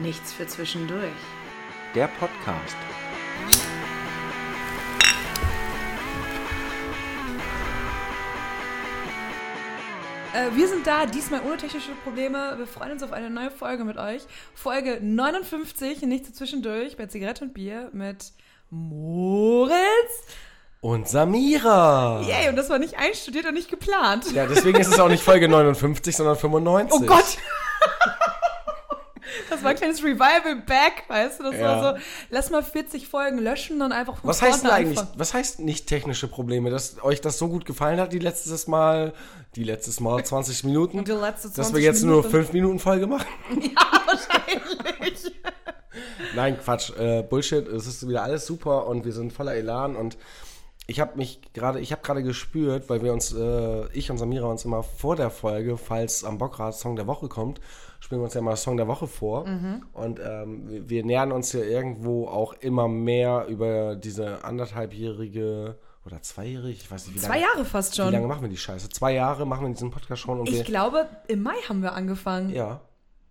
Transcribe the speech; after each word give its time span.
Nichts 0.00 0.32
für 0.32 0.46
zwischendurch. 0.46 1.12
Der 1.94 2.08
Podcast. 2.08 2.76
Äh, 10.34 10.56
wir 10.56 10.66
sind 10.66 10.84
da, 10.84 11.06
diesmal 11.06 11.42
ohne 11.46 11.58
technische 11.58 11.92
Probleme. 12.02 12.54
Wir 12.58 12.66
freuen 12.66 12.90
uns 12.90 13.04
auf 13.04 13.12
eine 13.12 13.30
neue 13.30 13.52
Folge 13.52 13.84
mit 13.84 13.96
euch. 13.96 14.22
Folge 14.52 14.98
59, 15.00 16.02
nichts 16.02 16.28
für 16.28 16.34
zwischendurch, 16.34 16.96
bei 16.96 17.06
Zigarette 17.06 17.44
und 17.44 17.54
Bier 17.54 17.90
mit 17.92 18.32
Moritz. 18.70 19.78
Und 20.80 21.08
Samira. 21.08 22.20
Yay, 22.22 22.48
und 22.48 22.56
das 22.56 22.68
war 22.68 22.78
nicht 22.78 22.98
einstudiert 22.98 23.46
und 23.46 23.54
nicht 23.54 23.70
geplant. 23.70 24.30
Ja, 24.32 24.46
deswegen 24.46 24.78
ist 24.78 24.88
es 24.88 24.98
auch 24.98 25.08
nicht 25.08 25.22
Folge 25.22 25.48
59, 25.48 26.16
sondern 26.16 26.36
95. 26.36 27.00
Oh 27.00 27.06
Gott! 27.06 27.38
Das 29.64 29.80
war 29.80 29.88
ein 29.88 29.94
kleines 29.94 30.02
Revival 30.02 30.56
Back, 30.66 31.04
weißt 31.08 31.40
du? 31.40 31.44
Das 31.44 31.54
Ja. 31.56 31.82
war 31.82 31.94
so, 31.96 32.00
lass 32.30 32.50
mal 32.50 32.62
40 32.62 33.08
Folgen 33.08 33.38
löschen 33.38 33.82
und 33.82 33.92
einfach 33.92 34.18
Was 34.22 34.42
heißt 34.42 34.64
denn 34.64 34.70
eigentlich, 34.70 34.98
anfangen. 34.98 35.18
was 35.18 35.34
heißt 35.34 35.60
nicht 35.60 35.86
technische 35.86 36.28
Probleme? 36.28 36.70
Dass 36.70 37.02
euch 37.02 37.20
das 37.20 37.38
so 37.38 37.48
gut 37.48 37.64
gefallen 37.64 37.98
hat, 38.00 38.12
die 38.12 38.18
letztes 38.18 38.66
Mal, 38.66 39.12
die 39.56 39.64
letztes 39.64 40.00
Mal 40.00 40.24
20 40.24 40.64
Minuten, 40.64 41.04
Die 41.04 41.12
letzte 41.12 41.48
dass 41.48 41.54
20 41.68 41.74
wir 41.74 41.80
jetzt 41.82 42.02
nur 42.02 42.16
Minuten. 42.16 42.30
5 42.30 42.52
Minuten 42.52 42.78
Folge 42.78 43.06
machen? 43.06 43.26
Ja, 43.60 44.00
wahrscheinlich. 44.06 45.32
Nein, 46.34 46.58
Quatsch, 46.58 46.90
äh, 46.98 47.22
Bullshit, 47.22 47.66
es 47.68 47.86
ist 47.86 48.08
wieder 48.08 48.22
alles 48.22 48.46
super 48.46 48.86
und 48.86 49.04
wir 49.04 49.12
sind 49.12 49.32
voller 49.32 49.54
Elan 49.54 49.94
und 49.96 50.16
ich 50.86 51.00
habe 51.00 51.16
mich 51.16 51.40
gerade, 51.54 51.80
ich 51.80 51.92
habe 51.92 52.02
gerade 52.02 52.22
gespürt, 52.22 52.90
weil 52.90 53.02
wir 53.02 53.12
uns, 53.12 53.32
äh, 53.32 53.86
ich 53.92 54.10
und 54.10 54.18
Samira 54.18 54.46
uns 54.48 54.64
immer 54.64 54.82
vor 54.82 55.16
der 55.16 55.30
Folge, 55.30 55.78
falls 55.78 56.24
am 56.24 56.36
Bockrad 56.38 56.74
Song 56.74 56.96
der 56.96 57.06
Woche 57.06 57.28
kommt, 57.28 57.60
spielen 58.04 58.20
wir 58.20 58.24
uns 58.26 58.34
ja 58.34 58.42
mal 58.42 58.54
Song 58.56 58.76
der 58.76 58.86
Woche 58.86 59.06
vor 59.06 59.46
und 59.94 60.20
ähm, 60.22 60.68
wir, 60.68 60.88
wir 60.90 61.04
nähern 61.04 61.32
uns 61.32 61.52
ja 61.52 61.60
irgendwo 61.60 62.28
auch 62.28 62.52
immer 62.60 62.86
mehr 62.86 63.46
über 63.48 63.96
diese 63.96 64.44
anderthalbjährige 64.44 65.76
oder 66.06 66.20
zweijährige, 66.20 66.68
ich 66.78 66.90
weiß 66.90 67.06
nicht 67.06 67.16
wie 67.16 67.20
Zwei 67.20 67.40
lange. 67.40 67.42
Jahre 67.54 67.64
fast 67.64 67.96
Wie 67.96 68.02
lange 68.02 68.18
schon. 68.18 68.28
machen 68.28 68.42
wir 68.42 68.48
die 68.50 68.58
Scheiße? 68.58 68.90
Zwei 68.90 69.14
Jahre 69.14 69.46
machen 69.46 69.66
wir 69.66 69.72
diesen 69.72 69.90
Podcast 69.90 70.20
schon 70.20 70.38
und 70.38 70.50
wir, 70.50 70.60
Ich 70.60 70.64
glaube, 70.66 71.08
im 71.28 71.42
Mai 71.42 71.54
haben 71.68 71.80
wir 71.82 71.94
angefangen. 71.94 72.50
ja. 72.50 72.80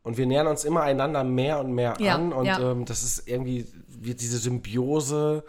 Und 0.06 0.18
wir 0.18 0.26
nähern 0.26 0.48
uns 0.48 0.66
immer 0.66 0.82
einander 0.82 1.24
mehr 1.24 1.62
und 1.62 1.72
mehr 1.72 1.94
Ja, 1.98 2.16
an. 2.16 2.34
Und 2.34 2.46
ja. 2.46 2.60
ähm, 2.72 2.84
das 2.84 3.04
ist 3.04 3.26
irgendwie, 3.26 3.66
wird 3.88 4.20
diese 4.20 4.38
Symbiose 4.38 5.46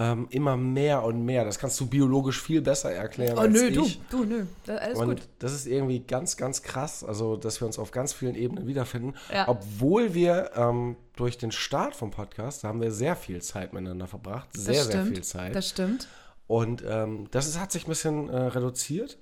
ähm, 0.00 0.28
immer 0.30 0.56
mehr 0.56 1.02
und 1.02 1.24
mehr. 1.24 1.44
Das 1.44 1.58
kannst 1.58 1.80
du 1.80 1.86
biologisch 1.86 2.40
viel 2.40 2.62
besser 2.62 2.92
erklären. 2.92 3.36
Oh 3.36 3.40
als 3.40 3.52
nö, 3.52 3.66
ich. 3.66 4.00
du, 4.10 4.18
du, 4.18 4.24
nö. 4.24 4.44
Da- 4.64 4.76
Alles 4.76 4.98
Und 4.98 5.08
gut. 5.08 5.22
das 5.40 5.52
ist 5.52 5.66
irgendwie 5.66 5.98
ganz, 6.00 6.36
ganz 6.36 6.62
krass, 6.62 7.02
also 7.02 7.36
dass 7.36 7.60
wir 7.60 7.66
uns 7.66 7.78
auf 7.78 7.90
ganz 7.90 8.12
vielen 8.12 8.36
Ebenen 8.36 8.66
wiederfinden. 8.68 9.14
Ja. 9.32 9.48
Obwohl 9.48 10.14
wir 10.14 10.52
ähm, 10.54 10.96
durch 11.16 11.36
den 11.36 11.50
Start 11.50 11.96
vom 11.96 12.12
Podcast, 12.12 12.62
da 12.62 12.68
haben 12.68 12.80
wir 12.80 12.92
sehr 12.92 13.16
viel 13.16 13.42
Zeit 13.42 13.72
miteinander 13.72 14.06
verbracht. 14.06 14.48
Sehr, 14.52 14.74
das 14.74 14.84
sehr 14.84 14.92
stimmt. 15.00 15.08
viel 15.16 15.24
Zeit. 15.24 15.54
Das 15.56 15.68
stimmt. 15.68 16.06
und 16.46 16.84
ähm, 16.86 17.26
das 17.32 17.48
ist, 17.48 17.58
hat 17.58 17.72
sich 17.72 17.86
ein 17.86 17.90
bisschen 17.90 18.28
äh, 18.28 18.36
reduziert. 18.36 19.18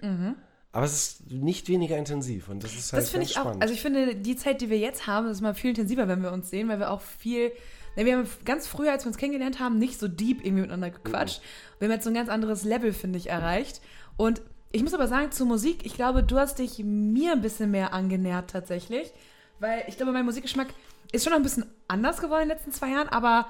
Aber 0.72 0.84
es 0.84 0.92
ist 0.92 1.30
nicht 1.30 1.68
weniger 1.68 1.96
intensiv. 1.96 2.50
Und 2.50 2.62
das 2.62 2.74
ist 2.74 2.92
halt 2.92 3.00
Mhm. 3.00 3.04
Das 3.04 3.10
finde 3.10 3.24
ich 3.26 3.38
auch. 3.38 3.42
spannend. 3.44 3.62
Also 3.62 3.72
ich 3.72 3.80
finde, 3.80 4.14
die 4.14 4.36
Zeit, 4.36 4.60
die 4.60 4.68
wir 4.68 4.78
jetzt 4.78 5.06
haben, 5.06 5.26
ist 5.28 5.40
mal 5.40 5.54
viel 5.54 5.70
intensiver, 5.70 6.06
wenn 6.06 6.22
wir 6.22 6.32
uns 6.32 6.50
sehen, 6.50 6.68
weil 6.68 6.78
wir 6.78 6.90
auch 6.90 7.00
viel. 7.00 7.50
Ne, 7.96 8.04
wir 8.04 8.16
haben 8.16 8.28
ganz 8.44 8.66
früher, 8.66 8.92
als 8.92 9.04
wir 9.04 9.08
uns 9.08 9.16
kennengelernt 9.16 9.58
haben, 9.58 9.78
nicht 9.78 9.98
so 9.98 10.06
deep 10.06 10.44
irgendwie 10.44 10.62
miteinander 10.62 10.90
gequatscht. 10.90 11.40
Wir 11.78 11.88
haben 11.88 11.92
jetzt 11.92 12.04
so 12.04 12.10
ein 12.10 12.14
ganz 12.14 12.28
anderes 12.28 12.62
Level, 12.64 12.92
finde 12.92 13.18
ich, 13.18 13.30
erreicht. 13.30 13.80
Und 14.16 14.42
ich 14.72 14.82
muss 14.82 14.94
aber 14.94 15.08
sagen, 15.08 15.32
zur 15.32 15.46
Musik, 15.46 15.86
ich 15.86 15.94
glaube, 15.94 16.22
du 16.22 16.38
hast 16.38 16.58
dich 16.58 16.78
mir 16.80 17.32
ein 17.32 17.40
bisschen 17.40 17.70
mehr 17.70 17.92
angenähert 17.94 18.50
tatsächlich. 18.50 19.10
Weil 19.58 19.84
ich 19.88 19.96
glaube, 19.96 20.12
mein 20.12 20.26
Musikgeschmack 20.26 20.68
ist 21.12 21.24
schon 21.24 21.32
noch 21.32 21.38
ein 21.38 21.42
bisschen 21.42 21.66
anders 21.88 22.20
geworden 22.20 22.42
in 22.42 22.48
den 22.48 22.56
letzten 22.58 22.72
zwei 22.72 22.90
Jahren, 22.90 23.08
aber 23.08 23.46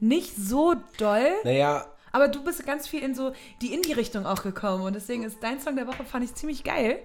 nicht 0.00 0.34
so 0.36 0.74
doll. 0.98 1.30
naja, 1.44 1.86
Aber 2.10 2.28
du 2.28 2.42
bist 2.42 2.64
ganz 2.64 2.88
viel 2.88 3.02
in 3.02 3.14
so 3.14 3.32
die 3.60 3.74
Indie-Richtung 3.74 4.26
auch 4.26 4.42
gekommen. 4.42 4.82
Und 4.84 4.94
deswegen 4.94 5.22
ist 5.22 5.38
dein 5.42 5.60
Song 5.60 5.76
der 5.76 5.86
Woche, 5.86 6.04
fand 6.04 6.24
ich 6.24 6.34
ziemlich 6.34 6.64
geil. 6.64 6.98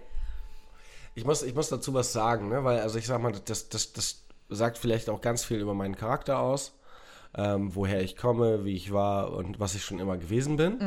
Ich 1.15 1.25
muss, 1.25 1.43
ich 1.43 1.55
muss 1.55 1.69
dazu 1.69 1.93
was 1.93 2.13
sagen, 2.13 2.49
ne? 2.49 2.63
weil, 2.63 2.79
also 2.79 2.97
ich 2.97 3.07
sag 3.07 3.21
mal, 3.21 3.33
das, 3.33 3.69
das, 3.69 3.91
das 3.91 4.23
sagt 4.49 4.77
vielleicht 4.77 5.09
auch 5.09 5.21
ganz 5.21 5.43
viel 5.43 5.59
über 5.59 5.73
meinen 5.73 5.95
Charakter 5.95 6.39
aus, 6.39 6.73
ähm, 7.37 7.75
woher 7.75 8.01
ich 8.01 8.15
komme, 8.17 8.65
wie 8.65 8.75
ich 8.75 8.91
war 8.91 9.31
und 9.33 9.59
was 9.59 9.75
ich 9.75 9.83
schon 9.85 9.99
immer 9.99 10.17
gewesen 10.17 10.57
bin. 10.57 10.79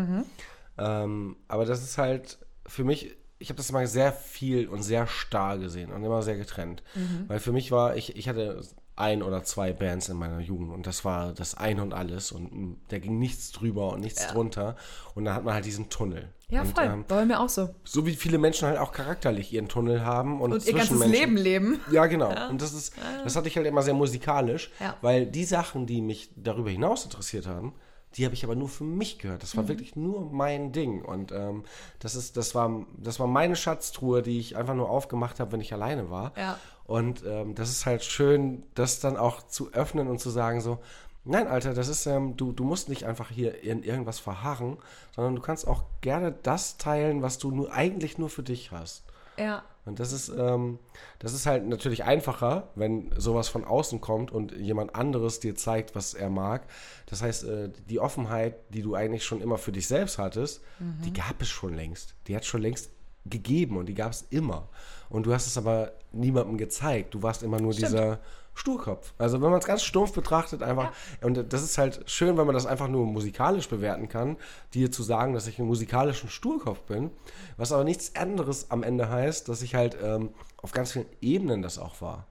Ähm, 0.78 1.36
aber 1.48 1.64
das 1.64 1.82
ist 1.82 1.96
halt 1.98 2.38
für 2.66 2.84
mich, 2.84 3.16
ich 3.38 3.48
habe 3.48 3.56
das 3.56 3.70
immer 3.70 3.86
sehr 3.86 4.12
viel 4.12 4.68
und 4.68 4.82
sehr 4.82 5.06
starr 5.06 5.58
gesehen 5.58 5.90
und 5.92 6.04
immer 6.04 6.22
sehr 6.22 6.36
getrennt. 6.36 6.82
Weil 7.28 7.38
für 7.38 7.52
mich 7.52 7.70
war, 7.70 7.96
ich, 7.96 8.16
ich 8.16 8.28
hatte 8.28 8.60
ein 8.96 9.22
oder 9.22 9.42
zwei 9.44 9.72
Bands 9.72 10.08
in 10.08 10.16
meiner 10.16 10.40
Jugend 10.40 10.70
und 10.70 10.86
das 10.86 11.04
war 11.04 11.32
das 11.32 11.54
Ein 11.54 11.80
und 11.80 11.94
Alles 11.94 12.32
und 12.32 12.52
mm, 12.52 12.76
da 12.88 12.98
ging 12.98 13.18
nichts 13.18 13.50
drüber 13.50 13.92
und 13.92 14.00
nichts 14.00 14.26
drunter 14.34 14.76
und 15.14 15.24
dann 15.24 15.34
hat 15.34 15.44
man 15.44 15.54
halt 15.54 15.64
diesen 15.64 15.88
Tunnel. 15.88 16.28
Ja, 16.50 16.62
und, 16.62 16.74
voll. 16.74 16.84
ähm, 16.84 17.04
War 17.08 17.24
mir 17.24 17.40
auch 17.40 17.48
so. 17.48 17.70
so 17.84 18.06
wie 18.06 18.14
viele 18.14 18.38
Menschen 18.38 18.68
halt 18.68 18.78
auch 18.78 18.92
charakterlich 18.92 19.52
ihren 19.52 19.68
Tunnel 19.68 20.04
haben 20.04 20.40
und, 20.40 20.52
Und 20.52 20.66
ihr 20.66 20.74
ganzes 20.74 21.04
Leben 21.06 21.36
leben. 21.36 21.80
Ja, 21.90 22.06
genau. 22.06 22.48
Und 22.48 22.60
das 22.60 22.72
ist, 22.72 22.94
das 23.24 23.36
hatte 23.36 23.48
ich 23.48 23.56
halt 23.56 23.66
immer 23.66 23.82
sehr 23.82 23.94
musikalisch, 23.94 24.70
Ja. 24.80 24.96
weil 25.02 25.26
die 25.26 25.44
Sachen, 25.44 25.86
die 25.86 26.00
mich 26.02 26.30
darüber 26.36 26.70
hinaus 26.70 27.04
interessiert 27.04 27.46
haben, 27.46 27.74
die 28.16 28.24
habe 28.24 28.34
ich 28.34 28.42
aber 28.42 28.56
nur 28.56 28.68
für 28.68 28.82
mich 28.82 29.18
gehört. 29.20 29.38
Mhm. 29.38 29.42
Das 29.42 29.56
war 29.56 29.68
wirklich 29.68 29.94
nur 29.94 30.28
mein 30.32 30.72
Ding. 30.72 31.02
Und 31.04 31.30
ähm, 31.30 31.62
das 32.00 32.16
ist, 32.16 32.36
das 32.36 32.54
war, 32.56 32.84
das 32.98 33.20
war 33.20 33.28
meine 33.28 33.54
Schatztruhe, 33.54 34.22
die 34.22 34.40
ich 34.40 34.56
einfach 34.56 34.74
nur 34.74 34.90
aufgemacht 34.90 35.38
habe, 35.38 35.52
wenn 35.52 35.60
ich 35.60 35.72
alleine 35.72 36.10
war. 36.10 36.32
Ja. 36.36 36.58
Und 36.84 37.22
ähm, 37.24 37.54
das 37.54 37.70
ist 37.70 37.86
halt 37.86 38.02
schön, 38.02 38.64
das 38.74 38.98
dann 38.98 39.16
auch 39.16 39.46
zu 39.46 39.72
öffnen 39.72 40.08
und 40.08 40.18
zu 40.18 40.28
sagen 40.30 40.60
so, 40.60 40.80
nein, 41.25 41.47
Alter, 41.47 41.75
das 41.75 41.88
ist, 41.88 42.06
ähm, 42.06 42.36
du, 42.36 42.53
du 42.53 42.64
musst 42.64 42.88
nicht 42.88 43.04
einfach 43.04 43.31
hier 43.31 43.62
in 43.62 43.82
irgendwas 43.82 44.19
verharren, 44.19 44.78
sondern 45.14 45.36
du 45.36 45.42
kannst 45.42 45.66
auch 45.66 45.84
gerne 46.00 46.32
das 46.42 46.76
teilen, 46.76 47.22
was 47.22 47.38
du 47.38 47.50
nur 47.50 47.72
eigentlich 47.72 48.19
nur 48.19 48.31
für 48.31 48.42
dich 48.42 48.72
hast. 48.72 49.04
Ja. 49.38 49.62
Und 49.86 49.98
das 49.98 50.12
ist, 50.12 50.28
ähm, 50.28 50.78
das 51.19 51.32
ist 51.32 51.47
halt 51.47 51.66
natürlich 51.66 52.04
einfacher, 52.04 52.69
wenn 52.75 53.10
sowas 53.16 53.48
von 53.48 53.64
außen 53.64 54.00
kommt 54.00 54.30
und 54.30 54.53
jemand 54.53 54.94
anderes 54.94 55.41
dir 55.41 55.56
zeigt, 55.56 55.94
was 55.94 56.14
er 56.14 56.28
mag. 56.28 56.66
Das 57.06 57.22
heißt, 57.22 57.44
äh, 57.44 57.70
die 57.88 57.98
Offenheit, 57.98 58.56
die 58.69 58.82
du 58.82 58.94
eigentlich 58.94 59.25
schon 59.25 59.41
immer 59.41 59.56
für 59.56 59.72
dich 59.72 59.88
selbst 59.88 60.19
hattest, 60.19 60.62
die 61.04 61.12
gab 61.12 61.41
es 61.41 61.48
schon 61.48 61.75
längst. 61.75 62.14
Die 62.26 62.36
hat 62.36 62.44
schon 62.44 62.62
längst 62.62 62.91
gegeben 63.26 63.76
und 63.78 63.86
die 63.86 63.94
gab 63.94 64.12
es 64.12 64.26
immer. 64.30 64.69
Und 65.09 65.26
du 65.26 65.32
hast 65.32 65.47
es 65.47 65.59
aber 65.59 65.92
niemandem 66.12 66.56
gezeigt. 66.56 67.14
Du 67.14 67.22
warst 67.22 67.42
immer 67.42 67.60
nur 67.60 67.72
Stimmt. 67.72 67.88
dieser 67.88 68.20
Sturkopf. 68.60 69.15
Also 69.16 69.41
wenn 69.41 69.50
man 69.50 69.59
es 69.59 69.66
ganz 69.66 69.82
stumpf 69.82 70.12
betrachtet, 70.12 70.62
einfach, 70.62 70.93
und 71.22 71.53
das 71.53 71.62
ist 71.62 71.78
halt 71.78 72.03
schön, 72.10 72.37
wenn 72.37 72.44
man 72.44 72.54
das 72.54 72.66
einfach 72.66 72.88
nur 72.88 73.06
musikalisch 73.06 73.69
bewerten 73.69 74.09
kann, 74.09 74.37
dir 74.75 74.93
zu 74.93 75.03
sagen, 75.03 75.32
dass 75.32 75.47
ich 75.47 75.59
ein 75.59 75.66
musikalischen 75.66 76.28
Sturkopf 76.28 76.82
bin, 76.82 77.10
was 77.56 77.72
aber 77.72 77.84
nichts 77.84 78.15
anderes 78.16 78.71
am 78.71 78.82
Ende 78.82 79.09
heißt, 79.09 79.48
dass 79.48 79.62
ich 79.62 79.75
halt 79.75 79.97
ähm, 80.03 80.28
auf 80.59 80.72
ganz 80.72 80.93
vielen 80.93 81.06
Ebenen 81.22 81.62
das 81.62 81.78
auch 81.78 82.03
war. 82.03 82.26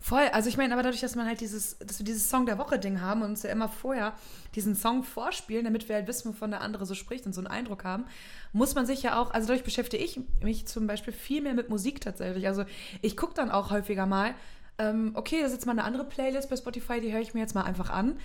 Voll, 0.00 0.28
also 0.32 0.48
ich 0.48 0.56
meine, 0.56 0.72
aber 0.74 0.82
dadurch, 0.82 1.00
dass 1.00 1.16
man 1.16 1.26
halt 1.26 1.40
dieses, 1.40 1.76
dass 1.78 1.98
wir 1.98 2.06
dieses 2.06 2.30
Song 2.30 2.46
der 2.46 2.56
Woche-Ding 2.58 3.00
haben 3.00 3.22
und 3.22 3.30
uns 3.30 3.42
ja 3.42 3.50
immer 3.50 3.68
vorher 3.68 4.12
diesen 4.54 4.76
Song 4.76 5.02
vorspielen, 5.02 5.64
damit 5.64 5.88
wir 5.88 5.96
halt 5.96 6.06
wissen, 6.06 6.28
wovon 6.28 6.50
der 6.50 6.60
andere 6.60 6.86
so 6.86 6.94
spricht 6.94 7.26
und 7.26 7.32
so 7.32 7.40
einen 7.40 7.48
Eindruck 7.48 7.84
haben, 7.84 8.04
muss 8.52 8.74
man 8.76 8.86
sich 8.86 9.02
ja 9.02 9.20
auch, 9.20 9.32
also 9.32 9.48
dadurch 9.48 9.64
beschäftige 9.64 10.02
ich 10.02 10.20
mich 10.40 10.66
zum 10.66 10.86
Beispiel 10.86 11.12
viel 11.12 11.42
mehr 11.42 11.54
mit 11.54 11.68
Musik 11.68 12.00
tatsächlich. 12.00 12.46
Also 12.46 12.64
ich 13.02 13.16
gucke 13.16 13.34
dann 13.34 13.50
auch 13.50 13.70
häufiger 13.70 14.06
mal, 14.06 14.34
ähm, 14.78 15.12
okay, 15.14 15.40
das 15.40 15.48
ist 15.48 15.58
jetzt 15.58 15.66
mal 15.66 15.72
eine 15.72 15.84
andere 15.84 16.04
Playlist 16.04 16.48
bei 16.50 16.56
Spotify, 16.56 17.00
die 17.00 17.12
höre 17.12 17.20
ich 17.20 17.34
mir 17.34 17.40
jetzt 17.40 17.54
mal 17.54 17.64
einfach 17.64 17.90
an. 17.90 18.18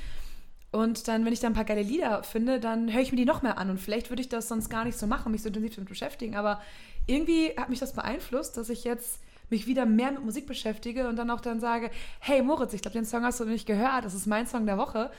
Und 0.72 1.08
dann, 1.08 1.24
wenn 1.24 1.34
ich 1.34 1.40
da 1.40 1.48
ein 1.48 1.54
paar 1.54 1.66
geile 1.66 1.84
Lieder 1.84 2.24
finde, 2.24 2.60
dann 2.60 2.92
höre 2.92 3.02
ich 3.02 3.12
mir 3.12 3.18
die 3.18 3.26
noch 3.26 3.44
mehr 3.44 3.60
an. 3.60 3.70
Und 3.70 3.80
vielleicht 3.80 4.10
würde 4.10 4.22
ich 4.22 4.30
das 4.30 4.48
sonst 4.48 4.70
gar 4.70 4.86
nicht 4.86 4.98
so 4.98 5.06
machen, 5.06 5.32
mich 5.32 5.44
so 5.44 5.50
intensiv 5.50 5.76
damit 5.76 5.90
beschäftigen. 5.90 6.36
Aber 6.36 6.62
irgendwie 7.06 7.52
hat 7.58 7.70
mich 7.70 7.80
das 7.80 7.94
beeinflusst, 7.94 8.58
dass 8.58 8.70
ich 8.70 8.84
jetzt 8.84 9.20
mich 9.50 9.68
wieder 9.68 9.86
mehr 9.86 10.12
mit 10.12 10.24
Musik 10.24 10.48
beschäftige 10.48 11.08
und 11.08 11.16
dann 11.16 11.30
auch 11.30 11.42
dann 11.42 11.60
sage, 11.60 11.92
hey 12.20 12.42
Moritz, 12.42 12.74
ich 12.74 12.82
glaube, 12.82 12.98
den 12.98 13.06
Song 13.06 13.24
hast 13.24 13.40
du 13.40 13.46
nicht 13.46 13.68
gehört, 13.68 14.04
das 14.04 14.16
ist 14.16 14.26
mein 14.26 14.48
Song 14.48 14.66
der 14.66 14.80
Woche. 14.80 15.12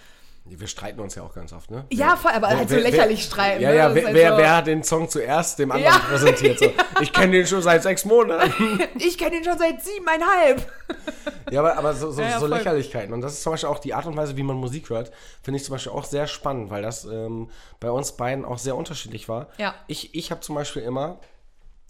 Wir 0.47 0.67
streiten 0.67 1.01
uns 1.01 1.15
ja 1.15 1.23
auch 1.23 1.33
ganz 1.33 1.55
oft, 1.55 1.71
ne? 1.71 1.87
Ja, 1.91 2.17
voll, 2.17 2.33
aber 2.33 2.49
halt 2.49 2.69
so 2.69 2.77
lächerlich 2.77 3.25
streiten. 3.25 3.63
Ja, 3.63 3.71
ne? 3.71 3.77
ja, 3.77 3.95
wer, 3.95 4.05
halt 4.05 4.15
wer, 4.15 4.33
so, 4.33 4.39
wer 4.39 4.57
hat 4.57 4.67
den 4.67 4.83
Song 4.83 5.09
zuerst 5.09 5.59
dem 5.59 5.73
anderen 5.73 5.95
Ja. 5.95 6.01
präsentiert? 6.01 6.59
So. 6.59 6.67
Ich 7.01 7.15
kenne 7.15 7.33
den 7.33 7.47
schon 7.47 7.63
seit 7.63 7.83
sechs 7.83 8.05
Monaten. 8.05 8.53
Ich 8.99 9.17
kenne 9.17 9.37
ihn 9.37 9.45
schon 9.45 9.57
seit 9.59 9.83
siebeneinhalb. 9.83 10.71
Ja, 11.51 11.61
aber, 11.61 11.79
aber 11.79 11.95
so, 11.95 12.11
so, 12.11 12.21
Ja, 12.21 12.29
ja, 12.29 12.41
so. 12.41 12.47
Lächerlichkeiten. 12.47 13.15
Und 13.15 13.23
das 13.23 13.33
ist 13.33 13.43
zum 13.43 13.53
Beispiel 13.53 13.71
auch 13.71 13.79
die 13.79 13.95
Art 13.95 14.05
und 14.05 14.19
Weise, 14.19 14.37
wie 14.37 14.43
man 14.43 14.57
Musik 14.57 14.91
hört, 14.91 15.13
finde 15.43 15.57
ich 15.57 15.65
zum 15.65 15.75
Beispiel 15.77 15.93
auch 15.93 16.05
sehr 16.05 16.27
spannend, 16.27 16.69
weil 16.71 16.83
das 16.83 17.07
ähm, 17.07 17.49
bei 17.81 17.91
uns 17.91 18.13
beiden 18.13 18.45
auch 18.45 18.59
sehr 18.59 18.77
unterschiedlich 18.77 19.31
war. 19.31 19.49
Ja. 19.57 19.75
Ich, 19.87 20.15
ich 20.15 20.31
habe 20.31 20.43
zum 20.43 20.57
Beispiel 20.57 20.83
immer, 20.83 21.21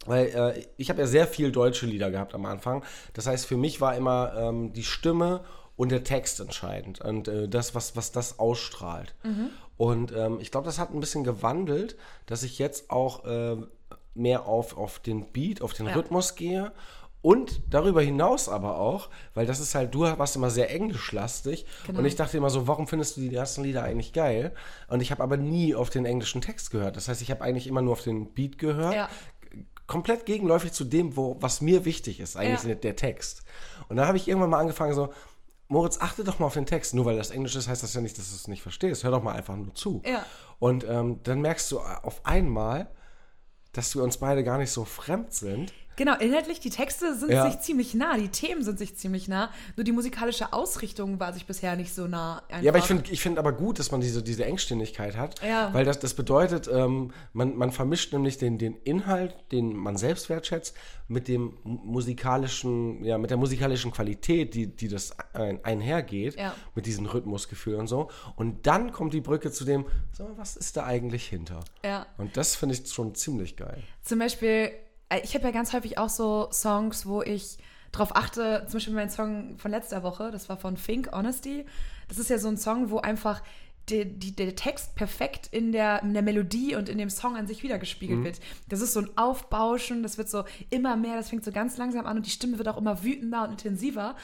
weil 0.07 0.27
äh, 0.27 0.65
ich 0.77 0.91
habe 0.91 1.01
ja 1.01 1.07
sehr 1.09 1.27
viel 1.27 1.51
deutsche 1.51 1.87
Lieder 1.87 2.13
gehabt 2.13 2.35
am 2.35 2.47
Anfang. 2.47 2.85
Das 3.15 3.27
heißt, 3.27 3.47
für 3.47 3.57
mich 3.57 3.81
war 3.81 3.97
immer 3.97 4.33
ähm, 4.37 4.73
die 4.73 4.85
Stimme 4.85 5.45
und 5.77 5.91
der 5.91 6.05
Text 6.05 6.41
entscheidend 6.41 7.01
und 7.01 7.29
äh, 7.29 7.49
das, 7.49 7.75
was, 7.75 7.97
was 7.97 8.13
das 8.13 8.39
ausstrahlt. 8.39 9.15
Und 9.77 10.13
ähm, 10.13 10.39
ich 10.41 10.51
glaube, 10.51 10.67
das 10.67 10.79
hat 10.79 10.93
ein 10.95 11.01
bisschen 11.01 11.25
gewandelt, 11.25 11.97
dass 12.27 12.43
ich 12.45 12.59
jetzt 12.59 12.91
auch 12.91 13.25
äh, 13.25 13.57
mehr 14.15 14.47
auf, 14.47 14.77
auf 14.77 15.01
den 15.01 15.33
Beat, 15.33 15.63
auf 15.63 15.73
den 15.73 15.87
Ja. 15.87 15.95
Rhythmus 15.95 16.37
gehe 16.37 16.71
Und 17.23 17.63
darüber 17.71 18.01
hinaus 18.03 18.49
aber 18.49 18.79
auch, 18.79 19.09
weil 19.35 19.47
das 19.47 19.59
ist 19.59 19.75
halt, 19.75 19.93
du 19.95 20.03
warst 20.03 20.37
immer 20.37 20.51
sehr 20.51 20.71
englischlastig 20.71 21.65
Genau. 21.87 21.99
und 22.01 22.05
ich 22.05 22.15
dachte 22.15 22.37
immer 22.37 22.51
so, 22.51 22.69
warum 22.69 22.87
findest 22.87 23.17
du 23.17 23.23
die 23.23 23.35
ersten 23.35 23.65
Lieder 23.65 23.83
eigentlich 23.83 24.13
geil? 24.13 24.53
Und 24.89 25.01
ich 25.01 25.11
habe 25.11 25.23
aber 25.25 25.37
nie 25.39 25.75
auf 25.75 25.91
den 25.91 26.05
englischen 26.05 26.41
Text 26.43 26.71
gehört. 26.71 26.97
Das 26.97 27.09
heißt, 27.09 27.21
ich 27.23 27.31
habe 27.33 27.43
eigentlich 27.43 27.67
immer 27.67 27.83
nur 27.83 27.93
auf 27.95 28.03
den 28.03 28.33
Beat 28.35 28.59
gehört. 28.59 28.95
Ja. 28.95 29.09
Komplett 29.87 30.25
gegenläufig 30.25 30.73
zu 30.73 30.85
dem, 30.85 31.17
wo, 31.17 31.37
was 31.41 31.61
mir 31.61 31.85
wichtig 31.85 32.21
ist, 32.21 32.37
eigentlich 32.37 32.63
Ja. 32.63 32.69
der, 32.69 32.77
der 32.77 32.97
Text. 32.97 33.43
Und 33.89 33.97
dann 33.97 34.07
habe 34.07 34.17
ich 34.17 34.29
irgendwann 34.29 34.51
mal 34.51 34.61
angefangen 34.61 34.95
so, 34.95 35.13
Moritz, 35.69 35.99
achte 36.01 36.25
doch 36.25 36.39
mal 36.39 36.47
auf 36.47 36.55
den 36.55 36.67
Text. 36.67 36.95
Nur 36.95 37.07
weil 37.07 37.17
das 37.17 37.31
Englisch 37.31 37.57
ist, 37.57 37.69
heißt 37.69 37.83
das 37.83 37.95
ja 37.95 38.01
nicht, 38.01 38.19
dass 38.19 38.31
du 38.31 38.37
es 38.37 38.49
nicht 38.49 38.63
verstehst. 38.63 39.05
Hör 39.05 39.11
doch 39.11 39.23
mal 39.23 39.35
einfach 39.35 39.57
nur 39.57 39.75
zu. 39.75 40.03
Ja. 40.05 40.25
Und 40.59 40.85
ähm, 40.89 41.21
dann 41.23 41.41
merkst 41.41 41.71
du 41.73 41.81
auf 41.81 42.25
einmal, 42.25 42.89
dass 43.73 43.95
wir 43.95 44.03
uns 44.03 44.19
beide 44.19 44.45
gar 44.45 44.59
nicht 44.59 44.71
so 44.71 44.85
fremd 44.85 45.33
sind. 45.33 45.73
Genau, 45.97 46.17
inhaltlich, 46.19 46.61
die 46.61 46.71
Texte 46.71 47.15
sind 47.15 47.31
Ja. 47.31 47.51
sich 47.51 47.61
ziemlich 47.61 47.95
nah, 47.95 48.17
die 48.17 48.29
Themen 48.29 48.63
sind 48.65 48.79
sich 48.79 48.97
ziemlich 48.97 49.29
nah, 49.29 49.51
nur 49.77 49.85
die 49.85 49.93
musikalische 49.93 50.53
Ausrichtung 50.53 51.21
war 51.21 51.33
sich 51.33 51.47
bisher 51.47 51.77
nicht 51.77 51.95
so 51.95 52.07
nah. 52.07 52.43
Einfach. 52.49 52.63
Ja, 52.63 52.71
aber 52.73 52.79
ich 52.79 52.85
finde 52.85 53.11
ich 53.11 53.21
find 53.21 53.39
aber 53.39 53.53
gut, 53.53 53.79
dass 53.79 53.91
man 53.93 54.01
diese, 54.01 54.23
diese 54.23 54.45
Engständigkeit 54.45 55.17
hat, 55.17 55.41
Ja. 55.43 55.73
weil 55.73 55.85
das, 55.85 55.99
das 56.01 56.15
bedeutet, 56.15 56.69
ähm, 56.73 57.13
man, 57.33 57.57
man 57.57 57.71
vermischt 57.73 58.13
nämlich 58.13 58.39
den, 58.39 58.59
den 58.59 58.77
Inhalt, 58.85 59.35
den 59.53 59.75
man 59.77 59.97
selbst 59.97 60.29
wertschätzt, 60.29 60.77
mit 61.07 61.29
dem 61.29 61.59
mu- 61.65 61.79
musikalischen, 61.85 63.05
ja, 63.05 63.19
mit 63.19 63.31
der 63.31 63.37
musikalischen 63.37 63.93
Qualität, 63.93 64.55
die, 64.55 64.67
die 64.67 64.89
das 64.89 65.15
ein, 65.35 65.63
einhergeht, 65.65 66.37
Ja. 66.39 66.55
mit 66.75 66.87
diesem 66.87 67.07
Rhythmusgefühl 67.07 67.75
und 67.77 67.87
so. 67.87 68.11
Und 68.37 68.67
dann 68.67 68.91
kommt 68.93 69.13
die 69.15 69.21
Brücke 69.21 69.53
zu 69.53 69.65
dem, 69.65 69.85
so, 70.13 70.31
was 70.37 70.57
ist 70.57 70.77
da 70.77 70.85
eigentlich 70.85 71.27
hinter? 71.27 71.61
Ja. 71.85 72.07
Und 72.19 72.37
das 72.37 72.57
finde 72.57 72.75
ich 72.75 72.89
schon 72.91 73.15
ziemlich 73.15 73.57
geil. 73.57 73.83
Zum 74.03 74.19
Beispiel, 74.19 74.71
ich 75.23 75.35
habe 75.35 75.45
ja 75.45 75.51
ganz 75.51 75.73
häufig 75.73 75.99
auch 75.99 76.09
so 76.09 76.49
Songs, 76.53 77.07
wo 77.07 77.23
ich 77.23 77.59
drauf 77.93 78.17
achte, 78.17 78.65
zum 78.67 78.75
Beispiel 78.75 78.95
mein 78.95 79.11
Song 79.11 79.57
von 79.59 79.71
letzter 79.71 80.03
Woche, 80.03 80.31
das 80.31 80.49
war 80.49 80.57
von 80.57 80.77
Fink, 80.77 81.11
Honesty. 81.13 81.65
Das 82.09 82.19
ist 82.19 82.31
ja 82.31 82.39
so 82.39 82.49
ein 82.49 82.57
Song, 82.57 82.91
wo 82.91 82.99
einfach 82.99 83.43
die, 83.89 84.07
die, 84.07 84.35
der 84.35 84.57
Text 84.57 84.95
perfekt 84.95 85.49
in 85.51 85.73
der, 85.73 86.03
in 86.03 86.15
der 86.15 86.23
Melodie 86.23 86.75
und 86.75 86.89
in 86.89 86.97
dem 86.97 87.11
Song 87.11 87.37
an 87.37 87.47
sich 87.47 87.63
wiedergespiegelt 87.63 88.25
wird. 88.25 88.41
Das 88.69 88.81
ist 88.81 88.95
so 88.95 89.01
ein 89.01 89.11
Aufbauschen, 89.17 90.03
das 90.03 90.17
wird 90.17 90.31
so 90.31 90.45
immer 90.71 90.97
mehr, 90.97 91.17
das 91.17 91.29
fängt 91.29 91.45
so 91.45 91.53
ganz 91.53 91.77
langsam 91.77 92.07
an 92.07 92.17
und 92.17 92.27
die 92.27 92.31
Stimme 92.31 92.59
wird 92.59 92.69
auch 92.69 92.79
immer 92.79 93.05
wütender 93.05 93.45
und 93.45 93.51
intensiver. 93.51 94.17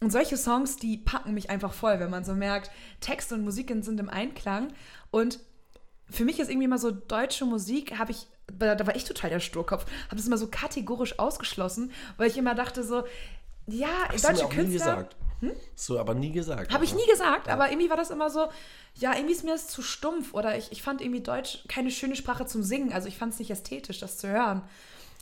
Und 0.00 0.12
solche 0.12 0.36
Songs, 0.36 0.76
die 0.76 0.96
packen 0.96 1.34
mich 1.34 1.50
einfach 1.50 1.72
voll, 1.72 1.98
wenn 1.98 2.10
man 2.10 2.24
so 2.24 2.34
merkt, 2.34 2.70
Text 3.00 3.32
und 3.32 3.42
Musik 3.42 3.74
sind 3.80 3.98
im 3.98 4.08
Einklang. 4.08 4.68
Und 5.10 5.40
für 6.08 6.24
mich 6.24 6.38
ist 6.38 6.48
irgendwie 6.48 6.66
immer 6.66 6.78
so 6.78 6.92
deutsche 6.92 7.44
Musik, 7.44 7.98
habe 7.98 8.12
ich, 8.12 8.28
da 8.52 8.74
da 8.74 8.86
war 8.86 8.96
ich 8.96 9.04
total 9.04 9.30
der 9.30 9.40
Sturkopf, 9.40 9.84
habe 10.06 10.16
das 10.16 10.26
immer 10.26 10.38
so 10.38 10.48
kategorisch 10.48 11.18
ausgeschlossen, 11.18 11.92
weil 12.16 12.28
ich 12.28 12.36
immer 12.36 12.54
dachte 12.54 12.82
so, 12.82 13.04
ja, 13.66 13.88
Hast 14.08 14.24
du 14.24 14.28
deutsche 14.28 14.42
mir 14.42 14.46
auch 14.48 14.52
nie 14.52 14.56
Künstler. 14.56 14.96
gesagt. 14.96 15.16
Hast 15.76 15.88
du 15.88 15.98
aber 15.98 16.14
nie 16.14 16.32
gesagt. 16.32 16.72
Habe 16.72 16.84
ich 16.84 16.94
nie 16.94 17.06
gesagt, 17.08 17.48
aber 17.48 17.70
irgendwie 17.70 17.90
war 17.90 17.96
das 17.96 18.10
immer 18.10 18.28
so, 18.30 18.48
ja, 18.96 19.14
irgendwie 19.14 19.34
ist 19.34 19.44
mir 19.44 19.52
das 19.52 19.68
zu 19.68 19.82
stumpf 19.82 20.34
oder 20.34 20.56
ich, 20.58 20.72
ich 20.72 20.82
fand 20.82 21.00
irgendwie 21.00 21.20
Deutsch 21.20 21.60
keine 21.68 21.90
schöne 21.92 22.16
Sprache 22.16 22.46
zum 22.46 22.62
Singen, 22.62 22.92
also 22.92 23.06
ich 23.06 23.16
fand 23.16 23.34
es 23.34 23.38
nicht 23.38 23.50
ästhetisch, 23.50 24.00
das 24.00 24.18
zu 24.18 24.28
hören. 24.28 24.62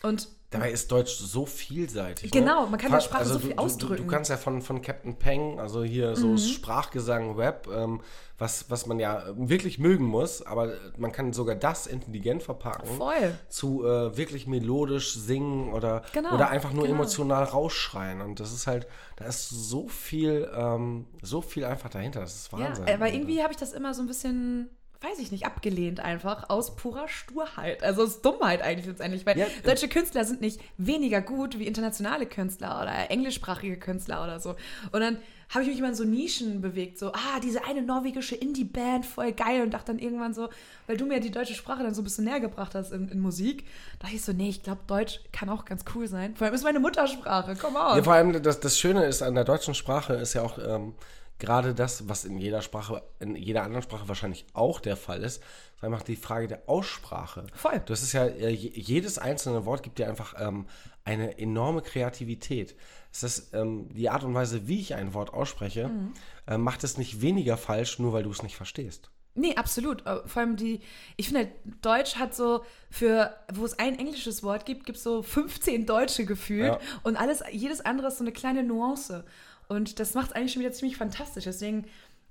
Und 0.03 0.29
Dabei 0.51 0.71
ist 0.71 0.93
Deutsch 0.93 1.17
so 1.17 1.45
vielseitig. 1.45 2.31
Genau, 2.31 2.65
ne? 2.65 2.71
man 2.71 2.79
kann 2.79 2.89
in 2.89 2.95
der 2.95 3.01
Sprache 3.01 3.25
so 3.25 3.39
viel 3.39 3.51
du, 3.51 3.57
Du, 3.57 3.63
ausdrücken. 3.63 4.05
du 4.05 4.07
kannst 4.11 4.31
ja 4.31 4.37
von, 4.37 4.63
von 4.63 4.81
Captain 4.81 5.17
Peng, 5.17 5.59
also 5.59 5.83
hier 5.83 6.15
so 6.15 6.37
Sprachgesang, 6.37 7.35
Rap, 7.35 7.67
ähm, 7.73 8.01
was, 8.39 8.71
was 8.71 8.87
man 8.87 8.99
ja 9.01 9.25
wirklich 9.35 9.79
mögen 9.79 10.05
muss, 10.05 10.43
aber 10.47 10.75
man 10.99 11.11
kann 11.11 11.33
sogar 11.33 11.57
das 11.57 11.87
intelligent 11.87 12.43
verpacken. 12.43 12.87
Voll. 12.97 13.35
Zu 13.49 13.85
äh, 13.85 14.17
wirklich 14.17 14.47
melodisch 14.47 15.15
singen 15.15 15.73
oder, 15.73 16.03
Genau, 16.13 16.35
oder 16.35 16.49
einfach 16.51 16.73
nur 16.73 16.85
genau. 16.85 16.97
emotional 16.97 17.43
rausschreien. 17.45 18.21
Und 18.21 18.39
das 18.39 18.53
ist 18.53 18.67
halt, 18.67 18.87
da 19.17 19.25
ist 19.25 19.49
so 19.49 19.89
viel, 19.89 20.49
ähm, 20.55 21.07
so 21.23 21.41
viel 21.41 21.65
einfach 21.65 21.89
dahinter. 21.91 22.21
Das 22.21 22.35
ist 22.37 22.53
ja, 22.53 22.59
Wahnsinn. 22.59 22.85
aber 22.89 23.11
irgendwie 23.13 23.43
habe 23.43 23.53
ich 23.53 23.59
das 23.59 23.73
immer 23.73 23.95
so 23.95 24.03
ein 24.03 24.07
bisschen, 24.07 24.69
weiß 25.01 25.19
ich 25.19 25.31
nicht, 25.31 25.47
abgelehnt 25.47 26.01
einfach 26.01 26.49
aus 26.49 26.77
purer 26.77 27.09
Sturheit. 27.09 27.83
Also 27.83 28.03
aus 28.03 28.23
Dummheit 28.23 28.63
eigentlich 28.63 28.87
letztendlich, 28.87 29.27
weil 29.27 29.39
Ja, 29.39 29.47
deutsche 29.65 29.89
Künstler 29.89 30.25
sind 30.25 30.41
nicht 30.41 30.61
weniger 30.79 31.21
gut 31.21 31.59
wie 31.59 31.67
internationale 31.67 32.27
Künstler 32.27 32.81
oder 32.83 33.11
englischsprachige 33.11 33.79
Künstler 33.79 34.23
oder 34.25 34.41
so. 34.41 34.57
Und 34.93 35.01
dann 35.01 35.19
habe 35.49 35.63
ich 35.63 35.69
mich 35.69 35.79
immer 35.79 35.89
in 35.89 35.95
so 35.95 36.05
Nischen 36.05 36.61
bewegt, 36.61 36.99
so, 36.99 37.13
ah, 37.13 37.41
diese 37.43 37.65
eine 37.65 37.83
norwegische 37.83 38.35
Indie-Band, 38.35 39.07
voll 39.07 39.33
geil. 39.33 39.63
Und 39.63 39.71
dachte 39.71 39.93
dann 39.93 39.99
irgendwann 40.01 40.35
so, 40.35 40.49
weil 40.87 40.97
du 40.97 41.07
mir 41.07 41.21
die 41.21 41.31
deutsche 41.31 41.55
Sprache 41.55 41.85
dann 41.85 41.95
so 41.95 42.03
ein 42.03 42.05
bisschen 42.05 42.25
näher 42.25 42.41
gebracht 42.41 42.75
hast 42.75 42.91
in, 42.91 43.09
in 43.09 43.21
Musik, 43.21 43.65
dachte 44.01 44.17
ich 44.17 44.25
so, 44.25 44.33
nee, 44.33 44.49
ich 44.49 44.63
glaube, 44.63 44.81
Deutsch 44.87 45.21
kann 45.33 45.49
auch 45.49 45.65
ganz 45.65 45.85
cool 45.95 46.09
sein. 46.09 46.35
Vor 46.35 46.47
allem 46.47 46.55
ist 46.55 46.65
meine 46.65 46.81
Muttersprache, 46.81 47.55
come 47.55 47.79
on. 47.79 47.97
Ja, 47.97 48.03
vor 48.03 48.15
allem 48.15 48.43
das, 48.43 48.59
das 48.59 48.79
Schöne 48.79 49.05
ist 49.05 49.23
an 49.23 49.35
der 49.35 49.45
deutschen 49.45 49.75
Sprache 49.75 50.15
ist 50.15 50.35
ja 50.35 50.43
auch 50.43 50.59
ähm, 50.59 50.95
gerade 51.39 51.75
das, 51.75 52.09
was 52.09 52.25
in 52.25 52.39
jeder 52.39 52.63
Sprache, 52.63 53.03
in 53.21 53.37
jeder 53.37 53.63
anderen 53.63 53.83
Sprache 53.83 54.09
wahrscheinlich 54.09 54.47
auch 54.55 54.81
der 54.81 54.97
Fall 54.97 55.23
ist, 55.23 55.43
ist 55.77 55.85
einfach 55.85 56.03
die 56.03 56.17
Frage 56.17 56.49
der 56.49 56.63
Aussprache. 56.69 57.47
Voll. 57.55 57.83
Das 57.87 58.03
ist 58.03 58.13
ja, 58.13 58.25
äh, 58.27 58.49
je- 58.51 58.73
jedes 58.75 59.19
einzelne 59.19 59.67
Wort 59.67 59.83
gibt 59.83 59.99
dir 59.99 60.09
einfach 60.09 60.35
ähm, 60.39 60.67
eine 61.05 61.39
enorme 61.39 61.83
Kreativität. 61.83 62.75
Es 63.13 63.23
ist 63.23 63.55
ähm, 63.55 63.89
die 63.95 64.09
Art 64.11 64.25
und 64.25 64.35
Weise, 64.35 64.67
wie 64.69 64.81
ich 64.81 64.95
ein 64.95 65.15
Wort 65.15 65.33
ausspreche, 65.33 65.89
Mhm. 65.89 66.15
äh, 66.47 66.59
macht 66.59 66.85
es 66.85 66.97
nicht 66.99 67.21
weniger 67.21 67.57
falsch, 67.57 67.99
nur 67.99 68.13
weil 68.13 68.23
du 68.23 68.31
es 68.31 68.43
nicht 68.43 68.57
verstehst. 68.57 69.11
Nee, 69.39 69.55
absolut. 69.57 70.07
Äh, 70.07 70.27
Vor 70.27 70.41
allem 70.41 70.57
die, 70.57 70.81
ich 71.19 71.29
finde, 71.29 71.51
Deutsch 71.83 72.17
hat 72.17 72.35
so 72.35 72.65
für, 72.91 73.35
wo 73.53 73.67
es 73.67 73.79
ein 73.79 73.99
englisches 73.99 74.43
Wort 74.43 74.65
gibt, 74.65 74.87
gibt 74.87 74.97
es 74.97 75.05
so 75.05 75.23
15 75.23 75.85
deutsche 75.85 76.25
gefühlt 76.25 76.69
Ja. 76.69 76.79
und 77.03 77.17
alles, 77.21 77.43
jedes 77.53 77.83
andere 77.83 78.09
ist 78.09 78.17
so 78.17 78.25
eine 78.25 78.33
kleine 78.33 78.63
Nuance. 78.63 79.27
Und 79.69 79.99
das 80.01 80.15
macht 80.15 80.31
es 80.31 80.37
eigentlich 80.37 80.53
schon 80.53 80.61
wieder 80.61 80.73
ziemlich 80.73 80.97
fantastisch. 80.97 81.45
Deswegen, 81.45 81.87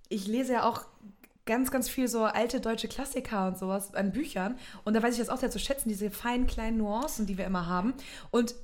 ich 0.09 0.27
lese 0.27 0.53
ja 0.53 0.69
auch 0.69 0.85
ganz, 1.45 1.71
ganz 1.71 1.89
viel 1.89 2.07
so 2.07 2.23
alte 2.23 2.59
deutsche 2.59 2.87
Klassiker 2.87 3.47
und 3.47 3.57
sowas 3.57 3.93
an 3.93 4.11
Büchern. 4.11 4.57
Und 4.83 4.95
da 4.95 5.03
weiß 5.03 5.13
ich 5.13 5.19
das 5.19 5.29
auch 5.29 5.39
sehr 5.39 5.51
zu 5.51 5.59
schätzen, 5.59 5.89
diese 5.89 6.09
feinen 6.09 6.47
kleinen 6.47 6.77
Nuancen, 6.77 7.25
die 7.27 7.37
wir 7.37 7.45
immer 7.45 7.67
haben. 7.67 7.93
Und 8.31 8.55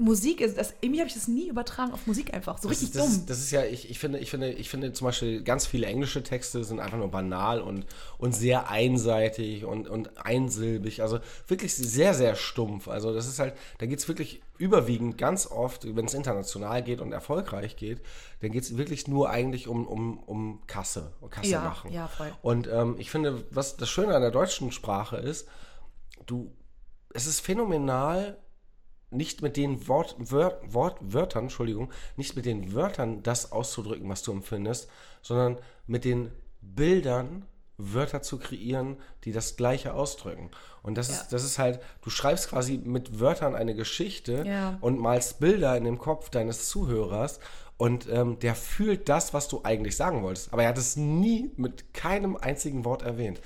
Musik 0.00 0.40
ist, 0.40 0.56
das, 0.58 0.74
irgendwie 0.80 1.00
habe 1.00 1.08
ich 1.08 1.14
das 1.14 1.28
nie 1.28 1.48
übertragen 1.48 1.92
auf 1.92 2.06
Musik 2.06 2.32
einfach. 2.34 2.58
So 2.58 2.68
Das 2.68 2.80
richtig 2.80 2.88
ist, 2.88 2.96
das, 2.96 3.04
dumm. 3.06 3.14
ist, 3.20 3.30
das 3.30 3.38
ist 3.38 3.50
ja, 3.50 3.64
ich, 3.64 3.90
ich, 3.90 3.98
finde, 3.98 4.18
ich, 4.18 4.30
finde, 4.30 4.52
ich 4.52 4.68
finde 4.70 4.92
zum 4.92 5.04
Beispiel 5.06 5.42
ganz 5.42 5.66
viele 5.66 5.86
englische 5.86 6.22
Texte 6.22 6.64
sind 6.64 6.80
einfach 6.80 6.98
nur 6.98 7.10
banal 7.10 7.60
und, 7.60 7.86
und 8.18 8.34
sehr 8.34 8.70
einseitig 8.70 9.64
und, 9.64 9.88
und 9.88 10.24
einsilbig. 10.24 11.02
Also 11.02 11.20
wirklich 11.46 11.74
sehr, 11.74 12.14
sehr 12.14 12.34
stumpf. 12.34 12.88
Also 12.88 13.12
das 13.14 13.26
ist 13.28 13.38
halt, 13.38 13.54
da 13.78 13.86
geht 13.86 13.98
es 13.98 14.08
wirklich 14.08 14.42
überwiegend 14.58 15.16
ganz 15.16 15.46
oft, 15.46 15.84
wenn 15.96 16.04
es 16.04 16.14
international 16.14 16.82
geht 16.82 17.00
und 17.00 17.12
erfolgreich 17.12 17.76
geht, 17.76 18.02
dann 18.40 18.50
geht 18.50 18.62
es 18.64 18.76
wirklich 18.76 19.08
nur 19.08 19.30
eigentlich 19.30 19.68
um, 19.68 19.86
um, 19.86 20.18
um 20.18 20.60
Kasse, 20.66 21.12
um 21.20 21.30
Kasse 21.30 21.48
Ja, 21.48 21.60
machen. 21.62 21.92
ja, 21.92 22.08
voll. 22.08 22.32
Und 22.42 22.68
ähm, 22.68 22.96
ich 22.98 23.10
finde, 23.10 23.44
was 23.50 23.76
das 23.76 23.88
Schöne 23.88 24.14
an 24.14 24.20
der 24.22 24.30
deutschen 24.30 24.70
Sprache 24.72 25.16
ist, 25.16 25.48
du, 26.26 26.52
es 27.14 27.26
ist 27.26 27.40
phänomenal, 27.40 28.38
nicht 29.10 29.42
mit 29.42 29.56
den 29.56 29.88
Wort, 29.88 30.14
Wör, 30.18 30.60
Wort, 30.66 30.96
Wörtern, 31.00 31.44
Entschuldigung, 31.44 31.90
nicht 32.16 32.36
mit 32.36 32.46
den 32.46 32.74
Wörtern 32.74 33.22
das 33.22 33.52
auszudrücken, 33.52 34.08
was 34.08 34.22
du 34.22 34.32
empfindest, 34.32 34.88
sondern 35.22 35.58
mit 35.86 36.04
den 36.04 36.30
Bildern 36.60 37.44
Wörter 37.82 38.20
zu 38.20 38.38
kreieren, 38.38 38.98
die 39.24 39.32
das 39.32 39.56
Gleiche 39.56 39.94
ausdrücken. 39.94 40.50
Und 40.82 40.96
das, 40.98 41.08
Ja. 41.08 41.14
ist, 41.14 41.28
das 41.32 41.44
ist 41.44 41.58
halt, 41.58 41.80
du 42.02 42.10
schreibst 42.10 42.50
quasi 42.50 42.76
mit 42.76 43.20
Wörtern 43.20 43.54
eine 43.54 43.74
Geschichte 43.74 44.44
Ja. 44.46 44.76
und 44.82 44.98
malst 45.00 45.40
Bilder 45.40 45.76
in 45.76 45.84
dem 45.84 45.98
Kopf 45.98 46.28
deines 46.28 46.68
Zuhörers 46.68 47.40
und 47.78 48.06
ähm, 48.10 48.38
der 48.40 48.54
fühlt 48.54 49.08
das, 49.08 49.32
was 49.32 49.48
du 49.48 49.62
eigentlich 49.64 49.96
sagen 49.96 50.22
wolltest. 50.22 50.52
Aber 50.52 50.62
er 50.62 50.68
hat 50.68 50.78
es 50.78 50.96
nie 50.96 51.50
mit 51.56 51.94
keinem 51.94 52.36
einzigen 52.36 52.84
Wort 52.84 53.00
erwähnt. 53.02 53.40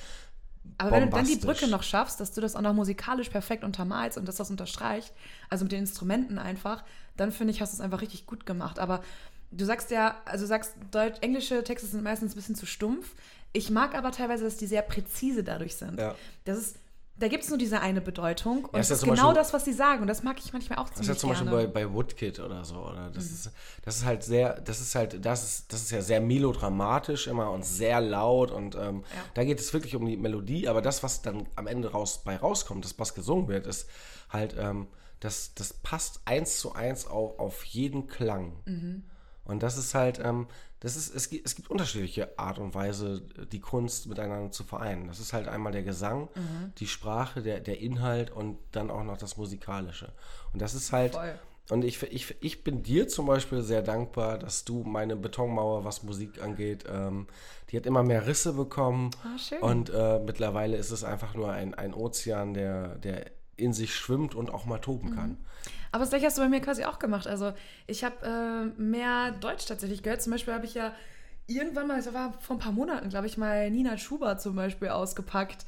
Aber 0.78 0.92
wenn 0.92 1.04
du 1.04 1.10
dann 1.10 1.24
die. 1.24 1.36
Brücke 1.36 1.68
noch 1.68 1.82
schaffst, 1.82 2.20
dass 2.20 2.32
du 2.32 2.40
das 2.40 2.56
auch 2.56 2.60
noch 2.60 2.74
musikalisch 2.74 3.28
perfekt 3.28 3.64
untermalst 3.64 4.18
und 4.18 4.26
dass 4.26 4.36
das 4.36 4.50
unterstreicht, 4.50 5.12
also 5.50 5.64
mit 5.64 5.72
den 5.72 5.80
Instrumenten 5.80 6.38
einfach, 6.38 6.84
dann 7.16 7.32
finde 7.32 7.52
ich, 7.52 7.60
hast 7.60 7.72
du 7.72 7.76
es 7.76 7.80
einfach 7.80 8.00
richtig 8.00 8.26
gut 8.26 8.46
gemacht. 8.46 8.78
Aber 8.78 9.02
du 9.50 9.64
sagst 9.64 9.90
ja, 9.90 10.20
also 10.24 10.44
du 10.44 10.48
sagst, 10.48 10.74
Deutsch, 10.90 11.18
englische 11.20 11.62
Texte 11.64 11.86
sind 11.86 12.02
meistens 12.02 12.32
ein 12.32 12.36
bisschen 12.36 12.54
zu 12.54 12.66
stumpf. 12.66 13.14
Ich 13.52 13.70
mag 13.70 13.94
aber 13.94 14.10
teilweise, 14.10 14.44
dass 14.44 14.56
die 14.56 14.66
sehr 14.66 14.82
präzise 14.82 15.44
dadurch 15.44 15.76
sind. 15.76 15.98
Ja. 15.98 16.14
Das 16.44 16.58
ist, 16.58 16.76
da 17.16 17.28
gibt 17.28 17.44
es 17.44 17.48
nur 17.48 17.58
diese 17.58 17.80
eine 17.80 18.00
Bedeutung 18.00 18.64
und 18.64 18.80
ist 18.80 18.90
das 18.90 19.02
ja 19.02 19.06
ist 19.06 19.14
genau 19.14 19.28
Beispiel- 19.28 19.34
das, 19.34 19.52
was 19.52 19.64
sie 19.64 19.72
sagen. 19.72 20.00
Und 20.02 20.08
das 20.08 20.22
mag 20.24 20.36
ich 20.38 20.52
manchmal 20.52 20.78
auch 20.78 20.88
Das 20.88 20.98
ist 21.00 21.04
ziemlich 21.06 21.16
ja 21.16 21.20
zum 21.20 21.30
Beispiel 21.30 21.48
gerne. 21.50 21.68
bei, 21.68 21.86
bei 21.86 21.92
Woodkid 21.94 22.40
oder 22.40 22.64
so. 22.64 22.76
Oder? 22.76 23.10
Das, 23.10 23.24
Mhm. 23.24 23.34
ist, 23.34 23.50
das 23.84 23.96
ist 23.98 24.04
halt 24.04 24.22
sehr, 24.24 24.60
das 24.60 24.80
ist 24.80 24.94
halt, 24.96 25.24
das 25.24 25.44
ist, 25.44 25.72
das 25.72 25.82
ist 25.82 25.90
ja 25.92 26.02
sehr 26.02 26.20
melodramatisch 26.20 27.26
immer 27.26 27.50
und 27.50 27.64
sehr 27.64 28.00
laut 28.00 28.50
und 28.50 28.74
ähm, 28.74 29.04
Ja. 29.14 29.20
da 29.34 29.44
geht 29.44 29.60
es 29.60 29.72
wirklich 29.72 29.94
um 29.96 30.04
die 30.06 30.16
Melodie, 30.16 30.68
aber 30.68 30.82
das, 30.82 31.02
was 31.02 31.22
dann 31.22 31.46
am 31.56 31.66
Ende 31.66 31.92
raus, 31.92 32.22
bei 32.24 32.36
rauskommt, 32.36 32.84
das 32.84 32.98
was 32.98 33.14
gesungen 33.14 33.48
wird, 33.48 33.66
ist 33.66 33.88
halt, 34.30 34.54
ähm, 34.58 34.88
das, 35.20 35.54
das 35.54 35.72
passt 35.72 36.20
eins 36.24 36.58
zu 36.58 36.74
eins 36.74 37.06
auf, 37.06 37.38
auf 37.38 37.64
jeden 37.64 38.06
Klang. 38.08 38.52
Mhm. 38.66 39.04
Und 39.44 39.62
das 39.62 39.76
ist 39.76 39.94
halt, 39.94 40.18
ähm, 40.22 40.46
das 40.80 40.96
ist, 40.96 41.14
es 41.14 41.28
gibt, 41.30 41.46
es 41.46 41.54
gibt 41.54 41.70
unterschiedliche 41.70 42.38
Art 42.38 42.58
und 42.58 42.74
Weise, 42.74 43.22
die 43.52 43.60
Kunst 43.60 44.06
miteinander 44.06 44.50
zu 44.50 44.64
vereinen. 44.64 45.06
Das 45.08 45.20
ist 45.20 45.32
halt 45.32 45.48
einmal 45.48 45.72
der 45.72 45.82
Gesang, 45.82 46.28
Mhm. 46.34 46.72
die 46.78 46.86
Sprache, 46.86 47.42
der, 47.42 47.60
der 47.60 47.80
Inhalt 47.80 48.30
und 48.30 48.58
dann 48.72 48.90
auch 48.90 49.02
noch 49.04 49.16
das 49.18 49.36
Musikalische. 49.36 50.12
Und 50.52 50.60
das 50.62 50.74
ist 50.74 50.92
halt, 50.92 51.14
Voll. 51.14 51.34
Und 51.70 51.82
ich, 51.82 52.02
ich, 52.02 52.36
ich 52.42 52.62
bin 52.62 52.82
dir 52.82 53.08
zum 53.08 53.24
Beispiel 53.24 53.62
sehr 53.62 53.80
dankbar, 53.80 54.38
dass 54.38 54.66
du 54.66 54.82
meine 54.84 55.16
Betonmauer, 55.16 55.82
was 55.84 56.02
Musik 56.02 56.42
angeht, 56.42 56.84
ähm, 56.86 57.26
die 57.70 57.78
hat 57.78 57.86
immer 57.86 58.02
mehr 58.02 58.26
Risse 58.26 58.52
bekommen. 58.52 59.10
Ah, 59.24 59.38
schön. 59.38 59.60
Und 59.62 59.88
äh, 59.88 60.18
mittlerweile 60.18 60.76
ist 60.76 60.90
es 60.90 61.04
einfach 61.04 61.34
nur 61.34 61.50
ein, 61.52 61.72
ein 61.72 61.94
Ozean, 61.94 62.52
der, 62.52 62.96
der 62.96 63.30
in 63.56 63.72
sich 63.72 63.94
schwimmt 63.94 64.34
und 64.34 64.52
auch 64.52 64.66
mal 64.66 64.78
toben 64.78 65.14
kann. 65.14 65.38
Aber 65.94 66.02
das 66.02 66.10
gleiche 66.10 66.26
hast 66.26 66.36
du 66.36 66.42
bei 66.42 66.48
mir 66.48 66.60
quasi 66.60 66.84
auch 66.84 66.98
gemacht. 66.98 67.28
Also 67.28 67.52
ich 67.86 68.02
habe 68.02 68.16
äh, 68.76 68.80
mehr 68.82 69.30
Deutsch 69.30 69.66
tatsächlich 69.66 70.02
gehört. 70.02 70.22
Zum 70.22 70.32
Beispiel 70.32 70.52
habe 70.52 70.66
ich 70.66 70.74
ja 70.74 70.92
irgendwann 71.46 71.86
mal, 71.86 72.02
das 72.02 72.12
war 72.12 72.32
vor 72.40 72.56
ein 72.56 72.58
paar 72.58 72.72
Monaten, 72.72 73.10
glaube 73.10 73.28
ich, 73.28 73.38
mal 73.38 73.70
Nina 73.70 73.96
Schubert 73.96 74.42
zum 74.42 74.56
Beispiel 74.56 74.88
ausgepackt. 74.88 75.64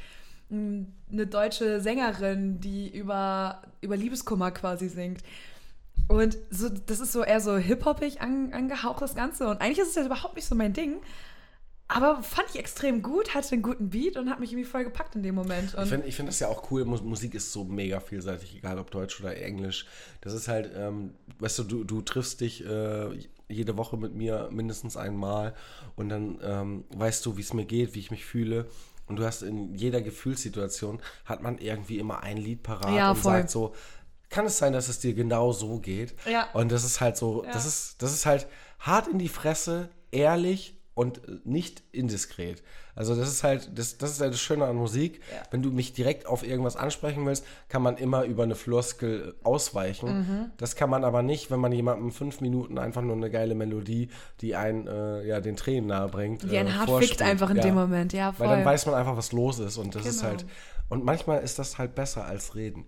Mm, 0.48 0.82
Eine 1.12 1.28
deutsche 1.28 1.80
Sängerin, 1.80 2.58
die 2.58 2.88
über, 2.88 3.62
über 3.80 3.96
Liebeskummer 3.96 4.50
quasi 4.50 4.88
singt. 4.88 5.20
Und 6.08 6.36
so, 6.50 6.70
das 6.70 6.98
ist 6.98 7.12
so 7.12 7.22
eher 7.22 7.40
so 7.40 7.56
hip-hoppig 7.56 8.20
an, 8.20 8.52
angehaucht, 8.52 9.02
das 9.02 9.14
Ganze. 9.14 9.46
Und 9.46 9.60
eigentlich 9.60 9.78
ist 9.78 9.90
es 9.90 9.94
ja 9.94 10.04
überhaupt 10.04 10.34
nicht 10.34 10.48
so 10.48 10.56
mein 10.56 10.72
Ding. 10.72 10.96
Aber 11.88 12.20
fand 12.22 12.48
ich 12.50 12.58
extrem 12.58 13.00
gut, 13.00 13.34
hatte 13.34 13.52
einen 13.52 13.62
guten 13.62 13.90
Beat 13.90 14.16
und 14.16 14.28
hat 14.28 14.40
mich 14.40 14.50
irgendwie 14.52 14.68
voll 14.68 14.82
gepackt 14.84 15.14
in 15.14 15.22
dem 15.22 15.34
Moment. 15.36 15.74
Und 15.74 15.84
Ich 15.84 15.88
finde 15.90 16.06
ich 16.08 16.16
find 16.16 16.28
das 16.28 16.40
ja 16.40 16.48
auch 16.48 16.70
cool. 16.70 16.84
Mus- 16.84 17.02
Musik 17.02 17.34
ist 17.34 17.52
so 17.52 17.62
mega 17.64 18.00
vielseitig, 18.00 18.56
egal 18.56 18.78
ob 18.78 18.90
Deutsch 18.90 19.20
oder 19.20 19.36
Englisch. 19.36 19.86
Das 20.20 20.32
ist 20.32 20.48
halt, 20.48 20.70
ähm, 20.76 21.14
weißt 21.38 21.60
du, 21.60 21.64
du, 21.64 21.84
du 21.84 22.02
triffst 22.02 22.40
dich 22.40 22.64
äh, 22.66 23.10
jede 23.48 23.76
Woche 23.76 23.96
mit 23.96 24.14
mir 24.14 24.48
mindestens 24.50 24.96
einmal 24.96 25.54
und 25.94 26.08
dann 26.08 26.40
ähm, 26.42 26.84
weißt 26.96 27.24
du, 27.24 27.36
wie 27.36 27.42
es 27.42 27.52
mir 27.52 27.64
geht, 27.64 27.94
wie 27.94 28.00
ich 28.00 28.10
mich 28.10 28.24
fühle. 28.24 28.66
Und 29.06 29.20
du 29.20 29.24
hast 29.24 29.42
in 29.42 29.72
jeder 29.76 30.02
Gefühlssituation, 30.02 31.00
hat 31.24 31.40
man 31.40 31.58
irgendwie 31.58 31.98
immer 32.00 32.24
ein 32.24 32.36
Lied 32.38 32.64
parat 32.64 32.96
Ja, 32.96 33.10
und 33.10 33.16
voll. 33.16 33.32
sagt 33.34 33.50
so, 33.50 33.72
kann 34.28 34.46
es 34.46 34.58
sein, 34.58 34.72
dass 34.72 34.88
es 34.88 34.98
dir 34.98 35.14
genau 35.14 35.52
so 35.52 35.78
geht? 35.78 36.14
Ja. 36.28 36.50
Und 36.52 36.72
das 36.72 36.82
ist 36.82 37.00
halt 37.00 37.16
so, 37.16 37.42
das 37.42 37.62
Ja. 37.62 37.68
ist, 37.68 38.02
das 38.02 38.12
ist 38.12 38.26
halt 38.26 38.48
hart 38.80 39.06
in 39.06 39.20
die 39.20 39.28
Fresse, 39.28 39.88
ehrlich 40.10 40.75
und 40.96 41.18
äh, 41.28 41.38
nicht 41.44 41.82
indiskret. 41.92 42.62
Also 42.94 43.14
das 43.14 43.28
ist 43.28 43.44
halt, 43.44 43.78
das, 43.78 43.98
das 43.98 44.12
ist 44.12 44.20
halt 44.22 44.32
das 44.32 44.40
Schöne 44.40 44.64
an 44.64 44.76
Musik. 44.76 45.20
Ja. 45.30 45.42
Wenn 45.50 45.60
du 45.62 45.70
mich 45.70 45.92
direkt 45.92 46.26
auf 46.26 46.42
irgendwas 46.42 46.74
ansprechen 46.76 47.24
willst, 47.26 47.44
kann 47.68 47.82
man 47.82 47.98
immer 47.98 48.24
über 48.24 48.44
eine 48.44 48.54
Floskel 48.54 49.34
ausweichen. 49.44 50.20
Mhm. 50.20 50.50
Das 50.56 50.74
kann 50.74 50.88
man 50.88 51.04
aber 51.04 51.22
nicht, 51.22 51.50
wenn 51.50 51.60
man 51.60 51.70
jemandem 51.70 52.10
fünf 52.10 52.40
Minuten 52.40 52.78
einfach 52.78 53.02
nur 53.02 53.14
eine 53.14 53.30
geile 53.30 53.54
Melodie, 53.54 54.08
die 54.40 54.56
einen 54.56 54.86
äh, 54.86 55.22
ja 55.26 55.40
den 55.42 55.56
Tränen 55.56 55.88
nahe 55.88 56.08
bringt. 56.08 56.50
die 56.50 56.56
einen 56.56 56.70
äh, 56.70 56.72
vorspielt. 56.86 57.10
fickt 57.10 57.22
einfach 57.22 57.50
in 57.50 57.56
ja. 57.58 57.62
dem 57.62 57.74
Moment. 57.74 58.14
Ja, 58.14 58.32
voll. 58.32 58.48
Weil 58.48 58.56
dann 58.56 58.64
weiß 58.64 58.86
man 58.86 58.94
einfach, 58.94 59.18
was 59.18 59.32
los 59.32 59.58
ist 59.58 59.76
und 59.76 59.94
das 59.94 60.06
ist 60.06 60.20
Genau. 60.20 60.30
halt 60.30 60.46
und 60.88 61.04
manchmal 61.04 61.42
ist 61.42 61.58
das 61.58 61.76
halt 61.76 61.94
besser 61.94 62.24
als 62.24 62.54
reden. 62.54 62.86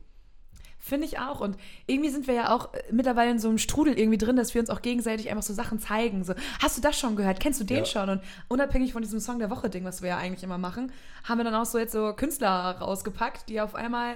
Finde 0.81 1.07
ich 1.07 1.19
auch. 1.19 1.41
Und 1.41 1.57
irgendwie 1.87 2.09
sind 2.11 2.27
wir 2.29 2.35
ja 2.35 2.55
auch 2.55 2.73
äh, 2.73 2.83
mittlerweile 2.91 3.31
in 3.33 3.39
so 3.39 3.49
einem 3.49 3.59
Strudel 3.59 3.99
irgendwie 3.99 4.17
drin, 4.19 4.37
dass 4.37 4.55
wir 4.55 4.61
uns 4.61 4.71
auch 4.71 4.81
gegenseitig 4.81 5.29
einfach 5.31 5.43
so 5.43 5.53
Sachen 5.53 5.79
zeigen. 5.81 6.25
So, 6.25 6.35
hast 6.63 6.77
du 6.79 6.81
das 6.83 6.99
schon 6.99 7.17
gehört? 7.17 7.41
Kennst 7.41 7.61
du 7.61 7.65
den 7.65 7.79
Ja. 7.79 7.85
schon? 7.85 8.09
Und 8.09 8.23
unabhängig 8.49 8.93
von 8.93 9.03
diesem 9.03 9.21
Song 9.21 9.39
der 9.39 9.51
Woche-Ding, 9.51 9.85
was 9.85 10.03
wir 10.03 10.11
ja 10.11 10.17
eigentlich 10.19 10.43
immer 10.45 10.59
machen, 10.59 10.93
haben 11.25 11.39
wir 11.39 11.45
dann 11.45 11.55
auch 11.57 11.65
so 11.67 11.79
jetzt 11.79 11.93
so 11.93 12.13
Künstler 12.15 12.77
rausgepackt, 12.81 13.49
die 13.49 13.61
auf 13.61 13.75
einmal 13.75 14.15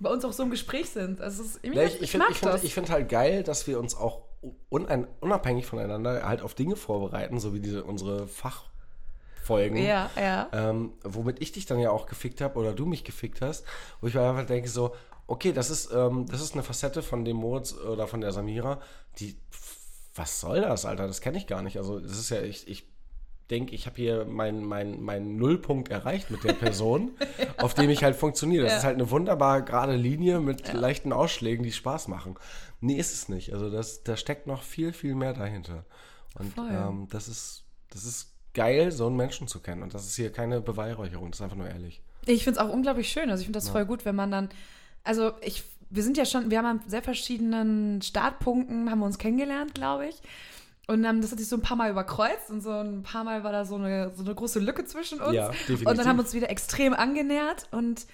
bei 0.00 0.10
uns 0.10 0.24
auch 0.24 0.32
so 0.32 0.42
im 0.44 0.50
Gespräch 0.50 0.90
sind. 0.90 1.20
Also 1.20 1.42
es 1.42 1.50
ist 1.56 1.58
irgendwie, 1.62 1.80
Ja, 1.80 1.86
ich 1.86 1.96
ich 1.96 2.02
ich 2.02 2.10
finde 2.12 2.26
find, 2.32 2.52
das. 2.54 2.64
ich 2.64 2.72
find 2.74 2.90
halt 2.90 3.08
geil, 3.08 3.42
dass 3.42 3.66
wir 3.66 3.78
uns 3.78 3.94
auch 3.96 4.22
unein, 4.68 5.06
unabhängig 5.20 5.66
voneinander 5.66 6.26
halt 6.26 6.40
auf 6.42 6.54
Dinge 6.54 6.76
vorbereiten, 6.76 7.40
so 7.40 7.52
wie 7.52 7.60
diese, 7.60 7.82
unsere 7.84 8.28
Fachfolgen. 8.28 9.76
ja, 9.78 10.08
ja. 10.16 10.48
Ähm, 10.52 10.92
womit 11.02 11.40
ich 11.42 11.52
dich 11.52 11.66
dann 11.66 11.78
ja 11.80 11.90
auch 11.90 12.06
gefickt 12.06 12.40
habe 12.40 12.58
oder 12.58 12.72
du 12.72 12.86
mich 12.86 13.02
gefickt 13.04 13.40
hast, 13.40 13.64
wo 14.00 14.06
ich 14.06 14.14
mir 14.14 14.22
einfach 14.22 14.46
denke 14.46 14.68
so, 14.68 14.94
okay, 15.28 15.52
das 15.52 15.70
ist, 15.70 15.92
ähm, 15.92 16.26
das 16.28 16.40
ist 16.40 16.54
eine 16.54 16.64
Facette 16.64 17.02
von 17.02 17.24
dem 17.24 17.36
Moritz 17.36 17.72
oder 17.74 18.08
von 18.08 18.20
der 18.20 18.32
Samira, 18.32 18.80
die, 19.20 19.36
was 20.16 20.40
soll 20.40 20.62
das, 20.62 20.84
Alter, 20.84 21.06
das 21.06 21.20
kenne 21.20 21.38
ich 21.38 21.46
gar 21.46 21.62
nicht. 21.62 21.76
Also 21.76 22.00
das 22.00 22.18
ist 22.18 22.30
ja, 22.30 22.40
ich, 22.42 22.66
ich 22.66 22.88
denke, 23.50 23.74
ich 23.74 23.86
habe 23.86 23.96
hier 23.96 24.24
meinen 24.24 24.64
mein, 24.64 25.00
mein 25.00 25.36
Nullpunkt 25.36 25.90
erreicht 25.90 26.30
mit 26.30 26.42
der 26.44 26.54
Person, 26.54 27.12
auf 27.58 27.72
dem 27.74 27.88
ich 27.88 28.02
halt 28.02 28.16
funktioniere. 28.16 28.64
Das 28.64 28.72
Ja. 28.72 28.78
ist 28.78 28.84
halt 28.84 28.96
eine 28.96 29.10
wunderbar 29.10 29.62
gerade 29.62 29.94
Linie 29.96 30.40
mit 30.40 30.72
leichten 30.72 31.12
Ausschlägen, 31.12 31.62
die 31.62 31.72
Spaß 31.72 32.08
machen. 32.08 32.34
Nee, 32.80 32.96
ist 32.98 33.14
es 33.14 33.28
nicht. 33.28 33.52
Also 33.52 33.70
das, 33.70 34.02
da 34.02 34.16
steckt 34.16 34.46
noch 34.46 34.62
viel, 34.62 34.92
viel 34.92 35.14
mehr 35.14 35.34
dahinter. 35.34 35.84
Und 36.38 36.52
ähm, 36.70 37.06
das 37.10 37.28
ist, 37.28 37.64
das 37.90 38.04
ist 38.04 38.32
geil, 38.54 38.92
so 38.92 39.06
einen 39.06 39.16
Menschen 39.16 39.46
zu 39.48 39.60
kennen. 39.60 39.82
Und 39.82 39.94
das 39.94 40.06
ist 40.06 40.16
hier 40.16 40.30
keine 40.32 40.60
Beweihräucherung, 40.60 41.30
das 41.30 41.38
ist 41.40 41.44
einfach 41.44 41.56
nur 41.56 41.68
ehrlich. 41.68 42.02
Ich 42.26 42.44
finde 42.44 42.60
es 42.60 42.66
auch 42.66 42.70
unglaublich 42.72 43.08
schön. 43.10 43.30
Also 43.30 43.40
ich 43.40 43.46
finde 43.46 43.58
das 43.58 43.68
voll 43.70 43.86
gut, 43.86 44.04
wenn 44.04 44.14
man 44.16 44.30
dann, 44.30 44.48
also 45.08 45.32
ich, 45.40 45.64
wir 45.90 46.02
sind 46.02 46.18
ja 46.18 46.26
schon, 46.26 46.50
wir 46.50 46.58
haben 46.58 46.66
an 46.66 46.80
sehr 46.86 47.02
verschiedenen 47.02 48.02
Startpunkten, 48.02 48.90
haben 48.90 48.98
wir 48.98 49.06
uns 49.06 49.18
kennengelernt, 49.18 49.74
glaube 49.74 50.06
ich. 50.06 50.20
Und 50.86 51.04
ähm, 51.04 51.20
das 51.20 51.32
hat 51.32 51.38
sich 51.38 51.48
so 51.48 51.56
ein 51.56 51.62
paar 51.62 51.76
Mal 51.76 51.90
überkreuzt 51.90 52.50
und 52.50 52.62
so 52.62 52.70
ein 52.70 53.02
paar 53.02 53.24
Mal 53.24 53.42
war 53.42 53.52
da 53.52 53.64
so 53.64 53.76
eine, 53.76 54.12
so 54.14 54.22
eine 54.22 54.34
große 54.34 54.60
Lücke 54.60 54.84
zwischen 54.84 55.20
uns. 55.20 55.34
Ja, 55.34 55.48
definitiv. 55.50 55.86
Und 55.86 55.98
dann 55.98 56.06
haben 56.06 56.16
wir 56.16 56.22
uns 56.22 56.34
wieder 56.34 56.50
extrem 56.50 56.94
angenähert 56.94 57.68
und 57.70 58.06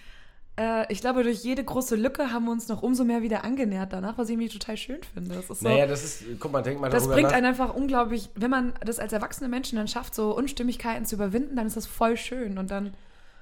äh, 0.57 0.93
ich 0.93 1.01
glaube, 1.01 1.25
durch 1.25 1.43
jede 1.43 1.65
große 1.65 1.97
Lücke 1.97 2.33
haben 2.33 2.45
wir 2.45 2.53
uns 2.53 2.69
noch 2.69 2.83
umso 2.83 3.05
mehr 3.05 3.23
wieder 3.23 3.45
angenähert 3.45 3.93
danach, 3.93 4.19
was 4.19 4.29
ich 4.29 4.35
irgendwie 4.35 4.51
total 4.57 4.77
schön 4.77 5.01
finde. 5.13 5.35
Das 5.35 5.51
ist 5.51 5.61
so, 5.61 5.69
Naja, 5.69 5.87
das 5.87 6.05
ist, 6.05 6.25
guck 6.39 6.53
mal, 6.53 6.63
denk 6.63 6.81
mal 6.81 6.91
das 6.91 7.09
bringt 7.09 7.31
nach. 7.31 7.37
einen 7.37 7.47
einfach 7.47 7.75
unglaublich, 7.75 8.31
wenn 8.37 8.51
man 8.51 8.73
das 8.85 9.01
als 9.01 9.13
erwachsene 9.13 9.49
Menschen 9.49 9.77
dann 9.77 9.89
schafft, 9.89 10.15
so 10.15 10.37
Unstimmigkeiten 10.37 11.07
zu 11.07 11.17
überwinden, 11.17 11.57
dann 11.57 11.67
ist 11.67 11.77
das 11.77 11.87
voll 11.87 12.17
schön. 12.17 12.59
Und 12.59 12.71
dann, 12.71 12.95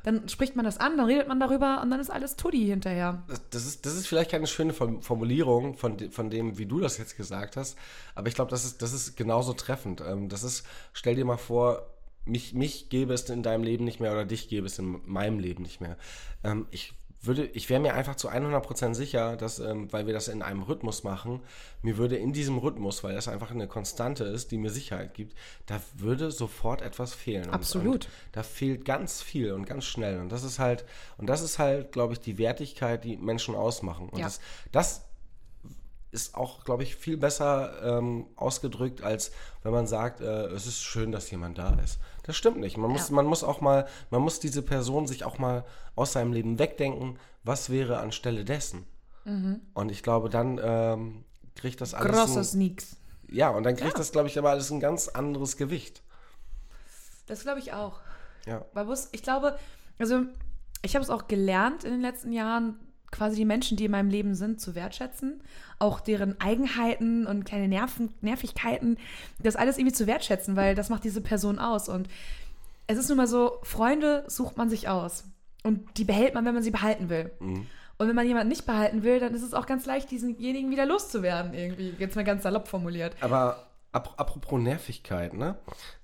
dann 0.05 0.29
spricht 0.29 0.57
man 0.57 0.65
das 0.65 0.79
an, 0.79 0.97
dann 0.97 1.07
redet 1.07 1.29
man 1.29 1.39
darüber 1.41 1.81
und 1.83 1.91
dann 1.91 2.01
ist 2.01 2.11
alles 2.11 2.37
Tutti 2.37 2.67
hinterher. 2.67 3.23
Das, 3.51 3.65
ist, 3.65 3.87
das 3.87 3.95
ist 3.95 4.07
vielleicht 4.07 4.31
keine 4.31 4.47
schöne 4.47 4.73
Form- 4.73 5.03
Formulierung 5.03 5.77
von, 5.77 6.11
von 6.11 6.31
dem, 6.31 6.59
wie 6.59 6.67
du 6.67 6.81
das 6.81 6.99
jetzt 6.99 7.17
gesagt 7.17 7.57
hast, 7.57 7.77
aber 8.15 8.29
ich 8.29 8.35
glaube, 8.35 8.51
das 8.51 8.65
ist, 8.65 8.83
das 8.83 8.93
ist 8.93 9.17
genauso 9.17 9.53
treffend. 9.53 10.01
Ähm, 10.01 10.29
das 10.29 10.43
ist, 10.43 10.65
stell 10.93 11.15
dir 11.15 11.25
mal 11.25 11.37
vor, 11.37 11.87
mich, 12.25 12.55
mich 12.55 12.89
gäbe 12.89 13.15
es 13.15 13.29
in 13.31 13.43
deinem 13.43 13.65
Leben 13.65 13.85
nicht 13.85 14.01
mehr 14.01 14.13
oder 14.13 14.25
dich 14.25 14.49
gäbe 14.49 14.67
es 14.67 14.79
in 14.79 15.01
meinem 15.07 15.39
Leben 15.39 15.63
nicht 15.63 15.81
mehr. 15.81 15.97
Ähm, 16.45 16.67
ich 16.71 16.95
würde, 17.25 17.45
ich 17.47 17.71
wäre 17.71 17.81
mir 17.81 17.95
einfach 17.95 18.17
zu 18.17 18.29
100% 18.31 18.95
sicher, 18.95 19.37
dass, 19.37 19.59
ähm, 19.61 19.93
weil 19.93 20.07
wir 20.07 20.12
das 20.12 20.26
in 20.29 20.43
einem 20.43 20.62
Rhythmus 20.62 21.05
machen, 21.05 21.41
mir 21.81 21.97
würde 21.97 22.17
in 22.17 22.33
diesem 22.33 22.59
Rhythmus, 22.59 23.05
weil 23.05 23.14
das 23.14 23.29
einfach 23.29 23.50
eine 23.52 23.69
Konstante 23.69 24.25
ist, 24.25 24.50
die 24.50 24.59
mir 24.59 24.71
Sicherheit 24.71 25.14
gibt, 25.14 25.37
da 25.67 25.81
würde 25.95 26.31
sofort 26.33 26.83
etwas 26.83 27.14
fehlen. 27.14 27.47
Und- 27.47 27.55
Absolut. 27.55 28.05
Und 28.07 28.09
da 28.33 28.43
fehlt 28.43 28.85
ganz 28.85 29.23
viel 29.23 29.52
und 29.52 29.67
ganz 29.67 29.85
schnell. 29.85 30.21
Und 30.21 30.31
das 30.33 30.43
ist 30.43 30.59
halt, 30.59 30.85
und 31.17 31.26
das 31.29 31.43
ist 31.43 31.59
halt, 31.61 31.93
glaube 31.93 32.14
ich, 32.14 32.21
die 32.21 32.38
Wertigkeit, 32.38 33.05
die 33.05 33.17
Menschen 33.17 33.55
ausmachen. 33.55 34.09
Und 34.09 34.19
Ja. 34.19 34.25
das, 34.26 34.41
das 34.73 35.05
ist 36.11 36.35
auch, 36.35 36.64
glaube 36.64 36.83
ich, 36.83 36.97
viel 36.97 37.17
besser 37.17 37.99
ähm, 37.99 38.26
ausgedrückt, 38.37 39.02
als 39.02 39.33
wenn 39.62 39.73
man 39.73 39.87
sagt, 39.87 40.21
äh, 40.21 40.47
es 40.49 40.67
ist 40.67 40.83
schön, 40.83 41.11
dass 41.11 41.31
jemand 41.31 41.57
da 41.57 41.71
ist. 41.83 41.99
Das 42.25 42.37
stimmt 42.37 42.59
nicht. 42.59 42.76
Man 42.76 42.91
muss, 42.91 43.09
Ja. 43.09 43.14
man 43.17 43.26
muss 43.26 43.43
auch 43.43 43.61
mal, 43.61 43.87
man 44.11 44.23
muss 44.23 44.38
diese 44.41 44.62
Person 44.62 45.07
sich 45.07 45.25
auch 45.25 45.38
mal 45.38 45.64
aus 45.97 46.12
seinem 46.12 46.33
Leben 46.33 46.59
wegdenken, 46.59 47.19
was 47.43 47.71
wäre 47.71 47.99
anstelle 47.99 48.45
dessen. 48.45 48.87
Und 49.25 49.91
ich 49.93 50.02
glaube, 50.02 50.29
dann 50.31 50.61
ähm, 50.62 51.25
kriegt 51.55 51.81
das 51.81 51.95
alles. 51.95 52.37
Ein, 52.37 52.43
Sneaks. 52.45 52.97
ja, 53.29 53.50
und 53.50 53.62
dann 53.62 53.76
kriegt 53.76 53.93
Ja. 53.93 53.99
das, 53.99 54.11
glaube 54.11 54.26
ich, 54.26 54.37
aber 54.37 54.50
alles 54.50 54.71
ein 54.73 54.81
ganz 54.81 55.07
anderes 55.07 55.57
Gewicht. 55.57 56.02
Das 57.26 57.43
glaube 57.43 57.61
ich 57.61 57.73
auch. 57.73 58.00
Ja. 58.47 58.64
Weil 58.73 58.85
bloß, 58.87 59.11
ich 59.12 59.23
glaube, 59.23 59.57
also 59.99 60.23
ich 60.83 60.97
habe 60.97 61.05
es 61.05 61.11
auch 61.11 61.29
gelernt 61.29 61.85
in 61.85 61.93
den 61.93 62.00
letzten 62.00 62.33
Jahren, 62.33 62.81
quasi 63.12 63.37
die 63.37 63.45
Menschen, 63.45 63.76
die 63.76 63.85
in 63.85 63.92
meinem 63.92 64.11
Leben 64.11 64.35
sind, 64.35 64.61
zu 64.61 64.75
wertschätzen. 64.75 65.40
Auch 65.78 66.00
deren 66.00 66.40
Eigenheiten 66.40 67.26
und 67.26 67.45
kleine 67.45 67.69
Nerven, 67.69 68.12
Nervigkeiten, 68.21 68.99
das 69.38 69.54
alles 69.54 69.78
irgendwie 69.78 69.95
zu 69.95 70.09
wertschätzen, 70.09 70.57
weil 70.57 70.75
das 70.75 70.88
macht 70.88 71.04
diese 71.04 71.21
Person 71.21 71.61
aus. 71.61 71.88
Und 71.88 72.09
es 72.88 72.99
ist 72.99 73.09
nun 73.09 73.19
mal 73.19 73.28
so, 73.28 73.59
Freunde 73.62 74.25
sucht 74.26 74.57
man 74.57 74.69
sich 74.69 74.88
aus. 74.88 75.25
Und 75.62 75.99
die 75.99 76.04
behält 76.04 76.35
man, 76.35 76.45
wenn 76.45 76.54
man 76.54 76.62
sie 76.62 76.73
behalten 76.73 77.09
will. 77.09 77.31
Mhm. 77.38 77.66
Und 77.99 78.09
wenn 78.09 78.16
man 78.16 78.26
jemanden 78.26 78.49
nicht 78.49 78.66
behalten 78.66 79.04
will, 79.04 79.21
dann 79.21 79.35
ist 79.35 79.42
es 79.42 79.54
auch 79.54 79.66
ganz 79.66 79.87
leicht, 79.87 80.11
diesenjenigen 80.11 80.71
wieder 80.71 80.87
loszuwerden, 80.87 81.54
irgendwie. 81.54 81.95
Jetzt 81.99 82.16
mal 82.16 82.25
ganz 82.25 82.42
salopp 82.42 82.66
formuliert. 82.66 83.14
Aber 83.21 83.69
ap 83.93 84.15
apropos 84.17 84.59
Nervigkeit, 84.61 85.35
ne? 85.35 85.57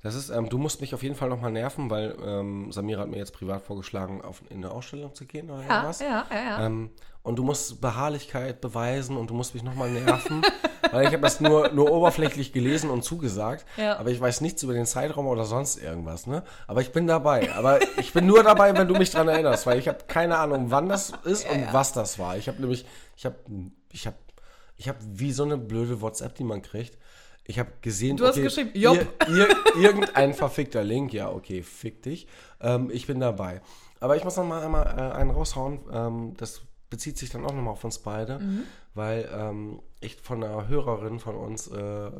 Das 0.03 0.15
ist, 0.15 0.29
ähm, 0.31 0.49
du 0.49 0.59
musst 0.59 0.81
mich 0.81 0.95
auf 0.95 1.03
jeden 1.03 1.15
Fall 1.15 1.29
nochmal 1.29 1.51
nerven, 1.53 1.89
weil 1.91 2.17
ähm, 2.25 2.71
Samira 2.71 3.03
hat 3.03 3.09
mir 3.09 3.17
jetzt 3.19 3.33
privat 3.33 3.63
vorgeschlagen, 3.63 4.21
auf, 4.23 4.43
in 4.51 4.59
eine 4.59 4.71
Ausstellung 4.71 5.15
zu 5.15 5.25
gehen 5.25 5.51
oder 5.51 5.63
Ja, 5.63 5.69
irgendwas. 5.75 6.01
ja, 6.01 6.27
ja, 6.31 6.37
ja. 6.37 6.67
Ähm, 6.67 6.91
und 7.23 7.37
du 7.37 7.43
musst 7.43 7.81
Beharrlichkeit 7.81 8.61
beweisen 8.61 9.17
und 9.17 9.29
du 9.31 9.35
musst 9.35 9.53
mich 9.55 9.63
nochmal 9.63 9.91
nerven, 9.91 10.43
weil 10.93 11.07
ich 11.07 11.13
habe 11.13 11.23
das 11.23 11.41
nur, 11.41 11.71
nur 11.71 11.91
oberflächlich 11.91 12.53
gelesen 12.53 12.89
und 12.91 13.03
zugesagt, 13.05 13.67
Ja. 13.77 13.97
aber 13.99 14.11
ich 14.11 14.21
weiß 14.21 14.41
nichts 14.43 14.63
über 14.63 14.73
den 14.75 14.87
Zeitraum 14.87 15.27
oder 15.27 15.45
sonst 15.45 15.77
irgendwas, 15.83 16.27
ne? 16.27 16.43
Aber 16.67 16.81
ich 16.83 16.93
bin 16.93 17.07
dabei. 17.07 17.53
Aber 17.55 17.81
ich 17.99 18.13
bin 18.13 18.27
nur 18.27 18.43
dabei, 18.43 18.75
wenn 18.77 18.89
du 18.89 18.95
mich 18.95 19.11
dran 19.11 19.29
erinnerst, 19.29 19.67
weil 19.67 19.79
ich 19.79 19.89
habe 19.89 19.99
keine 20.07 20.39
Ahnung, 20.39 20.71
wann 20.71 20.89
das 20.89 21.13
ist 21.25 21.49
und 21.51 21.61
ja. 21.61 21.73
was 21.73 21.93
das 21.93 22.19
war. 22.19 22.37
Ich 22.37 22.49
habe 22.49 22.61
nämlich, 22.61 22.87
ich 23.17 23.27
habe, 23.27 23.37
ich 23.93 24.07
habe, 24.07 24.17
ich 24.77 24.89
habe 24.89 24.99
wie 25.03 25.33
so 25.33 25.43
eine 25.43 25.57
blöde 25.59 26.01
WhatsApp, 26.01 26.35
die 26.37 26.45
man 26.45 26.63
kriegt. 26.63 26.97
Ich 27.51 27.59
habe 27.59 27.71
gesehen, 27.81 28.19
Du 28.19 28.27
hast 28.27 28.37
geschrieben, 28.37 28.71
Jopp. 28.75 28.99
Ir, 29.27 29.35
ir, 29.35 29.49
irgendein 29.81 30.35
verfickter 30.35 30.85
Link, 30.85 31.15
ja, 31.15 31.31
okay, 31.33 31.63
fick 31.63 32.03
dich. 32.03 32.29
Ähm, 32.61 32.91
ich 32.93 33.07
bin 33.07 33.21
dabei. 33.21 33.63
Aber 34.01 34.17
ich 34.17 34.23
muss 34.23 34.37
noch 34.37 34.45
mal 34.45 34.63
einmal 34.63 34.87
äh, 34.87 35.17
einen 35.17 35.31
raushauen. 35.31 35.81
Ähm, 35.91 36.35
das 36.37 36.61
bezieht 36.91 37.17
sich 37.17 37.31
dann 37.31 37.47
auch 37.47 37.53
nochmal 37.55 37.73
auf 37.73 37.83
uns 37.85 37.99
beide, 38.01 38.39
Mhm. 38.39 38.63
weil 38.95 39.29
ähm, 39.35 39.81
ich 40.01 40.17
von 40.17 40.45
einer 40.45 40.69
Hörerin 40.69 41.19
von 41.21 41.37
uns, 41.37 41.69
äh, 41.69 42.11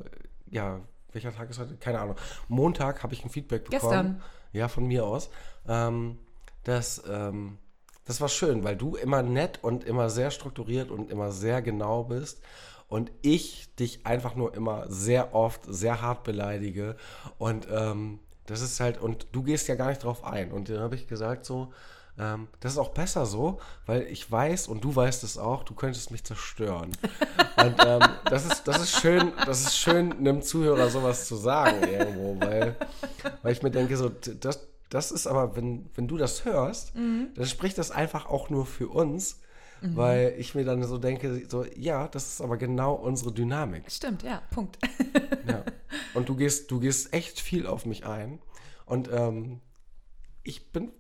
ja, 0.51 0.81
welcher 1.13 1.35
Tag 1.35 1.51
ist 1.51 1.59
heute? 1.61 1.77
Keine 1.77 2.01
Ahnung. 2.01 2.17
Montag 2.49 3.03
habe 3.03 3.13
ich 3.13 3.23
ein 3.23 3.31
Feedback 3.31 3.65
bekommen. 3.69 3.81
Gestern. 3.83 4.23
Ja, 4.55 4.69
von 4.69 4.87
mir 4.87 5.05
aus. 5.05 5.29
Ähm, 5.69 6.19
das, 6.65 7.03
ähm, 7.07 7.59
das 8.07 8.23
war 8.23 8.31
schön, 8.31 8.65
weil 8.65 8.77
du 8.77 8.97
immer 8.97 9.23
nett 9.23 9.59
und 9.63 9.85
immer 9.85 10.09
sehr 10.09 10.31
strukturiert 10.31 10.91
und 10.91 11.11
immer 11.11 11.33
sehr 11.33 11.61
genau 11.61 12.05
bist. 12.05 12.41
Und 12.89 13.13
ich 13.23 13.75
dich 13.77 14.07
einfach 14.07 14.35
nur 14.35 14.55
immer 14.55 14.87
sehr 14.89 15.35
oft, 15.35 15.61
sehr 15.67 16.01
hart 16.01 16.25
beleidige. 16.25 16.97
Und 17.37 17.69
ähm, 17.71 18.19
das 18.47 18.63
ist 18.63 18.81
halt, 18.81 18.99
und 18.99 19.27
du 19.33 19.43
gehst 19.43 19.69
ja 19.69 19.75
gar 19.75 19.89
nicht 19.89 20.03
drauf 20.03 20.25
ein. 20.25 20.53
Und 20.53 20.71
dann 20.71 20.81
habe 20.81 20.95
ich 20.95 21.07
gesagt 21.07 21.45
so, 21.45 21.71
ähm, 22.19 22.49
das 22.61 22.73
ist 22.73 22.79
auch 22.79 22.91
besser 22.91 23.27
so, 23.27 23.61
weil 23.87 24.03
ich 24.03 24.31
weiß 24.31 24.69
und 24.69 24.83
du 24.83 24.95
weißt 24.95 25.23
es 25.23 25.39
auch, 25.39 25.63
du 25.63 25.75
könntest 25.75 26.11
mich 26.11 26.25
zerstören. 26.25 26.93
Und 27.59 27.75
ähm, 27.85 28.01
das, 28.25 28.47
ist, 28.47 28.69
das 28.69 28.81
ist 28.81 29.01
schön, 29.01 29.33
das 29.45 29.63
ist 29.63 29.77
schön, 29.77 30.13
einem 30.13 30.43
Zuhörer 30.43 30.91
sowas 30.91 31.27
zu 31.27 31.35
sagen 31.35 31.83
irgendwo, 31.83 32.41
weil, 32.41 32.77
weil 33.43 33.53
ich 33.53 33.63
mir 33.65 33.73
denke, 33.73 33.97
so, 33.97 34.09
das, 34.09 34.69
das 34.91 35.11
ist 35.11 35.27
aber, 35.27 35.57
wenn, 35.57 35.91
wenn 35.97 36.07
du 36.07 36.17
das 36.17 36.45
hörst, 36.45 36.93
dann 36.95 37.47
spricht 37.47 37.77
das 37.77 37.91
einfach 37.91 38.27
auch 38.27 38.49
nur 38.49 38.65
für 38.65 38.89
uns, 38.89 39.41
weil 39.81 40.35
ich 40.39 40.55
mir 40.55 40.65
dann 40.65 40.83
so 40.83 40.99
denke, 40.99 41.47
so, 41.49 41.65
ja, 41.77 42.09
das 42.09 42.29
ist 42.33 42.41
aber 42.41 42.57
genau 42.57 42.95
unsere 42.95 43.33
Dynamik. 43.33 43.91
Stimmt, 43.91 44.23
ja, 44.23 44.43
Punkt. 44.51 44.79
Ja. 45.47 45.63
Und 46.15 46.29
du 46.29 46.37
gehst, 46.37 46.71
du 46.71 46.81
gehst 46.81 47.13
echt 47.13 47.41
viel 47.41 47.67
auf 47.67 47.87
mich 47.87 48.05
ein. 48.07 48.39
Und 48.87 49.09
ähm, 49.13 49.61
ich 50.43 50.73
bin 50.73 50.91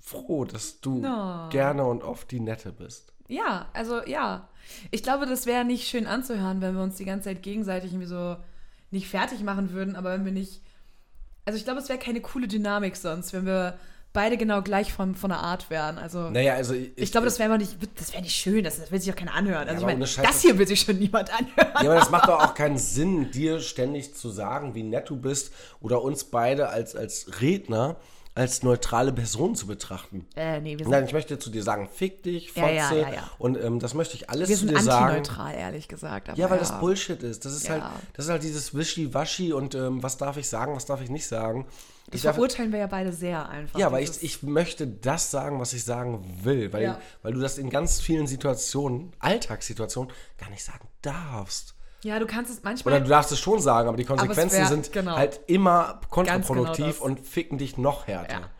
froh, 0.00 0.44
dass 0.44 0.80
du 0.80 1.00
No. 1.00 1.48
gerne 1.50 1.84
und 1.84 2.02
oft 2.02 2.30
die 2.30 2.40
Nette 2.40 2.72
bist. 2.72 3.12
Ja, 3.28 3.68
also 3.74 4.02
ja. 4.06 4.48
Ich 4.90 5.02
glaube, 5.02 5.26
das 5.26 5.46
wäre 5.46 5.64
nicht 5.64 5.86
schön 5.88 6.06
anzuhören, 6.06 6.60
wenn 6.60 6.74
wir 6.74 6.82
uns 6.82 6.96
die 6.96 7.04
ganze 7.04 7.24
Zeit 7.30 7.42
gegenseitig 7.42 7.92
irgendwie 7.92 8.06
so 8.08 8.36
nicht 8.90 9.08
fertig 9.08 9.42
machen 9.42 9.72
würden, 9.72 9.96
aber 9.96 10.12
wenn 10.12 10.24
wir 10.24 10.32
nicht. 10.32 10.62
Also 11.44 11.58
ich 11.58 11.64
glaube, 11.64 11.80
es 11.80 11.88
wäre 11.88 11.98
keine 11.98 12.20
coole 12.20 12.48
Dynamik 12.48 12.96
sonst, 12.96 13.32
wenn 13.32 13.46
wir 13.46 13.78
beide 14.12 14.36
genau 14.36 14.62
gleich 14.62 14.92
von, 14.92 15.14
von 15.14 15.30
der 15.30 15.40
Art 15.40 15.70
wären. 15.70 15.98
Also 15.98 16.30
Naja, 16.30 16.54
also 16.54 16.74
ich, 16.74 16.92
ich, 16.96 17.12
glaube, 17.12 17.26
das 17.26 17.38
wäre 17.38 17.56
nicht, 17.58 17.76
das 17.96 18.12
wäre 18.12 18.22
nicht 18.22 18.34
schön, 18.34 18.64
das, 18.64 18.78
das 18.78 18.90
will 18.90 19.00
sich 19.00 19.12
auch 19.12 19.16
keiner 19.16 19.34
anhören. 19.34 19.68
Also 19.68 19.88
ich 19.88 20.10
Scheiß, 20.10 20.26
das 20.26 20.42
hier 20.42 20.58
will 20.58 20.66
sich 20.66 20.80
schon 20.80 20.98
niemand 20.98 21.30
anhören. 21.32 21.72
Ja, 21.74 21.90
aber 21.90 21.94
das 21.94 22.10
macht 22.10 22.28
doch 22.28 22.42
auch 22.42 22.54
keinen 22.54 22.78
Sinn, 22.78 23.30
dir 23.30 23.60
ständig 23.60 24.14
zu 24.14 24.30
sagen, 24.30 24.74
wie 24.74 24.82
nett 24.82 25.08
du 25.08 25.16
bist 25.16 25.52
oder 25.80 26.02
uns 26.02 26.24
beide 26.24 26.68
als, 26.68 26.96
als 26.96 27.40
Redner 27.40 27.96
als 28.38 28.62
neutrale 28.62 29.12
Person 29.12 29.56
zu 29.56 29.66
betrachten. 29.66 30.24
Äh, 30.36 30.60
nee, 30.60 30.78
wir 30.78 30.84
sind, 30.84 30.92
Nein, 30.92 31.04
ich 31.06 31.12
möchte 31.12 31.40
zu 31.40 31.50
dir 31.50 31.64
sagen, 31.64 31.88
fick 31.92 32.22
dich, 32.22 32.52
Fotze. 32.52 32.72
Ja, 32.72 32.92
ja, 32.92 33.12
ja. 33.12 33.30
Und 33.38 33.60
ähm, 33.60 33.80
das 33.80 33.94
möchte 33.94 34.14
ich 34.14 34.30
alles 34.30 34.48
wir 34.48 34.54
zu 34.54 34.66
sind 34.66 34.76
dir 34.76 34.80
sagen. 34.80 35.16
antineutral, 35.16 35.54
ehrlich 35.56 35.88
gesagt. 35.88 36.38
Ja, 36.38 36.48
weil 36.48 36.60
das 36.60 36.78
Bullshit 36.78 37.20
ist. 37.24 37.44
Das 37.44 37.52
ist 37.52 37.68
halt, 37.68 37.82
das 38.12 38.26
ist 38.26 38.30
halt 38.30 38.44
dieses 38.44 38.76
Wischi-Waschi 38.76 39.52
und 39.52 39.74
ähm, 39.74 40.04
was 40.04 40.18
darf 40.18 40.36
ich 40.36 40.48
sagen, 40.48 40.76
was 40.76 40.86
darf 40.86 41.02
ich 41.02 41.10
nicht 41.10 41.26
sagen. 41.26 41.66
Das 42.10 42.18
Ich 42.20 42.22
darf, 42.22 42.34
verurteilen 42.36 42.72
wir 42.72 42.78
ja 42.78 42.86
beide 42.86 43.12
sehr 43.12 43.48
einfach. 43.48 43.78
ja, 43.78 43.92
weil 43.92 44.02
ich, 44.02 44.22
ich 44.22 44.42
möchte 44.42 44.86
das 44.86 45.30
sagen, 45.30 45.60
was 45.60 45.72
ich 45.74 45.84
sagen 45.84 46.24
will, 46.42 46.72
weil, 46.72 46.82
Ja. 46.82 46.98
weil 47.22 47.34
du 47.34 47.40
das 47.40 47.58
in 47.58 47.68
ganz 47.70 48.00
vielen 48.00 48.26
Situationen, 48.26 49.12
Alltagssituationen, 49.18 50.12
gar 50.38 50.50
nicht 50.50 50.64
sagen 50.64 50.88
darfst. 51.02 51.74
Ja, 52.02 52.18
du 52.18 52.26
kannst 52.26 52.50
es 52.50 52.62
manchmal. 52.62 52.94
Oder 52.94 53.02
du 53.04 53.10
darfst 53.10 53.32
es 53.32 53.40
schon 53.40 53.60
sagen, 53.60 53.88
aber 53.88 53.96
die 53.96 54.04
Konsequenzen 54.04 54.56
wär- 54.58 54.66
sind 54.68 54.92
genau. 54.92 55.16
halt 55.16 55.40
immer 55.48 55.98
genau 56.00 56.08
kontraproduktiv 56.10 56.86
das. 56.86 56.98
und 56.98 57.20
ficken 57.26 57.58
dich 57.58 57.76
noch 57.76 58.06
härter. 58.06 58.40
Ja. 58.40 58.50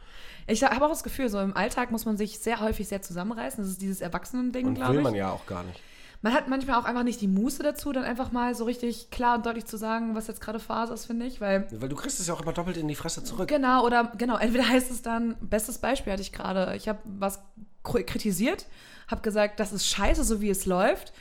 Ich 0.49 0.63
habe 0.65 0.85
auch 0.85 0.89
das 0.91 1.03
Gefühl, 1.03 1.29
so 1.29 1.39
im 1.41 1.57
Alltag 1.57 1.91
muss 1.91 2.05
man 2.07 2.17
sich 2.17 2.39
sehr 2.41 2.61
häufig 2.61 2.89
sehr 2.89 3.03
zusammenreißen. 3.03 3.63
Das 3.63 3.71
ist 3.71 3.81
dieses 3.83 4.01
Erwachsenen-Ding, 4.01 4.75
glaube 4.75 4.93
will 4.93 4.99
ich. 4.99 5.05
man 5.05 5.15
ja 5.15 5.31
auch 5.31 5.47
gar 5.47 5.63
nicht. 5.63 5.81
Man 6.21 6.33
hat 6.35 6.49
manchmal 6.49 6.81
auch 6.81 6.85
einfach 6.85 7.05
nicht 7.05 7.21
die 7.21 7.29
Muße 7.29 7.63
dazu, 7.63 7.93
dann 7.93 8.03
einfach 8.05 8.33
mal 8.33 8.55
so 8.55 8.65
richtig 8.65 9.11
klar 9.11 9.37
und 9.37 9.47
deutlich 9.47 9.67
zu 9.67 9.77
sagen, 9.77 10.17
was 10.17 10.27
jetzt 10.27 10.41
gerade 10.41 10.59
Phase 10.59 10.93
ist, 10.93 11.07
finde 11.07 11.27
ich. 11.27 11.41
Weil, 11.41 11.69
Weil 11.81 11.89
du 11.89 11.95
kriegst 11.95 12.19
es 12.19 12.27
ja 12.27 12.35
auch 12.35 12.41
immer 12.41 12.53
doppelt 12.53 12.77
in 12.77 12.89
die 12.89 12.97
Fresse 12.97 13.23
zurück. 13.23 13.49
genau, 13.49 13.85
oder 13.87 14.11
genau, 14.19 14.37
entweder 14.37 14.69
heißt 14.69 14.91
es 14.91 15.03
dann, 15.03 15.37
bestes 15.41 15.79
Beispiel 15.79 16.13
hatte 16.13 16.23
ich 16.23 16.33
gerade, 16.33 16.75
ich 16.77 16.89
habe 16.89 16.99
was 17.05 17.39
kr- 17.85 18.03
kritisiert, 18.03 18.67
habe 19.07 19.21
gesagt, 19.23 19.61
das 19.61 19.73
ist 19.73 19.87
scheiße, 19.87 20.25
so 20.25 20.41
wie 20.41 20.51
es 20.51 20.67
läuft. 20.67 21.13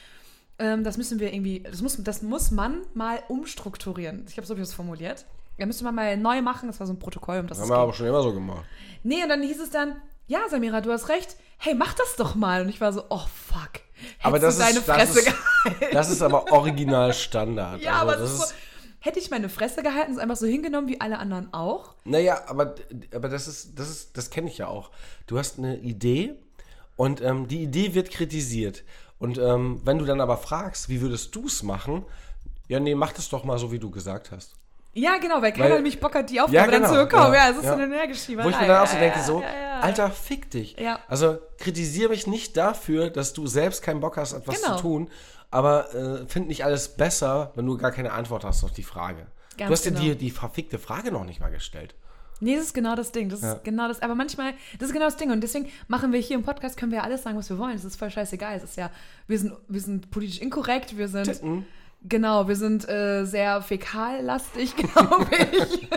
Ähm, 0.59 0.83
das 0.83 0.97
müssen 0.97 1.19
wir 1.19 1.31
irgendwie, 1.31 1.59
das 1.61 1.81
muss, 1.83 2.01
das 2.03 2.23
muss 2.23 2.49
man 2.49 2.81
mal 2.95 3.19
umstrukturieren. 3.27 4.25
Ich 4.27 4.37
habe 4.37 4.47
so 4.47 4.57
wie 4.57 4.61
es 4.61 4.73
formuliert. 4.73 5.25
Da 5.59 5.65
müsste 5.67 5.83
man 5.83 5.93
mal 5.93 6.17
neu 6.17 6.41
machen, 6.41 6.67
das 6.67 6.79
war 6.79 6.87
so 6.87 6.93
ein 6.93 6.99
Protokoll, 6.99 7.39
um 7.39 7.47
das 7.47 7.59
Haben 7.59 7.69
wir 7.69 7.77
aber 7.77 7.93
schon 7.93 8.07
immer 8.07 8.23
so 8.23 8.33
gemacht. 8.33 8.65
Nee, 9.03 9.21
und 9.21 9.29
dann 9.29 9.43
hieß 9.43 9.59
es 9.59 9.69
dann, 9.69 10.01
ja, 10.25 10.39
Samira, 10.49 10.81
du 10.81 10.91
hast 10.91 11.09
recht. 11.09 11.35
Hey, 11.57 11.75
mach 11.75 11.93
das 11.93 12.15
doch 12.15 12.33
mal. 12.35 12.61
Und 12.63 12.69
ich 12.69 12.81
war 12.81 12.91
so, 12.93 13.03
oh 13.09 13.21
fuck. 13.33 13.81
Aber 14.21 14.39
das 14.39 14.57
ist, 14.57 14.77
das, 14.77 14.83
Fresse 14.83 15.19
ist, 15.19 15.25
gehalten. 15.25 15.85
das 15.93 16.09
ist 16.09 16.21
aber 16.21 16.51
original 16.51 17.13
Standard. 17.13 17.81
Ja, 17.81 17.93
Also 17.93 18.01
aber 18.01 18.15
das 18.17 18.31
ist 18.31 18.49
so, 18.49 18.55
hätte 18.99 19.19
ich 19.19 19.29
meine 19.29 19.49
Fresse 19.49 19.83
gehalten, 19.83 20.11
ist 20.11 20.19
einfach 20.19 20.35
so 20.35 20.45
hingenommen 20.45 20.87
wie 20.87 21.01
alle 21.01 21.19
anderen 21.19 21.53
auch. 21.53 21.93
Naja, 22.03 22.41
aber, 22.47 22.75
aber 23.13 23.29
das 23.29 23.47
ist, 23.47 23.79
das 23.79 23.89
ist, 23.89 24.17
das 24.17 24.29
kenne 24.29 24.49
ich 24.49 24.57
ja 24.57 24.67
auch. 24.67 24.91
Du 25.25 25.37
hast 25.37 25.57
eine 25.57 25.77
Idee 25.77 26.35
und 26.95 27.21
ähm, 27.21 27.47
die 27.47 27.63
Idee 27.63 27.93
wird 27.93 28.11
kritisiert. 28.11 28.83
Und 29.19 29.37
ähm, 29.37 29.81
wenn 29.83 29.97
du 29.97 30.05
dann 30.05 30.21
aber 30.21 30.37
fragst, 30.37 30.89
wie 30.89 31.01
würdest 31.01 31.35
du 31.35 31.47
es 31.47 31.63
machen? 31.63 32.05
Ja, 32.67 32.79
nee, 32.79 32.95
mach 32.95 33.13
das 33.13 33.29
doch 33.29 33.43
mal 33.43 33.57
so, 33.57 33.71
wie 33.71 33.79
du 33.79 33.89
gesagt 33.89 34.31
hast. 34.31 34.55
Ja, 34.97 35.17
genau, 35.19 35.41
weil 35.41 35.51
keiner 35.51 35.65
Weil- 35.69 35.75
nämlich 35.75 35.99
Bock 35.99 36.15
hat, 36.15 36.29
die 36.29 36.35
Ja, 36.35 36.45
Aufgabe 36.45 36.71
genau, 36.71 36.87
dann 36.87 36.95
zu 36.95 37.03
bekommen. 37.05 37.33
ja, 37.33 37.45
Ja, 37.45 37.51
es 37.51 37.57
ist 37.57 37.63
ja. 37.65 37.75
so 37.75 37.81
eine 37.81 37.93
Energieschieberei. 37.95 38.45
Wo 38.45 38.49
ich 38.49 38.59
mir 38.59 38.67
dann 38.67 38.81
auch 38.83 38.87
so 38.87 38.95
Ja, 38.95 38.99
denke, 39.01 39.17
ja, 39.19 39.23
so, 39.23 39.41
ja, 39.41 39.47
ja. 39.47 39.79
Alter, 39.81 40.09
fick 40.09 40.49
dich. 40.49 40.75
Ja. 40.79 40.99
Also 41.07 41.37
kritisiere 41.59 42.09
mich 42.09 42.25
nicht 42.25 42.57
dafür, 42.57 43.09
dass 43.11 43.33
du 43.33 43.45
selbst 43.45 43.83
keinen 43.83 43.99
Bock 43.99 44.17
hast, 44.17 44.33
etwas 44.33 44.61
Genau. 44.61 44.75
zu 44.77 44.81
tun, 44.81 45.09
aber 45.51 45.93
äh, 45.93 46.25
find 46.27 46.47
nicht 46.47 46.65
alles 46.65 46.89
besser, 46.97 47.51
wenn 47.55 47.65
du 47.67 47.77
gar 47.77 47.91
keine 47.91 48.11
Antwort 48.11 48.43
hast 48.43 48.63
auf 48.63 48.71
die 48.71 48.83
Frage. 48.83 49.27
Ganz 49.57 49.67
du 49.69 49.73
hast 49.73 49.83
genau. 49.83 49.99
dir 49.99 50.15
die, 50.15 50.25
die 50.25 50.31
verfickte 50.31 50.79
Frage 50.79 51.11
noch 51.11 51.25
nicht 51.25 51.39
mal 51.41 51.51
gestellt. 51.51 51.93
Nee, 52.39 52.55
das 52.55 52.65
ist 52.65 52.73
genau 52.73 52.95
das 52.95 53.11
Ding. 53.11 53.29
Das 53.29 53.41
Ja. 53.41 53.53
ist 53.53 53.63
genau 53.63 53.87
das. 53.87 54.01
Aber 54.03 54.13
manchmal, 54.13 54.53
das 54.79 54.89
ist 54.89 54.93
genau 54.93 55.05
das 55.05 55.17
Ding. 55.17 55.31
Und 55.31 55.41
deswegen 55.41 55.69
machen 55.87 56.11
wir 56.13 56.19
hier 56.19 56.35
im 56.37 56.43
Podcast, 56.43 56.77
können 56.77 56.91
wir 56.91 56.99
ja 56.99 57.03
alles 57.03 57.23
sagen, 57.23 57.35
was 57.37 57.49
wir 57.49 57.57
wollen. 57.57 57.73
Das 57.73 57.83
ist 57.83 57.97
voll 57.97 58.11
scheißegal. 58.11 58.55
Es 58.57 58.63
ist 58.63 58.77
ja, 58.77 58.91
wir 59.27 59.39
sind, 59.39 59.53
wir 59.67 59.81
sind 59.81 60.11
politisch 60.11 60.39
inkorrekt, 60.39 60.97
wir 60.97 61.07
sind. 61.07 61.23
Titten. 61.25 61.65
Genau, 62.09 62.47
wir 62.47 62.55
sind 62.55 62.87
äh, 62.87 63.25
sehr 63.25 63.61
fäkallastig, 63.61 64.75
glaube 64.77 65.27
ich. 65.51 65.87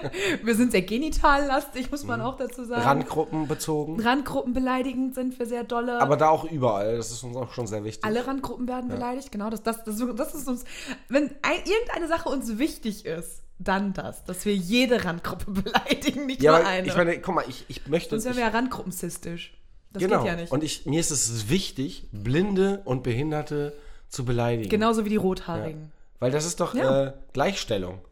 wir 0.44 0.54
sind 0.54 0.72
sehr 0.72 0.82
genitallastig, 0.82 1.90
muss 1.90 2.02
Mhm. 2.02 2.08
man 2.08 2.20
auch 2.22 2.36
dazu 2.36 2.64
sagen. 2.64 2.82
Randgruppen 2.82 3.46
bezogen. 3.48 4.00
Randgruppen 4.00 4.52
beleidigend 4.52 5.14
sind 5.14 5.38
wir 5.38 5.46
sehr 5.46 5.64
dolle. 5.64 6.00
Aber 6.00 6.16
da 6.16 6.30
auch 6.30 6.44
überall. 6.44 6.96
Das 6.96 7.10
ist 7.10 7.22
uns 7.22 7.36
auch 7.36 7.52
schon 7.52 7.66
sehr 7.66 7.84
wichtig. 7.84 8.04
Alle 8.04 8.26
Randgruppen 8.26 8.66
werden 8.66 8.88
beleidigt, 8.88 9.30
genau. 9.30 9.50
Das, 9.50 9.62
das, 9.62 9.84
das, 9.84 10.02
das 10.16 10.34
ist 10.34 10.48
uns, 10.48 10.64
wenn 11.08 11.30
ein, 11.42 11.58
irgendeine 11.64 12.08
Sache 12.08 12.28
uns 12.28 12.58
wichtig 12.58 13.04
ist, 13.06 13.42
dann 13.58 13.92
das, 13.92 14.24
dass 14.24 14.46
wir 14.46 14.54
jede 14.54 15.04
Randgruppe 15.04 15.50
beleidigen, 15.62 16.26
nicht 16.26 16.42
ja, 16.42 16.58
nur 16.58 16.66
eine. 16.66 16.86
ich 16.88 16.96
meine, 16.96 17.20
guck 17.20 17.34
mal, 17.34 17.44
ich, 17.46 17.66
ich 17.68 17.86
möchte. 17.86 18.10
Sonst 18.10 18.24
wären 18.24 18.36
wir 18.36 18.44
ja 18.44 18.48
randgruppensistisch. 18.48 19.54
Das 19.92 20.02
genau. 20.02 20.18
geht 20.22 20.26
ja 20.26 20.36
nicht. 20.36 20.52
Und 20.52 20.64
ich, 20.64 20.86
mir 20.86 21.00
ist 21.00 21.10
es 21.10 21.48
wichtig, 21.50 22.08
Blinde 22.12 22.80
und 22.84 23.02
Behinderte 23.02 23.74
zu 24.08 24.24
beleidigen. 24.24 24.68
Genauso 24.68 25.04
wie 25.04 25.08
die 25.10 25.16
Ja. 25.16 25.99
Weil 26.20 26.30
das 26.30 26.44
ist 26.44 26.60
doch 26.60 26.74
Ja. 26.74 27.06
äh, 27.06 27.12
Gleichstellung. 27.32 28.02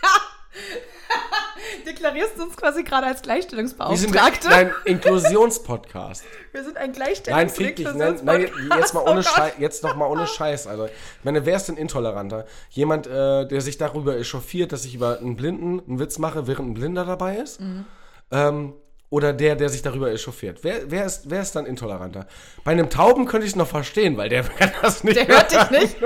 Deklarierst 1.86 2.38
du 2.38 2.44
uns 2.44 2.56
quasi 2.56 2.84
gerade 2.84 3.06
als 3.06 3.22
Wir 3.22 3.42
sind 3.42 4.12
Gleichstellungsbeauftragte? 4.12 4.48
ein 4.54 4.72
Inklusionspodcast. 4.84 6.24
wir 6.52 6.64
sind 6.64 6.76
ein 6.76 6.92
Nein, 7.26 7.48
fick 7.50 7.76
dich. 7.76 7.92
Nein, 7.92 8.20
nein, 8.22 8.48
jetzt 8.78 8.94
mal 8.94 9.02
Oh 9.04 9.10
ohne 9.10 9.22
Scheiß, 9.22 9.52
jetzt 9.58 9.82
noch 9.82 9.96
mal 9.96 10.06
ohne 10.06 10.26
Scheiß. 10.26 10.66
Also, 10.66 10.86
ich 10.86 11.24
meine, 11.24 11.44
wer 11.46 11.56
ist 11.56 11.66
denn 11.66 11.76
intoleranter? 11.76 12.46
Jemand, 12.70 13.06
äh, 13.06 13.46
der 13.46 13.60
sich 13.60 13.78
darüber 13.78 14.16
echauffiert, 14.16 14.72
dass 14.72 14.84
ich 14.84 14.94
über 14.94 15.18
einen 15.18 15.36
Blinden 15.36 15.80
einen 15.80 15.98
Witz 15.98 16.18
mache, 16.18 16.46
während 16.46 16.70
ein 16.70 16.74
Blinder 16.74 17.04
dabei 17.04 17.36
ist? 17.36 17.60
Mhm. 17.60 17.84
Ähm, 18.30 18.74
oder 19.10 19.32
der, 19.32 19.56
der 19.56 19.70
sich 19.70 19.80
darüber 19.82 20.10
echauffiert? 20.12 20.58
Wer, 20.62 20.90
wer, 20.90 21.04
ist, 21.06 21.30
wer 21.30 21.40
ist 21.40 21.56
dann 21.56 21.64
intoleranter? 21.64 22.26
Bei 22.64 22.72
einem 22.72 22.90
Tauben 22.90 23.24
könnte 23.24 23.46
ich 23.46 23.52
es 23.52 23.56
noch 23.56 23.68
verstehen, 23.68 24.16
weil 24.16 24.28
der 24.28 24.42
kann 24.58 24.70
das 24.82 25.02
nicht. 25.02 25.16
Der 25.16 25.26
hört 25.26 25.50
dich 25.50 25.70
nicht. 25.70 25.96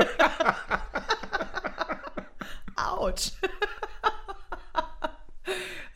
Autsch. 3.02 3.32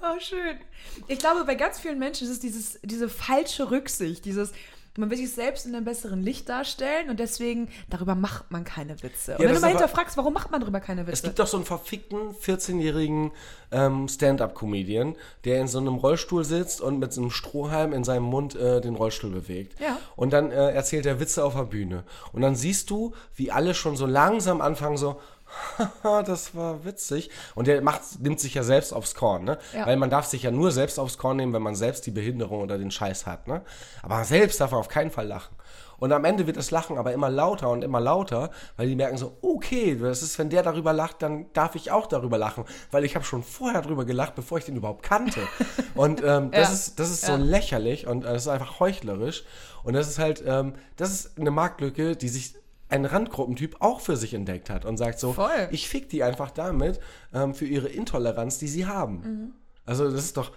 oh, 0.00 0.18
schön. 0.20 0.58
Ich 1.06 1.18
glaube, 1.20 1.44
bei 1.44 1.54
ganz 1.54 1.78
vielen 1.78 1.98
Menschen 1.98 2.26
ist 2.26 2.32
es 2.32 2.40
dieses, 2.40 2.80
diese 2.82 3.08
falsche 3.08 3.70
Rücksicht, 3.70 4.24
dieses, 4.24 4.52
man 4.98 5.10
will 5.10 5.16
sich 5.16 5.30
selbst 5.32 5.66
in 5.66 5.74
einem 5.74 5.84
besseren 5.84 6.22
Licht 6.22 6.48
darstellen 6.48 7.10
und 7.10 7.20
deswegen, 7.20 7.68
darüber 7.90 8.14
macht 8.14 8.50
man 8.50 8.64
keine 8.64 9.00
Witze. 9.02 9.36
Und 9.36 9.44
wenn 9.44 9.54
du 9.54 9.60
mal 9.60 9.68
hinterfragst, 9.68 10.16
warum 10.16 10.32
macht 10.32 10.50
man 10.50 10.60
darüber 10.60 10.80
keine 10.80 11.02
Es 11.02 11.08
Witze? 11.08 11.22
gibt 11.24 11.38
doch 11.38 11.46
so 11.46 11.58
einen 11.58 11.66
verfickten 11.66 12.30
14-jährigen 12.34 13.30
ähm, 13.70 14.08
Stand-up-Comedian, 14.08 15.14
der 15.44 15.60
in 15.60 15.68
so 15.68 15.78
einem 15.78 15.96
Rollstuhl 15.96 16.44
sitzt 16.44 16.80
und 16.80 16.98
mit 16.98 17.12
so 17.12 17.20
einem 17.20 17.30
Strohhalm 17.30 17.92
in 17.92 18.04
seinem 18.04 18.24
Mund 18.24 18.56
äh, 18.56 18.80
den 18.80 18.96
Rollstuhl 18.96 19.30
bewegt. 19.30 19.78
Ja. 19.80 19.98
Und 20.16 20.32
dann 20.32 20.50
äh, 20.50 20.70
erzählt 20.70 21.06
er 21.06 21.20
Witze 21.20 21.44
auf 21.44 21.54
der 21.54 21.64
Bühne. 21.64 22.04
Und 22.32 22.42
dann 22.42 22.56
siehst 22.56 22.90
du, 22.90 23.14
wie 23.36 23.52
alle 23.52 23.74
schon 23.74 23.96
so 23.96 24.06
langsam 24.06 24.60
anfangen, 24.60 24.96
so, 24.96 25.20
das 26.02 26.54
war 26.54 26.84
witzig. 26.84 27.30
Und 27.54 27.66
der 27.66 27.80
macht, 27.82 28.02
nimmt 28.20 28.40
sich 28.40 28.54
ja 28.54 28.62
selbst 28.62 28.92
aufs 28.92 29.14
Korn, 29.14 29.44
ne? 29.44 29.58
Ja. 29.74 29.86
Weil 29.86 29.96
man 29.96 30.10
darf 30.10 30.26
sich 30.26 30.42
ja 30.42 30.50
nur 30.50 30.72
selbst 30.72 30.98
aufs 30.98 31.18
Korn 31.18 31.36
nehmen, 31.36 31.52
wenn 31.52 31.62
man 31.62 31.74
selbst 31.74 32.06
die 32.06 32.10
Behinderung 32.10 32.60
oder 32.62 32.78
den 32.78 32.90
Scheiß 32.90 33.26
hat, 33.26 33.46
ne? 33.48 33.62
Aber 34.02 34.24
selbst 34.24 34.60
darf 34.60 34.70
man 34.72 34.80
auf 34.80 34.88
keinen 34.88 35.10
Fall 35.10 35.26
lachen. 35.26 35.54
Und 35.98 36.12
am 36.12 36.26
Ende 36.26 36.46
wird 36.46 36.58
das 36.58 36.70
Lachen 36.70 36.98
aber 36.98 37.14
immer 37.14 37.30
lauter 37.30 37.70
und 37.70 37.82
immer 37.82 38.00
lauter, 38.00 38.50
weil 38.76 38.86
die 38.86 38.96
merken 38.96 39.16
so, 39.16 39.38
okay, 39.40 39.96
das 39.98 40.22
ist, 40.22 40.38
wenn 40.38 40.50
der 40.50 40.62
darüber 40.62 40.92
lacht, 40.92 41.22
dann 41.22 41.46
darf 41.54 41.74
ich 41.74 41.90
auch 41.90 42.06
darüber 42.06 42.36
lachen, 42.36 42.64
weil 42.90 43.02
ich 43.06 43.14
habe 43.14 43.24
schon 43.24 43.42
vorher 43.42 43.80
darüber 43.80 44.04
gelacht, 44.04 44.34
bevor 44.34 44.58
ich 44.58 44.66
den 44.66 44.76
überhaupt 44.76 45.02
kannte. 45.02 45.40
Und 45.94 46.22
ähm, 46.22 46.50
das 46.50 46.68
Ja. 46.68 46.74
ist, 46.74 47.00
das 47.00 47.10
ist 47.10 47.26
Ja. 47.26 47.38
so 47.38 47.42
lächerlich 47.42 48.06
und 48.06 48.24
äh, 48.26 48.32
das 48.34 48.42
ist 48.42 48.48
einfach 48.48 48.78
heuchlerisch. 48.78 49.44
Und 49.84 49.94
das 49.94 50.08
ist 50.08 50.18
halt, 50.18 50.44
ähm, 50.46 50.74
das 50.96 51.12
ist 51.12 51.38
eine 51.38 51.50
Marktlücke, 51.50 52.14
die 52.14 52.28
sich 52.28 52.54
ein 52.88 53.04
Randgruppentyp 53.04 53.76
auch 53.80 54.00
für 54.00 54.16
sich 54.16 54.34
entdeckt 54.34 54.70
hat 54.70 54.84
und 54.84 54.96
sagt 54.96 55.18
so, 55.18 55.32
Voll. 55.32 55.68
ich 55.70 55.88
fick 55.88 56.08
die 56.08 56.22
einfach 56.22 56.50
damit 56.50 57.00
ähm, 57.34 57.54
für 57.54 57.66
ihre 57.66 57.88
Intoleranz, 57.88 58.58
die 58.58 58.68
sie 58.68 58.86
haben. 58.86 59.20
Mhm. 59.22 59.52
Also 59.84 60.10
das 60.10 60.24
ist 60.24 60.36
doch, 60.36 60.52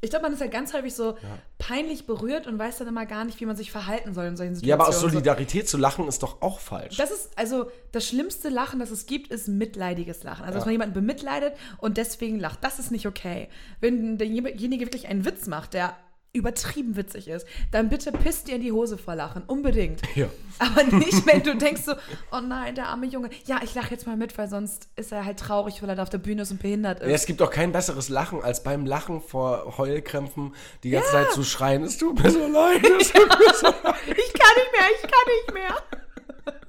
Ich 0.00 0.10
glaube, 0.10 0.24
man 0.24 0.32
ist 0.32 0.40
halt 0.40 0.50
ganz 0.52 0.74
häufig 0.74 0.94
so 0.94 1.16
peinlich 1.58 2.06
berührt 2.06 2.46
und 2.46 2.58
weiß 2.58 2.78
dann 2.78 2.88
immer 2.88 3.06
gar 3.06 3.24
nicht, 3.24 3.38
wie 3.40 3.46
man 3.46 3.54
sich 3.56 3.70
verhalten 3.70 4.12
soll 4.14 4.24
in 4.26 4.36
solchen 4.36 4.52
ja, 4.54 4.56
Situationen. 4.56 4.80
aber 4.80 4.88
aus 4.88 5.00
So. 5.00 5.08
Solidarität 5.08 5.68
zu 5.68 5.78
lachen 5.78 6.08
ist 6.08 6.22
doch 6.22 6.42
auch 6.42 6.58
falsch. 6.58 6.96
Das 6.96 7.10
ist, 7.10 7.30
also, 7.36 7.70
das 7.92 8.06
schlimmste 8.08 8.48
Lachen, 8.48 8.80
das 8.80 8.90
es 8.90 9.06
gibt, 9.06 9.30
ist 9.30 9.46
mitleidiges 9.48 10.24
Lachen. 10.24 10.42
Also, 10.44 10.54
dass 10.54 10.64
Ja. 10.64 10.66
man 10.66 10.72
jemanden 10.72 10.94
bemitleidet 10.94 11.54
und 11.78 11.96
deswegen 11.98 12.38
lacht. 12.40 12.64
Das 12.64 12.78
ist 12.78 12.90
nicht 12.90 13.06
okay. 13.06 13.48
Wenn 13.80 14.18
derjenige 14.18 14.84
wirklich 14.86 15.06
einen 15.08 15.24
Witz 15.24 15.46
macht, 15.46 15.74
der 15.74 15.94
übertrieben 16.34 16.96
witzig 16.96 17.28
ist, 17.28 17.46
dann 17.72 17.90
bitte 17.90 18.10
pisst 18.10 18.48
dir 18.48 18.54
in 18.54 18.62
die 18.62 18.72
Hose 18.72 18.96
vor 18.96 19.14
Lachen. 19.14 19.42
Unbedingt. 19.46 20.00
Ja. 20.14 20.28
Aber 20.58 20.82
nicht, 20.84 21.26
wenn 21.26 21.42
du 21.42 21.54
denkst 21.58 21.82
so, 21.82 21.92
oh 22.32 22.40
nein, 22.40 22.74
der 22.74 22.86
arme 22.88 23.04
Junge. 23.06 23.28
Ja, 23.44 23.60
ich 23.62 23.74
lache 23.74 23.90
jetzt 23.90 24.06
mal 24.06 24.16
mit, 24.16 24.38
weil 24.38 24.48
sonst 24.48 24.88
ist 24.96 25.12
er 25.12 25.24
halt 25.26 25.38
traurig, 25.38 25.82
weil 25.82 25.90
er 25.90 25.96
da 25.96 26.02
auf 26.04 26.10
der 26.10 26.18
Bühne 26.18 26.42
ist 26.42 26.50
und 26.50 26.62
behindert 26.62 27.00
ist. 27.00 27.08
Ja, 27.08 27.14
es 27.14 27.26
gibt 27.26 27.40
doch 27.42 27.50
kein 27.50 27.70
besseres 27.72 28.08
Lachen, 28.08 28.42
als 28.42 28.62
beim 28.62 28.86
Lachen 28.86 29.20
vor 29.20 29.76
Heulkrämpfen 29.76 30.54
die 30.84 30.90
ganze 30.90 31.10
Zeit 31.10 31.32
zu 31.32 31.44
schreien, 31.44 31.82
es 31.84 31.98
tut 31.98 32.22
mir 32.22 32.30
so 32.30 32.46
leid. 32.46 32.82
Es 33.00 33.12
tut 33.12 33.28
mir 33.28 33.54
so 33.54 33.66
leid. 33.82 33.94
Ich 34.06 34.32
kann 34.32 34.54
nicht 34.56 34.72
mehr, 34.72 34.88
ich 34.96 35.02
kann 35.02 35.34
nicht 35.36 35.52
mehr. 35.54 35.76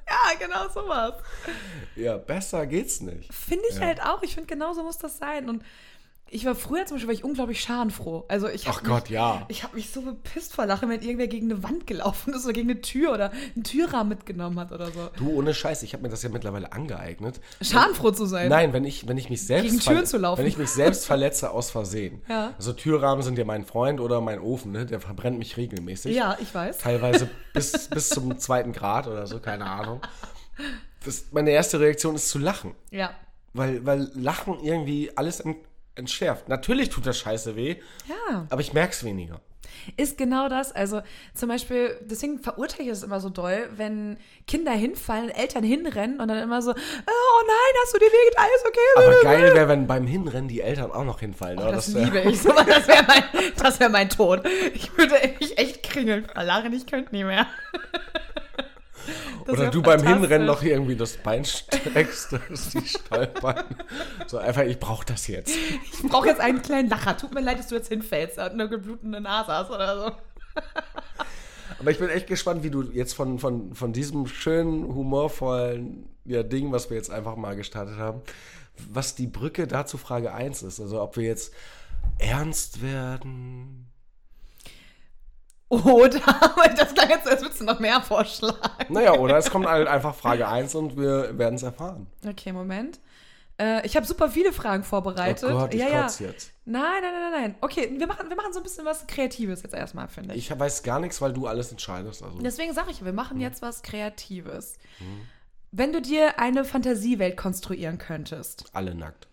ja, 0.09 0.45
genau 0.45 0.67
sowas. 0.73 1.13
Ja, 1.95 2.17
besser 2.17 2.65
geht's 2.65 2.99
nicht. 3.01 3.33
Finde 3.33 3.63
ich 3.69 3.75
Ja. 3.77 3.85
halt 3.85 4.01
auch. 4.01 4.23
Ich 4.23 4.33
finde, 4.33 4.47
genauso 4.47 4.83
muss 4.83 4.97
das 4.97 5.17
sein. 5.19 5.47
Und 5.49 5.63
ich 6.33 6.45
war 6.45 6.55
früher 6.55 6.85
zum 6.85 6.95
Beispiel 6.95 7.07
war 7.07 7.13
ich 7.13 7.23
unglaublich 7.23 7.61
schadenfroh. 7.61 8.25
Also 8.27 8.47
ich 8.49 8.67
Ach 8.67 8.81
Gott, 8.83 9.03
mich, 9.03 9.11
ja. 9.11 9.45
Ich 9.49 9.63
habe 9.63 9.75
mich 9.75 9.91
so 9.91 10.01
bepisst 10.01 10.53
vor 10.55 10.65
Lachen, 10.65 10.89
wenn 10.89 11.01
irgendwer 11.01 11.27
gegen 11.27 11.51
eine 11.51 11.61
Wand 11.61 11.85
gelaufen 11.85 12.33
ist 12.33 12.43
oder 12.45 12.53
gegen 12.53 12.71
eine 12.71 12.81
Tür 12.81 13.13
oder 13.13 13.31
einen 13.55 13.63
Türrahmen 13.63 14.09
mitgenommen 14.09 14.59
hat 14.59 14.71
oder 14.71 14.87
so. 14.87 15.09
Du, 15.17 15.29
ohne 15.31 15.53
Scheiß, 15.53 15.83
ich 15.83 15.93
habe 15.93 16.01
mir 16.01 16.09
das 16.09 16.23
ja 16.23 16.29
mittlerweile 16.29 16.73
angeeignet. 16.73 17.39
Schadenfroh 17.61 18.11
zu 18.11 18.25
sein. 18.25 18.49
Nein, 18.49 18.73
wenn 18.73 18.83
ich, 18.83 19.07
wenn 19.07 19.17
ich 19.17 19.29
mich 19.29 19.45
selbst 19.45 19.69
Gegen 19.69 19.79
Türen 19.79 20.05
zu 20.07 20.17
laufen. 20.17 20.39
wenn 20.39 20.47
ich 20.47 20.57
mich 20.57 20.71
selbst 20.71 21.05
verletze 21.05 21.51
aus 21.51 21.69
Versehen. 21.69 22.23
Ja. 22.27 22.53
Also 22.57 22.73
Türrahmen 22.73 23.23
sind 23.23 23.37
ja 23.37 23.45
mein 23.45 23.63
Freund 23.63 23.99
oder 23.99 24.19
mein 24.19 24.39
Ofen, 24.39 24.71
ne? 24.71 24.87
Der 24.87 24.99
verbrennt 24.99 25.37
mich 25.37 25.55
regelmäßig. 25.57 26.15
Ja, 26.15 26.37
ich 26.41 26.53
weiß. 26.53 26.79
Teilweise 26.79 27.29
bis, 27.53 27.89
bis 27.89 28.09
zum 28.09 28.39
zweiten 28.39 28.73
Grad 28.73 29.05
oder 29.05 29.27
so, 29.27 29.39
keine 29.39 29.65
Ahnung. 29.65 30.01
Das, 31.05 31.25
meine 31.31 31.51
erste 31.51 31.79
Reaktion 31.79 32.15
ist 32.15 32.29
zu 32.29 32.39
lachen. 32.39 32.73
Ja. 32.89 33.11
Weil, 33.53 33.85
weil 33.85 34.09
Lachen 34.15 34.57
irgendwie 34.63 35.15
alles 35.15 35.39
ent, 35.39 35.57
entschärft. 35.95 36.49
Natürlich 36.49 36.89
tut 36.89 37.05
das 37.05 37.17
scheiße 37.19 37.55
weh, 37.55 37.75
Ja. 38.07 38.45
aber 38.49 38.61
ich 38.61 38.73
merke 38.73 38.93
es 38.93 39.03
weniger. 39.03 39.41
Ist 39.97 40.17
genau 40.17 40.49
das. 40.49 40.71
Also 40.71 41.01
zum 41.33 41.49
Beispiel, 41.49 41.97
deswegen 42.01 42.37
verurteile 42.39 42.83
ich 42.83 42.89
es 42.89 43.01
immer 43.03 43.19
so 43.19 43.29
doll, 43.29 43.69
wenn 43.75 44.17
Kinder 44.47 44.71
hinfallen, 44.71 45.29
Eltern 45.29 45.63
hinrennen 45.63 46.19
und 46.21 46.27
dann 46.27 46.37
immer 46.37 46.61
so, 46.61 46.71
oh 46.71 46.75
nein, 46.75 47.73
hast 47.83 47.93
du 47.93 47.97
dir 47.99 48.05
wehgetan, 48.05 48.43
alles 48.45 48.65
okay? 48.67 48.79
Aber 48.95 49.21
geil 49.23 49.53
wäre, 49.55 49.67
wenn 49.69 49.87
beim 49.87 50.05
Hinrennen 50.05 50.47
die 50.47 50.61
Eltern 50.61 50.91
auch 50.91 51.03
noch 51.05 51.19
hinfallen. 51.21 51.57
Oh, 51.59 51.63
oder? 51.63 51.71
das 51.73 51.93
wär- 51.93 52.03
liebe 52.05 52.19
ich. 52.21 52.41
So, 52.41 52.49
Das 52.49 52.87
wäre 52.87 53.03
mein, 53.07 53.23
das 53.57 53.79
wär 53.79 53.89
mein 53.89 54.09
Tod. 54.09 54.43
Ich 54.73 54.95
würde 54.97 55.15
mich 55.39 55.57
echt 55.57 55.81
kringeln 55.83 56.27
vor 56.31 56.43
Lachen. 56.43 56.71
Ich 56.73 56.85
könnte 56.85 57.13
nie 57.13 57.23
mehr. 57.23 57.47
Das 59.45 59.55
Oder 59.55 59.69
du 59.69 59.81
beim. 59.81 60.05
Hinrennen 60.05 60.47
noch 60.47 60.63
irgendwie 60.63 60.95
das 60.95 61.17
Bein 61.17 61.45
streckst, 61.45 62.33
das 62.49 62.69
die 62.69 62.87
Stolpern. 62.87 63.63
So 64.27 64.37
einfach, 64.37 64.63
ich 64.63 64.79
brauche 64.79 65.05
das 65.05 65.27
jetzt. 65.27 65.55
Ich 65.55 66.09
brauche 66.09 66.27
jetzt 66.27 66.39
einen 66.39 66.61
kleinen 66.61 66.89
Lacher. 66.89 67.17
Tut 67.17 67.33
mir 67.33 67.41
leid, 67.41 67.59
dass 67.59 67.67
du 67.67 67.75
jetzt 67.75 67.89
hinfällst 67.89 68.37
und 68.37 68.51
eine 68.51 68.69
geblutende 68.69 69.21
Nase 69.21 69.51
hast 69.51 69.69
oder 69.69 69.99
so. 69.99 70.11
Aber 71.79 71.91
ich 71.91 71.99
bin 71.99 72.09
echt 72.09 72.27
gespannt, 72.27 72.63
wie 72.63 72.69
du 72.69 72.83
jetzt 72.83 73.13
von, 73.13 73.39
von, 73.39 73.73
von 73.73 73.91
diesem 73.91 74.27
schönen, 74.27 74.83
humorvollen 74.83 76.07
ja, 76.25 76.43
Ding, 76.43 76.71
was 76.71 76.89
wir 76.89 76.97
jetzt 76.97 77.11
einfach 77.11 77.35
mal 77.35 77.55
gestartet 77.55 77.97
haben, 77.97 78.21
was 78.89 79.15
die 79.15 79.27
Brücke 79.27 79.67
da 79.67 79.85
zu 79.85 79.97
Frage 79.97 80.33
1 80.33 80.63
ist. 80.63 80.79
Also 80.79 81.01
ob 81.01 81.17
wir 81.17 81.23
jetzt 81.23 81.53
ernst 82.19 82.81
werden. 82.81 83.92
Oder, 85.73 86.21
aber 86.41 86.69
das 86.69 86.93
klang 86.93 87.09
jetzt, 87.09 87.27
als 87.27 87.41
würdest 87.41 87.61
du 87.61 87.65
noch 87.65 87.79
mehr 87.79 88.01
vorschlagen. 88.01 88.59
Naja, 88.89 89.13
oder 89.13 89.37
es 89.37 89.49
kommt 89.49 89.65
halt 89.65 89.87
einfach 89.87 90.13
Frage 90.13 90.47
1 90.47 90.75
und 90.75 90.97
wir 90.97 91.37
werden 91.37 91.55
es 91.55 91.63
erfahren. 91.63 92.07
Okay, 92.27 92.51
Moment. 92.51 92.99
Äh, 93.59 93.85
ich 93.85 93.95
habe 93.95 94.05
super 94.05 94.29
viele 94.29 94.51
Fragen 94.51 94.83
vorbereitet. 94.83 95.49
Oh 95.49 95.53
Gott, 95.53 95.73
ich 95.73 95.79
ja, 95.79 95.89
ja. 95.89 96.03
jetzt. 96.03 96.51
Nein, 96.65 97.01
nein, 97.01 97.13
nein, 97.13 97.31
nein. 97.31 97.55
Okay, 97.61 97.93
wir 97.97 98.07
machen, 98.07 98.29
wir 98.29 98.35
machen 98.35 98.53
so 98.53 98.59
ein 98.59 98.63
bisschen 98.63 98.85
was 98.85 99.05
Kreatives 99.07 99.63
jetzt 99.63 99.73
erstmal, 99.73 100.07
finde 100.07 100.35
ich. 100.35 100.51
Ich 100.51 100.59
weiß 100.59 100.83
gar 100.83 100.99
nichts, 100.99 101.21
weil 101.21 101.33
du 101.33 101.47
alles 101.47 101.71
entscheidest. 101.71 102.23
Also. 102.23 102.39
Deswegen 102.39 102.73
sage 102.73 102.91
ich, 102.91 103.03
wir 103.03 103.13
machen 103.13 103.39
jetzt 103.39 103.61
was 103.61 103.83
Kreatives. 103.83 104.77
Wenn 105.71 105.91
du 105.91 106.01
dir 106.01 106.39
eine 106.39 106.65
Fantasiewelt 106.65 107.37
konstruieren 107.37 107.97
könntest, 107.97 108.65
Alle 108.73 108.95
nackt. 108.95 109.27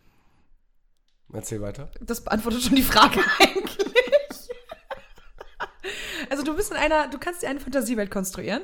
Erzähl 1.33 1.61
weiter. 1.61 1.88
das 2.00 2.22
beantwortet 2.22 2.62
schon 2.62 2.76
die 2.76 2.83
Frage 2.83 3.20
eigentlich. 3.38 3.80
Also 6.29 6.43
du 6.43 6.55
bist 6.55 6.71
in 6.71 6.77
einer, 6.77 7.09
du 7.09 7.19
kannst 7.19 7.43
dir 7.43 7.49
eine 7.49 7.61
Fantasiewelt 7.61 8.11
konstruieren. 8.11 8.62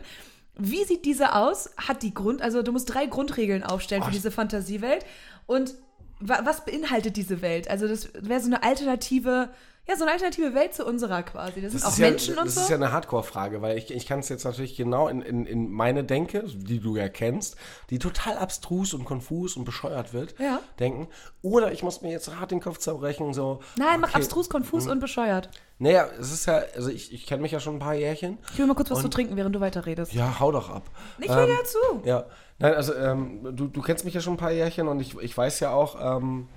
Wie 0.58 0.84
sieht 0.84 1.04
diese 1.04 1.34
aus? 1.34 1.70
Hat 1.76 2.02
die 2.02 2.14
Grund, 2.14 2.40
also 2.42 2.62
du 2.62 2.72
musst 2.72 2.92
drei 2.92 3.06
Grundregeln 3.06 3.62
aufstellen 3.62 4.02
für 4.02 4.08
Oh, 4.08 4.12
diese 4.12 4.30
Fantasiewelt. 4.30 5.04
Und 5.46 5.74
was 6.20 6.64
beinhaltet 6.64 7.16
diese 7.16 7.42
Welt? 7.42 7.68
Also 7.68 7.86
das 7.88 8.08
wäre 8.14 8.40
so 8.40 8.46
eine 8.46 8.62
alternative, 8.62 9.50
ja, 9.86 9.96
so 9.96 10.02
eine 10.04 10.12
alternative 10.12 10.54
Welt 10.54 10.74
zu 10.74 10.84
unserer 10.86 11.22
quasi. 11.22 11.60
Das, 11.60 11.72
sind 11.72 11.84
auch 11.84 11.90
ist 11.90 11.98
ja, 11.98 12.08
Menschen 12.10 12.38
und 12.38 12.46
das 12.46 12.54
so. 12.54 12.60
ist 12.62 12.70
ja 12.70 12.76
eine 12.76 12.90
Hardcore-Frage, 12.90 13.60
weil 13.62 13.76
ich, 13.78 13.90
ich 13.90 14.06
kann 14.06 14.20
es 14.20 14.28
jetzt 14.30 14.44
natürlich 14.44 14.76
genau 14.76 15.08
in, 15.08 15.20
in, 15.22 15.46
in 15.46 15.70
meine 15.70 16.04
Denke, 16.04 16.44
die 16.46 16.80
du 16.80 16.96
ja 16.96 17.08
kennst, 17.08 17.56
die 17.90 17.98
total 17.98 18.38
abstrus 18.38 18.94
und 18.94 19.04
konfus 19.04 19.56
und 19.56 19.64
bescheuert 19.64 20.12
wird, 20.14 20.34
Ja. 20.40 20.60
denken. 20.80 21.08
Oder 21.42 21.72
ich 21.72 21.82
muss 21.82 22.00
mir 22.00 22.10
jetzt 22.10 22.34
hart 22.34 22.50
den 22.50 22.60
Kopf 22.60 22.78
zerbrechen, 22.78 23.34
so. 23.34 23.60
Nein, 23.76 24.00
mach 24.00 24.08
okay, 24.08 24.18
abstrus, 24.18 24.48
konfus 24.48 24.86
und 24.86 24.98
bescheuert. 25.00 25.50
Naja, 25.78 26.08
es 26.18 26.32
ist 26.32 26.46
ja, 26.46 26.62
also 26.74 26.88
ich, 26.88 27.12
ich 27.12 27.26
kenne 27.26 27.42
mich 27.42 27.52
ja 27.52 27.60
schon 27.60 27.76
ein 27.76 27.80
paar 27.80 27.94
Jährchen. 27.94 28.38
Ich 28.54 28.58
will 28.58 28.66
mal 28.66 28.74
kurz 28.74 28.90
was 28.90 29.02
zu 29.02 29.08
trinken, 29.10 29.36
während 29.36 29.54
du 29.54 29.60
weiterredest. 29.60 30.14
Ja, 30.14 30.40
hau 30.40 30.50
doch 30.50 30.70
ab. 30.70 30.84
Ich 31.20 31.28
höre 31.28 31.44
Ähm, 31.46 31.50
ja 31.50 31.64
zu. 31.64 31.78
Ja, 32.08 32.26
nein, 32.58 32.74
also 32.74 32.94
ähm, 32.94 33.56
du, 33.56 33.68
du 33.68 33.82
kennst 33.82 34.04
mich 34.04 34.14
ja 34.14 34.20
schon 34.20 34.34
ein 34.34 34.38
paar 34.38 34.52
Jährchen 34.52 34.88
und 34.88 35.00
ich, 35.00 35.16
ich 35.18 35.36
weiß 35.36 35.60
ja 35.60 35.72
auch, 35.72 36.18
ähm, 36.18 36.48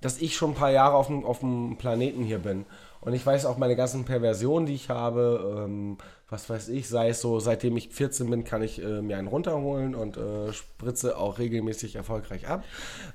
dass 0.00 0.20
ich 0.20 0.36
schon 0.36 0.52
ein 0.52 0.56
paar 0.56 0.70
Jahre 0.70 0.94
auf 0.94 1.08
dem, 1.08 1.24
auf 1.24 1.40
dem 1.40 1.76
Planeten 1.76 2.24
hier 2.24 2.38
bin. 2.38 2.64
Und 3.00 3.14
ich 3.14 3.24
weiß 3.24 3.46
auch 3.46 3.56
meine 3.56 3.76
ganzen 3.76 4.04
Perversionen, 4.04 4.66
die 4.66 4.74
ich 4.74 4.90
habe, 4.90 5.64
ähm, 5.64 5.98
was 6.30 6.48
weiß 6.48 6.68
ich, 6.68 6.88
sei 6.88 7.08
es 7.08 7.20
so, 7.20 7.40
seitdem 7.40 7.76
ich 7.76 7.88
14 7.90 8.30
bin, 8.30 8.44
kann 8.44 8.62
ich 8.62 8.80
äh, 8.80 9.02
mir 9.02 9.18
einen 9.18 9.26
runterholen 9.26 9.96
und 9.96 10.16
äh, 10.16 10.52
spritze 10.52 11.16
auch 11.18 11.38
regelmäßig 11.40 11.96
erfolgreich 11.96 12.46
ab. 12.46 12.62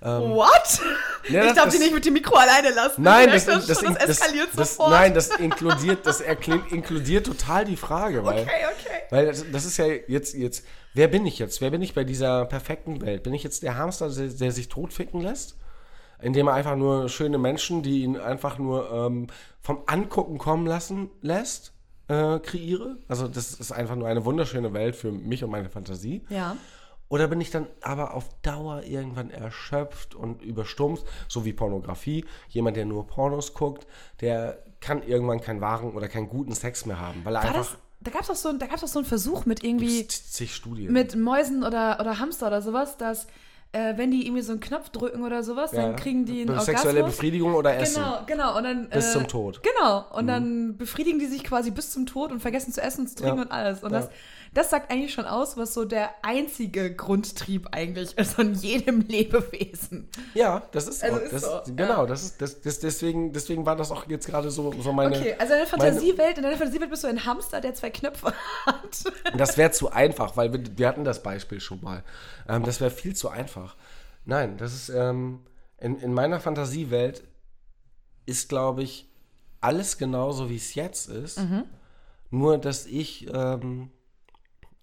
What? 0.02 0.82
Ja, 1.30 1.46
ich 1.46 1.54
darf 1.54 1.70
die 1.70 1.78
das- 1.78 1.80
nicht 1.80 1.94
mit 1.94 2.06
dem 2.06 2.14
Mikro 2.14 2.36
alleine 2.36 2.72
lassen. 2.72 3.02
Nein, 3.02 3.30
das, 3.30 3.46
das, 3.46 3.66
schon, 3.80 3.94
das, 3.94 3.98
das, 4.06 4.10
eskaliert 4.20 4.50
das, 4.56 4.76
sofort. 4.76 4.92
nein, 4.92 5.14
das 5.14 5.30
inkludiert, 5.38 6.06
das 6.06 6.20
erklärt, 6.20 6.72
inkludiert 6.72 7.26
total 7.26 7.64
die 7.66 7.78
Frage, 7.78 8.24
weil, 8.26 8.42
Okay, 8.44 8.52
okay. 8.66 9.02
weil 9.10 9.26
das, 9.28 9.46
das 9.50 9.66
ist 9.66 9.78
ja 9.78 9.86
jetzt, 9.86 10.34
jetzt, 10.34 10.66
wer 10.94 11.08
bin 11.08 11.26
ich 11.26 11.40
jetzt? 11.40 11.62
Wer 11.62 11.72
bin 11.72 11.82
ich 11.82 11.94
bei 11.96 12.04
dieser 12.04 12.46
perfekten 12.46 13.02
Welt? 13.02 13.24
Bin 13.24 13.34
ich 13.34 13.44
jetzt 13.44 13.64
der 13.64 13.78
Hamster, 13.78 14.10
der, 14.10 14.28
der 14.28 14.52
sich 14.52 14.68
totficken 14.68 15.22
lässt? 15.22 15.56
Indem 16.22 16.48
er 16.48 16.54
einfach 16.54 16.76
nur 16.76 17.08
schöne 17.10 17.38
Menschen, 17.38 17.82
die 17.82 18.02
ihn 18.04 18.18
einfach 18.18 18.58
nur 18.58 18.92
ähm, 18.92 19.28
vom 19.62 19.84
Angucken 19.86 20.38
kommen 20.38 20.66
lassen 20.68 21.10
lässt, 21.22 21.72
äh, 22.08 22.40
kreiere? 22.40 22.98
Also 23.08 23.28
das 23.28 23.54
ist 23.54 23.72
einfach 23.72 23.96
nur 23.96 24.08
eine 24.08 24.26
wunderschöne 24.26 24.74
Welt 24.74 24.96
für 24.96 25.12
mich 25.12 25.44
und 25.44 25.50
meine 25.52 25.70
Fantasie. 25.70 26.24
Ja. 26.30 26.56
Oder 27.08 27.28
bin 27.28 27.40
ich 27.40 27.52
dann 27.52 27.68
aber 27.82 28.14
auf 28.16 28.30
Dauer 28.42 28.82
irgendwann 28.84 29.30
erschöpft 29.30 30.16
und 30.16 30.42
überstumpft, 30.42 31.06
so 31.28 31.46
wie 31.46 31.54
Pornografie? 31.54 32.26
Jemand, 32.50 32.78
der 32.78 32.86
nur 32.86 33.06
Pornos 33.06 33.54
guckt, 33.54 33.86
der 34.22 34.64
kann 34.82 35.04
irgendwann 35.04 35.40
keinen 35.40 35.62
wahren 35.62 35.94
oder 35.94 36.08
keinen 36.08 36.30
guten 36.30 36.54
Sex 36.54 36.86
mehr 36.86 37.00
haben, 37.00 37.22
weil 37.24 37.36
er 37.36 37.44
War 37.44 37.50
einfach 37.50 37.72
das, 37.72 37.78
da 38.02 38.12
gab 38.12 38.22
es 38.22 38.28
doch, 38.28 38.36
so, 38.36 38.50
ein- 38.50 38.60
da 38.60 38.66
gab's 38.68 38.82
doch 38.82 38.88
so 38.88 39.00
einen 39.00 39.08
Versuch 39.08 39.46
mit 39.46 39.64
irgendwie, 39.64 40.08
zig 40.08 40.54
Studien. 40.56 40.92
mit 40.92 41.16
Mäusen 41.16 41.64
oder, 41.64 42.00
oder 42.00 42.20
Hamster 42.20 42.48
oder 42.48 42.62
sowas, 42.62 42.98
dass 42.98 43.28
äh, 43.76 43.98
wenn 43.98 44.10
die 44.12 44.26
irgendwie 44.26 44.42
so 44.42 44.54
einen 44.54 44.62
Knopf 44.62 44.90
drücken 44.90 45.24
oder 45.24 45.44
sowas, 45.44 45.72
Ja. 45.74 45.82
dann 45.82 45.96
kriegen 45.98 46.26
die 46.26 46.42
einen 46.42 46.60
Sexuelle 46.60 47.00
Orgasmus. 47.02 47.18
Befriedigung 47.18 47.54
oder 47.56 47.76
Essen. 47.78 48.02
Genau, 48.02 48.20
genau. 48.26 48.58
Und 48.58 48.64
dann, 48.64 48.90
Bis 48.90 49.10
äh, 49.10 49.12
zum 49.12 49.28
Tod. 49.28 49.58
Mhm. 49.60 49.70
Genau. 49.78 50.06
Und 50.12 50.28
dann 50.28 50.78
befriedigen 50.78 51.20
die 51.20 51.26
sich 51.26 51.44
quasi 51.44 51.72
bis 51.72 51.92
zum 51.92 52.06
Tod 52.06 52.32
und 52.32 52.40
vergessen 52.40 52.72
zu 52.72 52.82
essen, 52.82 53.06
zu 53.08 53.16
trinken 53.16 53.38
Ja. 53.38 53.44
und 53.44 53.52
alles. 53.52 53.84
Und 53.84 53.92
das, 53.92 54.10
das 54.56 54.72
sagt 54.72 54.90
eigentlich 54.90 55.14
schon 55.14 55.26
aus, 55.26 55.58
was 55.58 55.74
so 55.74 55.86
der 55.86 56.10
einzige 56.24 56.96
Grundtrieb 56.96 57.68
eigentlich 57.72 58.18
ist 58.18 58.34
von 58.36 58.54
jedem 58.56 59.02
Lebewesen. 59.02 60.10
Ja, 60.34 60.64
das 60.72 60.88
ist 60.88 61.04
Also 61.04 61.18
auch, 61.18 61.22
ist 61.22 61.34
das, 61.34 61.42
so, 61.44 61.62
genau, 61.76 62.02
ja. 62.02 62.06
das 62.08 62.24
ist 62.24 62.42
das, 62.42 62.62
das 62.62 62.80
deswegen 62.80 63.34
deswegen 63.34 63.66
war 63.66 63.76
das 63.76 63.92
auch 63.92 64.08
jetzt 64.08 64.28
gerade 64.28 64.50
so 64.50 64.74
so 64.82 64.94
meine 64.94 65.16
Okay, 65.16 65.36
also 65.38 65.54
in 65.54 65.60
der 65.60 65.68
Fantasiewelt, 65.68 66.38
in 66.38 66.44
deiner 66.44 66.58
Fantasiewelt 66.58 66.90
bist 66.90 67.04
du 67.04 67.08
ein 67.08 67.26
Hamster, 67.26 67.62
der 67.62 67.76
zwei 67.76 67.90
Knöpfe 67.90 68.34
hat. 68.66 69.04
Das 69.38 69.58
wäre 69.58 69.72
zu 69.72 69.92
einfach, 69.92 70.38
weil 70.38 70.54
wir, 70.54 70.62
wir 70.78 70.88
hatten 70.88 71.04
das 71.04 71.22
Beispiel 71.22 71.60
schon 71.60 71.82
mal. 71.82 72.04
Ähm, 72.48 72.64
das 72.64 72.80
wäre 72.80 72.90
viel 72.92 73.16
zu 73.16 73.30
einfach. 73.30 73.76
Nein, 74.24 74.58
das 74.58 74.74
ist 74.74 74.90
ähm, 74.90 75.42
in, 75.78 76.00
in 76.00 76.14
meiner 76.14 76.40
Fantasiewelt 76.40 77.24
ist, 78.26 78.50
glaube 78.50 78.84
ich, 78.84 79.10
alles 79.62 79.98
genauso, 79.98 80.50
wie 80.50 80.56
es 80.56 80.76
jetzt 80.76 81.10
ist. 81.10 81.40
Mhm. 81.40 81.64
Nur, 82.32 82.58
dass 82.58 82.86
ich, 82.86 83.28
ähm, 83.34 83.92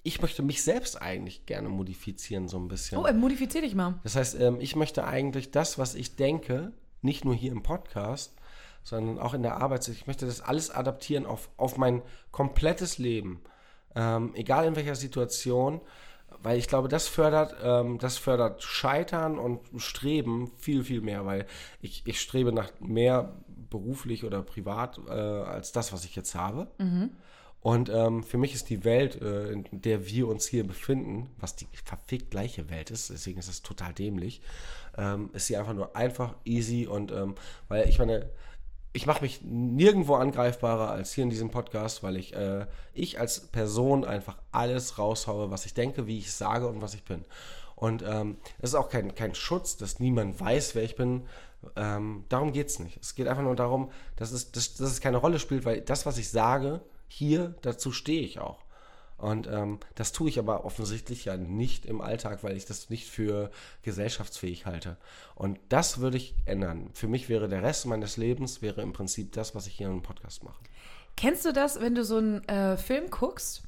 ich 0.02 0.20
möchte 0.20 0.42
mich 0.42 0.62
selbst 0.62 1.00
eigentlich 1.00 1.46
gerne 1.46 1.68
modifizieren, 1.68 2.48
so 2.48 2.58
ein 2.58 2.68
bisschen. 2.68 2.98
Oh, 2.98 3.06
äh, 3.06 3.12
modifizier 3.12 3.60
dich 3.60 3.74
mal. 3.74 4.00
Das 4.02 4.16
heißt, 4.16 4.40
ähm, 4.40 4.60
ich 4.60 4.74
möchte 4.76 5.04
eigentlich 5.04 5.50
das, 5.50 5.78
was 5.78 5.94
ich 5.94 6.16
denke, 6.16 6.72
nicht 7.02 7.24
nur 7.24 7.34
hier 7.34 7.52
im 7.52 7.62
Podcast, 7.62 8.34
sondern 8.82 9.18
auch 9.18 9.34
in 9.34 9.42
der 9.42 9.58
Arbeit, 9.58 9.86
ich 9.88 10.06
möchte 10.06 10.26
das 10.26 10.40
alles 10.40 10.70
adaptieren 10.70 11.24
auf, 11.24 11.50
auf 11.56 11.76
mein 11.76 12.02
komplettes 12.32 12.98
Leben. 12.98 13.40
Ähm, 13.94 14.32
egal 14.34 14.66
in 14.66 14.74
welcher 14.74 14.96
Situation, 14.96 15.80
weil 16.42 16.58
ich 16.58 16.66
glaube, 16.66 16.88
das 16.88 17.06
fördert, 17.06 17.54
ähm, 17.62 17.98
das 17.98 18.18
fördert 18.18 18.62
Scheitern 18.62 19.38
und 19.38 19.60
Streben 19.80 20.50
viel, 20.56 20.82
viel 20.82 21.00
mehr, 21.00 21.26
weil 21.26 21.46
ich, 21.80 22.02
ich 22.06 22.20
strebe 22.20 22.52
nach 22.52 22.72
mehr 22.80 23.36
beruflich 23.70 24.24
oder 24.24 24.42
privat 24.42 24.98
äh, 25.06 25.12
als 25.12 25.72
das, 25.72 25.92
was 25.92 26.04
ich 26.04 26.16
jetzt 26.16 26.34
habe. 26.34 26.68
Und 27.62 27.88
ähm, 27.90 28.25
für 28.25 28.38
mich 28.38 28.55
ist 28.55 28.70
die 28.70 28.85
Welt, 28.85 29.22
äh, 29.22 29.53
in 29.53 29.64
der 29.70 30.07
wir 30.07 30.27
uns 30.27 30.46
hier 30.46 30.66
befinden, 30.66 31.31
was 31.38 31.55
die 31.55 31.68
verfickt 31.85 32.33
gleiche 32.33 32.68
Welt 32.70 32.90
ist, 32.90 33.11
deswegen 33.11 33.38
ist 33.38 33.48
es 33.48 33.62
total 33.62 33.94
dämlich, 33.94 34.42
ähm, 34.98 35.31
ist 35.33 35.46
sie 35.46 35.57
einfach 35.57 35.72
nur 35.72 35.94
einfach, 35.94 36.35
easy 36.44 36.88
und 36.88 37.12
ähm, 37.12 37.37
weil 37.68 37.88
ich 37.88 38.01
meine, 38.01 38.29
ich 38.92 39.07
mache 39.07 39.22
mich 39.22 39.42
nirgendwo 39.42 40.16
angreifbarer 40.16 40.90
als 40.90 41.12
hier 41.12 41.25
in 41.25 41.31
diesem 41.31 41.51
Podcast, 41.51 42.03
weil 42.03 42.16
ich, 42.16 42.35
äh, 42.35 42.66
ich 42.94 43.20
als 43.20 43.46
Person 43.46 44.05
einfach 44.05 44.38
alles 44.51 44.98
raushaue, 44.98 45.51
was 45.51 45.64
ich 45.64 45.72
denke, 45.72 46.07
wie 46.09 46.18
ich 46.18 46.33
sage 46.33 46.66
und 46.66 46.83
was 46.83 46.94
ich 46.94 47.05
bin. 47.05 47.25
Und 47.77 48.03
ähm, 48.07 48.37
es 48.59 48.70
ist 48.70 48.75
auch 48.75 48.88
kein, 48.88 49.14
kein 49.14 49.35
Schutz, 49.35 49.77
dass 49.77 49.98
niemand 49.98 50.38
weiß, 50.38 50.75
wer 50.75 50.83
ich 50.83 50.94
bin. 50.94 51.22
Ähm, 51.77 52.25
darum 52.29 52.53
geht 52.53 52.68
es 52.68 52.81
nicht. 52.81 52.98
Es 53.01 53.14
geht 53.14 53.29
einfach 53.29 53.42
nur 53.42 53.57
darum, 53.57 53.90
dass 54.16 54.33
es, 54.33 54.53
dass, 54.53 54.75
dass 54.75 54.90
es 54.90 55.01
keine 55.01 55.16
Rolle 55.16 55.38
spielt, 55.38 55.64
weil 55.64 55.81
das, 55.81 56.05
was 56.07 56.18
ich 56.18 56.29
sage, 56.29 56.83
hier, 57.12 57.55
dazu 57.62 57.92
stehe 57.92 58.22
ich 58.22 58.38
auch. 58.38 58.59
Und 59.18 59.46
ähm, 59.46 59.79
das 59.94 60.11
tue 60.11 60.29
ich 60.29 60.40
aber 60.40 60.64
offensichtlich 60.64 61.27
ja 61.27 61.37
nicht 61.37 61.87
im 61.87 62.01
Alltag, 62.01 62.42
weil 62.42 62.57
ich 62.57 62.64
das 62.64 62.90
nicht 62.90 63.09
für 63.09 63.53
gesellschaftsfähig 63.83 64.66
halte. 64.66 64.96
Und 65.37 65.61
das 65.68 65.98
würde 65.98 66.16
ich 66.16 66.35
ändern. 66.44 66.90
Für 66.92 67.07
mich 67.07 67.29
wäre 67.29 67.48
der 67.48 67.62
Rest 67.62 67.87
meines 67.87 68.16
Lebens 68.16 68.62
wäre 68.62 68.83
im 68.83 68.92
Prinzip 68.92 69.31
das, 69.33 69.55
was 69.55 69.68
ich 69.68 69.75
hier 69.75 69.87
im 69.87 70.03
Podcast 70.03 70.42
mache. 70.42 70.59
Kennst 71.16 71.44
du 71.44 71.53
das, 71.53 71.81
wenn 71.81 71.94
du 71.94 72.05
so 72.05 72.16
einen 72.16 72.42
äh, 72.48 72.77
Film 72.77 73.11
guckst 73.11 73.62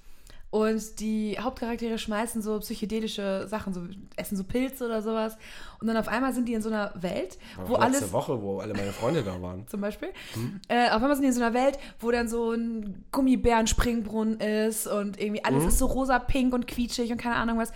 und 0.55 1.01
die 1.01 1.37
Hauptcharaktere 1.37 1.99
schmeißen 1.99 2.40
so 2.40 2.61
psychedelische 2.61 3.49
Sachen, 3.49 3.75
so 3.75 3.81
essen 4.14 4.37
so 4.37 4.45
Pilze 4.45 4.87
oder 4.87 5.03
sowas 5.03 5.37
und 5.81 5.88
dann 5.88 5.97
auf 5.97 6.07
einmal 6.07 6.33
sind 6.33 6.47
die 6.47 6.55
in 6.55 6.62
so 6.62 6.69
einer 6.69 6.93
Welt, 6.95 7.38
wo 7.67 7.73
Letzte 7.73 7.83
alles 7.83 8.12
Woche, 8.12 8.40
wo 8.40 8.61
alle 8.61 8.73
meine 8.73 8.93
Freunde 8.93 9.25
da 9.25 9.43
waren. 9.43 9.67
zum 9.67 9.81
Beispiel. 9.81 10.11
Hm? 10.35 10.61
Äh, 10.69 10.90
auf 10.90 11.03
einmal 11.03 11.17
sind 11.17 11.23
die 11.23 11.29
in 11.29 11.35
so 11.35 11.43
einer 11.43 11.55
Welt, 11.55 11.81
wo 11.99 12.12
dann 12.12 12.29
so 12.29 12.53
ein 12.53 13.05
Gummibärenspringbrunnen 13.11 14.38
ist 14.38 14.87
und 14.87 15.21
irgendwie 15.21 15.45
alles 15.45 15.62
Hm? 15.62 15.69
ist 15.71 15.79
so 15.79 15.87
rosa, 15.87 16.21
pink 16.21 16.55
und 16.55 16.69
quietschig 16.69 17.11
und 17.11 17.19
keine 17.19 17.35
Ahnung 17.35 17.59
was. 17.59 17.73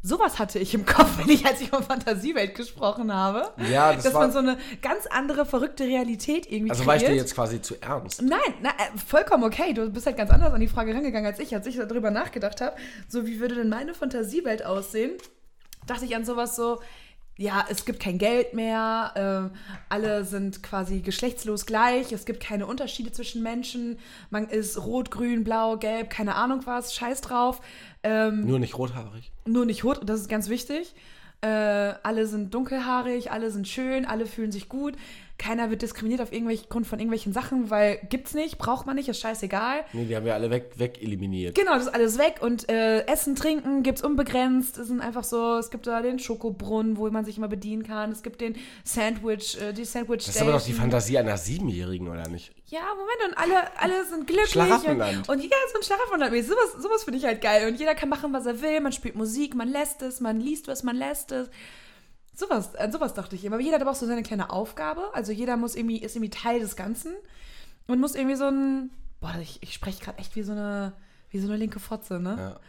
Sowas 0.00 0.38
hatte 0.38 0.58
ich 0.60 0.74
im 0.74 0.86
Kopf, 0.86 1.08
wenn 1.18 1.28
ich, 1.28 1.44
als 1.44 1.60
ich 1.60 1.70
von 1.70 1.82
Fantasiewelt 1.82 2.54
gesprochen 2.54 3.12
habe. 3.12 3.50
Ja, 3.70 3.92
das 3.92 4.04
dass 4.04 4.14
war- 4.14 4.20
man 4.22 4.32
so 4.32 4.38
eine 4.38 4.56
ganz 4.80 5.06
andere, 5.06 5.44
verrückte 5.44 5.84
Realität 5.84 6.50
irgendwie 6.50 6.70
Also 6.70 6.86
war 6.86 6.96
ich 6.96 7.04
dir 7.04 7.14
jetzt 7.14 7.34
quasi 7.34 7.60
zu 7.60 7.74
ernst? 7.82 8.22
Nein, 8.22 8.38
na, 8.62 8.70
äh, 8.70 8.96
vollkommen 9.06 9.44
okay. 9.44 9.72
Du 9.74 9.90
bist 9.90 10.06
halt 10.06 10.16
ganz 10.16 10.30
anders 10.30 10.52
an 10.52 10.60
die 10.60 10.68
Frage 10.68 10.94
rangegangen 10.94 11.26
als 11.26 11.40
ich. 11.40 11.54
Als 11.54 11.66
ich 11.66 11.76
darüber 11.76 12.10
nachgedacht 12.10 12.60
habe, 12.60 12.76
so 13.08 13.26
wie 13.26 13.40
würde 13.40 13.56
denn 13.56 13.68
meine 13.68 13.92
Fantasiewelt 13.94 14.64
aussehen, 14.64 15.12
dachte 15.86 16.04
ich 16.04 16.14
an 16.14 16.24
sowas 16.24 16.54
so, 16.54 16.80
ja, 17.38 17.64
es 17.70 17.84
gibt 17.84 18.00
kein 18.00 18.18
Geld 18.18 18.52
mehr, 18.52 19.50
äh, 19.54 19.58
alle 19.88 20.24
sind 20.24 20.62
quasi 20.62 21.00
geschlechtslos 21.00 21.66
gleich, 21.66 22.12
es 22.12 22.24
gibt 22.26 22.40
keine 22.42 22.66
Unterschiede 22.66 23.12
zwischen 23.12 23.42
Menschen, 23.44 23.96
man 24.30 24.48
ist 24.48 24.76
rot, 24.84 25.10
grün, 25.12 25.44
blau, 25.44 25.76
gelb, 25.76 26.10
keine 26.10 26.34
Ahnung 26.34 26.62
was, 26.64 26.94
scheiß 26.94 27.20
drauf. 27.20 27.60
Ähm, 28.02 28.44
Nur 28.44 28.58
nicht 28.58 28.76
rothaarig. 28.76 29.30
nur 29.46 29.64
nicht 29.64 29.84
rot, 29.84 30.00
das 30.04 30.20
ist 30.20 30.28
ganz 30.28 30.48
wichtig. 30.48 30.94
Äh, 31.40 31.46
alle 32.02 32.26
sind 32.26 32.52
dunkelhaarig, 32.52 33.30
alle 33.30 33.52
sind 33.52 33.68
schön, 33.68 34.04
alle 34.04 34.26
fühlen 34.26 34.50
sich 34.50 34.68
gut. 34.68 34.96
Keiner 35.38 35.70
wird 35.70 35.82
diskriminiert 35.82 36.20
auf 36.20 36.32
irgendwelchen 36.32 36.68
Grund 36.68 36.86
von 36.86 36.98
irgendwelchen 36.98 37.32
Sachen, 37.32 37.70
weil 37.70 38.00
gibt's 38.08 38.34
nicht, 38.34 38.58
braucht 38.58 38.86
man 38.86 38.96
nicht, 38.96 39.08
ist 39.08 39.20
scheißegal. 39.20 39.84
Nee, 39.92 40.06
die 40.06 40.16
haben 40.16 40.24
wir 40.24 40.34
alle 40.34 40.50
weg, 40.50 40.72
weg 40.76 41.00
eliminiert. 41.00 41.54
Genau, 41.54 41.74
das 41.74 41.84
ist 41.84 41.94
alles 41.94 42.18
weg 42.18 42.36
und 42.40 42.68
äh, 42.68 43.06
Essen, 43.06 43.36
Trinken 43.36 43.82
gibt's 43.84 44.02
unbegrenzt. 44.02 44.78
Es 44.78 44.88
sind 44.88 45.00
einfach 45.00 45.22
so, 45.22 45.58
es 45.58 45.70
gibt 45.70 45.86
da 45.86 46.02
den 46.02 46.18
Schokobrunnen, 46.18 46.96
wo 46.96 47.08
man 47.10 47.24
sich 47.24 47.38
immer 47.38 47.48
bedienen 47.48 47.84
kann. 47.84 48.10
Es 48.10 48.22
gibt 48.22 48.40
den 48.40 48.56
Sandwich, 48.84 49.60
äh, 49.60 49.72
die 49.72 49.84
Sandwich 49.84 50.26
Das 50.26 50.34
ist 50.34 50.42
aber 50.42 50.52
doch 50.52 50.62
die. 50.62 50.72
Fantasie 50.72 51.18
einer 51.18 51.36
Siebenjährigen, 51.36 52.08
oder 52.08 52.28
nicht? 52.28 52.52
Ja, 52.66 52.80
Moment, 52.94 53.28
und 53.28 53.38
alle, 53.38 53.78
alle 53.78 54.04
sind 54.06 54.26
glücklich. 54.26 54.50
Schlaraffenland. 54.50 55.28
Und, 55.28 55.36
und 55.36 55.42
jeder 55.42 55.56
ist 55.66 55.72
so 55.72 55.78
ein 55.78 55.82
Schlaraffenland. 55.84 56.46
Sowas, 56.46 56.82
sowas 56.82 57.04
finde 57.04 57.18
ich 57.18 57.24
halt 57.24 57.40
geil. 57.40 57.68
Und 57.68 57.78
jeder 57.78 57.94
kann 57.94 58.08
machen, 58.08 58.32
was 58.32 58.46
er 58.46 58.60
will. 58.60 58.80
Man 58.80 58.92
spielt 58.92 59.14
Musik, 59.16 59.54
man 59.54 59.68
lässt 59.68 60.02
es, 60.02 60.20
man 60.20 60.40
liest 60.40 60.68
was, 60.68 60.82
man 60.82 60.96
lässt 60.96 61.32
es. 61.32 61.48
Sowas, 62.38 62.76
an 62.76 62.92
sowas 62.92 63.14
dachte 63.14 63.34
ich 63.34 63.44
immer. 63.44 63.56
Aber 63.56 63.62
jeder 63.64 63.74
hat 63.74 63.82
aber 63.82 63.90
auch 63.90 63.96
so 63.96 64.06
seine 64.06 64.22
kleine 64.22 64.50
Aufgabe. 64.50 65.02
Also 65.12 65.32
jeder 65.32 65.56
muss 65.56 65.74
irgendwie, 65.74 65.98
ist 65.98 66.14
irgendwie 66.14 66.30
Teil 66.30 66.60
des 66.60 66.76
Ganzen. 66.76 67.12
Und 67.88 67.98
muss 67.98 68.14
irgendwie 68.14 68.36
so 68.36 68.44
ein. 68.46 68.90
Boah, 69.20 69.34
ich, 69.42 69.58
ich 69.60 69.74
spreche 69.74 70.04
gerade 70.04 70.18
echt 70.18 70.36
wie 70.36 70.42
so 70.42 70.52
eine, 70.52 70.92
wie 71.30 71.40
so 71.40 71.48
eine 71.48 71.56
linke 71.56 71.80
Fotze, 71.80 72.20
ne? 72.20 72.36
Ja. 72.38 72.60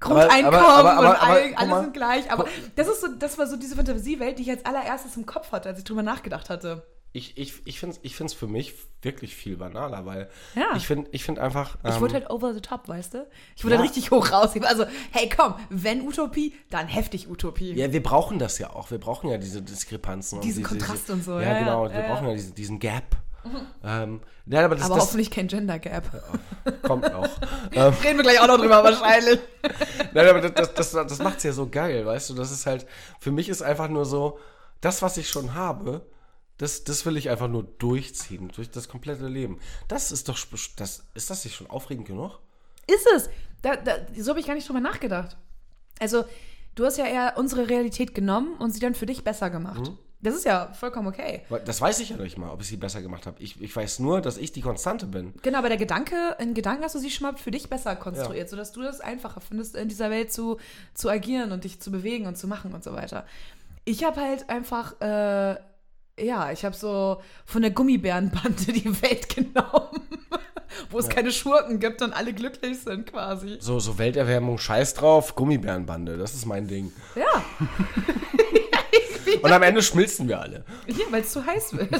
Grundeinkommen 0.00 0.46
Aber- 0.58 0.68
aber- 0.68 0.92
aber- 0.94 1.10
und 1.10 1.22
all, 1.22 1.54
alle 1.54 1.68
mal. 1.70 1.80
sind 1.82 1.94
gleich. 1.94 2.32
Aber 2.32 2.46
das 2.74 2.88
ist 2.88 3.00
so, 3.02 3.06
das 3.16 3.38
war 3.38 3.46
so 3.46 3.56
diese 3.56 3.76
Fantasiewelt, 3.76 4.38
die 4.38 4.42
ich 4.42 4.50
als 4.50 4.64
allererstes 4.64 5.16
im 5.16 5.24
Kopf 5.26 5.52
hatte, 5.52 5.68
als 5.68 5.78
ich 5.78 5.84
drüber 5.84 6.02
nachgedacht 6.02 6.50
hatte. 6.50 6.84
Ich, 7.14 7.36
ich, 7.36 7.60
ich 7.66 7.78
finde 7.78 7.96
es 7.96 8.00
ich 8.02 8.16
find's 8.16 8.32
für 8.32 8.46
mich 8.46 8.72
wirklich 9.02 9.34
viel 9.36 9.56
banaler, 9.58 10.06
weil 10.06 10.30
Ja. 10.54 10.74
ich 10.76 10.86
finde 10.86 11.10
ich 11.12 11.24
find 11.24 11.38
einfach. 11.38 11.76
Ich 11.84 11.94
ähm, 11.96 12.00
wurde 12.00 12.14
halt 12.14 12.30
over 12.30 12.54
the 12.54 12.60
top, 12.62 12.88
weißt 12.88 13.14
du? 13.14 13.26
Ich 13.54 13.64
wurde 13.64 13.74
Ja. 13.74 13.80
halt 13.80 13.90
richtig 13.90 14.10
hoch 14.10 14.32
raus. 14.32 14.50
Also, 14.62 14.86
hey, 15.10 15.28
komm, 15.28 15.54
wenn 15.68 16.00
Utopie, 16.06 16.54
dann 16.70 16.86
heftig 16.88 17.28
Utopie. 17.28 17.74
Ja, 17.74 17.92
wir 17.92 18.02
brauchen 18.02 18.38
das 18.38 18.58
ja 18.58 18.70
auch. 18.70 18.90
Wir 18.90 18.98
brauchen 18.98 19.28
ja 19.28 19.36
diese 19.36 19.60
Diskrepanzen. 19.60 20.40
Diese 20.40 20.60
diese, 20.60 20.68
Kontraste 20.70 20.98
diese, 20.98 21.12
und 21.12 21.24
so, 21.24 21.32
Ja, 21.38 21.52
ja, 21.52 21.58
genau. 21.58 21.82
wir 21.92 22.00
brauchen 22.00 22.28
ja 22.28 22.32
diesen, 22.34 22.54
diesen 22.54 22.78
Gap. 22.78 23.04
Ähm, 23.84 24.20
nein, 24.46 24.64
aber 24.64 24.76
das, 24.76 24.84
Aber 24.86 24.94
das 24.94 25.04
hoffentlich 25.04 25.30
kein 25.30 25.48
Gender 25.48 25.78
Gap. 25.80 26.04
kommt 26.82 27.12
noch. 27.12 27.28
ähm, 27.72 27.92
Reden 28.04 28.18
wir 28.18 28.22
gleich 28.22 28.40
auch 28.40 28.46
noch 28.46 28.56
drüber 28.58 28.82
wahrscheinlich. 28.84 29.40
nein, 30.14 30.28
aber 30.28 30.40
das, 30.48 30.52
das, 30.72 30.92
das, 30.92 31.06
das 31.08 31.18
macht 31.18 31.38
es 31.38 31.42
ja 31.42 31.52
so 31.52 31.68
geil, 31.68 32.06
weißt 32.06 32.30
du? 32.30 32.34
Das 32.34 32.50
ist 32.52 32.64
halt, 32.66 32.86
für 33.20 33.32
mich 33.32 33.48
ist 33.48 33.60
einfach 33.60 33.88
nur 33.88 34.04
so, 34.04 34.38
das, 34.80 35.02
was 35.02 35.16
ich 35.16 35.28
schon 35.28 35.54
habe, 35.54 36.06
das, 36.62 36.84
das 36.84 37.04
will 37.04 37.16
ich 37.16 37.28
einfach 37.28 37.48
nur 37.48 37.64
durchziehen, 37.64 38.52
durch 38.54 38.70
das 38.70 38.88
komplette 38.88 39.26
Leben. 39.26 39.58
Das 39.88 40.12
ist 40.12 40.28
doch, 40.28 40.38
das, 40.76 41.04
ist 41.12 41.28
das 41.28 41.44
nicht 41.44 41.56
schon 41.56 41.68
aufregend 41.68 42.06
genug? 42.06 42.38
Ist 42.86 43.06
es. 43.16 43.28
Da, 43.62 43.74
da, 43.74 43.96
so 44.16 44.30
habe 44.30 44.38
ich 44.38 44.46
gar 44.46 44.54
nicht 44.54 44.68
drüber 44.68 44.78
nachgedacht. 44.78 45.36
Also, 45.98 46.24
du 46.76 46.84
hast 46.84 46.98
ja 46.98 47.06
eher 47.06 47.34
unsere 47.36 47.68
Realität 47.68 48.14
genommen 48.14 48.54
und 48.58 48.70
sie 48.70 48.78
dann 48.78 48.94
für 48.94 49.06
dich 49.06 49.24
besser 49.24 49.50
gemacht. 49.50 49.88
Mhm. 49.88 49.98
Das 50.20 50.36
ist 50.36 50.44
ja 50.44 50.72
vollkommen 50.72 51.08
okay. 51.08 51.42
Das 51.64 51.80
weiß 51.80 51.98
ich 51.98 52.10
ja 52.10 52.16
nicht 52.16 52.38
mal, 52.38 52.50
ob 52.50 52.60
ich 52.60 52.68
sie 52.68 52.76
besser 52.76 53.02
gemacht 53.02 53.26
habe. 53.26 53.42
Ich, 53.42 53.60
ich 53.60 53.74
weiß 53.74 53.98
nur, 53.98 54.20
dass 54.20 54.36
ich 54.36 54.52
die 54.52 54.60
Konstante 54.60 55.06
bin. 55.06 55.34
Genau, 55.42 55.58
aber 55.58 55.68
der 55.68 55.78
Gedanke, 55.78 56.36
in 56.38 56.54
Gedanken 56.54 56.84
hast 56.84 56.94
du 56.94 57.00
sie 57.00 57.10
schon 57.10 57.26
mal 57.26 57.36
für 57.36 57.50
dich 57.50 57.68
besser 57.68 57.96
konstruiert, 57.96 58.44
Ja. 58.44 58.48
sodass 58.48 58.70
du 58.70 58.82
das 58.82 59.00
einfacher 59.00 59.40
findest, 59.40 59.74
in 59.74 59.88
dieser 59.88 60.10
Welt 60.10 60.32
zu, 60.32 60.58
zu 60.94 61.10
agieren 61.10 61.50
und 61.50 61.64
dich 61.64 61.80
zu 61.80 61.90
bewegen 61.90 62.28
und 62.28 62.38
zu 62.38 62.46
machen 62.46 62.72
und 62.72 62.84
so 62.84 62.92
weiter. 62.92 63.26
Ich 63.84 64.04
habe 64.04 64.20
halt 64.20 64.48
einfach, 64.48 65.00
äh, 65.00 65.56
ja, 66.22 66.52
ich 66.52 66.64
habe 66.64 66.74
so 66.74 67.20
von 67.44 67.62
der 67.62 67.70
Gummibärenbande 67.70 68.72
die 68.72 69.02
Welt 69.02 69.28
genommen, 69.34 70.00
wo 70.90 70.98
es 70.98 71.08
keine 71.08 71.32
Schurken 71.32 71.80
gibt 71.80 72.02
und 72.02 72.12
alle 72.12 72.32
glücklich 72.32 72.80
sind 72.80 73.06
quasi. 73.10 73.56
So, 73.60 73.80
so 73.80 73.98
Welterwärmung, 73.98 74.58
scheiß 74.58 74.94
drauf, 74.94 75.34
Gummibärenbande, 75.34 76.16
das 76.16 76.34
ist 76.34 76.46
mein 76.46 76.66
Ding. 76.68 76.92
Ja, 77.14 77.44
Und 79.42 79.50
am 79.50 79.62
Ende 79.62 79.82
schmilzen 79.82 80.28
wir 80.28 80.40
alle. 80.40 80.64
weil 81.10 81.22
es 81.22 81.32
zu 81.32 81.44
heiß 81.44 81.76
wird. 81.76 81.90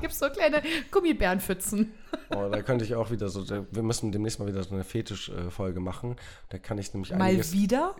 Gibt 0.00 0.14
so 0.14 0.28
kleine 0.30 0.62
Gummibärenpfützen. 0.90 1.92
Oh, 2.34 2.48
da 2.50 2.62
könnte 2.62 2.84
ich 2.84 2.94
auch 2.94 3.10
wieder 3.10 3.28
so, 3.28 3.44
wir 3.48 3.82
müssen 3.82 4.10
demnächst 4.10 4.38
mal 4.38 4.46
wieder 4.46 4.62
so 4.62 4.74
eine 4.74 4.84
Fetisch-Folge 4.84 5.80
machen. 5.80 6.16
Da 6.48 6.58
kann 6.58 6.78
ich 6.78 6.92
nämlich 6.94 7.12
Mal 7.12 7.22
einiges. 7.22 7.52
wieder? 7.52 7.94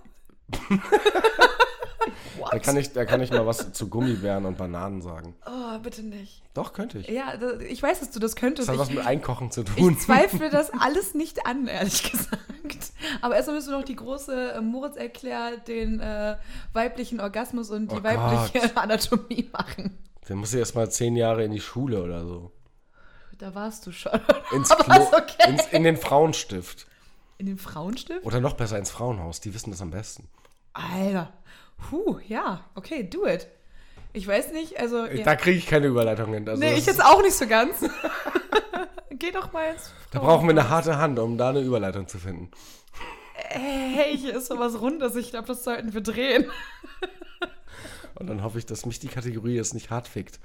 Da 2.50 2.58
kann, 2.58 2.76
ich, 2.76 2.92
da 2.92 3.04
kann 3.04 3.20
ich 3.20 3.30
mal 3.30 3.46
was 3.46 3.72
zu 3.72 3.88
Gummibären 3.88 4.44
und 4.46 4.56
Bananen 4.58 5.02
sagen. 5.02 5.34
Oh, 5.46 5.78
bitte 5.78 6.02
nicht. 6.02 6.42
Doch, 6.54 6.72
könnte 6.72 6.98
ich. 6.98 7.08
Ja, 7.08 7.34
ich 7.68 7.82
weiß, 7.82 8.00
dass 8.00 8.10
du 8.10 8.20
das 8.20 8.36
könntest. 8.36 8.68
Das 8.68 8.74
hat 8.74 8.80
was 8.80 8.88
Ich, 8.90 8.96
mit 8.96 9.06
Einkochen 9.06 9.50
zu 9.50 9.64
tun. 9.64 9.92
ich 9.92 9.98
zweifle 10.00 10.50
das 10.50 10.70
alles 10.72 11.14
nicht 11.14 11.46
an, 11.46 11.66
ehrlich 11.66 12.10
gesagt. 12.10 12.92
Aber 13.20 13.36
erstmal 13.36 13.56
müssen 13.56 13.70
wir 13.70 13.78
noch 13.78 13.84
die 13.84 13.96
große 13.96 14.52
äh, 14.52 14.60
Moritz 14.60 14.96
erklärt, 14.96 15.68
den 15.68 16.00
äh, 16.00 16.36
weiblichen 16.72 17.20
Orgasmus 17.20 17.70
und 17.70 17.90
die 17.90 17.96
Oh 17.96 18.02
weibliche 18.02 18.76
Anatomie 18.76 19.48
machen. 19.52 19.98
Dann 20.26 20.38
muss 20.38 20.52
ich 20.52 20.58
erst 20.58 20.74
mal 20.74 20.90
zehn 20.90 21.16
Jahre 21.16 21.44
in 21.44 21.52
die 21.52 21.60
Schule 21.60 22.02
oder 22.02 22.24
so. 22.24 22.52
Da 23.38 23.54
warst 23.54 23.86
du 23.86 23.92
schon. 23.92 24.20
Ins 24.52 24.68
Klo, 24.76 24.94
okay. 25.16 25.48
ins, 25.50 25.66
in 25.68 25.84
den 25.84 25.96
Frauenstift. 25.96 26.86
In 27.38 27.46
den 27.46 27.58
Frauenstift? 27.58 28.26
Oder 28.26 28.40
noch 28.40 28.54
besser 28.54 28.78
ins 28.78 28.90
Frauenhaus. 28.90 29.40
Die 29.40 29.54
wissen 29.54 29.70
das 29.70 29.80
am 29.80 29.90
besten. 29.90 30.28
Alter. 30.72 31.32
Huh, 31.90 32.18
ja, 32.26 32.64
okay, 32.74 33.02
do 33.08 33.26
it. 33.26 33.48
Ich 34.12 34.26
weiß 34.26 34.52
nicht, 34.52 34.80
also. 34.80 35.06
Ja. 35.06 35.22
Da 35.24 35.36
kriege 35.36 35.58
ich 35.58 35.66
keine 35.66 35.86
Überleitung 35.86 36.32
hin. 36.32 36.48
Also 36.48 36.60
nee, 36.60 36.74
ich 36.74 36.86
jetzt 36.86 37.02
auch 37.02 37.22
nicht 37.22 37.34
so 37.34 37.46
ganz. 37.46 37.76
Geh 39.10 39.30
doch 39.30 39.52
mal 39.52 39.72
ins. 39.72 39.92
da 40.12 40.20
brauchen 40.20 40.46
wir 40.46 40.50
eine 40.50 40.68
harte 40.68 40.96
Hand, 40.98 41.18
um 41.18 41.36
da 41.38 41.50
eine 41.50 41.60
Überleitung 41.60 42.06
zu 42.08 42.18
finden. 42.18 42.50
Hey, 43.34 44.16
hier 44.16 44.36
ist 44.36 44.46
sowas 44.46 44.80
Rundes. 44.80 45.16
Ich 45.16 45.30
glaube, 45.30 45.46
das 45.46 45.64
sollten 45.64 45.94
wir 45.94 46.00
drehen. 46.00 46.46
Und 48.14 48.26
dann 48.26 48.42
hoffe 48.42 48.58
ich, 48.58 48.66
dass 48.66 48.84
mich 48.84 48.98
die 48.98 49.08
Kategorie 49.08 49.54
jetzt 49.54 49.74
nicht 49.74 49.90
hart 49.90 50.08
fickt. 50.08 50.40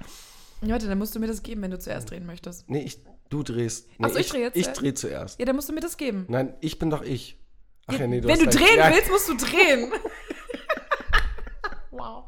Leute, 0.60 0.86
dann 0.86 0.98
musst 0.98 1.14
du 1.14 1.18
mir 1.18 1.26
das 1.26 1.42
geben, 1.42 1.62
wenn 1.62 1.72
du 1.72 1.78
zuerst 1.78 2.10
drehen 2.10 2.26
möchtest. 2.26 2.68
Nee, 2.70 2.82
ich, 2.82 2.98
du 3.28 3.42
drehst. 3.42 3.88
Nee, 3.98 4.06
Ach 4.06 4.12
so, 4.12 4.18
ich 4.18 4.28
dreh 4.28 4.40
jetzt 4.42 4.56
Ich 4.56 4.68
drehe 4.68 4.94
zuerst. 4.94 5.38
Ja, 5.38 5.46
dann 5.46 5.56
musst 5.56 5.68
du 5.68 5.72
mir 5.72 5.80
das 5.80 5.96
geben. 5.96 6.26
Nein, 6.28 6.54
ich 6.60 6.78
bin 6.78 6.90
doch 6.90 7.02
ich. 7.02 7.38
Ach 7.86 7.98
ja, 7.98 8.06
nee, 8.06 8.22
wenn 8.22 8.30
hast 8.30 8.42
du 8.42 8.46
drehen 8.46 8.78
Ja, 8.78 8.90
willst, 8.94 9.10
musst 9.10 9.28
du 9.28 9.36
drehen. 9.36 9.92
wow. 12.04 12.24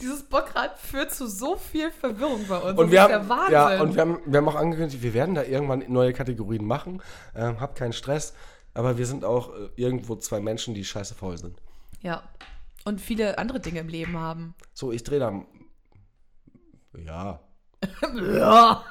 Dieses 0.00 0.22
Bockrad 0.22 0.78
führt 0.78 1.12
zu 1.12 1.28
so 1.28 1.56
viel 1.56 1.90
Verwirrung 1.90 2.46
bei 2.48 2.58
uns. 2.58 2.78
Und 2.78 2.86
das 2.86 3.08
wir, 3.08 3.20
ist 3.20 3.28
haben, 3.28 3.52
ja, 3.52 3.80
und 3.80 3.94
wir, 3.94 4.00
haben, 4.02 4.20
wir 4.26 4.38
haben 4.38 4.48
auch 4.48 4.54
angekündigt, 4.54 5.02
wir 5.02 5.14
werden 5.14 5.34
da 5.34 5.42
irgendwann 5.42 5.84
neue 5.88 6.12
Kategorien 6.12 6.64
machen. 6.64 7.02
Ähm, 7.34 7.60
hab 7.60 7.74
keinen 7.74 7.92
Stress. 7.92 8.34
Aber 8.74 8.98
wir 8.98 9.06
sind 9.06 9.24
auch 9.24 9.54
äh, 9.54 9.68
irgendwo 9.76 10.16
zwei 10.16 10.40
Menschen, 10.40 10.74
die 10.74 10.84
scheiße 10.84 11.14
faul 11.14 11.38
sind. 11.38 11.60
ja. 12.00 12.22
Und 12.84 13.02
viele 13.02 13.36
andere 13.36 13.60
Dinge 13.60 13.80
im 13.80 13.88
Leben 13.88 14.16
haben. 14.16 14.54
So, 14.72 14.92
ich 14.92 15.04
drehe 15.04 15.18
da. 15.18 15.44
Ja. 16.96 17.40
Ja. 18.14 18.84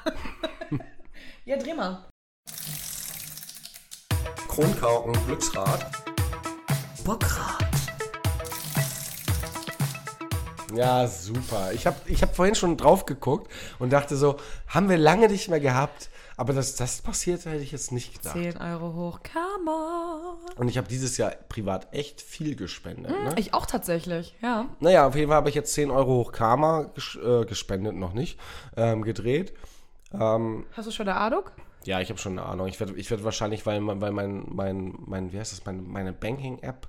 ja, 1.46 1.58
dreh 1.58 1.74
mal. 1.74 2.08
Kronkauken, 4.48 5.14
Glücksrad. 5.26 5.92
Bockrad. 7.04 7.67
Ja, 10.76 11.08
super. 11.08 11.72
Ich 11.74 11.88
habe 11.88 11.96
ich 12.06 12.22
hab 12.22 12.36
vorhin 12.36 12.56
schon 12.56 12.78
drauf 12.78 13.06
geguckt 13.06 13.52
und 13.80 13.94
dachte 13.94 14.16
so, 14.16 14.38
haben 14.68 14.90
wir 14.90 14.98
lange 14.98 15.28
nicht 15.28 15.50
mehr 15.50 15.60
gehabt. 15.60 16.10
Aber 16.40 16.54
dass 16.54 16.76
das 16.76 17.02
passiert, 17.02 17.46
hätte 17.46 17.64
ich 17.64 17.72
jetzt 17.72 17.92
nicht 17.92 18.14
gedacht. 18.14 18.34
10 18.34 18.58
Euro 18.58 18.94
hoch, 18.94 19.20
on. 19.36 20.56
Und 20.56 20.68
ich 20.68 20.78
habe 20.78 20.88
dieses 20.88 21.18
Jahr 21.18 21.32
privat 21.32 21.92
echt 21.92 22.22
viel 22.22 22.56
gespendet. 22.56 23.12
Ne? 23.12 23.34
Ich 23.38 23.56
auch 23.56 23.66
tatsächlich, 23.66 24.36
ja. 24.40 24.68
Naja, 24.80 25.08
auf 25.08 25.16
jeden 25.16 25.30
Fall 25.30 25.38
habe 25.38 25.50
ich 25.50 25.56
jetzt 25.56 25.74
10 25.74 25.90
Euro 25.90 26.14
hoch 26.18 26.32
Karma 26.32 26.92
ges 26.94 27.18
äh, 27.24 27.44
gespendet, 27.46 27.96
noch 27.96 28.14
nicht, 28.14 28.40
ähm, 28.76 29.02
gedreht. 29.02 29.54
Ähm, 30.14 30.68
Hast 30.74 30.88
du 30.88 30.92
schon 30.92 31.08
eine 31.08 31.18
Ahnung? 31.18 31.46
Ja, 31.88 32.02
ich 32.02 32.10
habe 32.10 32.20
schon 32.20 32.34
eine 32.38 32.48
Ahnung. 32.48 32.68
Ich 32.68 32.80
werde 32.80 32.94
ich 32.96 33.10
werd 33.10 33.24
wahrscheinlich, 33.24 33.66
weil, 33.66 33.82
weil 34.02 34.12
mein, 34.12 34.44
mein, 34.50 34.94
mein, 35.06 35.32
wie 35.32 35.40
heißt 35.40 35.54
das, 35.54 35.66
meine, 35.66 35.82
meine 35.82 36.12
Banking-App, 36.14 36.88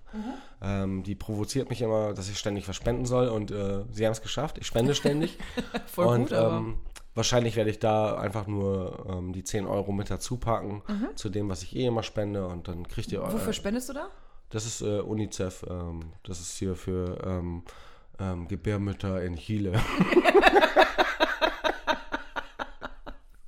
ähm, 0.60 1.04
die 1.04 1.14
provoziert 1.14 1.70
mich 1.70 1.80
immer, 1.82 2.12
dass 2.14 2.28
ich 2.28 2.36
ständig 2.38 2.68
was 2.68 2.74
spenden 2.76 3.06
soll 3.06 3.28
und 3.28 3.50
äh, 3.52 3.84
sie 3.92 4.04
haben 4.04 4.12
es 4.12 4.22
geschafft. 4.22 4.58
Ich 4.58 4.66
spende 4.66 4.94
ständig. 4.94 5.38
Voll 5.86 6.06
und 6.06 6.22
gut, 6.28 6.32
aber. 6.32 6.56
ähm, 6.58 6.78
wahrscheinlich 7.14 7.54
werde 7.56 7.70
ich 7.70 7.78
da 7.78 8.16
einfach 8.18 8.46
nur 8.48 9.06
ähm, 9.08 9.32
die 9.32 9.44
10 9.44 9.66
Euro 9.66 9.92
mit 9.92 10.10
dazu 10.10 10.36
packen 10.36 10.82
Mhm. 10.88 11.08
zu 11.16 11.28
dem, 11.30 11.48
was 11.48 11.62
ich 11.62 11.76
eh 11.76 11.86
immer 11.86 12.02
spende 12.02 12.46
und 12.46 12.66
dann 12.68 12.86
kriegt 12.88 13.12
ihr 13.12 13.22
Wofür 13.22 13.50
äh, 13.50 13.52
spendest 13.52 13.88
du 13.88 13.92
da? 13.94 14.08
Das 14.50 14.66
ist 14.66 14.80
äh, 14.80 14.98
UNICEF, 15.00 15.64
ähm, 15.70 16.12
das 16.24 16.40
ist 16.40 16.56
hier 16.58 16.74
für 16.74 17.18
ähm, 17.24 17.62
ähm, 18.18 18.48
Gebärmütter 18.48 19.22
in 19.22 19.36
Chile. 19.36 19.72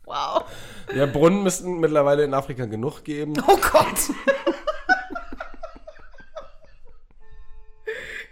Wow. 0.05 0.45
Ja, 0.95 1.07
Brunnen 1.07 1.43
müssten 1.43 1.79
mittlerweile 1.81 2.25
in 2.25 2.35
Afrika 2.35 2.67
genug 2.67 3.05
geben. 3.05 3.35
Oh 3.47 3.57
Gott. 3.57 4.09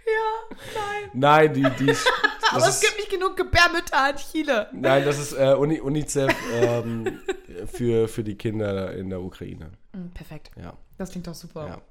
ja, 0.05 0.57
nein. 0.75 1.09
Nein, 1.13 1.53
die, 1.53 1.63
die 1.79 1.95
Aber 2.51 2.67
es 2.67 2.75
ist, 2.75 2.81
gibt 2.81 2.97
nicht 2.97 3.11
genug 3.11 3.37
Gebärmütter 3.37 4.09
in 4.09 4.15
Chile. 4.15 4.69
Nein, 4.73 5.05
das 5.05 5.19
ist 5.19 5.33
äh, 5.33 5.53
Uni, 5.53 5.79
UNICEF 5.79 6.35
ähm, 6.53 7.19
für, 7.67 8.07
für 8.07 8.23
die 8.23 8.35
Kinder 8.35 8.91
in 8.93 9.09
der 9.11 9.21
Ukraine. 9.21 9.71
Hm, 9.93 10.09
Perfekt. 10.11 10.49
Ja, 10.59 10.73
Das 10.97 11.11
klingt 11.11 11.27
doch 11.27 11.35
super. 11.35 11.67
ja. 11.67 11.81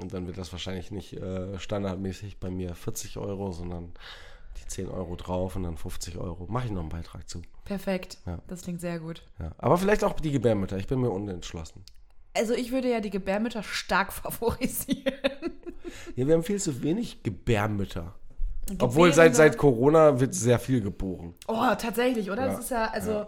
Und 0.00 0.14
dann 0.14 0.26
wird 0.26 0.38
das 0.38 0.52
wahrscheinlich 0.52 0.90
nicht 0.92 1.14
äh, 1.14 1.58
standardmäßig 1.58 2.38
bei 2.38 2.50
mir 2.50 2.74
40 2.74 3.18
Euro, 3.18 3.50
sondern 3.52 3.92
die 4.58 4.66
10 4.66 4.88
Euro 4.88 5.16
drauf 5.16 5.56
und 5.56 5.62
dann 5.62 5.76
50 5.76 6.18
Euro. 6.18 6.46
Mache 6.48 6.66
ich 6.66 6.72
noch 6.72 6.80
einen 6.80 6.88
Beitrag 6.88 7.28
zu. 7.28 7.42
Perfekt. 7.64 8.18
Ja. 8.26 8.38
Das 8.46 8.62
klingt 8.62 8.80
sehr 8.80 8.98
gut. 8.98 9.22
Ja. 9.38 9.52
Aber 9.58 9.78
vielleicht 9.78 10.04
auch 10.04 10.18
die 10.20 10.32
Gebärmütter. 10.32 10.76
Ich 10.76 10.86
bin 10.86 11.00
mir 11.00 11.10
unentschlossen. 11.10 11.84
Also 12.34 12.54
ich 12.54 12.70
würde 12.70 12.90
ja 12.90 13.00
die 13.00 13.10
Gebärmütter 13.10 13.62
stark 13.62 14.12
favorisieren. 14.12 15.12
Ja, 16.16 16.26
wir 16.26 16.34
haben 16.34 16.42
viel 16.42 16.60
zu 16.60 16.82
wenig 16.82 17.22
Gebärmütter. 17.22 18.14
Obwohl 18.78 19.12
seit, 19.14 19.34
seit 19.34 19.56
Corona 19.56 20.20
wird 20.20 20.34
sehr 20.34 20.58
viel 20.58 20.82
geboren. 20.82 21.34
Oh, 21.46 21.74
tatsächlich, 21.78 22.30
oder? 22.30 22.46
Ja. 22.46 22.52
Das 22.52 22.60
ist 22.60 22.70
ja, 22.70 22.90
also... 22.90 23.26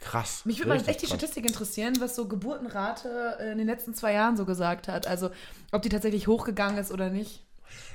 Krass. 0.00 0.46
Mich 0.46 0.58
würde 0.58 0.70
mal 0.70 0.88
echt 0.88 1.02
die. 1.02 1.06
Statistik 1.06 1.46
interessieren, 1.46 1.94
was 2.00 2.16
so 2.16 2.26
Geburtenrate 2.26 3.36
äh, 3.38 3.52
in 3.52 3.58
den 3.58 3.66
letzten 3.66 3.92
zwei 3.92 4.14
Jahren 4.14 4.34
so 4.34 4.46
gesagt 4.46 4.88
hat. 4.88 5.06
Also 5.06 5.30
ob 5.72 5.82
die 5.82 5.90
tatsächlich 5.90 6.26
hochgegangen 6.26 6.78
ist 6.78 6.90
oder 6.90 7.10
nicht. 7.10 7.44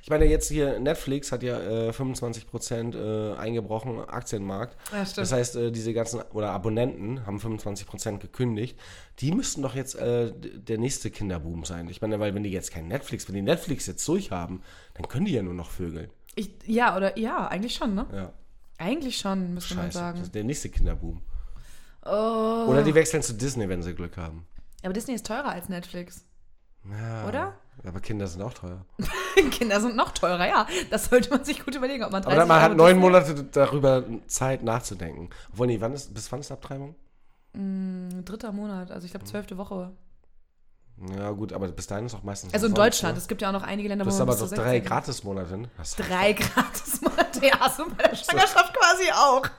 Ich 0.01 0.09
meine, 0.09 0.25
jetzt 0.25 0.49
hier 0.49 0.79
Netflix 0.79 1.31
hat 1.31 1.43
ja 1.43 1.59
äh, 1.59 1.89
25% 1.89 2.95
äh, 2.95 3.38
eingebrochen, 3.38 3.99
Aktienmarkt. 3.99 4.77
Ja. 4.91 5.05
Das 5.15 5.31
heißt, 5.31 5.55
äh, 5.55 5.71
diese 5.71 5.93
ganzen, 5.93 6.21
oder 6.33 6.51
Abonnenten 6.51 7.25
haben 7.25 7.38
25% 7.38 8.19
gekündigt. 8.19 8.79
Die 9.19 9.31
müssten 9.31 9.61
doch 9.61 9.75
jetzt 9.75 9.95
äh, 9.95 10.31
der 10.33 10.77
nächste 10.77 11.11
Kinderboom 11.11 11.65
sein. 11.65 11.88
Ich 11.89 12.01
meine, 12.01 12.19
weil 12.19 12.35
wenn 12.35 12.43
die 12.43 12.51
jetzt 12.51 12.71
kein 12.71 12.88
Netflix, 12.88 13.27
wenn 13.27 13.35
die 13.35 13.41
Netflix 13.41 13.88
jetzt 13.88 14.07
durchhaben, 14.07 14.61
dann 14.93 15.07
können 15.07 15.25
die 15.25 15.33
ja 15.33 15.41
nur 15.41 15.53
noch 15.53 15.69
vögeln. 15.69 16.09
Ich, 16.35 16.51
ja, 16.65 16.95
oder 16.97 17.17
ja, 17.17 17.47
eigentlich 17.47 17.75
schon, 17.75 17.95
ne? 17.95 18.05
Ja, 18.13 18.33
Eigentlich 18.77 19.17
schon, 19.17 19.53
müsste 19.53 19.75
man 19.75 19.85
scheiße. 19.85 19.93
Das 19.93 20.01
sagen. 20.01 20.21
ist 20.21 20.35
der 20.35 20.43
nächste 20.43 20.69
Kinderboom. 20.69 21.21
Oh. 22.05 22.65
Oder 22.67 22.83
die 22.83 22.93
wechseln 22.93 23.23
zu 23.23 23.33
Disney, 23.33 23.67
wenn 23.69 23.81
sie 23.81 23.95
Glück 23.95 24.17
haben. 24.17 24.45
Aber 24.83 24.93
Disney 24.93 25.15
ist 25.15 25.25
teurer 25.25 25.49
als 25.49 25.69
Netflix. 25.69 26.25
Ja, 26.89 27.27
Oder? 27.27 27.57
Aber 27.83 27.99
Kinder 27.99 28.27
sind 28.27 28.41
auch 28.41 28.53
teuer. 28.53 28.85
Kinder 29.51 29.79
sind 29.81 29.95
noch 29.95 30.11
teurer, 30.11 30.47
ja. 30.47 30.67
Das 30.89 31.05
sollte 31.05 31.29
man 31.29 31.43
sich 31.43 31.63
gut 31.63 31.75
überlegen, 31.75 32.03
ob 32.03 32.11
man 32.11 32.23
30 32.23 32.39
Aber 32.39 32.47
man 32.47 32.61
hat 32.61 32.75
neun 32.75 32.97
Monate 32.97 33.43
darüber 33.43 34.03
Zeit 34.27 34.63
nachzudenken. 34.63 35.29
Obwohl, 35.51 35.67
nee, 35.67 35.81
wann 35.81 35.93
ist, 35.93 36.13
bis 36.13 36.31
wann 36.31 36.39
ist 36.39 36.51
Abtreibung? 36.51 36.95
Dritter 37.53 38.51
Monat, 38.51 38.91
also 38.91 39.05
ich 39.05 39.11
glaube 39.11 39.25
zwölfte 39.25 39.57
Woche. 39.57 39.91
Ja, 41.17 41.31
gut, 41.31 41.51
aber 41.53 41.67
bis 41.67 41.88
dahin 41.88 42.05
ist 42.05 42.15
auch 42.15 42.23
meistens. 42.23 42.53
Also 42.53 42.67
in 42.67 42.71
umsonst, 42.71 42.88
Deutschland. 42.88 43.15
Ne? 43.15 43.21
Es 43.21 43.27
gibt 43.27 43.41
ja 43.41 43.49
auch 43.49 43.53
noch 43.53 43.63
einige 43.63 43.89
Länder, 43.89 44.05
Du 44.05 44.09
hast 44.09 44.19
man 44.19 44.29
aber 44.29 44.38
bis 44.38 44.49
doch 44.49 44.49
zu 44.49 44.55
drei 44.55 44.71
16 44.79 44.89
Gratis-Monate. 44.89 45.57
ne? 45.57 45.69
Drei 45.97 46.33
Gratis-Monate, 46.33 47.45
ja, 47.45 47.59
hast 47.59 47.79
du 47.79 47.89
bei 47.89 48.03
der 48.03 48.15
Schwangerschaft 48.15 48.73
quasi 48.73 49.11
auch. 49.11 49.43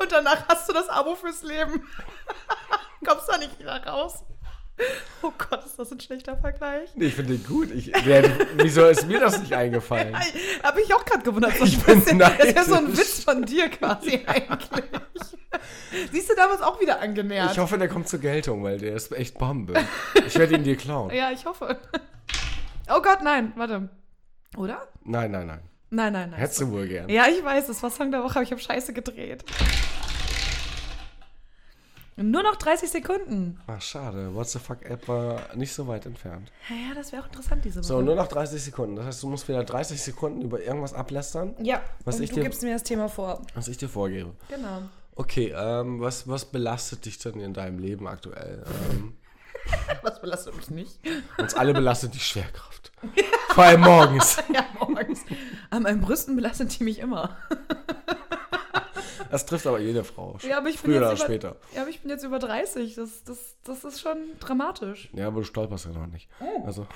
Und 0.00 0.12
danach 0.12 0.46
hast 0.48 0.68
du 0.68 0.72
das 0.72 0.88
Abo 0.88 1.14
fürs 1.16 1.42
Leben. 1.42 1.82
Kommst 3.06 3.28
da 3.28 3.38
nicht 3.38 3.58
wieder 3.58 3.84
raus. 3.86 4.22
Oh 5.22 5.32
Gott, 5.38 5.64
ist 5.64 5.78
das 5.78 5.90
ein 5.92 6.00
schlechter 6.00 6.36
Vergleich. 6.36 6.90
Nee, 6.96 7.06
ich 7.06 7.14
finde 7.14 7.36
den 7.38 7.46
gut. 7.46 7.70
Ich, 7.70 7.90
der, 7.92 8.24
wieso 8.56 8.84
ist 8.86 9.06
mir 9.06 9.20
das 9.20 9.38
nicht 9.40 9.52
eingefallen? 9.52 10.14
Habe 10.62 10.82
ich 10.82 10.92
auch 10.94 11.04
gerade 11.04 11.22
gewundert. 11.22 11.56
So 11.56 11.64
Ich 11.64 11.80
bin 11.82 12.00
bisschen. 12.00 12.18
das 12.18 12.38
ist 12.40 12.56
ja 12.56 12.64
so 12.64 12.74
ein. 12.74 12.96
Witz 12.96 13.24
von 13.24 13.44
dir 13.44 13.68
quasi 13.70 14.22
eigentlich. 14.26 14.84
Siehst 16.10 16.28
du 16.28 16.34
damals 16.34 16.60
auch 16.60 16.80
wieder 16.80 17.00
angenähert? 17.00 17.52
Ich 17.52 17.58
hoffe, 17.58 17.78
der 17.78 17.88
kommt 17.88 18.08
zur 18.08 18.18
Geltung, 18.18 18.64
weil 18.64 18.78
der 18.78 18.96
ist 18.96 19.12
echt 19.12 19.38
Bombe. 19.38 19.74
Ich 20.26 20.36
werde 20.36 20.56
ihn 20.56 20.64
dir 20.64 20.76
klauen. 20.76 21.10
ja, 21.14 21.30
ich 21.30 21.46
hoffe. 21.46 21.78
Oh 22.90 23.00
Gott, 23.00 23.22
nein, 23.22 23.52
warte. 23.56 23.88
Oder? 24.56 24.86
Nein, 25.04 25.30
nein, 25.30 25.46
nein. 25.46 25.60
Nein, 25.90 26.12
nein, 26.12 26.30
nein. 26.30 26.40
Hättest 26.40 26.60
du 26.60 26.70
wohl 26.72 26.88
gern. 26.88 27.08
Ja, 27.08 27.26
ich 27.28 27.42
weiß, 27.44 27.68
das 27.68 27.82
war 27.82 27.90
Song 27.90 28.10
der 28.10 28.22
Woche, 28.24 28.32
aber 28.36 28.42
ich 28.42 28.50
habe 28.50 28.60
Scheiße 28.60 28.92
gedreht. 28.92 29.44
Nur 32.16 32.42
noch 32.44 32.54
30 32.56 32.90
Sekunden. 32.90 33.60
Ach, 33.66 33.80
schade. 33.82 34.32
What 34.34 34.48
the 34.48 34.58
fuck 34.60 34.84
App 34.84 35.08
war 35.08 35.40
nicht 35.56 35.72
so 35.72 35.86
weit 35.88 36.06
entfernt. 36.06 36.52
Ja, 36.70 36.76
ja, 36.90 36.94
das 36.94 37.10
wäre 37.10 37.22
auch 37.22 37.26
interessant 37.26 37.64
diese 37.64 37.76
Woche. 37.80 37.84
So, 37.88 38.00
nur 38.02 38.14
noch 38.14 38.28
30 38.28 38.62
Sekunden. 38.62 38.94
Das 38.96 39.06
heißt, 39.06 39.22
du 39.24 39.28
musst 39.28 39.48
wieder 39.48 39.64
30 39.64 40.00
Sekunden 40.00 40.42
über 40.42 40.60
irgendwas 40.62 40.94
ablästern, 40.94 41.54
ja, 41.60 41.82
Was 42.04 42.16
und 42.16 42.22
ich 42.22 42.30
du 42.30 42.36
dir- 42.36 42.42
gibst 42.44 42.62
mir 42.62 42.72
das 42.72 42.84
Thema 42.84 43.08
vor. 43.08 43.42
was 43.54 43.66
ich 43.68 43.78
dir 43.78 43.88
vorgebe. 43.88 44.32
Genau. 44.48 44.82
Okay, 45.16 45.52
ähm, 45.56 46.00
was, 46.00 46.28
was 46.28 46.44
belastet 46.44 47.04
dich 47.04 47.18
denn 47.18 47.40
in 47.40 47.52
deinem 47.54 47.78
Leben 47.78 48.06
aktuell? 48.06 48.64
Ähm, 48.90 49.16
Was 50.02 50.20
belastet 50.20 50.54
mich 50.56 50.68
nicht? 50.70 50.98
uns 51.38 51.54
alle 51.54 51.72
belastet 51.72 52.12
die 52.14 52.18
Schwerkraft. 52.20 52.92
Vor 53.48 53.64
allem 53.64 53.80
morgens. 53.80 54.36
ja, 54.52 54.66
morgens. 54.78 55.22
An 55.70 55.84
meinen 55.84 56.02
Brüsten 56.02 56.36
belastet 56.36 56.78
die 56.78 56.84
mich 56.84 56.98
immer. 56.98 57.36
Das 59.34 59.46
trifft 59.46 59.66
aber 59.66 59.80
jede 59.80 60.04
Frau. 60.04 60.38
Ja, 60.48 60.58
aber 60.58 60.68
ich 60.68 60.80
bin 60.80 60.92
Früher 60.92 61.00
jetzt 61.00 61.06
oder 61.06 61.16
über, 61.16 61.24
später. 61.24 61.56
Ja, 61.74 61.80
aber 61.80 61.90
ich 61.90 62.00
bin 62.02 62.08
jetzt 62.08 62.22
über 62.22 62.38
30. 62.38 62.94
Das, 62.94 63.24
das, 63.24 63.56
das 63.64 63.82
ist 63.82 64.00
schon 64.00 64.16
dramatisch. 64.38 65.08
Ja, 65.12 65.26
aber 65.26 65.40
du 65.40 65.44
stolperst 65.44 65.86
ja 65.86 65.90
noch 65.90 66.06
nicht. 66.06 66.28
Oh. 66.38 66.64
Also, 66.64 66.86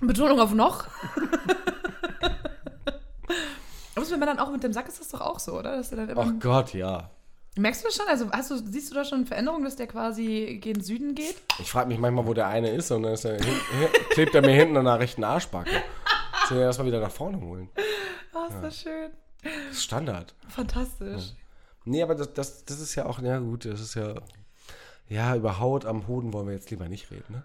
Betonung 0.00 0.40
auf 0.40 0.54
noch. 0.54 0.86
Aber 3.94 4.10
wenn 4.10 4.18
man 4.18 4.28
dann 4.28 4.38
auch 4.38 4.50
mit 4.50 4.62
dem 4.62 4.72
Sack 4.72 4.88
ist 4.88 5.00
das 5.00 5.10
doch 5.10 5.20
auch 5.20 5.38
so, 5.38 5.52
oder? 5.52 5.76
Dass 5.76 5.90
der 5.90 5.98
dann 5.98 6.08
immer, 6.08 6.22
ach 6.22 6.32
Gott, 6.40 6.72
ja. 6.72 7.10
Merkst 7.58 7.82
du 7.82 7.88
das 7.88 7.96
schon? 7.96 8.08
Also 8.08 8.30
hast 8.30 8.50
du, 8.50 8.56
siehst 8.56 8.90
du 8.90 8.94
da 8.94 9.04
schon 9.04 9.26
Veränderungen, 9.26 9.64
dass 9.64 9.76
der 9.76 9.86
quasi 9.86 10.58
gegen 10.62 10.82
Süden 10.82 11.14
geht? 11.14 11.36
Ich 11.58 11.70
frage 11.70 11.88
mich 11.88 11.98
manchmal, 11.98 12.26
wo 12.26 12.32
der 12.32 12.46
eine 12.46 12.70
ist 12.70 12.90
und 12.90 13.02
dann 13.02 13.12
ist 13.12 13.26
er 13.26 13.34
hin, 13.34 13.54
klebt 14.12 14.34
er 14.34 14.40
mir 14.40 14.54
hinten 14.54 14.78
an 14.78 14.86
der 14.86 14.98
rechten 14.98 15.24
Arschbacke. 15.24 15.70
Muss 15.70 16.50
ich 16.52 16.56
erstmal 16.56 16.86
wieder 16.86 17.00
nach 17.00 17.10
vorne 17.10 17.38
holen. 17.38 17.68
Oh, 18.32 18.46
ist 18.48 18.62
das 18.62 18.80
schön. 18.80 19.10
Das 19.42 19.72
ist 19.72 19.82
Standard. 19.82 20.34
Fantastisch. 20.48 21.34
Nee, 21.84 22.02
aber 22.02 22.14
das, 22.14 22.32
das, 22.32 22.64
das 22.64 22.80
ist 22.80 22.94
ja 22.94 23.06
auch, 23.06 23.20
ja 23.20 23.38
gut, 23.38 23.64
das 23.64 23.80
ist 23.80 23.94
ja. 23.94 24.14
Ja, 25.08 25.36
über 25.36 25.58
Haut 25.58 25.84
am 25.84 26.06
Hoden 26.06 26.32
wollen 26.32 26.46
wir 26.46 26.54
jetzt 26.54 26.70
lieber 26.70 26.88
nicht 26.88 27.10
reden, 27.10 27.24
ne? 27.28 27.42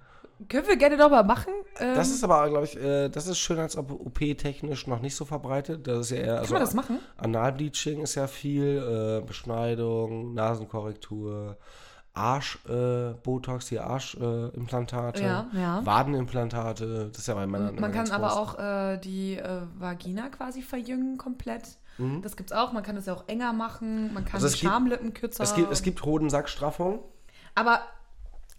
Können 0.47 0.67
wir 0.67 0.77
gerne 0.77 0.97
doch 0.97 1.09
mal 1.09 1.23
machen. 1.23 1.51
Ähm, 1.79 1.95
Das 1.95 2.09
ist 2.09 2.23
aber, 2.23 2.47
glaube 2.47 2.65
ich, 2.65 2.77
äh, 2.77 3.09
das 3.09 3.25
ist 3.25 3.39
schön 3.39 3.57
als 3.57 3.75
OP-technisch 3.75 4.85
noch 4.85 5.01
nicht 5.01 5.15
so 5.15 5.25
verbreitet. 5.25 5.87
Das 5.87 5.99
ist 5.99 6.11
ja 6.11 6.17
eher. 6.17 6.25
kann 6.27 6.37
also 6.37 6.53
man 6.53 6.61
das 6.61 6.73
machen? 6.75 6.99
Analbleaching 7.17 8.01
ist 8.01 8.15
ja 8.15 8.27
viel, 8.27 9.21
äh, 9.23 9.25
Beschneidung, 9.25 10.35
Nasenkorrektur, 10.35 11.57
Arsch-Botox, 12.13 13.67
die 13.67 13.79
Arsch-Implantate, 13.79 14.51
äh, 14.53 14.59
Implantate, 14.59 15.23
Ja, 15.23 15.47
ja. 15.53 15.85
Wadenimplantate, 15.85 17.09
das 17.09 17.19
ist 17.19 17.27
ja 17.27 17.33
bei 17.33 17.47
Männern 17.47 17.75
Man 17.75 17.91
kann 17.91 18.09
aber 18.11 18.37
auch 18.37 18.59
äh, 18.59 18.97
die 18.97 19.37
äh, 19.37 19.61
Vagina 19.77 20.29
quasi 20.29 20.61
verjüngen 20.61 21.17
komplett. 21.17 21.63
Mhm. 21.97 22.21
Das 22.21 22.35
gibt's 22.35 22.51
auch. 22.51 22.71
Man 22.73 22.83
kann 22.83 22.95
das 22.95 23.05
ja 23.05 23.13
auch 23.13 23.23
enger 23.27 23.53
machen. 23.53 24.13
Man 24.13 24.23
kann 24.25 24.35
Also 24.35 24.47
die 24.47 24.53
es 24.53 24.59
gibt- 24.59 24.71
Schamlippen 24.71 25.13
kürzer. 25.13 25.43
Es 25.43 25.55
gibt, 25.55 25.71
es 25.71 25.81
gibt 25.81 26.03
Hodensackstraffung, 26.03 26.99
aber 27.55 27.81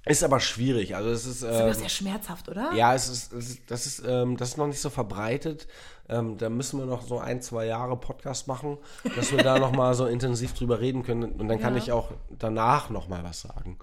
ist 0.07 0.25
aber 0.25 0.41
schwierig. 0.41 0.97
Also 0.97 1.11
es 1.11 1.27
ist, 1.27 1.43
das 1.43 1.61
ähm, 1.61 1.73
sehr 1.75 1.89
schmerzhaft, 1.91 2.49
oder? 2.49 2.73
ja, 2.73 2.95
es 2.95 3.09
ist, 3.09 3.33
es 3.33 3.51
ist, 3.51 3.71
das 3.71 3.85
ist, 3.87 4.03
ähm, 4.07 4.37
das 4.39 4.51
ist 4.51 4.57
noch 4.57 4.67
nicht 4.67 4.81
so 4.81 4.89
verbreitet. 4.91 5.67
Ähm, 6.09 6.39
da 6.39 6.49
müssen 6.49 6.79
wir 6.79 6.87
noch 6.87 7.03
so 7.03 7.19
ein, 7.19 7.43
zwei 7.43 7.67
Jahre 7.67 7.95
Podcast 7.97 8.49
machen, 8.49 8.79
dass 9.17 9.31
wir 9.33 9.43
da 9.43 9.59
noch 9.59 9.73
mal 9.73 9.93
so 9.95 10.07
intensiv 10.07 10.55
drüber 10.55 10.81
reden 10.81 11.03
können. 11.03 11.33
Und 11.33 11.49
dann 11.49 11.61
kann 11.61 11.75
Ja. 11.75 11.83
ich 11.83 11.93
auch 11.93 12.13
danach 12.31 12.89
noch 12.89 13.09
mal 13.09 13.23
was 13.23 13.43
sagen. 13.43 13.79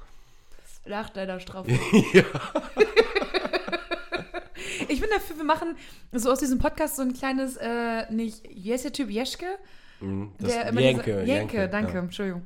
Nach 0.87 1.09
deiner 1.11 1.39
Strafe. 1.39 1.71
ja. 2.13 2.23
Ich 4.89 5.01
bin 5.01 5.09
dafür, 5.13 5.37
wir 5.37 5.43
machen 5.43 5.75
so 6.11 6.31
aus 6.31 6.39
diesem 6.39 6.59
Podcast 6.59 6.95
so 6.95 7.01
ein 7.01 7.13
kleines, 7.13 7.57
äh, 7.57 8.11
nicht, 8.11 8.43
der 8.83 8.91
Typ, 8.93 9.09
Jeschke? 9.09 9.45
Mhm, 9.99 10.31
Das 10.39 10.51
Der 10.51 10.73
Jenke, 10.73 11.03
diese, 11.03 11.23
Jenke, 11.25 11.69
danke, 11.69 11.93
ja. 11.93 11.99
Entschuldigung. 11.99 12.43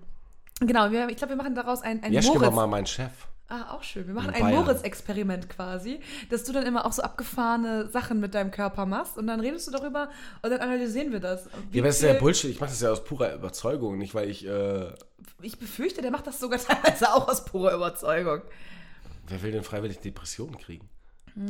Genau, 0.61 0.91
wir, 0.91 1.07
ich 1.09 1.17
glaube, 1.17 1.31
wir 1.33 1.37
machen 1.37 1.55
daraus 1.55 1.81
ein, 1.81 2.03
ein 2.03 2.11
Jeschke 2.13 2.33
war 2.35 2.39
Moritz. 2.41 2.55
mal 2.55 2.67
mein 2.67 2.85
Chef. 2.85 3.11
Ah, 3.51 3.73
auch 3.73 3.81
schön. 3.81 4.05
Wir 4.05 4.13
machen 4.13 4.33
In 4.35 4.43
ein. 4.45 4.53
Moritz-Experiment 4.53 5.49
quasi, 5.49 5.99
dass 6.29 6.43
du 6.43 6.51
dann 6.53 6.67
immer 6.67 6.85
auch 6.85 6.91
so 6.91 7.01
abgefahrene 7.01 7.87
Sachen 7.89 8.19
mit 8.19 8.35
deinem 8.35 8.51
Körper 8.51 8.85
machst 8.85 9.17
und 9.17 9.25
dann 9.25 9.39
redest 9.39 9.67
du 9.67 9.71
darüber 9.71 10.09
und 10.43 10.51
dann 10.51 10.59
analysieren 10.59 11.11
wir 11.11 11.19
das. 11.19 11.49
Wie 11.71 11.77
Ja, 11.77 11.81
aber 11.83 11.87
das 11.87 11.95
ist 11.95 12.03
ja 12.03 12.13
Bullshit. 12.13 12.51
Ich 12.51 12.59
mache 12.59 12.69
das 12.69 12.79
ja 12.81 12.91
aus 12.91 13.03
purer 13.03 13.33
Überzeugung, 13.33 13.97
nicht 13.97 14.13
weil 14.13 14.29
ich. 14.29 14.45
Äh, 14.45 14.93
Ich 15.41 15.57
befürchte, 15.57 16.03
der 16.03 16.11
macht 16.11 16.27
das 16.27 16.39
sogar 16.39 16.59
teilweise 16.63 17.11
auch 17.11 17.27
aus 17.27 17.43
purer 17.45 17.73
Überzeugung. 17.73 18.41
wer 19.27 19.41
will 19.41 19.51
denn 19.51 19.63
freiwillig 19.63 19.97
Depressionen 19.99 20.59
kriegen? 20.59 20.87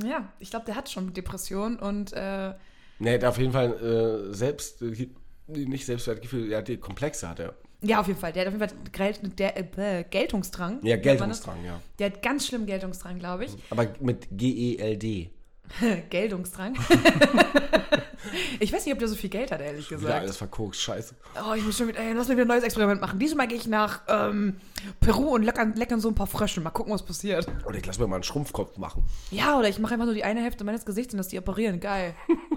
Ja, 0.06 0.32
ich 0.40 0.50
glaube, 0.50 0.66
der 0.66 0.76
hat 0.76 0.90
schon 0.90 1.14
Depressionen 1.14 1.78
und 1.80 2.14
äh, 2.14 2.54
Nee, 3.00 3.18
der 3.18 3.30
hat 3.30 3.36
auf 3.36 3.38
jeden 3.40 3.54
Fall 3.54 4.30
äh, 4.32 4.34
selbst. 4.34 4.82
Äh, 4.82 5.10
nicht 5.48 5.86
Selbstwertgefühl, 5.86 6.50
ja, 6.50 6.62
die 6.62 6.78
Komplexe 6.78 7.28
hat 7.28 7.40
er. 7.40 7.56
ja, 7.82 8.00
auf 8.00 8.08
jeden 8.08 8.20
Fall. 8.20 8.32
Der 8.34 8.46
hat 8.46 8.54
auf 8.54 8.60
jeden 8.60 8.70
Fall 8.70 9.32
der, 9.38 9.58
äh, 9.58 10.04
Geltungsdrang. 10.04 10.80
Ja. 10.84 10.96
Geltungsdrang, 10.98 11.66
ja. 11.66 11.82
Der 11.98 12.12
hat 12.12 12.22
ganz 12.22 12.46
schlimm 12.48 12.68
Geltungsdrang, 12.68 13.18
glaube 13.18 13.46
ich. 13.46 13.52
Aber 13.72 13.88
mit 14.00 14.28
G-E-L-D. 14.32 15.32
Geltungsdrang. 16.10 16.76
ich 18.60 18.74
weiß 18.74 18.86
nicht, 18.86 18.94
ob 18.94 19.00
der 19.00 19.08
so 19.08 19.16
viel 19.16 19.30
Geld 19.30 19.52
hat, 19.52 19.62
ehrlich 19.62 19.88
gesagt. 19.88 20.14
alles 20.14 20.38
verkokst, 20.38 20.82
scheiße. 20.82 21.16
Oh, 21.48 21.54
ich 21.54 21.64
muss 21.64 21.78
schon 21.78 21.88
wieder, 21.88 22.00
ey, 22.00 22.14
lass 22.14 22.28
mir 22.28 22.36
wieder 22.36 22.46
ein 22.46 22.50
neues 22.50 22.64
Experiment 22.64 23.02
machen. 23.02 23.20
Diesmal 23.20 23.48
gehe 23.48 23.58
ich 23.58 23.68
nach 23.68 24.02
ähm, 24.08 24.58
Peru 25.00 25.36
und 25.36 25.44
leckern, 25.44 25.74
leckern 25.76 26.00
so 26.00 26.10
ein 26.10 26.16
paar 26.16 26.28
Frösche. 26.28 26.62
Mal 26.62 26.72
gucken, 26.72 26.94
was 26.94 27.04
passiert. 27.04 27.48
Oder 27.66 27.78
ich 27.78 27.86
lass 27.86 28.00
mir 28.00 28.08
mal 28.08 28.16
einen 28.16 28.24
Schrumpfkopf 28.24 28.78
machen. 28.78 29.04
Ja, 29.32 29.58
oder 29.58 29.70
ich 29.70 29.80
mache 29.80 29.94
einfach 29.94 30.06
nur 30.06 30.16
die 30.16 30.24
eine 30.24 30.42
Hälfte 30.42 30.64
meines 30.64 30.86
Gesichts 30.86 31.14
und 31.14 31.18
lass 31.18 31.30
die 31.30 31.40
operieren. 31.40 31.80
Geil. 31.80 32.14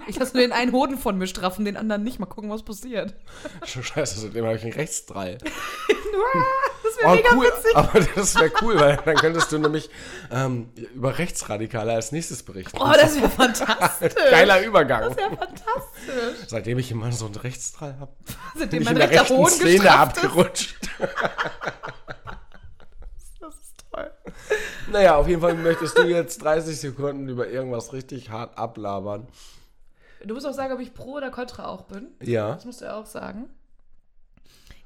Ich 0.07 0.17
lasse 0.19 0.35
nur 0.35 0.45
den 0.45 0.51
einen 0.51 0.71
Hoden 0.73 0.97
von 0.97 1.17
mir 1.17 1.27
straffen, 1.27 1.65
den 1.65 1.77
anderen 1.77 2.03
nicht. 2.03 2.19
Mal 2.19 2.25
gucken, 2.25 2.49
was 2.49 2.63
passiert. 2.63 3.15
Scheiße, 3.65 4.19
seitdem 4.19 4.45
habe 4.45 4.57
ich 4.57 4.63
einen 4.63 4.73
Rechtsdrall. 4.73 5.37
Das 6.83 6.97
wäre 6.97 7.07
Oh, 7.11 7.15
mega 7.15 7.29
cool. 7.35 7.45
witzig. 7.45 7.75
Aber 7.75 7.99
das 7.99 8.35
wäre 8.35 8.51
cool, 8.61 8.79
weil 8.79 8.97
dann 8.97 9.15
könntest 9.15 9.51
du 9.51 9.57
nämlich 9.57 9.89
ähm, 10.31 10.69
über 10.93 11.17
Rechtsradikale 11.17 11.93
als 11.93 12.11
nächstes 12.11 12.43
berichten. 12.43 12.77
Oh, 12.79 12.91
das 12.93 13.15
wäre 13.15 13.29
fantastisch. 13.29 14.13
Geiler 14.29 14.61
Übergang. 14.63 15.01
Das 15.09 15.17
wäre 15.17 15.29
fantastisch. 15.29 16.47
Seitdem 16.47 16.77
ich 16.79 16.91
immer 16.91 17.11
so 17.11 17.25
einen 17.25 17.35
Rechtsdrall 17.35 17.97
habe, 17.99 18.11
bin 18.25 18.35
Seitdem 18.57 18.81
ich 18.83 18.89
in 18.89 18.95
der 18.95 19.09
rechten 19.09 19.45
Szene 19.47 19.91
abgerutscht. 19.91 20.75
Das 23.39 23.55
ist 23.55 23.83
toll. 23.91 24.11
Naja, 24.91 25.15
auf 25.15 25.27
jeden 25.27 25.41
Fall 25.41 25.55
möchtest 25.55 25.97
du 25.97 26.03
jetzt 26.03 26.41
30 26.43 26.79
Sekunden 26.79 27.27
über 27.27 27.47
irgendwas 27.47 27.93
richtig 27.93 28.29
hart 28.29 28.57
ablabern. 28.57 29.27
Du 30.23 30.33
musst 30.33 30.45
auch 30.47 30.53
sagen, 30.53 30.73
ob 30.73 30.79
ich 30.79 30.93
pro 30.93 31.13
oder 31.15 31.31
contra 31.31 31.67
auch 31.67 31.81
bin. 31.83 32.07
Ja. 32.21 32.53
Das 32.53 32.65
musst 32.65 32.81
du 32.81 32.85
ja 32.85 32.95
auch 32.95 33.05
sagen. 33.05 33.49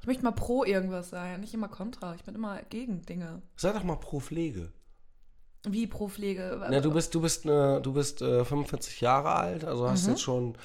Ich 0.07 0.09
möchte 0.09 0.23
mal 0.23 0.31
pro 0.31 0.63
irgendwas 0.63 1.09
sein, 1.09 1.41
nicht 1.41 1.53
immer 1.53 1.67
contra. 1.67 2.15
Ich 2.15 2.23
bin 2.23 2.33
immer 2.33 2.61
gegen 2.69 3.01
Dinge. 3.01 3.41
Sei 3.57 3.73
doch 3.73 3.83
mal 3.83 3.97
pro 3.97 4.21
Pflege. 4.21 4.71
Wie 5.67 5.85
pro 5.85 6.07
Pflege. 6.07 6.65
Na, 6.69 6.79
du 6.79 6.93
bist, 6.93 7.13
du 7.13 7.19
bist, 7.19 7.43
ne, 7.43 7.81
du 7.83 7.91
bist 7.91 8.21
äh, 8.21 8.45
45 8.45 9.01
Jahre 9.01 9.35
alt, 9.35 9.65
also 9.65 9.85
hast 9.89 10.05
Mhm. 10.05 10.11
jetzt 10.13 10.21
schon, 10.21 10.57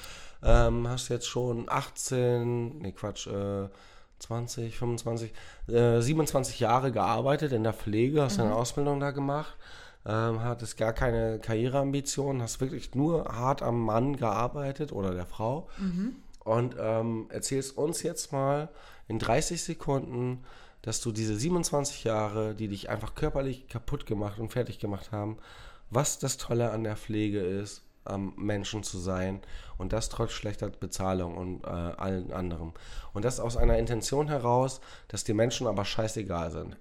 ähm, 0.43 0.87
hast 0.87 1.09
jetzt 1.09 1.27
schon 1.27 1.65
18, 1.67 2.77
nee 2.77 2.93
Quatsch, 2.93 3.27
äh, 3.27 3.67
20, 4.19 4.77
25, 4.77 5.33
äh, 5.67 5.99
27 5.99 6.61
Jahre 6.61 6.93
gearbeitet 6.93 7.51
in 7.51 7.63
der 7.63 7.73
Pflege, 7.73 8.21
hast 8.21 8.37
Mhm. 8.37 8.43
deine 8.43 8.55
Ausbildung 8.55 9.01
da 9.01 9.11
gemacht, 9.11 9.57
ähm, 10.05 10.41
hattest 10.41 10.77
gar 10.77 10.93
keine 10.93 11.39
Karriereambitionen, 11.39 12.41
hast 12.41 12.61
wirklich 12.61 12.95
nur 12.95 13.25
hart 13.25 13.61
am 13.61 13.83
Mann 13.83 14.15
gearbeitet 14.15 14.93
oder 14.93 15.13
der 15.13 15.25
Frau 15.25 15.67
Mhm. 15.77 16.15
und 16.45 16.77
ähm, 16.79 17.25
erzählst 17.29 17.77
uns 17.77 18.03
jetzt 18.03 18.31
mal 18.31 18.69
in 19.07 19.19
30 19.19 19.61
Sekunden, 19.61 20.43
dass 20.81 21.01
du 21.01 21.11
diese 21.11 21.35
27 21.35 22.03
Jahre, 22.03 22.55
die 22.55 22.67
dich 22.67 22.89
einfach 22.89 23.15
körperlich 23.15 23.67
kaputt 23.67 24.05
gemacht 24.05 24.39
und 24.39 24.51
fertig 24.51 24.79
gemacht 24.79 25.11
haben, 25.11 25.37
was 25.89 26.19
das 26.19 26.37
Tolle 26.37 26.71
an 26.71 26.83
der 26.83 26.97
Pflege 26.97 27.39
ist, 27.39 27.83
am 28.05 28.33
Menschen 28.35 28.83
zu 28.83 28.97
sein 28.97 29.41
und 29.77 29.93
das 29.93 30.09
trotz 30.09 30.31
schlechter 30.31 30.69
Bezahlung 30.69 31.37
und 31.37 31.63
äh, 31.63 31.67
allen 31.67 32.33
anderem. 32.33 32.73
Und 33.13 33.25
das 33.25 33.39
aus 33.39 33.57
einer 33.57 33.77
Intention 33.77 34.27
heraus, 34.27 34.81
dass 35.07 35.23
die 35.23 35.33
Menschen 35.33 35.67
aber 35.67 35.85
scheißegal 35.85 36.51
sind. 36.51 36.77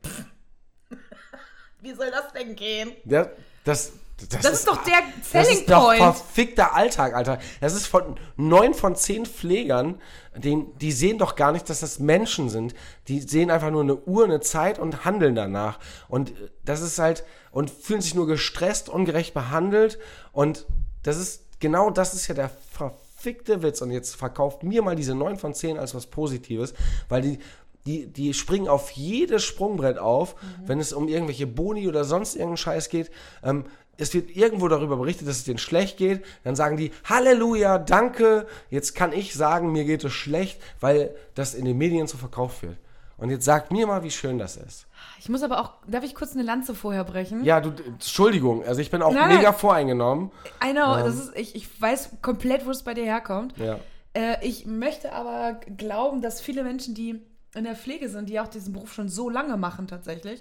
Wie 1.81 1.95
soll 1.95 2.11
das 2.11 2.33
denn 2.33 2.55
gehen? 2.57 2.93
Ja, 3.05 3.31
das, 3.65 3.93
das, 4.17 4.41
Das 4.43 4.53
ist 4.53 4.69
doch 4.69 4.83
der 4.85 4.99
Das 5.19 5.31
Selling 5.31 5.61
ist 5.61 5.71
doch 5.71 5.85
Point. 5.87 5.99
verfickter 5.99 6.75
Alltag, 6.75 7.15
Alter. 7.15 7.39
Das 7.61 7.75
ist 7.75 7.87
von 7.87 8.17
neun 8.37 8.75
von 8.75 8.95
zehn 8.95 9.27
Pflegern, 9.27 10.01
den, 10.37 10.77
die 10.79 10.93
sehen 10.93 11.19
doch 11.19 11.37
gar 11.37 11.53
nicht, 11.53 11.69
dass 11.69 11.81
das 11.81 11.99
Menschen 11.99 12.49
sind. 12.49 12.75
Die 13.09 13.21
sehen 13.21 13.51
einfach 13.51 13.71
nur 13.71 13.83
eine 13.83 13.97
Uhr, 13.97 14.25
eine 14.25 14.41
Zeit 14.41 14.79
und 14.79 15.05
handeln 15.05 15.35
danach. 15.35 15.79
Und 16.09 16.31
äh, 16.31 16.51
das 16.65 16.81
ist 16.81 16.99
halt, 16.99 17.25
und 17.51 17.71
fühlen 17.71 18.01
sich 18.01 18.15
nur 18.15 18.27
gestresst, 18.27 18.89
ungerecht 18.89 19.35
behandelt. 19.35 19.99
Und 20.33 20.67
das 21.03 21.17
ist, 21.19 21.61
genau 21.61 21.91
das 21.91 22.15
ist 22.15 22.29
ja 22.29 22.35
der 22.35 22.51
verfickte 22.71 23.63
Witz. 23.63 23.83
Und 23.83 23.91
jetzt 23.91 24.17
verkauft 24.17 24.63
mir 24.63 24.83
mal 24.83 24.97
diese 24.97 25.15
neun 25.15 25.37
von 25.37 25.53
zehn 25.53 25.79
als 25.79 25.95
was 25.95 26.07
Positives, 26.07 26.73
weil 27.09 27.23
die, 27.23 27.39
die, 27.87 28.07
die 28.07 28.35
springen 28.35 28.69
auf 28.69 28.91
jedes 28.91 29.45
Sprungbrett 29.45 29.99
auf, 29.99 30.37
wenn 30.65 30.79
es 30.81 30.93
um 30.93 31.09
irgendwelche 31.09 31.47
Boni 31.47 31.89
oder 31.89 32.05
sonst 32.05 32.35
irgendeinen 32.35 32.57
Scheiß 32.57 32.89
geht. 32.89 33.11
Ähm, 33.43 33.65
es 33.99 34.15
wird 34.15 34.35
irgendwo 34.35 34.69
darüber 34.69 34.97
berichtet, 34.97 35.29
dass 35.29 35.37
es 35.37 35.45
denen 35.45 35.59
schlecht 35.59 35.97
geht. 35.97 36.25
Dann 36.45 36.57
sagen 36.57 36.77
die, 36.77 36.93
Halleluja, 37.05 37.79
danke. 37.79 38.47
Jetzt 38.71 38.95
kann 38.95 39.13
ich 39.13 39.35
sagen, 39.35 39.73
mir 39.73 39.85
geht 39.85 40.05
es 40.05 40.13
schlecht, 40.13 40.61
weil 40.81 41.15
das 41.35 41.55
in 41.55 41.65
den 41.65 41.79
Medien 41.79 42.07
so 42.07 42.17
verkauft 42.17 42.63
wird. 42.63 42.77
Und 43.19 43.31
jetzt 43.31 43.45
sagt 43.45 43.71
mir 43.71 43.87
mal, 43.87 44.03
wie 44.03 44.11
schön 44.11 44.39
das 44.39 44.57
ist. 44.57 44.87
Ich 45.21 45.29
muss 45.29 45.43
aber 45.43 45.61
auch, 45.61 45.75
darf 45.87 46.03
ich 46.03 46.15
kurz 46.15 46.33
eine 46.33 46.43
Lanze 46.43 46.75
vorher 46.75 47.05
brechen? 47.05 47.45
Ja, 47.45 47.61
du, 47.61 47.71
Entschuldigung, 47.87 48.65
also 48.65 48.81
ich 48.81 48.91
bin 48.91 49.03
auch 49.03 49.13
Nein. 49.13 49.37
mega 49.37 49.53
voreingenommen. 49.53 50.33
I 50.65 50.73
know, 50.73 50.97
das 50.97 51.17
ist, 51.17 51.37
ich, 51.37 51.55
ich 51.55 51.81
weiß 51.81 52.11
komplett, 52.21 52.67
wo 52.67 52.71
es 52.71 52.83
bei 52.83 52.95
dir 52.95 53.05
herkommt. 53.05 53.57
Ja. 53.59 53.79
Äh, 54.15 54.45
ich 54.45 54.67
möchte 54.67 55.13
aber 55.13 55.61
glauben, 55.77 56.21
dass 56.21 56.41
viele 56.41 56.65
Menschen, 56.65 56.95
die 56.95 57.21
in 57.55 57.65
der 57.65 57.77
Pflege 57.77 58.09
sind, 58.09 58.29
die 58.29 58.41
auch 58.41 58.49
diesen 58.49 58.73
Beruf 58.73 58.93
schon 58.93 59.09
so 59.09 59.29
lange 59.29 59.57
machen 59.57 59.87
tatsächlich, 59.87 60.41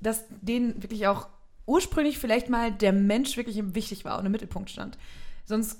dass 0.00 0.24
denen 0.40 0.82
wirklich 0.82 1.06
auch 1.06 1.28
ursprünglich 1.66 2.18
vielleicht 2.18 2.48
mal 2.48 2.72
der 2.72 2.92
Mensch 2.92 3.36
wirklich 3.36 3.60
wichtig 3.74 4.04
war 4.04 4.18
und 4.18 4.26
im 4.26 4.32
Mittelpunkt 4.32 4.70
stand. 4.70 4.98
Sonst 5.44 5.78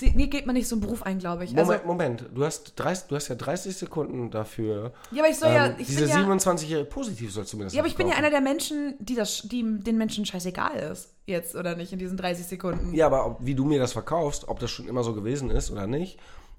nee, 0.00 0.26
geht 0.26 0.46
man 0.46 0.54
nicht 0.54 0.68
so 0.68 0.76
einen 0.76 0.82
Beruf 0.82 1.02
ein, 1.02 1.18
glaube 1.18 1.44
ich. 1.44 1.50
Moment, 1.50 1.70
Also, 1.70 1.86
Moment. 1.86 2.24
Du 2.34 2.44
hast, 2.44 2.72
30, 2.76 3.08
du 3.08 3.16
hast 3.16 3.28
ja 3.28 3.34
30 3.34 3.76
Sekunden 3.76 4.30
dafür. 4.30 4.92
ja, 5.10 5.22
aber 5.22 5.30
ich 5.30 5.38
soll 5.38 5.50
ja, 5.50 5.66
ähm, 5.66 5.74
ich 5.78 5.86
diese 5.86 6.06
bin 6.06 6.08
ja, 6.08 6.16
27-jährige 6.16 6.88
positiv 6.88 7.32
sollst 7.32 7.52
du 7.52 7.56
mir 7.58 7.64
das 7.64 7.74
ja, 7.74 7.80
aber 7.80 7.88
ich 7.88 7.96
bin 7.96 8.08
ja 8.08 8.16
einer 8.16 8.30
der 8.30 8.40
Menschen, 8.40 8.94
die 8.98 9.14
das, 9.14 9.42
die 9.42 9.62
den 9.62 9.98
Menschen 9.98 10.24
scheißegal 10.24 10.76
ist. 10.76 11.10
Jetzt 11.26 11.54
oder 11.54 11.76
nicht 11.76 11.92
in 11.92 11.98
diesen 11.98 12.16
30 12.16 12.46
Sekunden. 12.46 12.94
Ja, 12.94 13.06
aber 13.06 13.26
ob, 13.26 13.36
wie 13.40 13.54
du 13.54 13.64
mir 13.64 13.78
das 13.78 13.92
verkaufst, 13.92 14.48
ob 14.48 14.58
das 14.58 14.70
schon 14.70 14.88
immer 14.88 15.04
so 15.04 15.14
gewesen 15.14 15.50
ist 15.50 15.70
oder 15.70 15.86
nicht, 15.86 16.18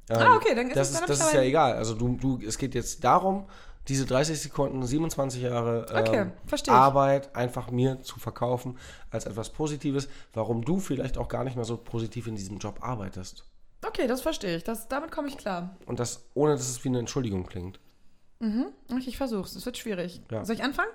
ähm, 0.09 0.17
Ah, 0.17 0.35
okay, 0.35 0.53
dann 0.55 0.67
ist 0.67 0.75
das 0.75 0.89
es- 0.89 0.93
ist, 0.95 1.01
dann 1.01 1.07
das 1.09 1.19
hab 1.21 1.27
ist 1.27 1.33
ja 1.33 1.41
egal. 1.41 1.73
Also 1.73 1.95
du, 1.95 2.15
du, 2.17 2.39
es 2.45 2.57
geht 2.57 2.75
jetzt 2.75 3.03
darum, 3.03 3.45
diese 3.87 4.05
30 4.05 4.39
Sekunden, 4.39 4.85
27 4.85 5.41
Jahre 5.41 5.85
ähm, 5.91 6.31
Okay. 6.51 6.71
Arbeit 6.71 7.35
einfach 7.35 7.69
mir 7.69 8.01
zu 8.01 8.17
verkaufen 8.19 8.77
als 9.11 9.25
etwas 9.25 9.49
Positives, 9.49 10.07
warum 10.33 10.63
du 10.63 10.79
vielleicht 10.79 11.17
auch 11.17 11.27
gar 11.27 11.43
nicht 11.43 11.55
mehr 11.55 11.65
so 11.65 11.75
positiv 11.77 12.27
in 12.27 12.35
diesem 12.35 12.59
Job 12.59 12.79
arbeitest. 12.81 13.45
Okay, 13.85 14.07
das 14.07 14.21
verstehe 14.21 14.55
ich. 14.55 14.63
Das, 14.63 14.87
damit 14.87 15.11
komme 15.11 15.27
ich 15.27 15.37
klar. 15.37 15.75
Und 15.85 15.99
das, 15.99 16.23
ohne 16.33 16.53
dass 16.53 16.69
es 16.69 16.83
wie 16.85 16.89
eine 16.89 16.99
Entschuldigung 16.99 17.45
klingt. 17.45 17.79
Okay, 18.39 19.03
ich 19.07 19.17
versuch's. 19.17 19.55
Es 19.55 19.65
wird 19.65 19.77
schwierig. 19.77 20.21
Ja. 20.31 20.43
Soll 20.45 20.55
ich 20.55 20.63
anfangen? 20.63 20.91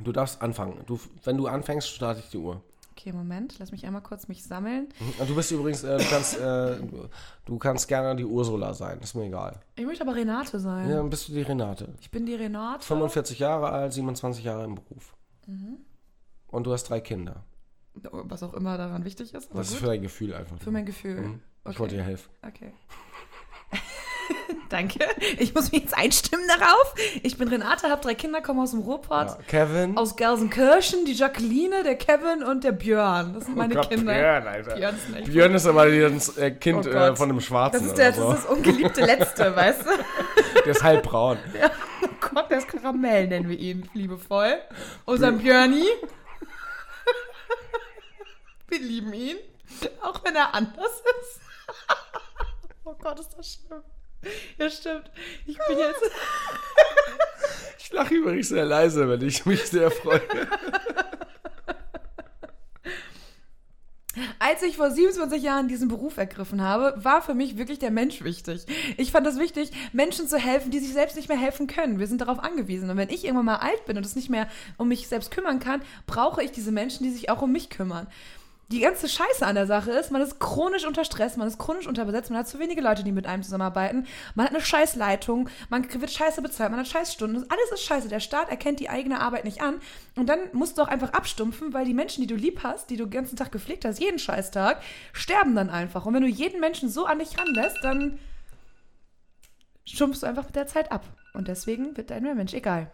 Du 0.00 0.10
darfst 0.12 0.40
anfangen. 0.42 0.82
Du, 0.86 0.98
wenn 1.24 1.36
du 1.36 1.46
anfängst, 1.46 1.88
starte 1.88 2.20
ich 2.20 2.28
die 2.30 2.38
Uhr. 2.38 2.62
Okay, 2.92 3.12
Moment. 3.12 3.58
Lass 3.58 3.72
mich 3.72 3.86
einmal 3.86 4.02
kurz 4.02 4.28
mich 4.28 4.44
sammeln. 4.44 4.88
Und 5.18 5.28
du 5.28 5.34
bist 5.34 5.50
übrigens, 5.50 5.82
äh, 5.82 5.96
du, 5.96 6.04
kannst, 6.04 6.38
äh, 6.38 6.76
du, 7.46 7.58
kannst 7.58 7.88
gerne 7.88 8.14
die 8.16 8.24
Ursula 8.24 8.74
sein, 8.74 9.00
ist 9.00 9.14
mir 9.14 9.24
egal. 9.24 9.60
Ich 9.76 9.86
möchte 9.86 10.04
aber 10.04 10.14
Renate 10.14 10.60
sein. 10.60 10.90
Ja, 10.90 10.96
dann 10.96 11.08
bist 11.08 11.28
du 11.28 11.32
die 11.32 11.40
Renate. 11.42 11.88
Ich 12.00 12.10
bin 12.10 12.26
die 12.26 12.34
Renate. 12.34 12.84
45 12.84 13.38
Jahre 13.38 13.70
alt, 13.70 13.92
27 13.94 14.44
Jahre 14.44 14.64
im 14.64 14.74
Beruf. 14.74 15.14
Mhm. 15.46 15.78
Und 16.48 16.66
du 16.66 16.72
hast 16.72 16.84
drei 16.84 17.00
Kinder. 17.00 17.44
Was 17.94 18.42
auch 18.42 18.54
immer 18.54 18.76
daran 18.76 19.04
wichtig 19.04 19.32
ist. 19.34 19.50
Das 19.54 19.68
ist 19.68 19.72
gut. 19.72 19.80
für 19.80 19.86
dein 19.86 20.02
Gefühl 20.02 20.34
einfach. 20.34 20.58
Für 20.58 20.70
mein 20.70 20.86
Gefühl. 20.86 21.20
Mhm. 21.20 21.40
Ich 21.64 21.70
Okay. 21.70 21.78
wollte 21.78 21.94
dir 21.96 22.02
helfen. 22.02 22.30
Okay. 22.46 22.72
Danke. 24.72 25.00
Ich 25.38 25.54
muss 25.54 25.70
mich 25.70 25.82
jetzt 25.82 25.94
einstimmen 25.96 26.46
darauf. 26.48 26.94
Ich 27.22 27.36
bin 27.36 27.46
Renate, 27.48 27.90
habe 27.90 28.00
drei 28.00 28.14
Kinder, 28.14 28.40
komme 28.40 28.62
aus 28.62 28.70
dem 28.70 28.80
Ruhrpott. 28.80 29.28
Ja. 29.28 29.38
Kevin. 29.46 29.98
Aus 29.98 30.16
Gelsenkirchen, 30.16 31.04
die 31.04 31.12
Jacqueline, 31.12 31.82
der 31.82 31.96
Kevin 31.96 32.42
und 32.42 32.64
der 32.64 32.72
Björn. 32.72 33.34
Das 33.34 33.44
sind 33.44 33.56
meine 33.56 33.74
Oh 33.74 33.82
Gott, 33.82 33.90
Kinder. 33.90 34.14
Björn, 34.14 34.46
Alter. 34.46 34.74
Björn 34.76 34.94
ist 34.96 35.24
Björn 35.30 35.54
ist 35.54 35.66
aber 35.66 35.90
das 35.90 36.38
äh, 36.38 36.52
Kind 36.52 36.86
Oh 36.86 36.90
äh, 36.90 37.14
von 37.14 37.28
dem 37.28 37.40
Schwarzen. 37.42 37.80
Das 37.80 37.86
ist, 37.86 37.98
der, 37.98 38.12
das 38.12 38.18
oder 38.20 38.34
ist 38.34 38.44
das 38.44 38.50
ungeliebte 38.50 39.02
Letzte, 39.04 39.54
weißt 39.56 39.82
du? 39.82 39.90
so. 39.90 40.62
Der 40.64 40.72
ist 40.72 40.82
halb 40.82 41.02
braun. 41.02 41.36
Ja, 41.60 41.70
oh 42.02 42.08
Gott, 42.34 42.50
der 42.50 42.58
ist 42.58 42.68
Karamell, 42.68 43.28
nennen 43.28 43.48
wir 43.50 43.58
ihn 43.58 43.90
liebevoll. 43.92 44.54
Unser 45.04 45.32
Björni. 45.32 45.84
Wir 48.68 48.78
lieben 48.80 49.12
ihn. 49.12 49.36
Auch 50.00 50.24
wenn 50.24 50.34
er 50.34 50.54
anders 50.54 51.02
ist. 51.20 51.40
Oh 52.84 52.94
Gott, 52.94 53.20
ist 53.20 53.36
das 53.36 53.58
schlimm. 53.66 53.82
Ja, 54.58 54.70
stimmt. 54.70 55.10
Ich 55.46 55.58
bin 55.68 55.78
jetzt. 55.78 56.02
Ich 57.84 57.92
lache 57.92 58.14
übrigens 58.14 58.48
sehr 58.48 58.64
leise, 58.64 59.06
wenn 59.06 59.20
ich 59.20 59.44
mich 59.44 59.64
sehr 59.64 59.90
freue. 59.90 60.22
Als 64.38 64.62
ich 64.62 64.76
vor 64.76 64.90
27 64.90 65.42
Jahren 65.42 65.68
diesen 65.68 65.88
Beruf 65.88 66.16
ergriffen 66.16 66.62
habe, 66.62 66.94
war 67.02 67.20
für 67.20 67.34
mich 67.34 67.58
wirklich 67.58 67.78
der 67.78 67.90
Mensch 67.90 68.22
wichtig. 68.22 68.64
Ich 68.96 69.12
fand 69.12 69.26
es 69.26 69.38
wichtig, 69.38 69.70
Menschen 69.92 70.26
zu 70.26 70.38
helfen, 70.38 70.70
die 70.70 70.78
sich 70.78 70.92
selbst 70.92 71.16
nicht 71.16 71.28
mehr 71.28 71.38
helfen 71.38 71.66
können. 71.66 71.98
Wir 71.98 72.06
sind 72.06 72.20
darauf 72.22 72.38
angewiesen. 72.38 72.88
Und 72.88 72.96
wenn 72.96 73.10
ich 73.10 73.24
irgendwann 73.24 73.46
mal 73.46 73.56
alt 73.56 73.84
bin 73.84 73.96
und 73.98 74.06
es 74.06 74.16
nicht 74.16 74.30
mehr 74.30 74.48
um 74.78 74.88
mich 74.88 75.08
selbst 75.08 75.30
kümmern 75.30 75.60
kann, 75.60 75.82
brauche 76.06 76.42
ich 76.42 76.50
diese 76.50 76.72
Menschen, 76.72 77.04
die 77.04 77.10
sich 77.10 77.28
auch 77.28 77.42
um 77.42 77.52
mich 77.52 77.68
kümmern. 77.68 78.06
Die 78.72 78.80
ganze 78.80 79.06
Scheiße 79.06 79.44
an 79.44 79.54
der 79.54 79.66
Sache 79.66 79.90
ist, 79.90 80.10
man 80.10 80.22
ist 80.22 80.40
chronisch 80.40 80.86
unter 80.86 81.04
Stress, 81.04 81.36
man 81.36 81.46
ist 81.46 81.58
chronisch 81.58 81.86
unterbesetzt, 81.86 82.30
man 82.30 82.38
hat 82.38 82.48
zu 82.48 82.58
wenige 82.58 82.80
Leute, 82.80 83.04
die 83.04 83.12
mit 83.12 83.26
einem 83.26 83.42
zusammenarbeiten, 83.42 84.06
man 84.34 84.46
hat 84.46 84.54
eine 84.54 84.64
Scheißleitung, 84.64 85.50
man 85.68 85.92
wird 85.92 86.10
scheiße 86.10 86.40
bezahlt, 86.40 86.70
man 86.70 86.80
hat 86.80 86.88
Scheißstunden, 86.88 87.44
alles 87.50 87.72
ist 87.74 87.82
scheiße. 87.82 88.08
Der 88.08 88.20
Staat 88.20 88.48
erkennt 88.48 88.80
die 88.80 88.88
eigene 88.88 89.20
Arbeit 89.20 89.44
nicht 89.44 89.60
an 89.60 89.74
und 90.16 90.26
dann 90.26 90.38
musst 90.54 90.78
du 90.78 90.82
auch 90.82 90.88
einfach 90.88 91.12
abstumpfen, 91.12 91.74
weil 91.74 91.84
die 91.84 91.92
Menschen, 91.92 92.22
die 92.22 92.26
du 92.26 92.34
lieb 92.34 92.60
hast, 92.62 92.88
die 92.88 92.96
du 92.96 93.04
den 93.04 93.10
ganzen 93.10 93.36
Tag 93.36 93.52
gepflegt 93.52 93.84
hast, 93.84 94.00
jeden 94.00 94.18
Scheißtag, 94.18 94.80
sterben 95.12 95.54
dann 95.54 95.68
einfach. 95.68 96.06
Und 96.06 96.14
wenn 96.14 96.22
du 96.22 96.28
jeden 96.28 96.58
Menschen 96.58 96.88
so 96.88 97.04
an 97.04 97.18
dich 97.18 97.38
ranlässt, 97.38 97.76
dann 97.82 98.18
stumpfst 99.84 100.22
du 100.22 100.26
einfach 100.26 100.46
mit 100.46 100.56
der 100.56 100.66
Zeit 100.66 100.90
ab. 100.90 101.04
Und 101.34 101.46
deswegen 101.46 101.94
wird 101.98 102.10
dein 102.10 102.22
Mensch 102.22 102.54
egal. 102.54 102.90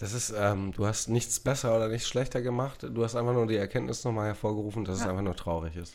Das 0.00 0.14
ist, 0.14 0.32
ähm, 0.36 0.72
du 0.72 0.86
hast 0.86 1.08
nichts 1.10 1.38
besser 1.40 1.76
oder 1.76 1.88
nichts 1.88 2.08
schlechter 2.08 2.40
gemacht. 2.40 2.86
Du 2.90 3.04
hast 3.04 3.16
einfach 3.16 3.34
nur 3.34 3.46
die 3.46 3.56
Erkenntnis 3.56 4.02
nochmal 4.02 4.28
hervorgerufen, 4.28 4.84
dass 4.86 4.96
es 4.96 5.04
Ja. 5.04 5.10
einfach 5.10 5.22
nur 5.22 5.36
traurig 5.36 5.76
ist. 5.76 5.94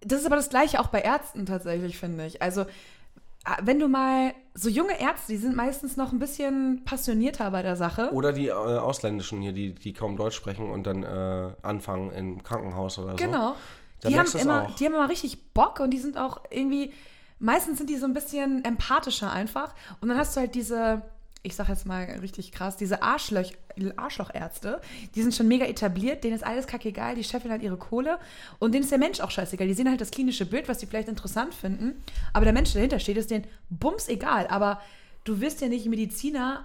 Das 0.00 0.20
ist 0.20 0.26
aber 0.26 0.36
das 0.36 0.50
Gleiche 0.50 0.78
auch 0.80 0.88
bei 0.88 1.00
Ärzten 1.00 1.46
tatsächlich, 1.46 1.96
finde 1.98 2.26
ich. 2.26 2.42
Also, 2.42 2.62
äh, 2.62 2.66
wenn 3.62 3.78
du 3.78 3.88
mal 3.88 4.34
so 4.52 4.68
junge 4.68 5.00
Ärzte, 5.00 5.32
die 5.32 5.38
sind 5.38 5.56
meistens 5.56 5.96
noch 5.96 6.12
ein 6.12 6.18
bisschen 6.18 6.84
passionierter 6.84 7.50
bei 7.50 7.62
der 7.62 7.76
Sache. 7.76 8.10
Oder 8.12 8.32
die 8.34 8.48
äh, 8.48 8.52
Ausländischen 8.52 9.40
hier, 9.40 9.52
die, 9.52 9.74
die 9.74 9.94
kaum 9.94 10.16
Deutsch 10.18 10.36
sprechen 10.36 10.70
und 10.70 10.86
dann 10.86 11.02
äh, 11.02 11.52
anfangen 11.62 12.10
im 12.12 12.42
Krankenhaus 12.42 12.98
oder 12.98 13.12
so. 13.12 13.16
Genau. 13.16 13.54
Die 14.06 14.18
haben, 14.18 14.26
es 14.26 14.34
immer, 14.34 14.64
auch. 14.64 14.74
die 14.74 14.84
haben 14.84 14.94
immer 14.94 15.08
richtig 15.08 15.54
Bock 15.54 15.80
und 15.80 15.90
die 15.90 16.00
sind 16.00 16.18
auch 16.18 16.42
irgendwie, 16.50 16.92
meistens 17.38 17.78
sind 17.78 17.88
die 17.88 17.96
so 17.96 18.04
ein 18.04 18.12
bisschen 18.12 18.62
empathischer 18.64 19.32
einfach. 19.32 19.74
Und 20.00 20.08
dann 20.08 20.18
hast 20.18 20.36
du 20.36 20.40
halt 20.40 20.54
diese, 20.54 21.02
ich 21.42 21.56
sag 21.56 21.68
jetzt 21.68 21.86
mal 21.86 22.04
richtig 22.04 22.52
krass, 22.52 22.76
diese 22.76 23.02
Arschlöch, 23.02 23.56
Arschlochärzte, 23.96 24.80
die 25.14 25.22
sind 25.22 25.34
schon 25.34 25.48
mega 25.48 25.64
etabliert, 25.66 26.22
denen 26.22 26.34
ist 26.34 26.44
alles 26.44 26.66
kackegal, 26.66 27.16
die 27.16 27.24
scheffeln 27.24 27.50
halt 27.50 27.62
ihre 27.62 27.76
Kohle 27.76 28.18
und 28.60 28.72
denen 28.72 28.84
ist 28.84 28.92
der 28.92 28.98
Mensch 28.98 29.20
auch 29.20 29.30
scheißegal. 29.30 29.66
Die 29.66 29.74
sehen 29.74 29.88
halt 29.88 30.00
das 30.00 30.10
klinische 30.10 30.46
Bild, 30.46 30.68
was 30.68 30.78
die 30.78 30.86
vielleicht 30.86 31.08
interessant 31.08 31.54
finden, 31.54 32.02
aber 32.32 32.44
der 32.44 32.54
Mensch, 32.54 32.72
der 32.72 32.80
dahinter 32.80 33.00
steht, 33.00 33.16
ist 33.16 33.30
denen 33.30 33.46
bums 33.70 34.08
egal. 34.08 34.46
Aber 34.48 34.80
du 35.24 35.40
wirst 35.40 35.60
ja 35.60 35.68
nicht 35.68 35.86
Mediziner, 35.86 36.64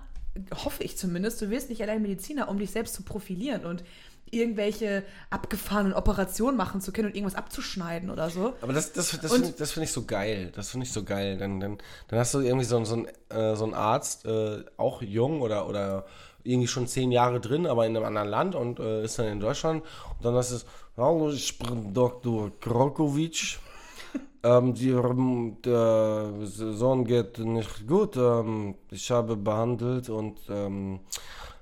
hoffe 0.63 0.83
ich 0.83 0.97
zumindest, 0.97 1.41
du 1.41 1.49
wirst 1.49 1.69
nicht 1.69 1.81
allein 1.81 2.01
Mediziner, 2.01 2.47
um 2.47 2.59
dich 2.59 2.69
selbst 2.69 2.93
zu 2.93 3.01
profilieren 3.01 3.65
und 3.65 3.83
irgendwelche 4.31 5.03
abgefahrenen 5.29 5.93
Operationen 5.93 6.57
machen 6.57 6.81
zu 6.81 6.91
können 6.91 7.09
und 7.09 7.15
irgendwas 7.15 7.35
abzuschneiden 7.35 8.09
oder 8.09 8.29
so. 8.29 8.53
Aber 8.61 8.73
das, 8.73 8.93
das, 8.93 9.19
das 9.19 9.31
finde 9.31 9.53
find 9.53 9.83
ich 9.85 9.91
so 9.91 10.05
geil. 10.05 10.51
Das 10.55 10.69
finde 10.69 10.85
ich 10.85 10.91
so 10.91 11.03
geil. 11.03 11.37
Dann, 11.37 11.59
dann, 11.59 11.77
dann 12.07 12.19
hast 12.19 12.33
du 12.33 12.39
irgendwie 12.39 12.65
so, 12.65 12.83
so, 12.85 12.95
einen, 12.95 13.07
äh, 13.29 13.55
so 13.55 13.63
einen 13.63 13.73
Arzt, 13.73 14.25
äh, 14.25 14.63
auch 14.77 15.01
jung 15.01 15.41
oder, 15.41 15.67
oder 15.67 16.05
irgendwie 16.43 16.67
schon 16.67 16.87
zehn 16.87 17.11
Jahre 17.11 17.39
drin, 17.39 17.67
aber 17.67 17.85
in 17.85 17.95
einem 17.95 18.05
anderen 18.05 18.29
Land 18.29 18.55
und 18.55 18.79
äh, 18.79 19.03
ist 19.03 19.19
dann 19.19 19.27
in 19.27 19.39
Deutschland. 19.39 19.83
Und 20.17 20.25
dann 20.25 20.35
hast 20.35 20.51
du, 20.51 20.57
hallo, 20.97 21.29
ich 21.29 21.57
bin 21.59 21.93
Dr. 21.93 22.51
Krokovic. 22.59 23.59
ähm, 24.43 24.73
die, 24.73 24.89
ähm, 24.89 25.57
der 25.63 26.31
Sohn 26.43 27.05
geht 27.05 27.39
nicht 27.39 27.87
gut. 27.87 28.15
Ähm, 28.17 28.75
ich 28.91 29.11
habe 29.11 29.35
behandelt 29.35 30.09
und 30.09 30.37
ähm, 30.49 30.99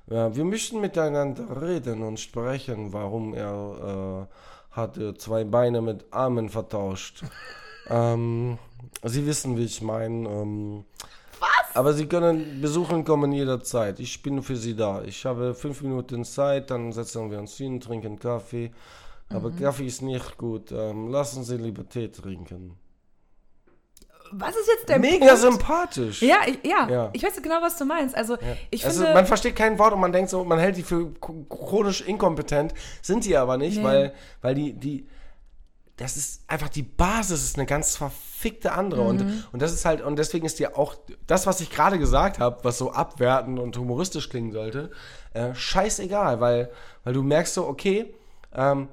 wir 0.08 0.45
möchten 0.45 0.82
miteinander 0.82 1.62
reden 1.62 2.03
und 2.03 2.20
sprechen, 2.20 2.93
warum 2.93 3.34
er 3.34 4.28
äh, 4.30 4.76
hat 4.76 4.97
äh, 4.97 5.16
zwei 5.16 5.43
Beine 5.43 5.82
mit 5.82 6.06
Armen 6.12 6.49
vertauscht. 6.49 7.24
ähm, 7.89 8.58
Sie 9.03 9.26
wissen, 9.26 9.58
wie 9.58 9.66
ich 9.66 9.82
meine. 9.82 10.30
Ähm, 10.30 10.86
Was? 11.39 11.76
Aber 11.76 11.93
Sie 11.93 12.06
können 12.06 12.62
besuchen 12.62 13.03
kommen 13.03 13.32
jederzeit. 13.32 13.99
Ich 13.99 14.22
bin 14.22 14.43
für 14.43 14.56
Sie 14.56 14.76
da. 14.76 15.01
Ich 15.03 15.26
habe 15.26 15.53
fünf 15.56 15.82
Minuten 15.82 16.24
Zeit, 16.24 16.70
dann 16.70 16.91
setzen 16.91 17.32
wir 17.32 17.39
uns 17.39 17.58
hin, 17.58 17.80
trinken 17.80 18.20
Kaffee. 18.20 18.72
Aber 19.30 19.51
Kaffee 19.51 19.88
ist 19.88 20.01
nicht 20.01 20.38
gut. 20.38 20.72
Ähm, 20.72 21.10
lassen 21.10 21.43
Sie 21.43 21.58
lieber 21.58 21.88
Tee 21.88 22.10
trinken. 22.10 22.78
Was 24.38 24.56
ist 24.56 24.68
jetzt 24.68 24.90
der 24.90 25.00
Mega 25.00 25.26
Punkt? 25.28 25.42
sympathisch. 25.42 26.22
Ja, 26.22 26.38
ich, 26.46 26.60
ja, 26.70 26.90
Ja. 26.90 27.10
ich 27.14 27.24
weiß 27.24 27.42
genau, 27.42 27.62
was 27.62 27.78
du 27.78 27.86
meinst. 27.86 28.16
Also, 28.16 28.38
ich 28.72 28.84
also 28.86 29.00
finde, 29.02 29.14
man 29.14 29.26
versteht 29.26 29.56
kein 29.56 29.80
Wort 29.80 29.94
und 29.94 30.00
man 30.02 30.12
denkt 30.12 30.30
so, 30.30 30.44
man 30.44 30.60
hält 30.60 30.78
die 30.78 30.84
für 30.84 31.12
ch- 31.22 31.48
chronisch 31.50 32.02
inkompetent, 32.02 32.74
sind 33.02 33.24
die 33.26 33.38
aber 33.38 33.58
nicht, 33.58 33.78
Nee. 33.78 33.84
weil, 33.84 34.14
weil 34.42 34.56
die, 34.56 34.74
die, 34.74 35.08
das 35.98 36.18
ist 36.18 36.44
einfach 36.50 36.68
die 36.70 36.84
Basis, 36.84 37.44
ist 37.44 37.58
eine 37.58 37.66
ganz 37.66 37.96
verfickte 37.96 38.74
andere 38.74 39.02
Mhm. 39.04 39.08
und, 39.10 39.48
und 39.54 39.62
das 39.62 39.72
ist 39.72 39.86
halt, 39.86 40.02
und 40.02 40.18
deswegen 40.18 40.46
ist 40.46 40.60
dir 40.60 40.78
auch 40.78 40.96
das, 41.26 41.48
was 41.48 41.62
ich 41.62 41.70
gerade 41.70 41.98
gesagt 41.98 42.40
habe, 42.40 42.60
was 42.64 42.78
so 42.78 42.92
abwertend 42.92 43.60
und 43.60 43.78
humoristisch 43.78 44.30
klingen 44.30 44.52
sollte, 44.52 44.92
äh, 45.34 45.56
scheißegal, 45.56 46.42
weil, 46.42 46.70
weil 47.06 47.14
du 47.14 47.24
merkst 47.24 47.54
so, 47.54 47.66
okay, 47.68 48.14
ähm, 48.54 48.90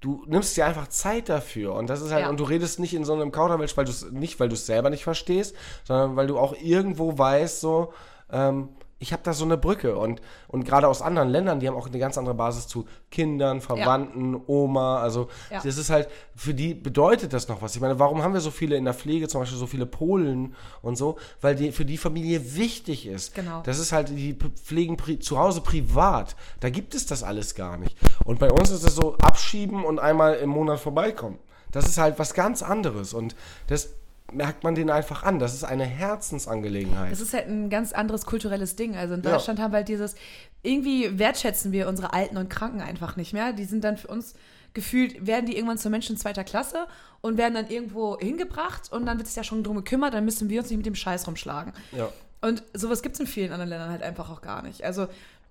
du 0.00 0.24
nimmst 0.26 0.56
dir 0.56 0.66
einfach 0.66 0.88
Zeit 0.88 1.28
dafür 1.28 1.74
und 1.74 1.88
das 1.88 2.02
ist 2.02 2.12
halt 2.12 2.22
Ja. 2.24 2.28
und 2.28 2.38
du 2.38 2.44
redest 2.44 2.78
nicht 2.80 2.94
in 2.94 3.04
so 3.04 3.14
einem 3.14 3.32
Kauderwelsch, 3.32 3.76
weil 3.76 3.84
du 3.86 3.90
es 3.90 4.10
nicht, 4.10 4.38
weil 4.40 4.48
du 4.48 4.54
es 4.54 4.66
selber 4.66 4.90
nicht 4.90 5.04
verstehst, 5.04 5.54
sondern 5.84 6.16
weil 6.16 6.26
du 6.26 6.38
auch 6.38 6.54
irgendwo 6.60 7.16
weißt 7.16 7.60
so, 7.60 7.92
ähm, 8.30 8.68
ich 8.98 9.12
habe 9.12 9.22
da 9.22 9.34
so 9.34 9.44
eine 9.44 9.58
Brücke 9.58 9.96
und, 9.98 10.22
und 10.48 10.64
gerade 10.64 10.88
aus 10.88 11.02
anderen 11.02 11.28
Ländern, 11.28 11.60
die 11.60 11.68
haben 11.68 11.76
auch 11.76 11.86
eine 11.86 11.98
ganz 11.98 12.16
andere 12.16 12.34
Basis 12.34 12.66
zu 12.66 12.86
Kindern, 13.10 13.60
Verwandten, 13.60 14.40
Oma, 14.46 15.00
also 15.00 15.28
Ja. 15.50 15.60
das 15.62 15.76
ist 15.76 15.90
halt, 15.90 16.08
für 16.34 16.54
die 16.54 16.72
bedeutet 16.72 17.34
das 17.34 17.48
noch 17.48 17.60
was. 17.60 17.74
Ich 17.74 17.82
meine, 17.82 17.98
warum 17.98 18.22
haben 18.22 18.32
wir 18.32 18.40
so 18.40 18.50
viele 18.50 18.76
in 18.76 18.84
der 18.84 18.94
Pflege, 18.94 19.28
zum 19.28 19.42
Beispiel 19.42 19.58
so 19.58 19.66
viele 19.66 19.84
Polen 19.84 20.54
und 20.80 20.96
so? 20.96 21.16
Weil 21.42 21.56
die 21.56 21.72
für 21.72 21.84
die 21.84 21.98
Familie 21.98 22.56
wichtig 22.56 23.06
ist. 23.06 23.34
Genau. 23.34 23.62
Das 23.64 23.78
ist 23.78 23.92
halt, 23.92 24.08
die 24.08 24.32
pflegen 24.34 24.96
zu 25.20 25.38
Hause 25.38 25.60
privat. 25.60 26.34
Da 26.60 26.70
gibt 26.70 26.94
es 26.94 27.04
das 27.04 27.22
alles 27.22 27.54
gar 27.54 27.76
nicht. 27.76 27.96
Und 28.24 28.38
bei 28.38 28.50
uns 28.50 28.70
ist 28.70 28.82
es 28.82 28.94
so, 28.94 29.16
abschieben 29.18 29.84
und 29.84 29.98
einmal 29.98 30.34
im 30.36 30.48
Monat 30.48 30.80
vorbeikommen. 30.80 31.38
Das 31.70 31.86
ist 31.86 31.98
halt 31.98 32.18
was 32.18 32.32
ganz 32.32 32.62
anderes 32.62 33.12
und 33.12 33.36
das 33.66 33.90
merkt 34.32 34.64
man 34.64 34.74
denen 34.74 34.90
einfach 34.90 35.22
an. 35.22 35.38
Das 35.38 35.54
ist 35.54 35.64
eine 35.64 35.84
Herzensangelegenheit. 35.84 37.12
Das 37.12 37.20
ist 37.20 37.32
halt 37.34 37.46
ein 37.48 37.70
ganz 37.70 37.92
anderes 37.92 38.26
kulturelles 38.26 38.76
Ding. 38.76 38.96
Also 38.96 39.14
in 39.14 39.22
Ja. 39.22 39.32
Deutschland 39.32 39.60
haben 39.60 39.72
wir 39.72 39.78
halt 39.78 39.88
dieses, 39.88 40.14
irgendwie 40.62 41.18
wertschätzen 41.18 41.72
wir 41.72 41.88
unsere 41.88 42.12
Alten 42.12 42.36
und 42.36 42.48
Kranken 42.50 42.80
einfach 42.80 43.16
nicht 43.16 43.32
mehr. 43.32 43.52
Die 43.52 43.64
sind 43.64 43.84
dann 43.84 43.96
für 43.96 44.08
uns 44.08 44.34
gefühlt, 44.74 45.26
werden 45.26 45.46
die 45.46 45.56
irgendwann 45.56 45.78
zu 45.78 45.88
Menschen 45.90 46.16
zweiter 46.16 46.44
Klasse 46.44 46.86
und 47.22 47.38
werden 47.38 47.54
dann 47.54 47.68
irgendwo 47.68 48.18
hingebracht 48.18 48.92
und 48.92 49.06
dann 49.06 49.16
wird 49.18 49.26
sich 49.26 49.36
ja 49.36 49.44
schon 49.44 49.62
drum 49.64 49.76
gekümmert, 49.76 50.12
dann 50.12 50.24
müssen 50.24 50.50
wir 50.50 50.60
uns 50.60 50.68
nicht 50.68 50.76
mit 50.76 50.86
dem 50.86 50.94
Scheiß 50.94 51.26
rumschlagen. 51.26 51.72
ja. 51.92 52.08
Und 52.42 52.62
sowas 52.74 53.00
gibt 53.02 53.14
es 53.14 53.20
in 53.20 53.26
vielen 53.26 53.50
anderen 53.50 53.70
Ländern 53.70 53.88
halt 53.90 54.02
einfach 54.02 54.30
auch 54.30 54.42
gar 54.42 54.62
nicht. 54.62 54.84
Also 54.84 55.08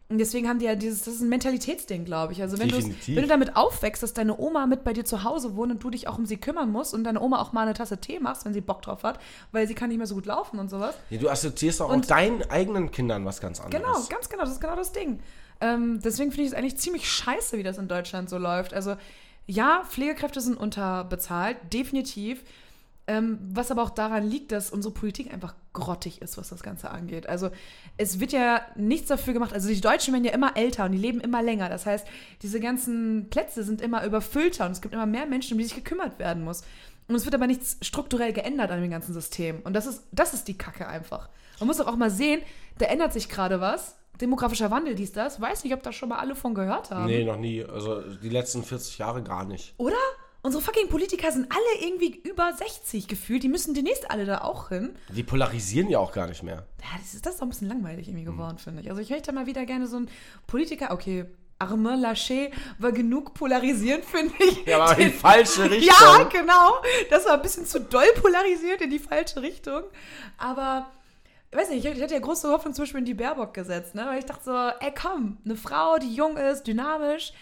und 0.07 0.19
deswegen 0.19 0.47
haben 0.47 0.59
die 0.59 0.65
ja 0.65 0.75
dieses, 0.75 1.01
das 1.03 1.15
ist 1.15 1.21
ein 1.21 1.29
Mentalitätsding, 1.29 2.05
glaube 2.05 2.33
ich. 2.33 2.41
Also 2.41 2.59
wenn, 2.59 2.71
wenn 2.71 3.21
du 3.23 3.27
damit 3.27 3.55
aufwächst, 3.55 4.03
dass 4.03 4.13
deine 4.13 4.37
Oma 4.39 4.67
mit 4.67 4.83
bei 4.83 4.93
dir 4.93 5.03
zu 5.03 5.23
Hause 5.23 5.55
wohnt 5.55 5.71
und 5.71 5.83
du 5.83 5.89
dich 5.89 6.07
auch 6.07 6.17
um 6.19 6.25
sie 6.27 6.37
kümmern 6.37 6.71
musst 6.71 6.93
und 6.93 7.03
deine 7.03 7.21
Oma 7.21 7.41
auch 7.41 7.53
mal 7.53 7.63
eine 7.63 7.73
Tasse 7.73 7.97
Tee 7.97 8.19
machst, 8.19 8.45
wenn 8.45 8.53
sie 8.53 8.61
Bock 8.61 8.83
drauf 8.83 9.01
hat, 9.03 9.19
weil 9.51 9.67
sie 9.67 9.73
kann 9.73 9.89
nicht 9.89 9.97
mehr 9.97 10.05
so 10.07 10.13
gut 10.15 10.27
laufen 10.27 10.59
und 10.59 10.69
sowas. 10.69 10.93
Nee, 11.09 11.17
du 11.17 11.27
assoziierst 11.29 11.81
auch, 11.81 11.89
auch 11.89 11.93
Und- 11.93 12.09
deinen 12.11 12.47
eigenen 12.51 12.91
Kindern 12.91 13.25
was 13.25 13.41
ganz 13.41 13.59
anderes. 13.59 13.83
Genau, 13.83 13.99
ganz 14.09 14.29
genau, 14.29 14.43
das 14.43 14.51
ist 14.53 14.61
genau 14.61 14.75
das 14.75 14.91
Ding. 14.91 15.19
Ähm, 15.61 15.99
deswegen 16.03 16.31
finde 16.31 16.43
ich 16.43 16.51
es 16.51 16.53
eigentlich 16.57 16.77
ziemlich 16.77 17.09
scheiße, 17.09 17.57
wie 17.57 17.63
das 17.63 17.77
in 17.77 17.87
Deutschland 17.87 18.29
so 18.29 18.37
läuft. 18.37 18.73
Also 18.73 18.95
ja, 19.47 19.83
Pflegekräfte 19.89 20.41
sind 20.41 20.57
unterbezahlt, 20.57 21.57
definitiv. 21.73 22.43
Ähm, 23.07 23.37
was 23.53 23.69
aber 23.69 23.83
auch 23.83 23.91
daran 23.91 24.27
liegt, 24.27 24.51
dass 24.51 24.71
unsere 24.71 24.91
Politik 24.91 25.31
einfach 25.31 25.53
grottig 25.73 26.23
ist, 26.23 26.39
was 26.39 26.49
das 26.49 26.63
Ganze 26.63 26.89
angeht. 26.89 27.29
Also 27.29 27.51
es 27.97 28.19
wird 28.19 28.31
ja 28.31 28.61
nichts 28.75 29.09
dafür 29.09 29.33
gemacht. 29.33 29.53
Also 29.53 29.69
die 29.69 29.79
Deutschen 29.79 30.11
werden 30.11 30.25
ja 30.25 30.31
immer 30.31 30.57
älter 30.57 30.85
und 30.85 30.91
die 30.93 30.97
leben 30.97 31.21
immer 31.21 31.43
länger. 31.43 31.69
Das 31.69 31.85
heißt, 31.85 32.07
diese 32.41 32.59
ganzen 32.59 33.29
Plätze 33.29 33.63
sind 33.63 33.79
immer 33.79 34.03
überfüllter 34.05 34.65
und 34.65 34.71
es 34.71 34.81
gibt 34.81 34.95
immer 34.95 35.05
mehr 35.05 35.27
Menschen, 35.27 35.53
um 35.53 35.59
die 35.59 35.65
sich 35.65 35.75
gekümmert 35.75 36.17
werden 36.17 36.43
muss. 36.43 36.63
Und 37.07 37.13
es 37.13 37.25
wird 37.25 37.35
aber 37.35 37.45
nichts 37.45 37.77
strukturell 37.81 38.33
geändert 38.33 38.71
an 38.71 38.81
dem 38.81 38.89
ganzen 38.89 39.13
System. 39.13 39.61
Und 39.63 39.73
das 39.73 39.85
ist, 39.85 40.03
das 40.11 40.33
ist 40.33 40.47
die 40.47 40.57
Kacke 40.57 40.87
einfach. 40.87 41.29
Man 41.59 41.67
muss 41.67 41.77
doch 41.77 41.87
auch 41.87 41.95
mal 41.95 42.09
sehen, 42.09 42.41
da 42.79 42.85
ändert 42.85 43.13
sich 43.13 43.29
gerade 43.29 43.61
was. 43.61 43.95
Demografischer 44.19 44.71
Wandel, 44.71 44.95
dies, 44.95 45.11
das. 45.11 45.39
Weiß 45.39 45.63
nicht, 45.63 45.73
ob 45.73 45.83
da 45.83 45.91
schon 45.91 46.09
mal 46.09 46.17
alle 46.17 46.35
von 46.35 46.55
gehört 46.55 46.89
haben. 46.89 47.05
Nee, 47.05 47.23
noch 47.23 47.37
nie. 47.37 47.63
Also 47.63 48.01
die 48.01 48.29
letzten 48.29 48.63
40 48.63 48.97
Jahre 48.97 49.21
gar 49.21 49.45
nicht. 49.45 49.73
Oder? 49.77 49.97
Unsere 50.45 50.61
fucking 50.63 50.89
Politiker 50.89 51.31
sind 51.31 51.51
alle 51.51 51.85
irgendwie 51.87 52.17
über 52.23 52.53
60 52.53 53.07
gefühlt. 53.07 53.41
Die 53.41 53.47
müssen 53.49 53.73
demnächst 53.73 54.11
alle 54.11 54.25
da 54.25 54.41
auch 54.41 54.69
hin. 54.69 54.95
Die 55.09 55.23
polarisieren 55.23 55.89
ja 55.89 55.97
auch 55.97 56.11
gar 56.11 56.27
nicht 56.27 56.43
mehr. 56.43 56.67
Ja, 56.81 56.99
das 56.99 57.15
ist, 57.15 57.25
das 57.25 57.33
ist 57.33 57.39
doch 57.41 57.47
ein 57.47 57.49
bisschen 57.49 57.67
langweilig 57.67 58.07
irgendwie 58.07 58.25
Mhm. 58.25 58.31
geworden, 58.33 58.57
finde 58.59 58.81
ich. 58.83 58.89
Also 58.89 59.01
ich 59.01 59.09
möchte 59.09 59.31
mal 59.31 59.47
wieder 59.47 59.65
gerne 59.65 59.87
so 59.87 59.97
einen 59.97 60.09
Politiker, 60.45 60.91
okay, 60.91 61.25
Armand 61.57 62.01
Laschet 62.01 62.51
war 62.77 62.91
genug 62.91 63.33
polarisierend, 63.33 64.05
finde 64.13 64.33
ich. 64.39 64.65
Ja, 64.65 64.83
aber 64.83 64.97
in 64.99 65.07
die 65.11 65.17
falsche 65.17 65.63
Richtung. 65.71 65.87
Ja, 65.99 66.23
genau. 66.25 66.75
Das 67.09 67.25
war 67.25 67.33
ein 67.33 67.41
bisschen 67.41 67.65
zu 67.65 67.79
doll 67.79 68.05
polarisiert 68.21 68.81
in 68.81 68.91
die 68.91 68.99
falsche 68.99 69.41
Richtung. 69.41 69.81
Aber, 70.37 70.91
ich 71.49 71.57
weiß 71.57 71.69
nicht, 71.71 71.85
ich 71.85 72.01
hatte 72.03 72.13
ja 72.13 72.19
große 72.19 72.49
Hoffnung 72.49 72.73
zum 72.75 72.83
Beispiel 72.83 72.99
in 72.99 73.05
die 73.05 73.13
Baerbock 73.15 73.53
gesetzt, 73.55 73.95
ne? 73.95 74.05
Weil 74.07 74.19
ich 74.19 74.25
dachte 74.25 74.43
so, 74.43 74.51
ey 74.85 74.93
komm, 74.93 75.37
eine 75.43 75.55
Frau, 75.55 75.97
die 75.97 76.13
jung 76.13 76.37
ist, 76.37 76.63
dynamisch 76.67 77.33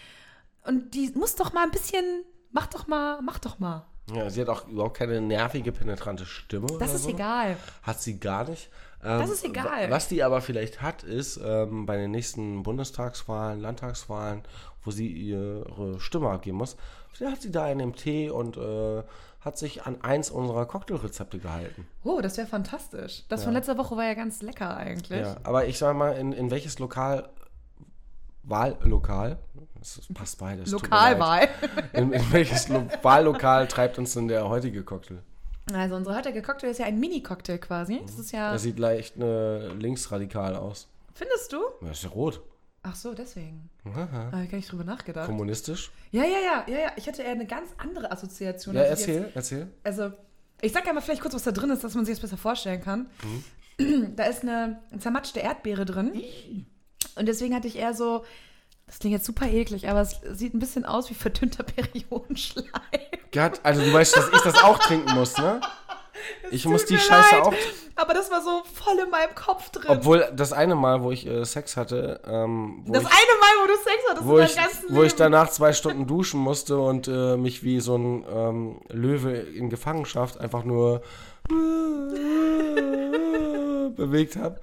und 0.64 0.94
die 0.94 1.10
muss 1.14 1.34
doch 1.34 1.52
mal 1.52 1.64
ein 1.64 1.70
bisschen, 1.70 2.24
mach 2.54 2.66
doch 2.68 2.86
mal, 2.86 3.20
mach 3.20 3.38
doch 3.38 3.58
mal. 3.58 3.84
Ja, 4.14 4.28
sie 4.30 4.40
hat 4.40 4.48
auch 4.48 4.66
überhaupt 4.68 4.96
keine 4.96 5.20
nervige, 5.20 5.72
penetrante 5.72 6.24
Stimme. 6.26 6.66
Das 6.78 6.94
ist 6.94 7.04
so. 7.04 7.10
egal. 7.10 7.56
Hat 7.82 8.00
sie 8.00 8.18
gar 8.20 8.48
nicht. 8.48 8.70
Ähm, 9.02 9.18
Das 9.20 9.30
ist 9.30 9.44
egal. 9.44 9.88
wa- 9.88 9.90
Was 9.90 10.08
die 10.08 10.22
aber 10.22 10.40
vielleicht 10.40 10.80
hat, 10.82 11.02
ist 11.02 11.38
ähm, 11.44 11.84
bei 11.86 11.96
den 11.96 12.10
nächsten 12.10 12.62
Bundestagswahlen, 12.62 13.60
Landtagswahlen, 13.60 14.42
wo 14.84 14.90
sie 14.90 15.08
ihre 15.08 15.98
Stimme 16.00 16.30
abgeben 16.30 16.58
muss, 16.58 16.76
vielleicht 17.12 17.32
hat 17.36 17.42
sie 17.42 17.50
da 17.50 17.64
einen 17.64 17.88
MT 17.90 18.30
und 18.30 18.56
äh, 18.58 19.02
hat 19.40 19.56
sich 19.58 19.84
an 19.86 20.00
eins 20.02 20.30
unserer 20.30 20.66
Cocktailrezepte 20.66 21.38
gehalten. 21.38 21.86
Oh, 22.02 22.20
das 22.22 22.36
wäre 22.36 22.46
fantastisch. 22.46 23.24
Das 23.28 23.44
von 23.44 23.52
letzter 23.54 23.76
Woche 23.78 23.96
war 23.96 24.04
ja 24.04 24.14
ganz 24.14 24.40
lecker 24.42 24.76
eigentlich. 24.76 25.20
Ja, 25.20 25.36
aber 25.44 25.66
ich 25.66 25.78
sag 25.78 25.96
mal, 25.96 26.12
in, 26.16 26.32
in 26.32 26.50
welches 26.50 26.78
Lokal, 26.78 27.28
Wahllokal, 28.44 29.38
das 29.78 30.00
passt 30.12 30.38
beides. 30.38 30.70
Lokalwahl. 30.70 31.48
In, 31.92 32.12
in 32.12 32.32
welches 32.32 32.68
Lo 32.68 32.86
Wahllokal 33.02 33.66
treibt 33.68 33.98
uns 33.98 34.14
denn 34.14 34.28
der 34.28 34.48
heutige 34.48 34.82
Cocktail? 34.82 35.22
Also 35.72 35.96
unsere 35.96 36.16
heutige 36.16 36.42
Cocktail 36.42 36.68
ist 36.68 36.78
ja 36.78 36.86
ein 36.86 37.00
Mini-Cocktail 37.00 37.58
quasi. 37.58 38.00
Das 38.04 38.18
ist 38.18 38.32
ja. 38.32 38.50
Der 38.50 38.58
sieht 38.58 38.78
leicht 38.78 39.16
äh, 39.16 39.68
linksradikal 39.68 40.56
aus. 40.56 40.88
Findest 41.14 41.52
du? 41.52 41.58
Ja, 41.80 41.90
ist 41.90 42.02
ja 42.02 42.10
rot. 42.10 42.42
Ach 42.82 42.94
so, 42.94 43.14
deswegen. 43.14 43.70
Aha. 43.84 44.06
Da 44.30 44.32
habe 44.32 44.44
ich 44.44 44.50
gar 44.50 44.58
nicht 44.58 44.70
drüber 44.70 44.84
nachgedacht. 44.84 45.26
Kommunistisch? 45.26 45.90
Ja, 46.10 46.22
ja, 46.22 46.38
ja, 46.38 46.64
ja, 46.68 46.78
ja. 46.80 46.92
Ich 46.96 47.06
hatte 47.08 47.22
eher 47.22 47.32
eine 47.32 47.46
ganz 47.46 47.70
andere 47.78 48.12
Assoziation. 48.12 48.74
Ja, 48.74 48.82
als 48.82 49.00
ich 49.00 49.08
erzähl, 49.08 49.32
erzähl. 49.34 49.58
Jetzt, 49.60 49.70
also, 49.84 50.12
ich 50.60 50.72
sag 50.72 50.86
ja 50.86 50.92
mal 50.92 51.00
vielleicht 51.00 51.22
kurz, 51.22 51.34
was 51.34 51.44
da 51.44 51.52
drin 51.52 51.70
ist, 51.70 51.82
dass 51.82 51.94
man 51.94 52.04
sich 52.04 52.14
das 52.16 52.20
besser 52.20 52.36
vorstellen 52.36 52.82
kann. 52.82 53.08
Mhm. 53.22 53.44
Da 54.16 54.24
ist 54.24 54.42
eine 54.42 54.78
zermatschte 54.98 55.40
Erdbeere 55.40 55.84
drin. 55.84 56.12
Und 57.16 57.26
deswegen 57.26 57.54
hatte 57.54 57.68
ich 57.68 57.76
eher 57.76 57.94
so, 57.94 58.24
das 58.86 58.98
klingt 58.98 59.14
jetzt 59.14 59.26
super 59.26 59.46
eklig, 59.46 59.88
aber 59.88 60.00
es 60.00 60.20
sieht 60.32 60.54
ein 60.54 60.58
bisschen 60.58 60.84
aus 60.84 61.08
wie 61.10 61.14
verdünnter 61.14 61.62
Periodenschleim. 61.64 62.66
Gott, 63.32 63.60
also 63.62 63.82
du 63.82 63.92
weißt, 63.92 64.16
dass 64.16 64.28
ich 64.32 64.40
das 64.42 64.62
auch 64.62 64.78
trinken 64.78 65.14
muss, 65.14 65.36
ne? 65.38 65.60
Ich 66.50 66.64
muss 66.64 66.86
die 66.86 66.96
Scheiße 66.96 67.34
leid, 67.36 67.42
auch. 67.42 67.54
Aber 67.96 68.14
das 68.14 68.30
war 68.30 68.40
so 68.42 68.62
voll 68.72 68.98
in 68.98 69.10
meinem 69.10 69.34
Kopf 69.34 69.70
drin. 69.70 69.84
Obwohl 69.88 70.26
das 70.34 70.52
eine 70.52 70.74
Mal, 70.74 71.02
wo 71.02 71.10
ich 71.10 71.26
äh, 71.26 71.44
Sex 71.44 71.76
hatte, 71.76 72.20
ähm, 72.26 72.82
wo, 72.86 72.92
das 72.92 73.02
ich, 73.02 73.08
eine 73.08 73.38
Mal, 73.40 73.62
wo 73.62 73.66
du 73.66 73.74
Sex 73.74 73.96
hattest 74.08 74.26
wo, 74.26 74.38
in 74.38 74.44
ich, 74.44 74.56
wo 74.96 75.02
ich 75.02 75.12
Leben. 75.12 75.18
danach 75.18 75.50
zwei 75.50 75.72
Stunden 75.74 76.06
duschen 76.06 76.40
musste 76.40 76.78
und 76.78 77.08
äh, 77.08 77.36
mich 77.36 77.62
wie 77.62 77.80
so 77.80 77.96
ein 77.96 78.24
ähm, 78.32 78.80
Löwe 78.88 79.32
in 79.34 79.68
Gefangenschaft 79.68 80.40
einfach 80.40 80.64
nur 80.64 81.02
bewegt 83.96 84.36
habe. 84.36 84.60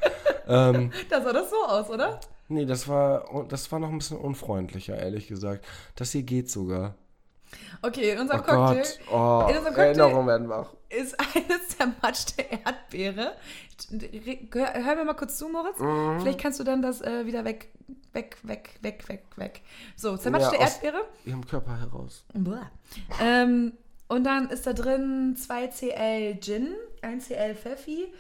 Ähm, 0.47 0.91
Da 1.09 1.21
sah 1.21 1.33
das 1.33 1.49
so 1.49 1.63
aus, 1.63 1.89
oder? 1.89 2.19
Nee, 2.51 2.65
das 2.65 2.87
war, 2.87 3.45
das 3.49 3.71
war 3.71 3.79
noch 3.79 3.89
ein 3.89 3.97
bisschen 3.97 4.17
unfreundlicher, 4.17 4.97
ehrlich 4.97 5.27
gesagt. 5.27 5.65
Das 5.95 6.11
hier 6.11 6.23
geht 6.23 6.49
sogar. 6.49 6.95
Okay, 7.81 8.11
in 8.11 8.17
Oh 8.17 8.21
unserem 8.21 8.43
Cocktail 8.43 8.75
Gott, 8.81 8.99
oh, 9.11 9.47
in 9.49 9.57
unserem 9.57 9.75
Cocktail- 9.75 10.25
werden 10.27 10.49
wach. 10.49 10.73
ist 10.89 11.17
eine 11.19 11.59
zermatschte 11.67 12.43
Erdbeere. 12.43 13.33
Hör, 14.53 14.73
hör 14.85 14.95
mir 14.95 15.03
mal 15.05 15.15
kurz 15.15 15.37
zu, 15.37 15.49
Moritz. 15.49 15.77
Mhm. 15.79 16.21
Vielleicht 16.21 16.39
kannst 16.39 16.59
du 16.59 16.63
dann 16.63 16.81
das 16.81 17.01
äh, 17.01 17.25
wieder 17.25 17.43
weg, 17.43 17.69
weg, 18.13 18.37
weg, 18.43 18.69
weg, 18.81 19.03
weg, 19.09 19.23
weg. 19.35 19.61
So, 19.97 20.15
zermatschte 20.15 20.55
Ja, 20.55 20.61
aus- 20.61 20.75
Erdbeere. 20.75 21.01
Ihrem 21.25 21.45
Körper 21.45 21.77
heraus. 21.79 22.23
Ähm, 23.21 23.73
und 24.07 24.23
dann 24.23 24.49
ist 24.49 24.65
da 24.67 24.71
drin 24.73 25.35
2cl 25.37 26.39
Gin, 26.41 26.73
1cl 27.01 27.55
Pfeffi 27.55 28.13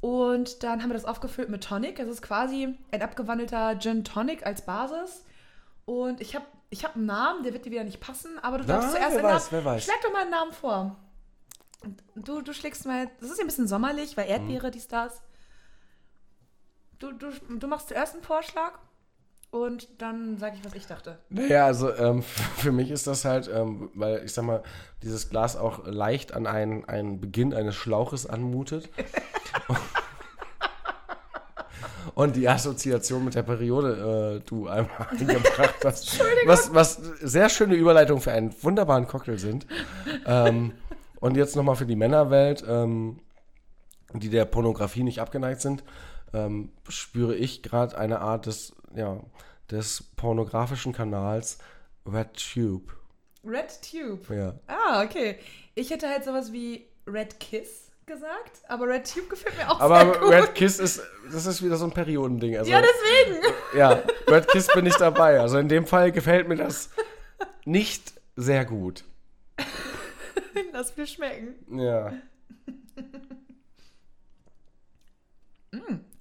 und 0.00 0.62
dann 0.62 0.82
haben 0.82 0.88
wir 0.90 0.94
das 0.94 1.04
aufgefüllt 1.04 1.48
mit 1.50 1.62
Tonic. 1.64 1.96
Das 1.96 2.08
ist 2.08 2.22
quasi 2.22 2.76
ein 2.90 3.02
abgewandelter 3.02 3.78
Gin 3.78 4.04
Tonic 4.04 4.46
als 4.46 4.64
Basis. 4.64 5.24
Und 5.84 6.20
ich 6.20 6.34
habe 6.34 6.44
ich 6.70 6.84
hab 6.84 6.94
einen 6.96 7.06
Namen, 7.06 7.42
der 7.42 7.52
wird 7.52 7.64
dir 7.64 7.70
wieder 7.72 7.84
nicht 7.84 8.00
passen, 8.00 8.38
aber 8.42 8.58
du 8.58 8.64
darfst 8.64 8.92
zuerst 8.92 9.16
wer 9.16 9.24
einen 9.24 9.34
weiß, 9.34 9.50
Namen. 9.50 9.64
wer 9.64 9.72
weiß. 9.72 9.84
Schlag 9.84 10.00
doch 10.02 10.12
mal 10.12 10.22
einen 10.22 10.30
Namen 10.30 10.52
vor. 10.52 10.96
Du, 12.14 12.42
du 12.42 12.52
schlägst 12.52 12.86
mal. 12.86 13.10
Das 13.20 13.30
ist 13.30 13.38
ja 13.38 13.44
ein 13.44 13.48
bisschen 13.48 13.66
sommerlich, 13.66 14.16
weil 14.16 14.28
Erdbeere, 14.28 14.68
Mhm. 14.68 14.72
dies, 14.72 14.86
das. 14.88 15.22
Du, 16.98 17.12
du, 17.12 17.30
du 17.30 17.66
machst 17.66 17.88
zuerst 17.88 18.14
einen 18.14 18.22
Vorschlag 18.22 18.78
und 19.50 19.88
dann 19.98 20.38
sage 20.38 20.56
ich, 20.56 20.64
was 20.64 20.74
ich 20.74 20.86
dachte. 20.86 21.18
Naja, 21.28 21.66
also 21.66 21.92
ähm, 21.94 22.22
für 22.56 22.72
mich 22.72 22.90
ist 22.90 23.06
das 23.06 23.24
halt, 23.24 23.50
ähm, 23.52 23.90
weil 23.94 24.22
ich 24.24 24.32
sag 24.32 24.44
mal, 24.44 24.62
dieses 25.02 25.28
Glas 25.28 25.56
auch 25.56 25.86
leicht 25.86 26.34
an 26.34 26.46
einen, 26.46 26.84
einen 26.84 27.20
Beginn 27.20 27.52
eines 27.52 27.74
Schlauches 27.74 28.26
anmutet. 28.26 28.88
Und 32.14 32.36
die 32.36 32.48
Assoziation 32.48 33.24
mit 33.24 33.34
der 33.34 33.42
Periode 33.42 34.40
äh, 34.42 34.48
du 34.48 34.68
einmal 34.68 35.08
eingebracht 35.10 35.84
hast. 35.84 36.20
Was, 36.44 36.74
was 36.74 36.96
sehr 37.20 37.48
schöne 37.48 37.74
Überleitung 37.74 38.20
für 38.20 38.32
einen 38.32 38.54
wunderbaren 38.62 39.06
Cocktail 39.06 39.38
sind. 39.38 39.66
Ähm, 40.26 40.72
und 41.20 41.36
jetzt 41.36 41.56
nochmal 41.56 41.76
für 41.76 41.86
die 41.86 41.96
Männerwelt, 41.96 42.64
ähm, 42.68 43.20
die 44.12 44.28
der 44.28 44.44
Pornografie 44.44 45.02
nicht 45.02 45.20
abgeneigt 45.20 45.60
sind, 45.60 45.84
ähm, 46.32 46.72
spüre 46.88 47.34
ich 47.34 47.62
gerade 47.62 47.96
eine 47.98 48.20
Art 48.20 48.46
des, 48.46 48.74
ja, 48.94 49.20
des 49.70 50.02
pornografischen 50.16 50.92
Kanals 50.92 51.58
Red 52.06 52.28
Tube. 52.34 52.92
Red 53.44 53.80
Tube. 53.82 54.28
Ja. 54.34 54.54
Ah, 54.66 55.02
okay. 55.02 55.38
Ich 55.74 55.90
hätte 55.90 56.08
halt 56.08 56.24
sowas 56.24 56.52
wie 56.52 56.86
Red 57.06 57.40
Kiss 57.40 57.90
gesagt, 58.06 58.60
aber 58.68 58.88
Red 58.88 59.12
Tube 59.12 59.28
gefällt 59.30 59.56
mir 59.56 59.70
auch 59.70 59.80
Aber 59.80 60.00
sehr 60.00 60.18
gut. 60.20 60.30
Red 60.30 60.54
Kiss 60.54 60.78
ist 60.78 61.00
das 61.32 61.46
ist 61.46 61.62
wieder 61.62 61.76
so 61.76 61.84
ein 61.84 61.92
Periodending. 61.92 62.56
Also, 62.56 62.70
Ja, 62.70 62.82
deswegen. 62.82 63.42
ja, 63.76 64.02
Red 64.26 64.48
Kiss 64.48 64.66
bin 64.74 64.84
ich 64.86 64.96
dabei. 64.96 65.40
Also 65.40 65.58
in 65.58 65.68
dem 65.68 65.86
Fall 65.86 66.10
gefällt 66.10 66.48
mir 66.48 66.56
das 66.56 66.90
nicht 67.64 68.12
sehr 68.36 68.64
gut. 68.64 69.04
Lass 70.72 70.96
mir 70.96 71.06
schmecken. 71.06 71.78
Ja. 71.78 72.12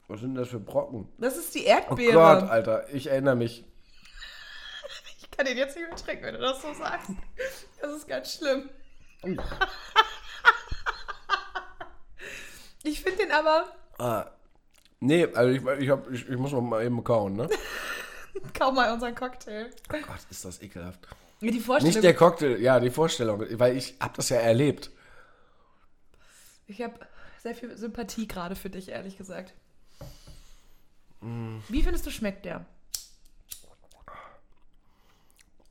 Was 0.09 0.19
sind 0.21 0.35
das 0.35 0.49
für 0.49 0.59
Brocken? 0.59 1.07
Das 1.17 1.37
ist 1.37 1.55
die 1.55 1.63
Oh 1.65 1.69
Erdbeere. 1.69 2.13
Gott, 2.13 2.49
Alter, 2.49 2.93
ich 2.93 3.07
erinnere 3.07 3.35
mich. 3.35 3.63
Ich 5.21 5.31
kann 5.31 5.45
den 5.45 5.57
jetzt 5.57 5.77
nicht 5.77 5.87
mehr 5.87 5.95
trinken, 5.95 6.25
wenn 6.25 6.33
du 6.33 6.41
das 6.41 6.61
so 6.61 6.73
sagst. 6.73 7.11
Das 7.81 7.93
ist 7.93 8.07
ganz 8.09 8.33
schlimm. 8.35 8.69
Ich 12.83 13.01
finde 13.01 13.23
den 13.23 13.31
aber 13.31 13.65
Ah. 13.97 14.31
Nee, 15.01 15.25
also 15.33 15.49
ich, 15.51 15.81
ich, 15.83 15.89
hab, 15.89 16.09
ich, 16.11 16.27
ich 16.27 16.37
muss 16.37 16.51
noch 16.51 16.61
mal 16.61 16.83
eben 16.83 17.03
kauen, 17.03 17.33
ne? 17.33 17.49
kaum 18.57 18.75
mal 18.75 18.91
unseren 18.93 19.15
Cocktail. 19.15 19.69
Oh 19.93 19.97
Gott, 20.07 20.19
ist 20.29 20.43
das 20.45 20.61
ekelhaft. 20.61 21.07
Die 21.41 21.51
Vorstellung. 21.59 21.93
Nicht 21.93 22.03
der 22.03 22.15
Cocktail, 22.15 22.57
ja, 22.59 22.79
die 22.79 22.89
Vorstellung, 22.89 23.45
weil 23.59 23.77
ich 23.77 23.95
hab 23.99 24.13
das 24.15 24.29
ja 24.29 24.37
erlebt. 24.37 24.91
Ich 26.67 26.81
habe 26.81 26.93
sehr 27.41 27.55
viel 27.55 27.75
Sympathie 27.77 28.27
gerade 28.27 28.55
für 28.55 28.69
dich, 28.69 28.89
ehrlich 28.89 29.17
gesagt. 29.17 29.53
Mm. 31.21 31.57
Wie 31.67 31.81
findest 31.83 32.05
du, 32.05 32.11
schmeckt 32.11 32.45
der? 32.45 32.65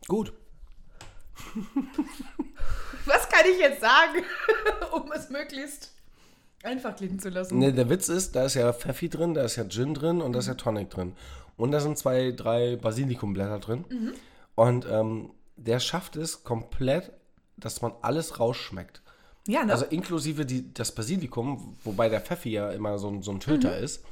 Gut. 0.07 0.33
Was 3.07 3.29
kann 3.29 3.47
ich 3.51 3.59
jetzt 3.59 3.81
sagen, 3.81 4.23
um 4.93 5.11
es 5.13 5.31
möglichst 5.31 5.93
einfach 6.63 6.95
klingen 6.97 7.19
zu 7.19 7.29
lassen? 7.29 7.59
Ne, 7.59 7.73
der 7.73 7.89
Witz 7.89 8.09
ist, 8.09 8.35
da 8.37 8.45
ist 8.45 8.55
ja 8.55 8.73
Pfeffi 8.73 9.09
drin, 9.09 9.35
da 9.35 9.43
ist 9.43 9.57
ja 9.57 9.65
Gin 9.69 9.95
drin 9.95 10.21
und 10.21 10.33
da 10.33 10.39
ist 10.41 10.49
ja 10.49 10.55
Tonic 10.55 10.91
drin. 10.91 11.15
Und 11.57 11.73
da 11.73 11.81
sind 11.81 11.99
zwei, 11.99 12.33
drei 12.33 12.77
Basilikumblätter 12.77 13.59
drin. 13.59 13.85
Und 14.55 14.87
ähm, 14.91 15.31
der 15.57 15.81
schafft 15.81 16.17
es 16.17 16.45
komplett, 16.45 17.13
dass 17.57 17.83
man 17.83 17.93
alles 18.03 18.39
rausschmeckt. 18.39 19.03
Ja, 19.47 19.65
ne? 19.65 19.73
Also 19.73 19.87
inklusive 19.87 20.45
die, 20.47 20.73
das 20.75 20.95
Basilikum, 20.95 21.77
wobei 21.85 22.09
der 22.09 22.21
Pfeffi 22.21 22.51
ja 22.51 22.71
immer 22.71 22.99
so, 22.99 23.09
ein- 23.09 23.23
so 23.23 23.31
ein 23.33 23.41
Töter 23.41 23.77
ist. 23.79 24.05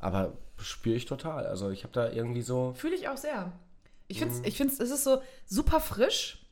Aber 0.00 0.32
spüre 0.62 0.96
ich 0.96 1.06
total. 1.06 1.46
Also 1.46 1.70
ich 1.70 1.84
habe 1.84 1.92
da 1.92 2.08
irgendwie 2.10 2.42
so. 2.42 2.72
Fühle 2.74 2.94
ich 2.96 3.08
auch 3.08 3.16
sehr. 3.16 3.52
Ich 4.08 4.18
finde 4.18 4.34
es, 4.34 4.40
Mhm. 4.40 4.46
ich 4.46 4.56
find's, 4.56 4.80
es 4.80 4.90
ist 4.90 5.04
so 5.04 5.22
super 5.46 5.80
frisch. 5.80 6.44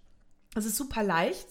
Es 0.54 0.64
ist 0.66 0.76
super 0.76 1.02
leicht. 1.02 1.46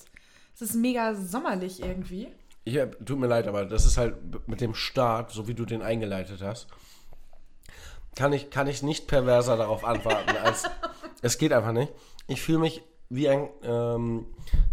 Es 0.55 0.61
ist 0.61 0.75
mega 0.75 1.15
sommerlich 1.15 1.81
irgendwie. 1.81 2.27
Hab- 2.67 3.03
tut 3.05 3.17
mir 3.19 3.27
leid, 3.27 3.47
aber 3.47 3.65
das 3.65 3.85
ist 3.85 3.97
halt 3.97 4.15
mit 4.47 4.61
dem 4.61 4.75
Start, 4.75 5.31
so 5.31 5.47
wie 5.47 5.53
du 5.53 5.65
den 5.65 5.81
eingeleitet 5.81 6.41
hast, 6.41 6.67
kann 8.15 8.33
ich, 8.33 8.49
kann 8.49 8.67
ich 8.67 8.83
nicht 8.83 9.07
perverser 9.07 9.55
darauf 9.57 9.83
antworten, 9.85 10.35
als 10.43 10.65
es 11.21 11.37
geht 11.37 11.53
einfach 11.53 11.71
nicht. 11.71 11.91
Ich 12.27 12.41
fühle 12.41 12.59
mich 12.59 12.81
wie 13.09 13.29
ein 13.29 13.49
ähm, 13.63 14.27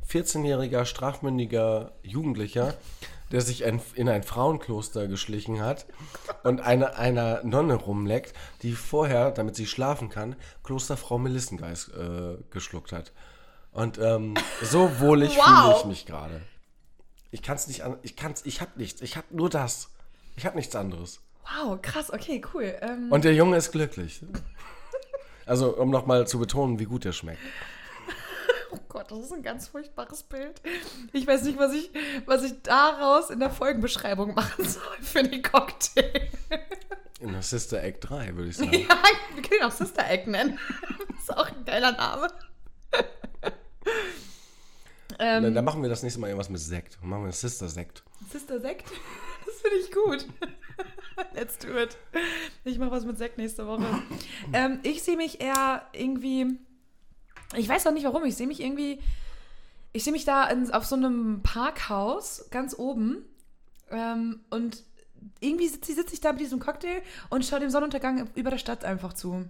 14-jähriger, 0.08 0.84
strafmündiger 0.84 1.92
Jugendlicher, 2.02 2.74
der 3.32 3.40
sich 3.40 3.64
ein, 3.64 3.80
in 3.94 4.08
ein 4.08 4.22
Frauenkloster 4.22 5.08
geschlichen 5.08 5.60
hat 5.60 5.86
und 6.44 6.60
eine, 6.60 6.96
einer 6.96 7.42
Nonne 7.44 7.74
rumleckt, 7.74 8.32
die 8.62 8.72
vorher, 8.72 9.30
damit 9.30 9.56
sie 9.56 9.66
schlafen 9.66 10.08
kann, 10.08 10.36
Klosterfrau 10.62 11.18
Melissengeist 11.18 11.92
äh, 11.94 12.36
geschluckt 12.50 12.92
hat. 12.92 13.12
Und 13.72 13.98
ähm, 13.98 14.34
so 14.62 15.00
wohlig 15.00 15.36
Wow. 15.36 15.44
fühle 15.64 15.76
ich 15.80 15.84
mich 15.86 16.06
gerade. 16.06 16.40
Ich 17.30 17.42
kann 17.42 17.56
es 17.56 17.66
nicht 17.66 17.82
an. 17.82 17.98
Ich 18.02 18.16
kann's, 18.16 18.46
ich 18.46 18.60
hab 18.60 18.76
nichts. 18.76 19.02
Ich 19.02 19.16
hab 19.16 19.30
nur 19.30 19.50
das. 19.50 19.90
Ich 20.36 20.46
hab 20.46 20.54
nichts 20.54 20.74
anderes. 20.76 21.20
Wow, 21.42 21.80
krass, 21.82 22.12
okay, 22.12 22.40
cool. 22.54 22.74
Ähm, 22.80 23.08
Und 23.10 23.24
der 23.24 23.34
Junge 23.34 23.56
ist 23.56 23.72
glücklich. 23.72 24.20
Also, 25.44 25.76
um 25.76 25.90
nochmal 25.90 26.26
zu 26.26 26.38
betonen, 26.38 26.78
wie 26.78 26.86
gut 26.86 27.04
er 27.04 27.12
schmeckt. 27.12 27.40
oh 28.72 28.78
Gott, 28.88 29.10
das 29.10 29.18
ist 29.18 29.32
ein 29.32 29.42
ganz 29.42 29.68
furchtbares 29.68 30.22
Bild. 30.22 30.60
Ich 31.12 31.26
weiß 31.26 31.44
nicht, 31.44 31.58
was 31.58 31.72
ich, 31.72 31.90
was 32.26 32.42
ich 32.42 32.62
daraus 32.62 33.30
in 33.30 33.40
der 33.40 33.50
Folgenbeschreibung 33.50 34.34
machen 34.34 34.64
soll 34.68 34.96
für 35.02 35.22
den 35.22 35.42
Cocktail. 35.42 36.28
In 37.18 37.32
der 37.32 37.40
Sister 37.40 37.82
Act 37.82 38.10
3, 38.10 38.36
würde 38.36 38.50
ich 38.50 38.56
sagen. 38.58 38.72
Ja, 38.74 38.88
wir 39.34 39.42
können 39.42 39.60
ihn 39.60 39.66
auch 39.66 39.72
Sister 39.72 40.06
Egg 40.10 40.30
nennen. 40.30 40.58
ist 41.18 41.34
auch 41.34 41.46
ein 41.48 41.64
geiler 41.64 41.92
Name. 41.92 42.28
Dann, 45.18 45.44
ähm, 45.44 45.54
dann 45.54 45.64
machen 45.64 45.80
wir 45.82 45.88
das 45.88 46.02
nächste 46.02 46.20
Mal 46.20 46.26
irgendwas 46.28 46.50
mit 46.50 46.60
Sekt. 46.60 46.98
Dann 47.00 47.08
machen 47.08 47.24
wir 47.24 47.32
Sister 47.32 47.68
Sekt. 47.68 48.02
Sister 48.30 48.60
Sekt? 48.60 48.84
Das 49.46 49.54
finde 49.62 49.76
ich 49.78 49.90
gut. 49.92 50.26
Let's 51.34 51.56
do 51.58 51.68
it. 51.78 51.96
Ich 52.64 52.78
mache 52.78 52.90
was 52.90 53.06
mit 53.06 53.16
Sekt 53.16 53.38
nächste 53.38 53.66
Woche. 53.66 53.86
ähm, 54.52 54.80
ich 54.82 55.02
sehe 55.02 55.16
mich 55.16 55.40
eher 55.40 55.86
irgendwie. 55.92 56.58
Ich 57.54 57.68
weiß 57.68 57.86
auch 57.86 57.92
nicht 57.92 58.04
warum. 58.04 58.24
Ich 58.24 58.36
sehe 58.36 58.46
mich 58.46 58.60
irgendwie. 58.60 59.00
Ich 59.92 60.04
sehe 60.04 60.12
mich 60.12 60.24
da 60.24 60.44
in, 60.48 60.70
auf 60.72 60.84
so 60.84 60.96
einem 60.96 61.42
Parkhaus 61.42 62.46
ganz 62.50 62.78
oben. 62.78 63.24
Ähm, 63.90 64.40
und 64.50 64.82
irgendwie 65.40 65.68
sitze 65.68 65.94
sitz 65.94 66.12
ich 66.12 66.20
da 66.20 66.32
mit 66.32 66.40
diesem 66.40 66.60
Cocktail 66.60 67.02
und 67.30 67.44
schaue 67.44 67.60
dem 67.60 67.70
Sonnenuntergang 67.70 68.28
über 68.34 68.50
der 68.50 68.58
Stadt 68.58 68.84
einfach 68.84 69.12
zu. 69.12 69.48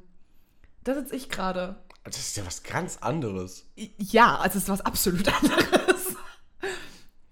Da 0.85 0.95
sitze 0.95 1.17
ich 1.17 1.29
gerade. 1.29 1.77
Das 2.05 2.17
ist 2.19 2.37
ja 2.37 2.47
was 2.47 2.63
ganz 2.63 2.99
anderes. 2.99 3.67
Ja, 3.99 4.37
also 4.37 4.59
es 4.59 4.65
ist 4.65 4.69
was 4.69 4.81
absolut 4.83 5.27
anderes. 5.43 6.15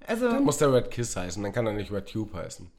Also, 0.07 0.29
Dann 0.29 0.45
muss 0.45 0.59
der 0.59 0.73
Red 0.73 0.91
Kiss 0.91 1.17
heißen, 1.17 1.43
dann 1.43 1.53
kann 1.53 1.67
er 1.67 1.73
nicht 1.73 1.93
Red 1.93 2.09
Tube 2.09 2.35
heißen. 2.35 2.71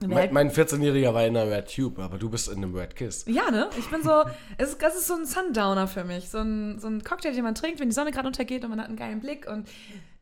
Mein, 0.00 0.32
mein 0.32 0.50
14-Jähriger 0.50 1.14
war 1.14 1.24
in 1.24 1.36
einer 1.36 1.50
Red 1.50 1.74
Tube, 1.74 1.98
aber 1.98 2.18
du 2.18 2.28
bist 2.28 2.48
in 2.48 2.56
einem 2.56 2.74
Red 2.74 2.96
Kiss. 2.96 3.24
Ja, 3.26 3.50
ne? 3.50 3.70
Ich 3.78 3.88
bin 3.90 4.02
so, 4.02 4.24
es 4.58 4.70
ist, 4.70 4.82
das 4.82 4.94
ist 4.94 5.06
so 5.06 5.14
ein 5.14 5.24
Sundowner 5.24 5.88
für 5.88 6.04
mich. 6.04 6.28
So 6.28 6.38
ein, 6.38 6.78
so 6.78 6.86
ein 6.86 7.02
Cocktail, 7.02 7.32
den 7.32 7.44
man 7.44 7.54
trinkt, 7.54 7.80
wenn 7.80 7.88
die 7.88 7.94
Sonne 7.94 8.10
gerade 8.10 8.26
untergeht 8.26 8.62
und 8.64 8.70
man 8.70 8.80
hat 8.80 8.88
einen 8.88 8.96
geilen 8.96 9.20
Blick 9.20 9.48
und 9.50 9.66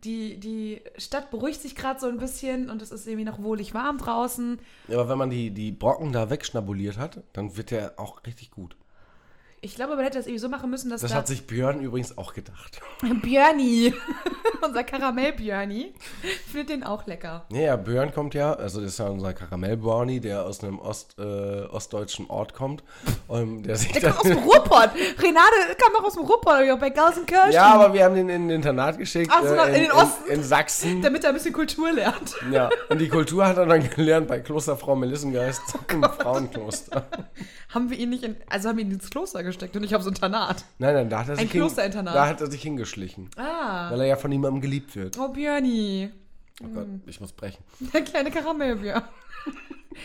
die, 0.04 0.38
die 0.38 0.82
Stadt 0.96 1.30
beruhigt 1.30 1.60
sich 1.60 1.74
gerade 1.74 1.98
so 1.98 2.06
ein 2.06 2.18
bisschen 2.18 2.70
und 2.70 2.82
es 2.82 2.92
ist 2.92 3.06
irgendwie 3.06 3.24
noch 3.24 3.42
wohlig 3.42 3.74
warm 3.74 3.98
draußen. 3.98 4.60
Ja, 4.88 4.98
aber 4.98 5.08
wenn 5.08 5.18
man 5.18 5.30
die, 5.30 5.50
die 5.50 5.72
Brocken 5.72 6.12
da 6.12 6.30
wegschnabuliert 6.30 6.98
hat, 6.98 7.22
dann 7.32 7.56
wird 7.56 7.70
der 7.70 7.98
auch 7.98 8.24
richtig 8.26 8.50
gut. 8.50 8.76
Ich 9.64 9.76
glaube, 9.76 9.96
man 9.96 10.04
hätte 10.04 10.18
das 10.18 10.26
irgendwie 10.26 10.40
so 10.40 10.50
machen 10.50 10.68
müssen, 10.68 10.90
dass 10.90 11.00
Das 11.00 11.12
da 11.12 11.16
hat 11.16 11.26
sich 11.26 11.46
Björn 11.46 11.80
übrigens 11.80 12.18
auch 12.18 12.34
gedacht. 12.34 12.82
Björni, 13.22 13.94
unser 14.62 14.84
Karamell-Björni, 14.84 15.94
findet 16.52 16.68
den 16.68 16.84
auch 16.84 17.06
lecker. 17.06 17.46
Ja, 17.50 17.60
ja, 17.60 17.76
Björn 17.76 18.12
kommt 18.12 18.34
ja, 18.34 18.52
also 18.52 18.82
das 18.82 18.90
ist 18.90 18.98
ja 18.98 19.06
unser 19.06 19.32
Karamell-Brownie, 19.32 20.20
der 20.20 20.44
aus 20.44 20.62
einem 20.62 20.78
Ost, 20.78 21.18
äh, 21.18 21.22
ostdeutschen 21.22 22.28
Ort 22.28 22.52
kommt. 22.52 22.84
Und 23.26 23.62
der 23.62 23.76
sich 23.76 23.92
Der 23.92 24.12
kommt 24.12 24.16
aus 24.18 24.28
dem 24.28 24.38
Ruhrpott. 24.38 24.90
Renate 25.18 25.76
kam 25.78 25.96
auch 25.98 26.04
aus 26.06 26.14
dem 26.14 26.24
Ruhrpott, 26.24 26.60
oder 26.60 26.76
bei 26.76 26.90
Gelsenkirchen. 26.90 27.52
ja, 27.52 27.72
aber 27.72 27.94
wir 27.94 28.04
haben 28.04 28.16
den 28.16 28.28
in 28.28 28.46
ein 28.48 28.50
Internat 28.50 28.98
geschickt. 28.98 29.32
Ach 29.34 29.42
so, 29.42 29.54
äh, 29.54 29.76
in 29.76 29.82
den 29.84 29.92
Osten. 29.92 30.26
In, 30.26 30.34
in 30.34 30.42
Sachsen. 30.42 31.00
Damit 31.00 31.24
er 31.24 31.30
ein 31.30 31.34
bisschen 31.34 31.54
Kultur 31.54 31.90
lernt. 31.90 32.36
Ja, 32.52 32.68
und 32.90 33.00
die 33.00 33.08
Kultur 33.08 33.46
hat 33.46 33.56
er 33.56 33.64
dann 33.64 33.88
gelernt 33.88 34.28
bei 34.28 34.40
Klosterfrau 34.40 34.94
Melissengeist 34.94 35.62
Oh 35.74 35.92
im 35.94 36.02
Frauenkloster. 36.02 37.06
Haben 37.70 37.88
wir 37.88 37.98
ihn 37.98 38.10
nicht 38.10 38.24
in, 38.24 38.36
also 38.50 38.68
haben 38.68 38.76
wir 38.76 38.84
ihn 38.84 38.92
ins 38.92 39.08
Kloster 39.08 39.42
gesteckt 39.54 39.74
und 39.76 39.82
nicht 39.82 39.94
aufs 39.94 40.06
Internat. 40.06 40.64
Nein, 40.78 40.94
nein, 40.94 41.08
da 41.08 41.20
hat 41.20 41.28
er 41.28 41.36
sich, 41.36 41.44
Ein 41.44 41.50
Klosterinternat. 41.50 42.14
da 42.14 42.28
hat 42.28 42.40
er 42.40 42.50
sich 42.50 42.62
hingeschlichen. 42.62 43.30
Ah. 43.36 43.90
Weil 43.90 44.00
er 44.00 44.06
ja 44.06 44.16
von 44.16 44.30
niemandem 44.30 44.60
geliebt 44.60 44.94
wird. 44.96 45.18
Oh, 45.18 45.28
Björni. 45.28 46.10
Oh 46.62 46.68
Gott, 46.68 46.86
ich 47.06 47.20
muss 47.20 47.32
brechen. 47.32 47.64
Der 47.92 48.02
kleine 48.02 48.30
Karamellbjörn. 48.30 49.02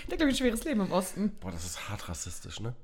Der 0.08 0.12
hat, 0.12 0.18
glaube 0.18 0.32
ich, 0.32 0.36
ein 0.36 0.38
schweres 0.38 0.64
Leben 0.64 0.82
im 0.82 0.92
Osten. 0.92 1.32
Boah, 1.40 1.52
das 1.52 1.66
ist 1.66 1.90
hart 1.90 2.08
rassistisch, 2.10 2.60
ne? 2.60 2.76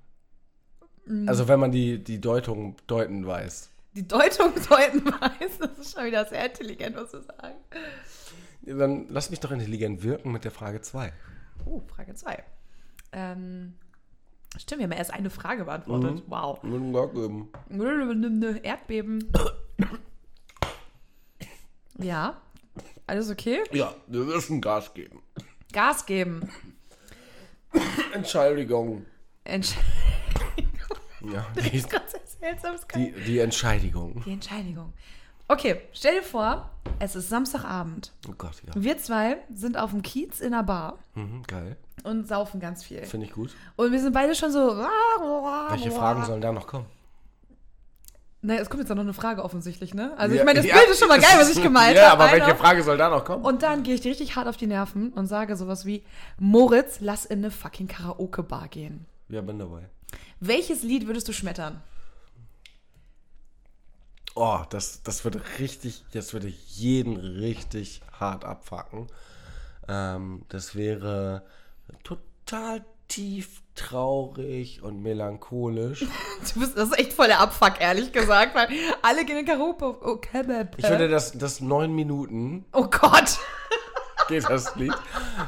Mm. 1.05 1.30
Also 1.30 1.47
wenn 1.47 1.59
man 1.59 1.72
die, 1.72 2.03
die 2.03 2.20
Deutung 2.20 2.76
deuten 2.88 3.26
weiß. 3.26 3.70
Die 3.93 4.07
Deutung 4.07 4.53
deuten 4.70 5.05
weiß, 5.05 5.59
das 5.59 5.80
ist 5.80 5.95
schon 5.95 6.05
wieder 6.05 6.26
sehr 6.26 6.45
intelligent, 6.45 6.95
was 6.95 7.11
zu 7.11 7.22
sagen. 7.22 7.55
Dann 8.63 9.07
lass 9.09 9.30
mich 9.30 9.39
doch 9.39 9.51
intelligent 9.51 10.03
wirken 10.03 10.32
mit 10.32 10.43
der 10.43 10.51
Frage 10.51 10.82
2. 10.82 11.13
Oh, 11.66 11.82
Frage 11.88 12.16
2. 12.16 12.43
Ähm, 13.11 13.76
stimmt, 14.57 14.79
wir 14.79 14.83
haben 14.85 14.91
ja 14.91 14.97
erst 14.97 15.13
eine 15.13 15.29
Frage 15.29 15.65
beantwortet. 15.65 16.23
Wow. 16.27 16.59
Erdbeben. 18.63 19.31
Ja, 21.97 22.41
alles 23.07 23.29
okay? 23.29 23.63
Ja, 23.71 23.93
wir 24.07 24.21
müssen 24.21 24.61
Gas 24.61 24.93
geben. 24.93 25.21
Gas 25.71 26.05
geben. 26.05 26.49
Entschuldigung. 28.13 29.05
Entsch 29.43 29.75
Ja, 31.21 31.47
das 31.55 31.63
die, 31.69 31.77
ist 31.77 31.89
seltsam. 32.39 32.73
das 32.75 32.87
die, 32.95 33.11
die 33.25 33.39
Entscheidigung. 33.39 34.21
Die 34.25 34.31
Entscheidigung. 34.33 34.93
Okay, 35.47 35.81
stell 35.93 36.15
dir 36.15 36.23
vor, 36.23 36.69
es 36.99 37.15
ist 37.15 37.29
Samstagabend. 37.29 38.11
Oh 38.27 38.33
Gott, 38.37 38.61
ja. 38.65 38.73
Wir 38.75 38.97
zwei 38.97 39.37
sind 39.53 39.77
auf 39.77 39.91
dem 39.91 40.01
Kiez 40.01 40.39
in 40.39 40.53
einer 40.53 40.63
Bar 40.63 40.99
Mhm, 41.15 41.43
geil. 41.47 41.77
Und 42.03 42.27
saufen 42.27 42.59
ganz 42.59 42.83
viel. 42.83 43.03
Finde 43.03 43.25
ich 43.25 43.31
gut. 43.33 43.51
Und 43.75 43.91
wir 43.91 43.99
sind 43.99 44.13
beide 44.13 44.35
schon 44.35 44.51
so. 44.51 44.77
Welche 45.69 45.91
Fragen 45.91 46.23
sollen 46.25 46.41
da 46.41 46.51
noch 46.51 46.67
kommen? 46.67 46.85
Naja, 48.41 48.61
es 48.61 48.69
kommt 48.69 48.81
jetzt 48.83 48.91
auch 48.91 48.95
noch 48.95 49.01
eine 49.01 49.13
Frage 49.15 49.43
offensichtlich, 49.43 49.95
ne? 49.95 50.13
Also 50.17 50.35
Ja, 50.35 50.41
ich 50.41 50.45
meine, 50.45 50.59
das 50.59 50.67
ja. 50.67 50.75
Bild 50.77 50.89
ist 50.89 50.99
schon 50.99 51.07
mal 51.07 51.19
geil, 51.19 51.31
was 51.39 51.49
ich 51.49 51.63
gemeint 51.63 51.95
Ja, 51.97 52.11
habe. 52.11 52.23
aber 52.25 52.31
welche. 52.31 52.55
Frage 52.55 52.83
soll 52.83 52.95
da 52.95 53.09
noch 53.09 53.25
kommen? 53.25 53.43
Und 53.43 53.63
dann 53.63 53.81
gehe 53.81 53.95
ich 53.95 54.01
dir 54.01 54.11
richtig 54.11 54.35
hart 54.35 54.47
auf 54.47 54.55
die 54.55 54.67
Nerven 54.67 55.11
und 55.13 55.25
sage 55.25 55.55
sowas 55.55 55.87
wie, 55.87 56.03
Moritz, 56.37 56.97
lass 56.99 57.25
in 57.25 57.39
eine 57.39 57.49
fucking 57.49 57.87
Karaoke-Bar 57.87 58.67
gehen. 58.67 59.07
Ja, 59.29 59.41
bin 59.41 59.57
dabei. 59.57 59.89
Welches 60.39 60.83
Lied 60.83 61.07
würdest 61.07 61.27
du 61.27 61.33
schmettern? 61.33 61.81
Oh, 64.35 64.59
das, 64.69 65.01
das 65.01 65.23
würde 65.23 65.41
richtig, 65.57 66.03
das 66.13 66.33
würde 66.33 66.47
jeden 66.67 67.15
richtig 67.15 68.01
hart 68.19 68.45
abfacken. 68.45 69.07
Ähm, 69.87 70.43
das 70.49 70.75
wäre 70.75 71.43
total 72.03 72.83
tief 73.07 73.61
traurig 73.75 74.81
und 74.81 75.01
melancholisch. 75.01 76.05
Du 76.53 76.59
bist, 76.59 76.77
das 76.77 76.89
ist 76.89 76.99
echt 76.99 77.13
voll 77.13 77.27
der 77.27 77.39
Abfuck, 77.39 77.79
ehrlich 77.79 78.11
gesagt, 78.11 78.55
weil 78.55 78.67
alle 79.01 79.25
gehen 79.25 79.38
in 79.38 79.45
Karaoke. 79.45 79.95
Oh, 80.01 80.17
Kebab. 80.17 80.75
Ich 80.77 80.88
würde 80.88 81.07
das, 81.09 81.31
das 81.31 81.59
neun 81.59 81.93
Minuten 81.93 82.65
oh 82.71 82.83
Gott. 82.83 83.39
geht 84.27 84.47
das 84.49 84.75
Lied. 84.75 84.93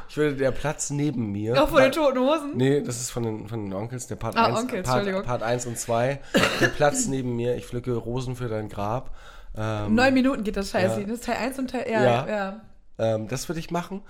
Ich 0.09 0.17
würde 0.17 0.35
der 0.35 0.51
Platz 0.51 0.89
neben 0.89 1.31
mir. 1.31 1.61
Auch 1.61 1.69
von 1.69 1.81
den 1.81 1.91
Toten 1.91 2.19
Hosen? 2.19 2.55
Nee, 2.55 2.81
das 2.81 2.99
ist 2.99 3.11
von 3.11 3.23
den, 3.23 3.47
von 3.47 3.65
den 3.65 3.73
Onkels, 3.73 4.07
der 4.07 4.15
Part 4.15 4.35
Ah, 4.37 4.45
1, 4.47 4.59
Onkels, 4.59 4.87
Part. 4.87 5.25
Part 5.25 5.43
1 5.43 5.65
und 5.67 5.77
2. 5.77 6.19
Der 6.61 6.67
Platz 6.67 7.05
neben 7.07 7.35
mir, 7.35 7.55
ich 7.55 7.65
pflücke 7.65 7.93
Rosen 7.93 8.35
für 8.35 8.47
dein 8.47 8.69
Grab. 8.69 9.15
Ähm, 9.55 9.95
Neun 9.95 10.13
Minuten 10.13 10.43
geht 10.43 10.57
das 10.57 10.71
Scheißlied. 10.71 11.07
Ja. 11.07 11.11
Das 11.11 11.19
ist 11.19 11.25
Teil 11.25 11.37
1 11.37 11.59
und 11.59 11.69
Teil. 11.71 11.85
Ja, 11.89 12.03
Ja. 12.03 12.27
ja. 12.27 12.61
ähm, 12.97 13.27
das 13.27 13.47
würde 13.49 13.59
ich 13.59 13.71
machen. 13.71 14.01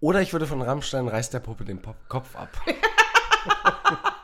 Oder 0.00 0.20
ich 0.20 0.32
würde 0.32 0.46
von 0.46 0.60
Rammstein 0.62 1.08
Reiß 1.08 1.30
der 1.30 1.40
Puppe 1.40 1.64
den 1.64 1.80
Pop 1.80 1.96
Kopf 2.08 2.36
ab. 2.36 2.50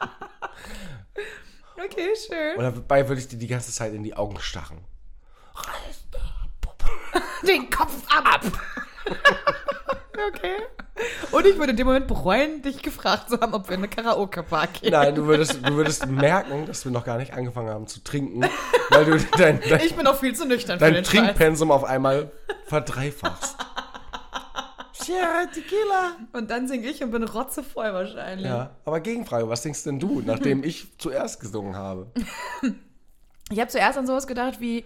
Okay, 1.85 2.11
schön. 2.17 2.57
Und 2.57 2.65
dabei 2.65 3.09
würde 3.09 3.21
ich 3.21 3.29
dir 3.29 3.39
die 3.39 3.49
ganze 3.49 3.73
Zeit 3.73 3.93
in 3.93 4.03
die 4.03 4.15
Augen 4.15 4.39
starren. 4.41 4.79
Den 7.47 7.69
Kopf 7.71 8.05
ab. 8.09 8.41
okay. 10.29 10.57
Und 11.33 11.47
ich 11.47 11.59
würde 11.59 11.71
in 11.73 11.77
dem 11.77 11.87
Moment 11.87 12.07
bereuen, 12.07 12.63
dich 12.63 12.83
gefragt 12.83 13.31
zu 13.31 13.41
haben, 13.41 13.53
ob 13.55 13.69
wir 13.69 13.75
in 13.75 13.81
eine 13.81 13.89
Karaoke-Bar 13.89 14.69
gehen. 14.69 14.93
Nein, 14.93 15.15
du 15.15 15.27
würdest, 15.27 15.59
du 15.67 15.75
würdest 15.75 16.07
merken, 16.07 16.67
dass 16.67 16.85
wir 16.85 16.93
noch 16.93 17.05
gar 17.05 17.19
nicht 17.19 17.33
angefangen 17.33 17.71
haben 17.71 17.89
zu 17.89 18.05
trinken, 18.05 18.45
weil 18.91 19.05
du 19.05 19.19
dein, 19.37 19.61
dein, 19.69 19.81
Ich 19.81 19.97
bin 19.97 20.07
auch 20.07 20.19
viel 20.19 20.35
zu 20.35 20.47
nüchtern 20.47 20.79
für 20.79 20.85
dein 20.85 20.95
den 20.95 21.05
Scheiß. 21.05 21.13
Trinkpensum 21.13 21.73
auf 21.73 21.85
einmal 21.85 22.31
verdreifachst. 22.67 23.57
Sierra 25.05 25.47
Tequila. 25.47 26.17
Und 26.33 26.51
dann 26.51 26.69
singe 26.69 26.89
ich 26.89 27.03
und 27.03 27.11
bin 27.11 27.23
rotzevoll 27.23 27.93
wahrscheinlich. 27.93 28.47
Ja, 28.47 28.77
aber 28.85 29.01
Gegenfrage, 29.01 29.49
was 29.49 29.63
denkst 29.63 29.85
denn 29.85 29.99
du, 29.99 30.23
nachdem 30.25 30.65
ich 30.65 30.99
zuerst 30.99 31.41
gesungen 31.41 31.77
habe? 31.77 32.11
Ich 33.51 33.61
habe 33.61 33.69
zuerst 33.69 33.99
an 33.99 34.07
sowas 34.07 34.27
gedacht 34.27 34.61
wie, 34.61 34.85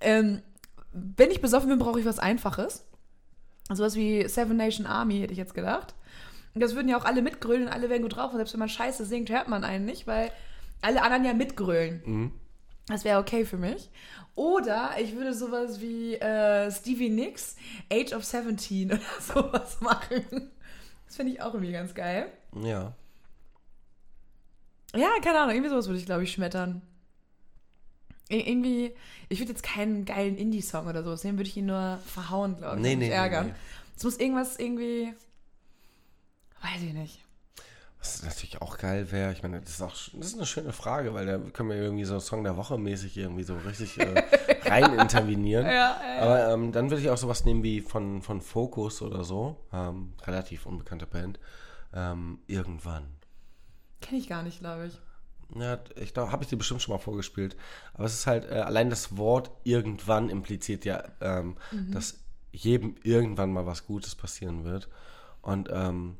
ähm, 0.00 0.42
wenn 0.92 1.30
ich 1.30 1.40
besoffen 1.40 1.68
bin, 1.68 1.78
brauche 1.78 1.98
ich 1.98 2.06
was 2.06 2.18
Einfaches. 2.18 2.84
Sowas 3.72 3.96
wie 3.96 4.28
Seven 4.28 4.56
Nation 4.56 4.86
Army, 4.86 5.18
hätte 5.18 5.32
ich 5.32 5.38
jetzt 5.38 5.54
gedacht. 5.54 5.94
Und 6.54 6.60
das 6.60 6.74
würden 6.74 6.88
ja 6.88 6.98
auch 6.98 7.04
alle 7.04 7.22
mitgrölen 7.22 7.64
und 7.64 7.68
alle 7.68 7.88
wären 7.88 8.02
gut 8.02 8.16
drauf. 8.16 8.30
Und 8.32 8.36
selbst 8.36 8.52
wenn 8.52 8.60
man 8.60 8.68
scheiße 8.68 9.04
singt, 9.04 9.30
hört 9.30 9.48
man 9.48 9.64
einen 9.64 9.84
nicht, 9.84 10.06
weil 10.06 10.30
alle 10.82 11.02
anderen 11.02 11.24
ja 11.24 11.32
mitgrölen. 11.32 12.32
Das 12.86 13.04
wäre 13.04 13.20
okay 13.20 13.44
für 13.44 13.56
mich. 13.56 13.90
Oder 14.34 14.92
ich 14.98 15.14
würde 15.14 15.34
sowas 15.34 15.80
wie 15.80 16.14
äh, 16.14 16.70
Stevie 16.70 17.10
Nicks, 17.10 17.56
Age 17.92 18.12
of 18.12 18.24
17 18.24 18.92
oder 18.92 19.00
sowas 19.20 19.80
machen. 19.80 20.50
Das 21.06 21.16
finde 21.16 21.32
ich 21.32 21.42
auch 21.42 21.52
irgendwie 21.54 21.72
ganz 21.72 21.94
geil. 21.94 22.32
Ja. 22.62 22.94
Ja, 24.94 25.08
keine 25.22 25.40
Ahnung, 25.40 25.54
irgendwie 25.54 25.70
sowas 25.70 25.86
würde 25.86 25.98
ich, 25.98 26.06
glaube 26.06 26.24
ich, 26.24 26.32
schmettern. 26.32 26.82
Ir 28.28 28.46
irgendwie, 28.46 28.94
ich 29.28 29.38
würde 29.38 29.52
jetzt 29.52 29.62
keinen 29.62 30.04
geilen 30.04 30.36
Indie-Song 30.36 30.86
oder 30.86 31.02
sowas 31.02 31.24
nehmen, 31.24 31.38
würde 31.38 31.48
ich 31.50 31.56
ihn 31.56 31.66
nur 31.66 31.98
verhauen, 32.06 32.56
glaube 32.56 32.76
ich. 32.76 32.82
Nee, 32.82 32.96
nee, 32.96 33.08
nee, 33.08 33.14
ärgern. 33.14 33.48
nee. 33.48 33.54
Es 33.96 34.04
muss 34.04 34.16
irgendwas 34.16 34.58
irgendwie, 34.58 35.12
weiß 36.62 36.82
ich 36.82 36.94
nicht. 36.94 37.20
Was 38.02 38.24
natürlich 38.24 38.60
auch 38.60 38.78
geil 38.78 39.12
wäre, 39.12 39.30
ich 39.30 39.44
meine, 39.44 39.60
das 39.60 39.70
ist 39.70 39.82
auch 39.82 39.92
das 39.92 40.26
ist 40.26 40.34
eine 40.34 40.44
schöne 40.44 40.72
Frage, 40.72 41.14
weil 41.14 41.24
da 41.24 41.38
können 41.38 41.68
wir 41.68 41.76
irgendwie 41.76 42.04
so 42.04 42.18
Song 42.18 42.42
der 42.42 42.56
Woche 42.56 42.76
mäßig 42.76 43.16
irgendwie 43.16 43.44
so 43.44 43.56
richtig 43.58 43.96
äh, 44.00 44.24
rein 44.68 44.98
intervenieren. 44.98 45.66
Ja, 45.66 45.72
ja, 45.72 46.00
ja. 46.16 46.20
Aber 46.20 46.52
ähm, 46.52 46.72
dann 46.72 46.90
würde 46.90 47.00
ich 47.00 47.10
auch 47.10 47.16
sowas 47.16 47.44
nehmen 47.44 47.62
wie 47.62 47.80
von, 47.80 48.20
von 48.20 48.40
Focus 48.40 49.02
oder 49.02 49.22
so, 49.22 49.56
ähm, 49.72 50.14
relativ 50.26 50.66
unbekannte 50.66 51.06
Band. 51.06 51.38
Ähm, 51.94 52.40
irgendwann. 52.48 53.04
Kenne 54.00 54.18
ich 54.18 54.28
gar 54.28 54.42
nicht, 54.42 54.58
glaube 54.58 54.88
ich. 54.88 54.98
Ja, 55.54 55.78
ich 55.94 56.12
glaube, 56.12 56.32
habe 56.32 56.42
ich 56.42 56.48
dir 56.48 56.56
bestimmt 56.56 56.82
schon 56.82 56.94
mal 56.94 56.98
vorgespielt. 56.98 57.56
Aber 57.94 58.06
es 58.06 58.14
ist 58.14 58.26
halt, 58.26 58.50
äh, 58.50 58.54
allein 58.54 58.90
das 58.90 59.16
Wort 59.16 59.52
irgendwann 59.62 60.28
impliziert 60.28 60.84
ja, 60.84 61.04
ähm, 61.20 61.56
dass 61.92 62.18
jedem 62.50 62.96
irgendwann 63.04 63.52
mal 63.52 63.64
was 63.64 63.86
Gutes 63.86 64.16
passieren 64.16 64.64
wird. 64.64 64.88
Und 65.40 65.68
ähm, 65.72 66.16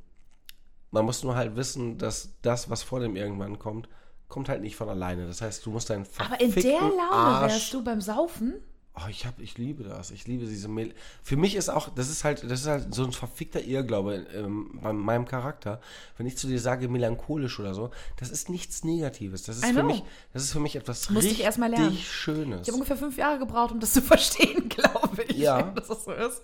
man 0.93 1.05
muss 1.05 1.25
nur 1.25 1.35
halt 1.35 1.57
wissen, 1.57 1.99
dass 1.99 2.35
das, 2.43 2.71
was 2.71 2.83
vor 2.83 3.01
dem 3.01 3.17
irgendwann 3.17 3.59
kommt, 3.59 3.89
kommt 4.29 4.49
halt 4.49 4.63
nicht 4.63 4.77
von 4.77 4.89
alleine. 4.89 5.27
Das 5.27 5.43
heißt, 5.43 5.67
du 5.67 5.71
musst 5.71 5.91
deinen 5.91 6.07
Aber 6.19 6.41
in 6.41 6.55
der 6.55 6.81
Laune 6.81 7.03
Arsch 7.03 7.53
wärst 7.53 7.75
du 7.75 7.83
beim 7.83 8.01
Saufen? 8.01 8.55
Oh, 8.95 9.09
ich 9.09 9.25
hab, 9.25 9.41
ich 9.41 9.57
liebe 9.57 9.85
das. 9.85 10.11
Ich 10.11 10.27
liebe 10.27 10.45
diese 10.45 10.69
Mel 10.69 10.93
Für 11.23 11.37
mich 11.37 11.57
ist 11.57 11.71
auch, 11.71 11.89
das 11.89 12.11
ist 12.11 12.25
halt, 12.25 12.45
das 12.45 12.61
ist 12.61 12.67
halt 12.67 12.95
so 12.95 13.05
ein 13.05 13.13
verfickter 13.13 13.63
Irrglaube 13.63 14.27
ähm, 14.35 14.79
bei 14.83 14.93
meinem 14.93 15.25
Charakter. 15.25 15.81
Wenn 16.19 16.27
ich 16.27 16.37
zu 16.37 16.47
dir 16.47 16.61
sage 16.61 16.89
melancholisch 16.89 17.59
oder 17.59 17.73
so, 17.73 17.91
das 18.19 18.31
ist 18.31 18.51
nichts 18.51 18.85
Negatives. 18.85 19.45
Das 19.45 19.57
ist 19.57 19.65
für 19.65 19.83
mich, 19.83 20.03
das 20.35 20.43
ist 20.43 20.53
für 20.53 20.61
mich 20.61 20.77
etwas 20.77 21.09
ich 21.09 21.17
richtig 21.17 21.41
erst 21.41 21.59
mal 21.59 21.71
lernen. 21.71 21.97
Schönes. 21.97 22.63
Ich 22.63 22.69
habe 22.69 22.75
ungefähr 22.75 22.99
fünf 22.99 23.17
Jahre 23.17 23.39
gebraucht, 23.39 23.73
um 23.73 23.81
das 23.81 23.93
zu 23.95 24.03
verstehen, 24.03 24.69
glaube 24.69 25.23
ich. 25.27 25.39
Ja. 25.39 25.63
Dass 25.63 25.89
das 25.89 26.05
so 26.05 26.13
ist. 26.13 26.43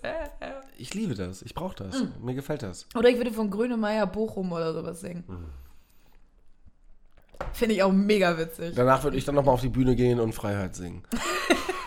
Ich 0.77 0.95
liebe 0.95 1.13
das. 1.13 1.43
Ich 1.43 1.53
brauche 1.53 1.75
das. 1.75 1.99
Hm. 1.99 2.13
Mir 2.19 2.33
gefällt 2.33 2.63
das. 2.63 2.87
Oder 2.95 3.09
ich 3.09 3.17
würde 3.17 3.31
von 3.31 3.51
Grönemeyer 3.51 4.07
Bochum 4.07 4.51
oder 4.51 4.73
sowas 4.73 5.01
singen. 5.01 5.23
Hm. 5.27 5.45
Finde 7.53 7.75
ich 7.75 7.83
auch 7.83 7.91
mega 7.91 8.37
witzig. 8.39 8.73
Danach 8.75 9.03
würde 9.03 9.17
ich 9.17 9.25
dann 9.25 9.35
nochmal 9.35 9.53
auf 9.53 9.61
die 9.61 9.69
Bühne 9.69 9.95
gehen 9.95 10.19
und 10.19 10.33
Freiheit 10.33 10.75
singen. 10.75 11.03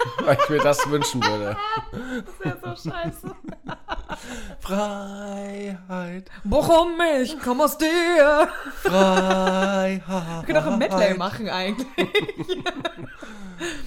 Weil 0.24 0.38
ich 0.42 0.48
mir 0.48 0.59
das 0.59 0.90
wünschen 0.90 1.22
würde. 1.22 1.57
Das 1.92 2.62
wäre 2.62 2.76
so 2.76 2.90
scheiße. 2.90 3.30
Freiheit. 4.61 6.30
Bochum, 6.44 7.00
ich 7.22 7.36
komm 7.42 7.61
aus 7.61 7.78
dir. 7.78 8.48
Freiheit. 8.82 10.03
Wir 10.07 10.42
können 10.46 10.59
auch 10.59 10.72
ein 10.72 10.78
Medley 10.78 11.14
machen 11.14 11.48
eigentlich. 11.48 11.86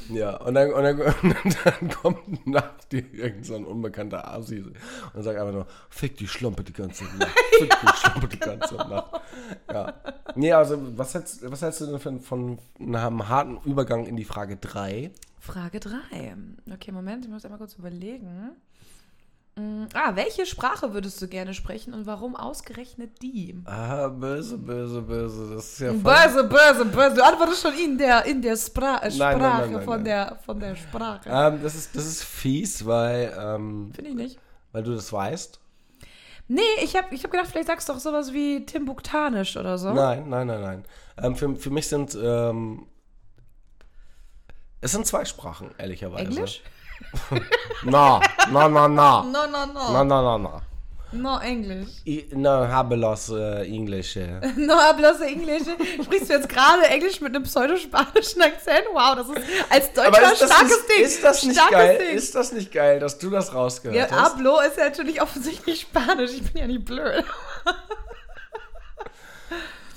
Ja, 0.09 0.37
und 0.37 0.53
dann, 0.53 0.71
und 0.71 0.83
dann, 0.83 1.01
und 1.01 1.57
dann 1.65 1.89
kommt 1.89 2.47
nach 2.47 2.71
dir 2.91 3.03
irgend 3.13 3.45
so 3.45 3.55
unbekannter 3.55 4.27
Asi 4.31 4.63
und 5.13 5.23
sagt 5.23 5.37
einfach 5.37 5.53
nur, 5.53 5.67
fick 5.89 6.15
die 6.17 6.27
Schlampe 6.27 6.63
die 6.63 6.73
ganze 6.73 7.03
Nacht. 7.03 7.37
Fick 7.57 7.73
die 7.81 7.97
Schlampe 7.97 8.27
die 8.27 8.39
ganze 8.39 8.75
Nacht. 8.75 9.21
Ja. 9.69 9.93
Nee, 10.35 10.53
also 10.53 10.77
was 10.97 11.13
hältst, 11.13 11.49
was 11.49 11.61
hältst 11.61 11.81
du 11.81 11.87
denn 11.87 11.99
von, 11.99 12.21
von 12.21 12.59
einem 12.79 13.27
harten 13.27 13.57
Übergang 13.65 14.05
in 14.05 14.15
die 14.15 14.25
Frage 14.25 14.57
3? 14.57 15.11
Frage 15.45 15.79
3. 15.79 15.99
Okay, 16.73 16.91
Moment, 16.91 17.25
ich 17.25 17.31
muss 17.31 17.45
einmal 17.45 17.59
kurz 17.59 17.75
überlegen. 17.75 18.51
Mm, 19.55 19.85
Ah, 19.93 20.15
welche 20.15 20.45
Sprache 20.45 20.93
würdest 20.93 21.21
du 21.21 21.27
gerne 21.27 21.53
sprechen 21.53 21.93
und 21.93 22.05
warum 22.07 22.35
ausgerechnet 22.35 23.21
die? 23.21 23.55
Ah, 23.65 24.07
böse, 24.07 24.57
böse, 24.57 25.01
böse. 25.01 25.55
Das 25.55 25.73
ist 25.73 25.79
ja 25.79 25.93
voll... 25.93 26.01
Böse, 26.01 26.43
böse, 26.43 26.85
böse. 26.85 27.15
Du 27.15 27.23
antwortest 27.23 27.61
schon 27.61 27.73
in 27.73 27.97
der, 27.97 28.25
in 28.25 28.41
der 28.41 28.57
Spra 28.57 28.97
äh, 28.97 29.01
Nein, 29.03 29.11
Sprache 29.11 29.39
nein, 29.39 29.71
nein, 29.73 29.83
von. 29.83 30.03
Der, 30.03 30.39
von 30.45 30.59
der 30.59 30.75
Sprache. 30.75 31.29
Ähm, 31.29 31.59
das, 31.61 31.75
ist, 31.75 31.95
das 31.95 32.05
ist 32.05 32.23
fies, 32.23 32.85
weil, 32.85 33.31
ähm, 33.39 33.91
Finde 33.93 34.09
ich 34.09 34.15
nicht. 34.15 34.39
weil 34.71 34.83
du 34.83 34.93
das 34.95 35.13
weißt. 35.13 35.59
Nee, 36.47 36.61
ich 36.83 36.95
habe 36.95 37.13
ich 37.13 37.23
hab 37.23 37.31
gedacht, 37.31 37.47
vielleicht 37.51 37.67
sagst 37.67 37.87
du 37.87 37.93
doch 37.93 37.99
sowas 37.99 38.33
wie 38.33 38.65
Timbuktanisch 38.65 39.57
oder 39.57 39.77
so. 39.77 39.93
Nein, 39.93 40.27
nein, 40.27 40.47
nein, 40.47 40.61
nein. 40.61 40.85
Ähm, 41.21 41.35
für, 41.35 41.55
für 41.55 41.69
mich 41.69 41.87
sind... 41.87 42.17
Ähm, 42.21 42.87
es 44.81 44.91
sind 44.91 45.05
zwei 45.05 45.25
Sprachen, 45.25 45.73
ehrlicherweise. 45.77 46.25
Englisch? 46.25 46.61
Na, 47.83 48.21
na, 48.51 48.69
na, 48.69 48.87
na. 48.87 49.23
No, 49.23 49.47
no, 49.47 49.65
no. 49.65 49.91
Na, 49.91 50.03
na, 50.03 50.21
na, 50.21 50.37
na. 50.37 50.61
No 51.11 51.39
Englisch. 51.39 51.89
I, 52.05 52.27
no, 52.33 52.67
habelos 52.67 53.29
äh, 53.29 53.65
English. 53.67 54.17
Äh. 54.17 54.41
No 54.57 54.75
hablas 54.75 55.21
Englisch. 55.21 55.63
Sprichst 56.03 56.29
du 56.29 56.33
jetzt 56.33 56.49
gerade 56.49 56.83
Englisch 56.87 57.21
mit 57.21 57.33
einem 57.35 57.43
pseudospanischen 57.43 58.41
Akzent? 58.41 58.85
Wow, 58.91 59.15
das 59.15 59.29
ist 59.29 59.37
als 59.69 59.93
Deutscher 59.93 60.29
ein 60.29 60.35
starkes 60.35 60.69
nicht, 60.69 60.89
Ding. 60.89 61.05
ist 61.05 61.23
das 61.23 61.43
nicht 61.43 61.55
starkes 61.55 61.77
geil? 61.77 61.97
Ding. 61.99 62.17
Ist 62.17 62.35
das 62.35 62.51
nicht 62.51 62.71
geil, 62.71 62.99
dass 62.99 63.17
du 63.17 63.29
das 63.29 63.53
rausgehört 63.53 64.11
ja, 64.11 64.15
hast? 64.15 64.33
hablo 64.33 64.59
ist 64.59 64.77
ja 64.77 64.85
natürlich 64.85 65.21
offensichtlich 65.21 65.81
Spanisch. 65.81 66.31
Ich 66.31 66.51
bin 66.51 66.61
ja 66.61 66.67
nicht 66.67 66.83
blöd. 66.85 67.23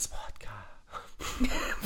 Vodka. 0.08 0.50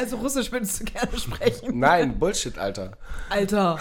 Also 0.00 0.16
Russisch 0.16 0.50
würdest 0.50 0.80
du 0.80 0.84
gerne 0.84 1.18
sprechen. 1.18 1.78
Nein, 1.78 2.18
Bullshit, 2.18 2.56
Alter. 2.56 2.96
Alter. 3.28 3.78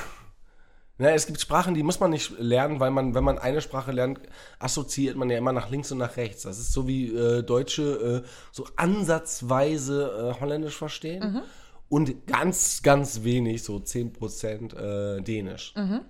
Na, 0.98 1.12
es 1.12 1.26
gibt 1.26 1.40
Sprachen, 1.40 1.74
die 1.76 1.82
muss 1.82 2.02
man 2.02 2.10
nicht 2.10 2.38
lernen, 2.38 2.82
weil 2.82 2.92
man, 2.92 3.16
wenn 3.16 3.24
man 3.24 3.38
eine 3.40 3.62
Sprache 3.62 3.94
lernt, 3.94 4.20
assoziiert 4.60 5.16
man 5.16 5.30
ja 5.30 5.38
immer 5.38 5.54
nach 5.54 5.70
links 5.70 5.94
und 5.94 5.98
nach 6.00 6.18
rechts. 6.18 6.42
Das 6.42 6.60
ist 6.60 6.74
so 6.74 6.90
wie 6.90 7.16
äh, 7.16 7.42
Deutsche 7.42 8.24
äh, 8.26 8.28
so 8.52 8.68
ansatzweise 8.76 10.34
äh, 10.36 10.42
Holländisch 10.42 10.76
verstehen. 10.76 11.44
und 11.88 12.28
ganz, 12.28 12.82
ganz 12.84 13.24
wenig, 13.24 13.64
so 13.64 13.78
10% 13.78 14.76
äh, 14.76 15.22
Dänisch. 15.22 15.74
Mhm. 15.78 16.02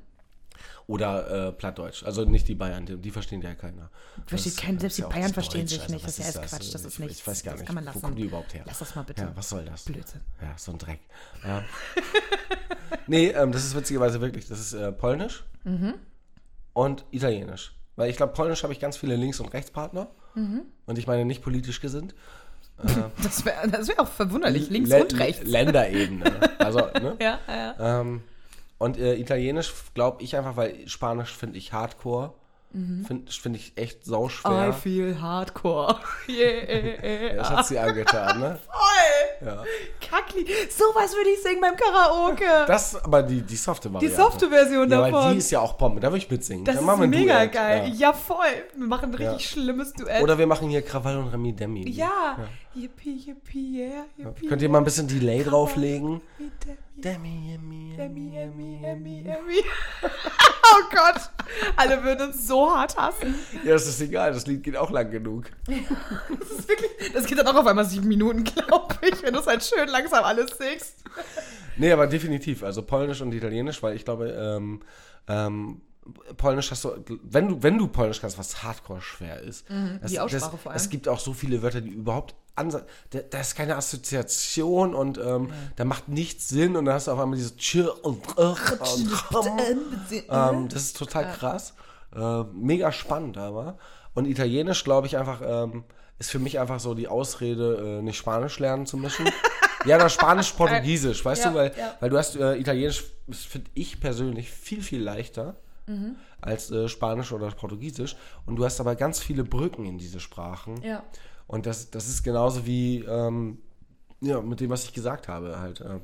Oder 0.89 1.49
äh, 1.49 1.51
Plattdeutsch. 1.51 2.03
Also 2.03 2.25
nicht 2.25 2.47
die 2.47 2.55
Bayern, 2.55 2.83
die, 2.87 2.97
die 2.97 3.11
verstehen 3.11 3.43
ja 3.43 3.53
keiner. 3.53 3.91
Versteht 4.25 4.53
Das- 4.57 4.61
kein, 4.63 4.79
selbst 4.79 4.97
die 4.97 5.03
ja 5.03 5.07
Bayern 5.07 5.31
verstehen 5.31 5.61
Deutsch. 5.61 5.69
sich 5.73 5.81
Also 5.83 5.93
nicht. 5.93 6.03
Das 6.05 6.11
ist 6.13 6.19
ja 6.35 6.41
erst 6.41 6.51
Quatsch. 6.55 6.73
Das 6.73 6.83
ist 6.83 6.93
Ich- 6.93 6.99
nicht. 6.99 7.11
Ich 7.19 7.27
weiß 7.27 7.43
gar 7.43 7.53
nicht, 7.53 7.65
kann 7.67 7.75
man 7.75 7.83
wo 7.83 7.89
lassen. 7.89 8.01
kommen 8.01 8.15
die 8.15 8.23
überhaupt 8.23 8.53
her? 8.55 8.63
Lass 8.65 8.79
das 8.79 8.95
mal 8.95 9.03
bitte. 9.03 9.21
Ja, 9.21 9.31
was 9.35 9.49
soll 9.49 9.65
das? 9.65 9.83
Blödsinn. 9.85 10.21
Ja, 10.41 10.47
so 10.57 10.71
ein 10.71 10.79
Dreck. 10.79 10.99
Ja. 11.45 11.61
nee, 13.07 13.27
ähm, 13.27 13.51
das 13.51 13.65
ist 13.65 13.75
witzigerweise 13.75 14.19
wirklich, 14.21 14.47
das 14.47 14.59
ist 14.59 14.73
äh, 14.73 14.91
Polnisch 14.91 15.43
Mhm. 15.63 15.93
und 16.73 17.05
Italienisch. 17.11 17.75
Weil 17.95 18.09
ich 18.09 18.17
glaube, 18.17 18.33
Polnisch 18.33 18.63
habe 18.63 18.73
ich 18.73 18.79
ganz 18.79 18.97
viele 18.97 19.15
Links- 19.15 19.39
und 19.39 19.53
Rechtspartner. 19.53 20.07
Mhm. 20.33 20.61
Und 20.85 20.97
ich 20.97 21.05
meine 21.05 21.25
nicht 21.25 21.41
politisch 21.43 21.81
gesinnt. 21.81 22.15
Das 23.21 23.43
wäre 23.45 23.69
wär 23.71 23.99
auch 23.99 24.07
verwunderlich. 24.07 24.69
Links 24.69 24.89
Lä- 24.89 25.01
und 25.01 25.19
rechts. 25.19 25.43
Länderebene. 25.43 26.23
Also, 26.59 26.79
ne? 26.79 27.17
Ja, 27.21 27.39
ja. 27.47 28.01
Ähm, 28.01 28.21
und 28.80 28.97
äh, 28.97 29.13
Italienisch 29.15 29.71
glaube 29.93 30.23
ich 30.23 30.36
einfach, 30.36 30.55
weil 30.57 30.88
Spanisch 30.88 31.32
finde 31.36 31.57
ich 31.59 31.71
hardcore. 31.73 32.34
Finde 32.71 33.32
find 33.32 33.55
ich 33.55 33.73
echt 33.77 34.05
sauschwer. 34.05 34.67
Mhm. 34.67 34.69
I 34.69 34.73
feel 34.73 35.19
hardcore. 35.19 35.95
Yeah. 36.30 37.38
das 37.38 37.49
hat 37.49 37.65
sie 37.65 37.80
angetan, 37.80 38.39
ne? 38.39 38.59
Voll. 38.67 39.47
Ja. 39.47 39.63
Kackli. 39.99 40.45
Sowas 40.69 41.15
würde 41.15 41.32
ich 41.32 41.41
singen 41.41 41.61
beim 41.61 41.75
Karaoke. 41.75 42.45
Das 42.67 42.95
aber 43.03 43.23
die, 43.23 43.41
die 43.41 43.55
softe 43.55 43.88
Die 43.89 43.95
Variante. 43.95 44.15
softe 44.15 44.49
Version 44.49 44.88
Ja, 44.91 45.01
weil 45.01 45.11
davon. 45.11 45.32
die 45.32 45.38
ist 45.39 45.49
ja 45.49 45.61
auch 45.61 45.73
Bombe, 45.73 45.99
da 45.99 46.09
würde 46.09 46.19
ich 46.19 46.30
mitsingen. 46.30 46.63
das 46.63 46.75
Dann 46.75 47.01
ist 47.01 47.07
mega 47.09 47.39
Duett, 47.39 47.51
geil. 47.53 47.88
Ja. 47.88 47.93
Ja. 47.95 48.13
voll. 48.13 48.45
Wir 48.75 48.86
machen 48.88 49.05
ein 49.09 49.15
richtig 49.15 49.45
Ja. 49.45 49.51
schlimmes 49.51 49.93
Duett. 49.93 50.21
Oder 50.21 50.38
wir 50.38 50.45
machen 50.45 50.69
hier 50.69 50.84
Krawall 50.84 51.17
und 51.17 51.30
Remi 51.30 51.53
Demi. 51.53 51.89
ja. 51.89 52.38
Yippie, 52.75 53.15
yippie, 53.25 53.80
yeah, 53.80 54.05
yippie. 54.15 54.45
Könnt 54.45 54.61
ihr 54.61 54.69
mal 54.69 54.77
ein 54.77 54.84
bisschen 54.84 55.07
Delay 55.07 55.43
drauflegen? 55.43 56.21
Demi, 57.03 57.57
Demi, 57.57 57.95
Demi, 57.97 58.31
Demi, 58.31 58.79
Demi, 58.81 59.23
Demi. 59.23 59.63
Oh 60.03 60.83
Gott. 60.91 61.29
Alle 61.75 62.03
würden 62.03 62.27
uns 62.29 62.47
so 62.47 62.69
hart 62.71 62.95
hassen. 62.97 63.33
Ja, 63.63 63.73
das 63.73 63.87
ist 63.87 64.01
egal, 64.01 64.33
das 64.33 64.45
Lied 64.45 64.63
geht 64.63 64.77
auch 64.77 64.91
lang 64.91 65.09
genug. 65.09 65.45
Das 65.65 66.49
ist 66.51 66.67
wirklich, 66.67 67.11
das 67.13 67.25
geht 67.25 67.37
dann 67.39 67.47
auch 67.47 67.55
auf 67.55 67.65
einmal 67.65 67.85
sieben 67.85 68.07
Minuten, 68.07 68.43
glaube 68.43 68.95
ich, 69.01 69.23
wenn 69.23 69.33
du 69.33 69.39
es 69.39 69.47
halt 69.47 69.63
schön 69.63 69.87
langsam 69.89 70.23
alles 70.23 70.51
singst. 70.57 71.03
Nee, 71.77 71.91
aber 71.91 72.07
definitiv. 72.07 72.63
Also 72.63 72.83
Polnisch 72.83 73.21
und 73.21 73.33
Italienisch, 73.33 73.81
weil 73.81 73.95
ich 73.95 74.05
glaube, 74.05 74.29
ähm, 74.29 74.81
ähm, 75.27 75.81
Polnisch 76.37 76.69
hast 76.71 76.83
du, 76.85 76.91
wenn 77.23 77.47
du, 77.47 77.63
wenn 77.63 77.77
du 77.77 77.87
Polnisch 77.87 78.19
kannst, 78.21 78.37
was 78.37 78.61
hardcore 78.63 79.01
schwer 79.01 79.39
ist. 79.41 79.65
das, 79.69 79.75
Mhm, 79.75 79.99
die 80.07 80.19
Aussprache 80.19 80.51
das, 80.51 80.61
vor 80.61 80.71
allem. 80.71 80.77
Es 80.77 80.89
gibt 80.89 81.07
auch 81.07 81.19
so 81.19 81.33
viele 81.33 81.61
Wörter, 81.61 81.81
die 81.81 81.91
überhaupt 81.91 82.35
ansa 82.55 82.81
da, 83.11 83.19
da 83.19 83.39
ist 83.39 83.55
keine 83.55 83.75
Assoziation 83.75 84.93
und 84.95 85.17
ähm, 85.17 85.51
da 85.75 85.85
macht 85.85 86.07
nichts 86.09 86.49
Sinn 86.49 86.75
und 86.75 86.85
dann 86.85 86.95
hast 86.95 87.07
du 87.07 87.11
auf 87.11 87.19
einmal 87.19 87.37
dieses 87.37 87.53
und 88.03 88.21
ähm, 90.29 90.69
Das 90.69 90.81
ist 90.83 90.97
total 90.97 91.31
krass. 91.33 91.73
Äh, 92.15 92.43
mega 92.53 92.91
spannend 92.91 93.37
aber. 93.37 93.77
Und 94.13 94.25
Italienisch, 94.25 94.83
glaube 94.83 95.07
ich, 95.07 95.17
einfach, 95.17 95.41
ähm, 95.45 95.83
ist 96.17 96.31
für 96.31 96.39
mich 96.39 96.59
einfach 96.59 96.79
so 96.79 96.93
die 96.95 97.07
Ausrede, 97.07 97.99
äh, 97.99 98.01
nicht 98.01 98.17
Spanisch 98.17 98.59
lernen 98.59 98.85
zu 98.85 98.97
müssen. 98.97 99.25
ja, 99.85 99.95
oder 99.95 100.09
Spanisch-Portugiesisch, 100.09 101.23
weißt 101.23 101.45
Ja, 101.45 101.49
du, 101.51 101.55
weil, 101.55 101.73
ja. 101.77 101.95
weil 101.99 102.09
du 102.09 102.17
hast 102.17 102.35
äh, 102.35 102.55
Italienisch, 102.55 103.03
finde 103.29 103.69
ich 103.75 103.99
persönlich 103.99 104.49
viel, 104.49 104.81
viel 104.81 105.01
leichter 105.01 105.55
Mhm. 105.89 106.17
als 106.39 106.69
äh, 106.69 106.87
Spanisch 106.87 107.31
oder 107.31 107.49
Portugiesisch. 107.49 108.15
Und 108.45 108.57
du 108.57 108.63
hast 108.65 108.79
aber 108.79 108.95
ganz 108.95 109.19
viele 109.19 109.43
Brücken 109.43 109.85
in 109.85 109.97
diese 109.97 110.19
Sprachen. 110.19 110.79
Ja. 110.83 111.01
Und 111.49 111.65
das, 111.65 111.89
das 111.89 112.07
ist 112.07 112.21
genauso 112.21 112.67
wie 112.67 112.99
ähm, 112.99 113.57
ja, 114.21 114.39
mit 114.39 114.59
dem, 114.59 114.69
was 114.69 114.83
ich 114.83 114.93
gesagt 114.93 115.27
habe, 115.27 115.59
halt 115.59 115.81
äh, 115.81 115.99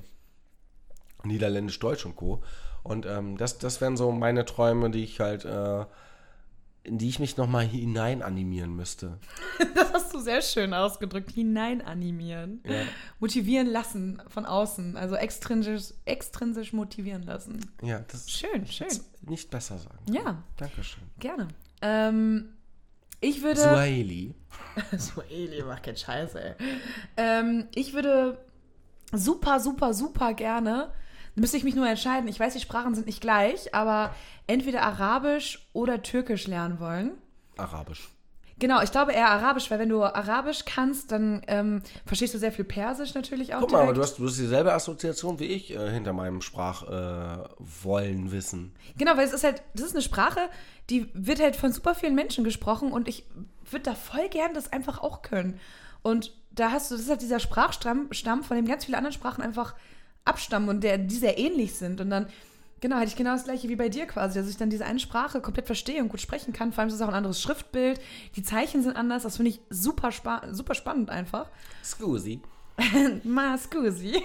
Niederländisch, 1.23 1.77
Deutsch 1.77 2.03
und 2.03 2.15
Co. 2.15 2.41
Und 2.81 3.05
ähm, 3.05 3.37
das, 3.37 3.59
das 3.59 3.79
wären 3.79 3.95
so 3.95 4.11
meine 4.11 4.45
Träume, 4.45 4.89
die 4.89 5.03
ich 5.03 5.19
halt, 5.19 5.45
äh, 5.45 5.85
in 6.81 6.97
die 6.97 7.09
ich 7.09 7.19
mich 7.19 7.37
nochmal 7.37 7.63
hinein 7.63 8.23
animieren 8.23 8.75
müsste. 8.75 9.19
Das 9.75 9.93
hast 9.93 10.13
du 10.15 10.19
sehr 10.19 10.41
schön 10.41 10.73
ausgedrückt. 10.73 11.31
Hineinanimieren. 11.31 12.61
Ja. 12.65 12.81
Motivieren 13.19 13.67
lassen 13.67 14.21
von 14.29 14.45
außen. 14.45 14.97
Also 14.97 15.15
extrinsisch, 15.15 15.93
extrinsisch 16.05 16.73
motivieren 16.73 17.23
lassen. 17.23 17.59
Ja, 17.83 17.99
das 18.11 18.31
Schön, 18.31 18.65
schön. 18.65 18.87
nicht 19.21 19.49
besser 19.51 19.77
sagen. 19.77 19.99
Ja, 20.11 20.41
Dankeschön. 20.57 21.03
gerne. 21.19 21.49
Ähm, 21.81 22.54
ich 23.25 23.41
würde. 23.41 23.59
Suaheli. 23.59 24.33
Sueli, 24.97 25.63
mach 25.63 25.81
keinen 25.81 25.97
Scheiße, 25.97 26.43
ey. 26.43 26.55
Ähm, 27.17 27.67
ich 27.75 27.93
würde 27.93 28.37
super, 29.11 29.59
super, 29.59 29.93
super 29.93 30.33
gerne. 30.33 30.91
Müsste 31.35 31.57
ich 31.57 31.63
mich 31.63 31.75
nur 31.75 31.87
entscheiden. 31.87 32.29
Ich 32.29 32.39
weiß, 32.39 32.53
die 32.53 32.61
Sprachen 32.61 32.95
sind 32.95 33.07
nicht 33.07 33.21
gleich, 33.21 33.73
aber 33.73 34.13
entweder 34.47 34.83
Arabisch 34.83 35.67
oder 35.73 36.01
Türkisch 36.01 36.47
lernen 36.47 36.79
wollen. 36.79 37.11
Arabisch. 37.57 38.09
Genau, 38.57 38.81
ich 38.81 38.91
glaube 38.91 39.11
eher 39.11 39.29
Arabisch, 39.29 39.69
weil 39.69 39.79
wenn 39.79 39.89
du 39.89 40.01
Arabisch 40.01 40.63
kannst, 40.65 41.11
dann 41.11 41.41
ähm, 41.47 41.81
verstehst 42.05 42.33
du 42.33 42.37
sehr 42.37 42.53
viel 42.53 42.63
Persisch 42.63 43.13
natürlich 43.13 43.53
auch. 43.53 43.59
Guck 43.59 43.71
mal, 43.71 43.81
aber 43.81 43.93
direkt. 43.93 43.97
du 43.97 44.01
hast, 44.03 44.19
du 44.19 44.27
hast 44.27 44.37
dieselbe 44.37 44.71
Assoziation 44.71 45.39
wie 45.39 45.45
ich 45.45 45.75
äh, 45.75 45.91
hinter 45.91 46.13
meinem 46.13 46.41
Sprachwollen 46.41 48.27
äh, 48.27 48.31
wissen. 48.31 48.73
Genau, 48.97 49.17
weil 49.17 49.25
es 49.25 49.33
ist 49.33 49.43
halt, 49.43 49.61
das 49.73 49.87
ist 49.87 49.93
eine 49.93 50.01
Sprache, 50.01 50.39
die 50.89 51.09
wird 51.13 51.41
halt 51.41 51.57
von 51.57 51.73
super 51.73 51.95
vielen 51.95 52.15
Menschen 52.15 52.45
gesprochen 52.45 52.93
und 52.93 53.09
ich 53.09 53.25
würde 53.69 53.83
da 53.83 53.95
voll 53.95 54.29
gern 54.29 54.53
das 54.53 54.71
einfach 54.71 55.01
auch 55.01 55.21
können. 55.21 55.59
Und 56.01 56.31
da 56.51 56.71
hast 56.71 56.89
du, 56.89 56.95
das 56.95 57.03
ist 57.03 57.09
halt 57.09 57.21
dieser 57.21 57.39
Sprachstamm, 57.39 58.07
Stamm, 58.11 58.43
von 58.43 58.55
dem 58.55 58.67
ganz 58.67 58.85
viele 58.85 58.97
andere 58.97 59.11
Sprachen 59.11 59.41
einfach 59.41 59.75
abstammen 60.23 60.69
und 60.69 60.81
der, 60.81 60.97
die 60.97 61.15
sehr 61.15 61.37
ähnlich 61.37 61.75
sind. 61.75 61.99
Und 61.99 62.09
dann, 62.09 62.27
genau, 62.81 62.97
hätte 62.97 63.07
ich 63.07 63.15
genau 63.15 63.31
das 63.31 63.45
gleiche 63.45 63.69
wie 63.69 63.75
bei 63.75 63.89
dir 63.89 64.05
quasi, 64.05 64.39
dass 64.39 64.49
ich 64.49 64.57
dann 64.57 64.69
diese 64.69 64.85
eine 64.85 64.99
Sprache 64.99 65.41
komplett 65.41 65.65
verstehe 65.65 66.01
und 66.01 66.09
gut 66.09 66.21
sprechen 66.21 66.53
kann. 66.53 66.71
Vor 66.71 66.81
allem 66.81 66.89
ist 66.89 66.95
es 66.95 67.01
auch 67.01 67.07
ein 67.07 67.13
anderes 67.13 67.41
Schriftbild, 67.41 67.99
die 68.35 68.43
Zeichen 68.43 68.83
sind 68.83 68.95
anders, 68.95 69.23
das 69.23 69.37
finde 69.37 69.51
ich 69.51 69.61
super, 69.69 70.11
spa 70.11 70.41
super 70.51 70.75
spannend 70.75 71.09
einfach. 71.09 71.49
Scusi. 71.83 72.41
Ma 73.23 73.57
scusi. 73.57 74.21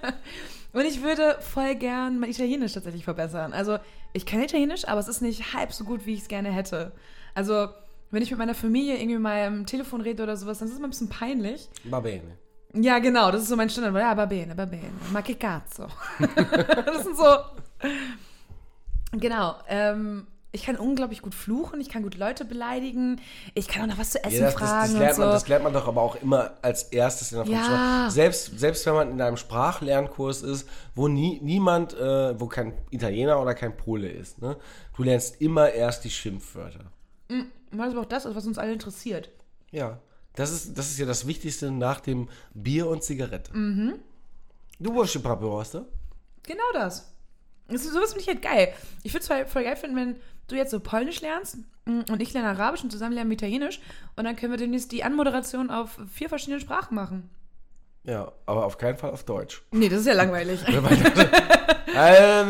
Und 0.72 0.86
ich 0.86 1.02
würde 1.02 1.36
voll 1.40 1.74
gern 1.74 2.18
mein 2.18 2.30
Italienisch 2.30 2.72
tatsächlich 2.72 3.04
verbessern. 3.04 3.52
Also, 3.52 3.78
ich 4.14 4.24
kann 4.24 4.40
Italienisch, 4.40 4.88
aber 4.88 5.00
es 5.00 5.08
ist 5.08 5.20
nicht 5.20 5.52
halb 5.52 5.72
so 5.72 5.84
gut, 5.84 6.06
wie 6.06 6.14
ich 6.14 6.22
es 6.22 6.28
gerne 6.28 6.50
hätte. 6.50 6.92
Also, 7.34 7.68
wenn 8.10 8.22
ich 8.22 8.30
mit 8.30 8.38
meiner 8.38 8.54
Familie 8.54 8.98
irgendwie 8.98 9.18
mal 9.18 9.46
am 9.46 9.66
Telefon 9.66 10.00
rede 10.00 10.22
oder 10.22 10.36
sowas, 10.36 10.58
dann 10.58 10.68
ist 10.68 10.72
es 10.72 10.78
immer 10.78 10.88
ein 10.88 10.90
bisschen 10.90 11.08
peinlich. 11.08 11.68
Va 11.84 12.00
bene. 12.00 12.38
Ja, 12.74 12.98
genau, 13.00 13.30
das 13.30 13.42
ist 13.42 13.48
so 13.48 13.56
mein 13.56 13.68
Standard. 13.68 13.94
Ja, 13.94 14.16
va 14.16 14.24
bene, 14.24 14.56
va 14.56 14.64
bene. 14.64 14.92
Ma 15.12 15.20
che 15.20 15.34
cazzo. 15.34 15.88
das 16.18 17.04
sind 17.04 17.16
so. 17.16 17.24
Genau. 19.12 19.56
Ähm, 19.68 20.26
ich 20.54 20.64
kann 20.64 20.76
unglaublich 20.76 21.22
gut 21.22 21.34
fluchen, 21.34 21.80
ich 21.80 21.88
kann 21.88 22.02
gut 22.02 22.16
Leute 22.16 22.44
beleidigen, 22.44 23.20
ich 23.54 23.68
kann 23.68 23.82
auch 23.82 23.86
nach 23.86 23.98
was 23.98 24.10
zu 24.10 24.22
essen 24.22 24.40
Ja, 24.40 24.44
das, 24.44 24.54
das, 24.54 24.68
fragen 24.68 24.92
das, 24.92 24.98
lernt 25.00 25.12
und 25.14 25.18
man, 25.20 25.28
so. 25.28 25.32
das 25.32 25.48
lernt 25.48 25.64
man 25.64 25.72
doch 25.72 25.88
aber 25.88 26.02
auch 26.02 26.16
immer 26.16 26.52
als 26.60 26.84
erstes 26.84 27.32
in 27.32 27.38
der 27.38 27.46
Ja. 27.46 28.10
Selbst, 28.10 28.58
selbst 28.58 28.84
wenn 28.84 28.94
man 28.94 29.10
in 29.10 29.20
einem 29.20 29.38
Sprachlernkurs 29.38 30.42
ist, 30.42 30.68
wo 30.94 31.08
nie, 31.08 31.40
niemand, 31.42 31.94
äh, 31.94 32.38
wo 32.38 32.46
kein 32.48 32.74
Italiener 32.90 33.40
oder 33.40 33.54
kein 33.54 33.76
Pole 33.76 34.10
ist, 34.10 34.42
ne? 34.42 34.56
du 34.94 35.02
lernst 35.02 35.40
immer 35.40 35.70
erst 35.70 36.04
die 36.04 36.10
Schimpfwörter. 36.10 36.84
Weil 37.70 37.88
es 37.88 37.94
aber 37.94 38.02
auch 38.02 38.08
das 38.08 38.26
ist, 38.26 38.34
was 38.34 38.46
uns 38.46 38.58
alle 38.58 38.74
interessiert. 38.74 39.30
Ja, 39.70 39.98
das 40.34 40.52
ist, 40.52 40.76
das 40.76 40.90
ist 40.90 40.98
ja 40.98 41.06
das 41.06 41.26
Wichtigste 41.26 41.70
nach 41.70 42.00
dem 42.00 42.28
Bier 42.52 42.88
und 42.88 43.02
Zigarette. 43.02 43.56
Mhm. 43.56 43.94
Du 44.78 44.94
wusste 44.94 45.20
Papiroste? 45.20 45.86
Genau 46.42 46.64
das. 46.74 47.11
Das 47.68 47.84
ist, 47.84 47.92
sowas 47.92 48.12
finde 48.12 48.22
ich 48.22 48.28
halt 48.28 48.42
geil. 48.42 48.74
Ich 49.02 49.14
würde 49.14 49.44
es 49.44 49.50
voll, 49.52 49.64
geil 49.64 49.76
finden, 49.76 49.96
wenn 49.96 50.16
du 50.48 50.56
jetzt 50.56 50.70
so 50.70 50.80
Polnisch 50.80 51.20
lernst 51.20 51.58
mm, 51.86 52.00
und 52.10 52.20
ich 52.20 52.32
lerne 52.32 52.48
Arabisch 52.48 52.82
und 52.82 52.90
zusammen 52.90 53.14
lernen 53.14 53.30
Italienisch 53.30 53.80
und 54.16 54.24
dann 54.24 54.36
können 54.36 54.52
wir 54.52 54.58
demnächst 54.58 54.92
die 54.92 55.04
Anmoderation 55.04 55.70
auf 55.70 55.98
vier 56.12 56.28
verschiedene 56.28 56.60
Sprachen 56.60 56.94
machen. 56.94 57.30
Ja, 58.04 58.32
aber 58.46 58.66
auf 58.66 58.78
keinen 58.78 58.96
Fall 58.96 59.10
auf 59.10 59.22
Deutsch. 59.24 59.62
Nee, 59.70 59.88
das 59.88 60.00
ist 60.00 60.06
ja 60.06 60.14
langweilig. 60.14 60.60
Äh, 61.94 62.44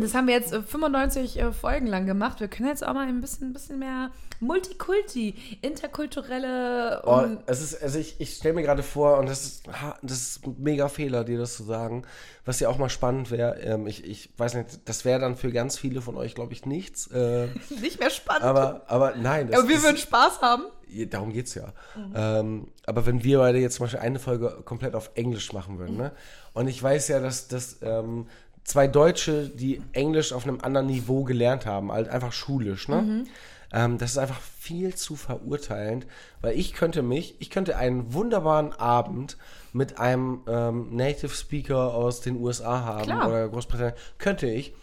Das 0.00 0.14
haben 0.14 0.26
wir 0.28 0.34
jetzt 0.34 0.52
äh, 0.52 0.62
95 0.62 1.38
äh, 1.40 1.52
Folgen 1.52 1.86
lang 1.88 2.06
gemacht. 2.06 2.40
Wir 2.40 2.46
können 2.48 2.68
jetzt 2.68 2.86
auch 2.86 2.94
mal 2.94 3.06
ein 3.08 3.20
bisschen, 3.20 3.50
ein 3.50 3.52
bisschen 3.52 3.80
mehr 3.80 4.12
Multikulti, 4.40 5.34
interkulturelle. 5.62 7.02
Oh, 7.04 7.22
es 7.46 7.60
ist, 7.60 7.82
also 7.82 7.98
ich, 7.98 8.20
ich 8.20 8.36
stelle 8.36 8.54
mir 8.54 8.62
gerade 8.62 8.82
vor, 8.82 9.18
und 9.18 9.28
das 9.28 9.44
ist, 9.44 9.64
das 10.02 10.18
ist 10.18 10.46
ein 10.46 10.56
mega 10.58 10.88
Fehler, 10.88 11.24
dir 11.24 11.38
das 11.38 11.56
zu 11.56 11.64
sagen, 11.64 12.04
was 12.44 12.60
ja 12.60 12.68
auch 12.68 12.78
mal 12.78 12.88
spannend 12.88 13.30
wäre. 13.30 13.58
Ähm, 13.60 13.86
ich, 13.86 14.04
ich 14.04 14.30
weiß 14.36 14.54
nicht, 14.54 14.88
das 14.88 15.04
wäre 15.04 15.20
dann 15.20 15.36
für 15.36 15.50
ganz 15.50 15.78
viele 15.78 16.02
von 16.02 16.16
euch, 16.16 16.34
glaube 16.34 16.52
ich, 16.52 16.66
nichts. 16.66 17.08
Äh, 17.08 17.48
nicht 17.80 17.98
mehr 18.00 18.10
spannend. 18.10 18.44
aber, 18.44 18.82
aber 18.86 19.14
nein, 19.16 19.48
das 19.48 19.60
aber 19.60 19.68
wir 19.68 19.76
ist, 19.76 19.82
würden 19.82 19.96
Spaß 19.96 20.40
haben. 20.40 20.64
Darum 21.10 21.32
geht's 21.32 21.54
ja. 21.54 21.72
Ähm, 22.14 22.68
aber 22.86 23.06
wenn 23.06 23.24
wir 23.24 23.38
beide 23.38 23.58
jetzt 23.58 23.76
zum 23.76 23.84
Beispiel 23.84 24.00
eine 24.00 24.18
Folge 24.18 24.62
komplett 24.64 24.94
auf 24.94 25.10
Englisch 25.14 25.52
machen 25.52 25.78
würden, 25.78 25.96
ne? 25.96 26.12
Und 26.52 26.68
ich 26.68 26.82
weiß 26.82 27.08
ja, 27.08 27.20
dass, 27.20 27.48
dass 27.48 27.78
ähm, 27.82 28.26
zwei 28.64 28.86
Deutsche, 28.86 29.48
die 29.48 29.82
Englisch 29.92 30.32
auf 30.32 30.44
einem 30.44 30.60
anderen 30.60 30.86
Niveau 30.86 31.24
gelernt 31.24 31.66
haben, 31.66 31.90
halt 31.92 32.08
einfach 32.08 32.32
schulisch, 32.32 32.88
ne? 32.88 33.24
ähm, 33.72 33.98
das 33.98 34.12
ist 34.12 34.18
einfach 34.18 34.40
viel 34.40 34.94
zu 34.94 35.16
verurteilend, 35.16 36.06
weil 36.40 36.58
ich 36.58 36.74
könnte 36.74 37.02
mich, 37.02 37.36
ich 37.40 37.50
könnte 37.50 37.76
einen 37.76 38.12
wunderbaren 38.12 38.72
Abend 38.72 39.38
mit 39.72 39.98
einem 39.98 40.42
ähm, 40.46 40.94
Native 40.94 41.34
Speaker 41.34 41.94
aus 41.94 42.20
den 42.20 42.36
USA 42.36 42.84
haben 42.84 43.04
Klar. 43.04 43.28
oder 43.28 43.48
Großbritannien, 43.48 43.96
könnte 44.18 44.46
ich, 44.46 44.74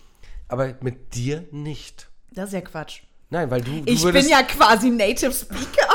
aber 0.47 0.73
mit 0.81 1.13
dir 1.15 1.45
nicht. 1.51 2.09
Das 2.31 2.47
ist 2.47 2.53
ja 2.53 2.61
Quatsch. 2.61 3.03
Nein, 3.29 3.51
weil 3.51 3.61
du, 3.61 3.81
du 3.81 3.91
Ich 3.91 4.03
bin 4.03 4.27
ja 4.27 4.41
quasi 4.41 4.89
Native 4.89 5.31
Speaker. 5.31 5.88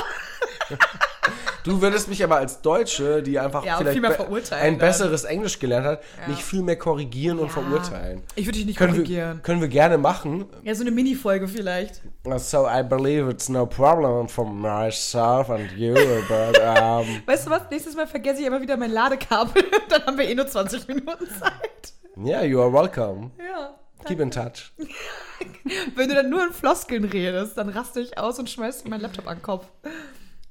Du 1.64 1.80
würdest 1.80 2.08
mich 2.08 2.22
aber 2.22 2.36
als 2.36 2.60
Deutsche, 2.60 3.22
die 3.22 3.38
einfach 3.38 3.64
Ja, 3.64 3.76
vielleicht 3.78 4.00
be- 4.00 4.18
ein 4.52 4.72
dann. 4.72 4.78
besseres 4.78 5.24
Englisch 5.24 5.58
gelernt 5.58 5.86
hat, 5.86 6.02
Ja. 6.20 6.28
nicht 6.28 6.42
viel 6.42 6.62
mehr 6.62 6.76
korrigieren 6.76 7.38
und 7.38 7.50
verurteilen. 7.50 8.22
Ich 8.34 8.46
würde 8.46 8.58
dich 8.58 8.66
nicht 8.66 8.76
Können 8.78 8.92
korrigieren. 8.94 9.36
wir, 9.38 9.42
können 9.42 9.60
wir 9.60 9.68
gerne 9.68 9.98
machen. 9.98 10.46
Ja, 10.62 10.74
so 10.74 10.82
eine 10.82 10.90
Mini-Folge 10.90 11.48
vielleicht. 11.48 12.02
So 12.36 12.66
I 12.68 12.82
believe 12.82 13.30
it's 13.30 13.48
no 13.48 13.66
problem 13.66 14.28
for 14.28 14.44
myself 14.46 15.50
and 15.50 15.70
you, 15.76 15.94
but 15.94 16.58
um, 16.60 17.22
Weißt 17.26 17.46
du 17.46 17.50
was? 17.50 17.62
Nächstes 17.70 17.94
Mal 17.96 18.06
vergesse 18.06 18.40
ich 18.42 18.46
aber 18.46 18.60
wieder 18.60 18.76
mein 18.76 18.90
Ladekabel. 18.92 19.62
Dann 19.88 20.04
haben 20.06 20.18
wir 20.18 20.28
eh 20.28 20.34
nur 20.34 20.46
20 20.46 20.86
Minuten 20.88 21.26
Zeit. 21.38 21.92
yeah, 22.16 22.42
you 22.42 22.60
are 22.60 22.72
welcome. 22.72 23.30
Ja. 23.38 23.74
Keep 24.06 24.20
in 24.20 24.30
touch. 24.30 24.70
Wenn 25.96 26.08
du 26.10 26.14
dann 26.14 26.28
nur 26.28 26.44
in 26.46 26.52
Floskeln 26.52 27.04
redest, 27.04 27.56
dann 27.56 27.70
raste 27.70 28.00
ich 28.00 28.18
aus 28.18 28.38
und 28.38 28.50
schmeiß 28.50 28.84
meinen 28.84 29.00
Laptop 29.00 29.26
an 29.26 29.38
den 29.38 29.42
Kopf. 29.42 29.66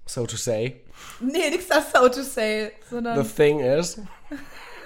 So 0.05 0.25
to 0.25 0.35
say. 0.35 0.81
Nee, 1.19 1.49
nichts 1.49 1.67
das 1.67 1.91
so 1.91 2.09
to 2.09 2.21
say, 2.21 2.71
sondern 2.89 3.23
The 3.23 3.29
thing 3.29 3.59
is, 3.59 3.99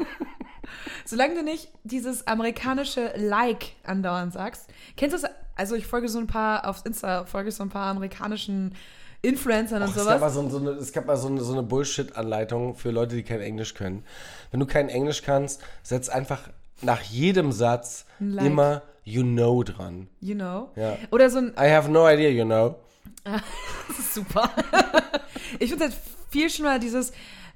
solange 1.05 1.35
du 1.35 1.43
nicht 1.43 1.69
dieses 1.83 2.27
amerikanische 2.27 3.13
Like 3.15 3.73
andauernd 3.83 4.33
sagst. 4.33 4.67
Kennst 4.95 5.17
du 5.17 5.21
das? 5.21 5.31
Also 5.55 5.75
ich 5.75 5.87
folge 5.87 6.07
so 6.07 6.19
ein 6.19 6.27
paar, 6.27 6.67
auf 6.67 6.85
Insta 6.85 7.25
folge 7.25 7.51
so 7.51 7.63
ein 7.63 7.69
paar 7.69 7.87
amerikanischen 7.87 8.75
Influencern 9.23 9.81
und 9.81 9.89
es 9.89 9.95
gab 9.95 10.05
mal 10.05 10.29
sowas. 10.29 10.33
so, 10.33 10.49
so 10.49 10.57
eine, 10.57 10.69
es 10.77 10.93
gab 10.93 11.07
mal 11.07 11.17
so 11.17 11.27
eine, 11.27 11.41
so 11.41 11.53
eine 11.53 11.63
Bullshit-Anleitung 11.63 12.75
für 12.75 12.91
Leute, 12.91 13.15
die 13.15 13.23
kein 13.23 13.41
Englisch 13.41 13.73
können. 13.73 14.03
Wenn 14.51 14.59
du 14.59 14.67
kein 14.67 14.89
Englisch 14.89 15.23
kannst, 15.23 15.61
setz 15.81 16.09
einfach 16.09 16.49
nach 16.81 17.01
jedem 17.01 17.51
Satz 17.51 18.05
Like. 18.19 18.45
immer 18.45 18.83
you 19.03 19.23
know 19.23 19.63
dran. 19.63 20.07
You 20.21 20.35
know? 20.35 20.69
Ja. 20.75 20.97
Oder 21.11 21.29
so 21.29 21.39
ein, 21.39 21.55
I 21.57 21.71
have 21.71 21.89
no 21.89 22.07
idea, 22.07 22.29
you 22.29 22.45
know. 22.45 22.75
das 23.23 23.99
ist 23.99 24.13
super. 24.13 24.49
ich 25.59 25.69
finde 25.69 25.85
halt 25.85 25.95
viel 26.29 26.49
schlimmer 26.49 26.79
dieses, 26.79 27.11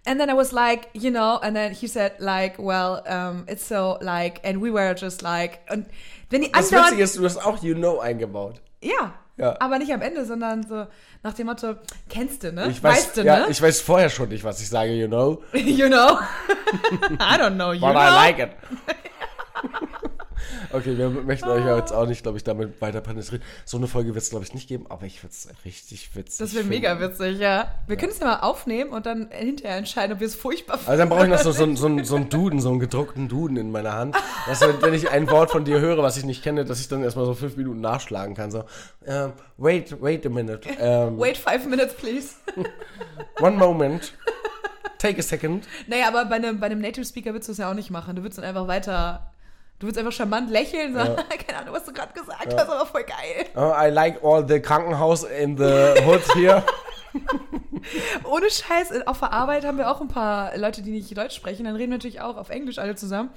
and 0.05 0.19
then 0.19 0.29
I 0.29 0.33
was 0.35 0.51
like, 0.51 0.87
you 0.93 1.09
know, 1.11 1.37
and 1.41 1.55
then 1.55 1.73
he 1.73 1.87
said 1.87 2.13
like, 2.19 2.57
well, 2.57 3.01
um, 3.07 3.45
it's 3.47 3.67
so 3.67 3.97
like, 4.01 4.39
and 4.43 4.61
we 4.61 4.71
were 4.73 4.95
just 4.95 5.21
like, 5.21 5.59
und 5.69 5.85
wenn 6.29 6.41
die 6.41 6.51
Das 6.51 6.65
andauernd, 6.67 6.87
Witzige 6.91 7.03
ist, 7.03 7.17
du 7.17 7.25
hast 7.25 7.37
auch 7.37 7.61
you 7.63 7.75
know 7.75 7.99
eingebaut. 7.99 8.61
ja, 8.81 9.13
Ja. 9.37 9.55
aber 9.59 9.79
nicht 9.79 9.91
am 9.93 10.01
Ende, 10.01 10.25
sondern 10.25 10.63
so 10.67 10.87
nach 11.23 11.33
dem 11.33 11.47
Motto, 11.47 11.75
kennst 12.09 12.43
du, 12.43 12.51
ne? 12.51 12.67
Ich 12.69 12.81
weiß, 12.83 12.95
weißt 12.97 13.17
du, 13.17 13.21
ja, 13.23 13.39
ne? 13.41 13.47
ich 13.49 13.61
weiß 13.61 13.81
vorher 13.81 14.09
schon 14.09 14.29
nicht, 14.29 14.43
was 14.43 14.59
ich 14.61 14.69
sage, 14.69 14.93
you 14.93 15.07
know. 15.07 15.41
you 15.53 15.87
know? 15.87 16.19
I 17.19 17.37
don't 17.37 17.55
know, 17.55 17.71
you 17.73 17.81
But 17.81 17.91
know? 17.91 17.99
I 17.99 18.09
like 18.15 18.39
it. 18.39 18.51
Okay, 20.71 20.97
wir 20.97 21.09
möchten 21.09 21.47
euch 21.49 21.65
ja 21.65 21.77
jetzt 21.77 21.91
auch 21.91 22.05
nicht, 22.05 22.23
glaube 22.23 22.37
ich, 22.37 22.43
damit 22.43 22.81
weiter 22.81 23.01
penetrieren. 23.01 23.43
So 23.65 23.77
eine 23.77 23.87
Folge 23.87 24.13
wird 24.13 24.23
es, 24.23 24.29
glaube 24.29 24.45
ich, 24.45 24.53
nicht 24.53 24.67
geben, 24.67 24.85
aber 24.89 25.05
ich 25.05 25.23
würde 25.23 25.31
es 25.31 25.49
richtig 25.65 26.15
witzig 26.15 26.37
Das 26.39 26.53
wäre 26.55 26.63
mega 26.63 26.99
witzig, 26.99 27.39
ja. 27.39 27.73
Wir 27.87 27.97
können 27.97 28.11
es 28.11 28.19
ja 28.19 28.27
mal 28.27 28.39
aufnehmen 28.39 28.91
und 28.91 29.05
dann 29.05 29.29
hinterher 29.31 29.77
entscheiden, 29.77 30.13
ob 30.13 30.19
wir 30.19 30.27
es 30.27 30.35
furchtbar 30.35 30.77
finden. 30.77 30.89
Also 30.91 30.99
dann 31.01 31.09
brauche 31.09 31.23
ich 31.23 31.29
noch 31.29 31.39
so, 31.39 31.51
so, 31.51 31.75
so, 31.75 32.03
so 32.03 32.15
einen 32.15 32.29
Duden, 32.29 32.59
so 32.59 32.69
einen 32.69 32.79
gedruckten 32.79 33.27
Duden 33.27 33.57
in 33.57 33.71
meiner 33.71 33.93
Hand. 33.93 34.15
Dass, 34.47 34.61
wenn 34.61 34.93
ich 34.93 35.09
ein 35.09 35.29
Wort 35.29 35.51
von 35.51 35.65
dir 35.65 35.79
höre, 35.79 36.01
was 36.03 36.17
ich 36.17 36.25
nicht 36.25 36.43
kenne, 36.43 36.65
dass 36.65 36.79
ich 36.79 36.87
dann 36.87 37.03
erstmal 37.03 37.25
so 37.25 37.33
fünf 37.33 37.57
Minuten 37.57 37.81
nachschlagen 37.81 38.35
kann. 38.35 38.51
So, 38.51 38.63
ähm, 39.05 39.33
wait, 39.57 40.01
wait 40.01 40.25
a 40.25 40.29
minute. 40.29 40.69
Ähm, 40.79 41.19
Wait 41.19 41.37
five 41.37 41.65
minutes, 41.65 41.93
please. 41.95 42.35
One 43.39 43.57
moment. 43.57 44.13
Take 44.97 45.19
a 45.19 45.23
second. 45.23 45.67
Naja, 45.87 46.07
aber 46.07 46.25
bei 46.25 46.35
einem, 46.35 46.59
bei 46.59 46.67
einem 46.67 46.79
Native 46.79 47.05
Speaker 47.05 47.33
würdest 47.33 47.49
du 47.49 47.53
es 47.53 47.57
ja 47.57 47.69
auch 47.69 47.73
nicht 47.73 47.89
machen. 47.89 48.15
Du 48.15 48.21
würdest 48.21 48.37
dann 48.37 48.45
einfach 48.45 48.67
weiter. 48.67 49.30
Du 49.81 49.87
würdest 49.87 49.97
einfach 49.97 50.11
charmant 50.11 50.51
lächeln, 50.51 50.93
sagen, 50.93 51.15
keine 51.47 51.59
Ahnung, 51.59 51.73
was 51.73 51.85
du 51.85 51.91
gerade 51.91 52.13
gesagt 52.13 52.53
hast, 52.53 52.69
aber 52.69 52.85
voll 52.85 53.03
geil. 53.03 53.47
Oh, 53.55 53.73
I 53.75 53.89
like 53.89 54.23
all 54.23 54.47
the 54.47 54.59
Krankenhaus 54.59 55.23
in 55.23 55.57
the 55.57 55.95
hood 56.05 56.21
here. 56.35 56.63
Ohne 58.23 58.51
Scheiß, 58.51 59.07
auf 59.07 59.19
der 59.19 59.33
Arbeit 59.33 59.65
haben 59.65 59.79
wir 59.79 59.89
auch 59.89 59.99
ein 59.99 60.07
paar 60.07 60.55
Leute, 60.55 60.83
die 60.83 60.91
nicht 60.91 61.17
Deutsch 61.17 61.35
sprechen. 61.35 61.65
Dann 61.65 61.75
reden 61.75 61.89
wir 61.89 61.97
natürlich 61.97 62.21
auch 62.21 62.37
auf 62.37 62.51
Englisch 62.51 62.77
alle 62.77 62.93
zusammen. 62.93 63.31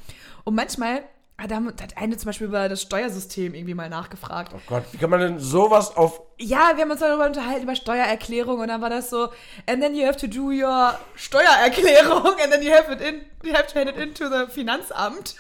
Und 0.45 0.55
manchmal 0.55 1.05
hat 1.39 1.51
da 1.51 1.57
hat 1.57 1.97
eine 1.97 2.19
zum 2.19 2.27
Beispiel 2.27 2.47
über 2.47 2.69
das 2.69 2.83
Steuersystem 2.83 3.55
irgendwie 3.55 3.73
mal 3.73 3.89
nachgefragt. 3.89 4.53
Oh 4.55 4.61
Gott, 4.67 4.85
wie 4.93 4.99
kann 4.99 5.09
man 5.09 5.21
denn 5.21 5.39
sowas 5.39 5.97
auf 5.97 6.21
Ja, 6.37 6.73
wir 6.75 6.83
haben 6.83 6.91
uns 6.91 7.01
darüber 7.01 7.25
unterhalten, 7.25 7.63
über 7.63 7.75
Steuererklärung 7.75 8.61
und 8.61 8.69
dann 8.69 8.83
war 8.83 8.91
das 8.91 9.09
so, 9.09 9.31
and 9.67 9.81
then 9.81 9.95
you 9.95 10.07
have 10.07 10.19
to 10.19 10.27
do 10.27 10.51
your 10.51 10.95
Steuererklärung 11.15 12.39
and 12.39 12.53
then 12.53 12.63
you 12.63 12.71
have 12.71 12.93
it 12.93 13.01
in, 13.01 13.23
you 13.43 13.55
have 13.55 13.67
to 13.67 13.79
hand 13.79 13.89
it 13.89 13.97
into 13.97 14.29
the 14.29 14.47
Finanzamt. 14.53 15.37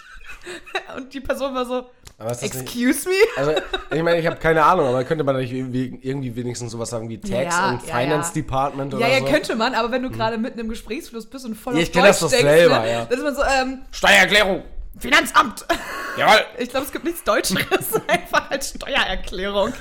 Und 0.97 1.12
die 1.12 1.20
Person 1.20 1.55
war 1.55 1.64
so, 1.64 1.86
das 2.18 2.42
nicht- 2.42 2.55
excuse 2.55 3.09
me? 3.09 3.14
Also, 3.36 3.53
ich 3.90 4.03
meine, 4.03 4.18
ich 4.18 4.26
habe 4.26 4.36
keine 4.36 4.64
Ahnung, 4.64 4.86
aber 4.86 5.03
könnte 5.05 5.24
man 5.24 5.36
nicht 5.36 5.53
irgendwie, 5.53 5.99
irgendwie 6.03 6.34
wenigstens 6.36 6.72
sowas 6.72 6.90
sagen 6.90 7.09
wie 7.09 7.18
Tax 7.18 7.32
Ja, 7.57 7.70
und 7.70 7.86
ja, 7.86 7.97
Finance 7.99 8.30
ja. 8.30 8.42
Department 8.42 8.92
Ja, 8.92 8.99
oder 8.99 9.09
ja, 9.09 9.18
so? 9.20 9.24
könnte 9.26 9.57
man, 9.57 9.74
aber 9.74 9.90
wenn 9.90 10.03
du 10.03 10.11
gerade 10.11 10.38
mitten 10.38 10.59
im 10.61 10.68
Gesprächsfluss 10.68 11.26
bist 11.26 11.45
und 11.47 11.55
voll 11.57 11.74
Ja, 11.74 11.78
auf 11.80 11.84
ich 11.86 11.92
kenn 11.92 12.05
das 12.05 12.20
doch 12.20 12.30
denkst, 12.30 12.45
selber, 12.45 12.80
ne, 12.80 12.90
ja. 12.92 13.05
dann 13.05 13.18
ist 13.18 13.24
man 13.24 13.34
so, 13.34 13.42
ähm, 13.42 13.82
Steuererklärung! 13.90 14.62
Finanzamt. 14.97 15.66
Jawohl! 16.16 16.45
Ich 16.59 16.68
glaube, 16.68 16.86
es 16.86 16.92
gibt 16.92 17.05
nichts 17.05 17.24
Deutscheres, 17.24 17.95
einfach 18.07 18.49
als 18.49 18.70
Steuererklärung. 18.70 19.72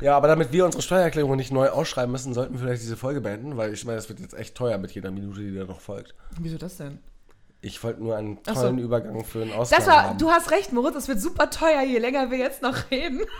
Ja, 0.00 0.16
aber 0.16 0.28
damit 0.28 0.52
wir 0.52 0.64
unsere 0.64 0.82
Steuererklärung 0.84 1.34
nicht 1.34 1.50
neu 1.50 1.68
ausschreiben 1.68 2.12
müssen, 2.12 2.32
sollten 2.32 2.52
wir 2.54 2.60
vielleicht 2.60 2.82
diese 2.82 2.96
Folge 2.96 3.20
beenden, 3.20 3.56
weil 3.56 3.72
ich 3.72 3.84
meine, 3.84 3.96
das 3.96 4.08
wird 4.08 4.20
jetzt 4.20 4.34
echt 4.34 4.54
teuer 4.54 4.78
mit 4.78 4.92
jeder 4.92 5.10
Minute, 5.10 5.40
die 5.40 5.52
da 5.56 5.64
noch 5.64 5.80
folgt. 5.80 6.14
Wieso 6.38 6.58
das 6.58 6.76
denn? 6.76 7.00
Ich 7.64 7.82
wollte 7.84 8.02
nur 8.02 8.16
einen 8.16 8.38
Ach 8.46 8.56
so. 8.56 8.62
tollen 8.62 8.78
Übergang 8.78 9.24
für 9.24 9.42
einen 9.42 9.52
Ausgang 9.52 9.78
Das 9.78 9.88
war, 9.88 10.02
haben. 10.02 10.18
du 10.18 10.28
hast 10.30 10.50
recht, 10.50 10.72
Moritz, 10.72 10.94
das 10.94 11.08
wird 11.08 11.20
super 11.20 11.48
teuer, 11.48 11.82
je 11.82 11.98
länger 11.98 12.30
wir 12.30 12.38
jetzt 12.38 12.60
noch 12.62 12.90
reden. 12.90 13.20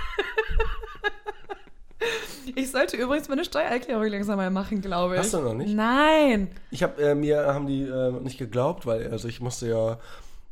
Ich 2.56 2.72
sollte 2.72 2.96
übrigens 2.96 3.28
meine 3.28 3.44
Steuererklärung 3.44 4.04
langsam 4.06 4.36
mal 4.36 4.50
machen, 4.50 4.80
glaube 4.80 5.14
ich. 5.14 5.20
Hast 5.20 5.34
du 5.34 5.40
noch 5.40 5.54
nicht? 5.54 5.72
Nein. 5.74 6.50
Ich 6.72 6.82
habe 6.82 7.00
äh, 7.00 7.14
mir 7.14 7.46
haben 7.46 7.66
die 7.68 7.82
äh, 7.82 8.10
nicht 8.20 8.38
geglaubt, 8.38 8.84
weil 8.86 9.08
also 9.12 9.28
ich 9.28 9.40
musste 9.40 9.68
ja 9.68 9.98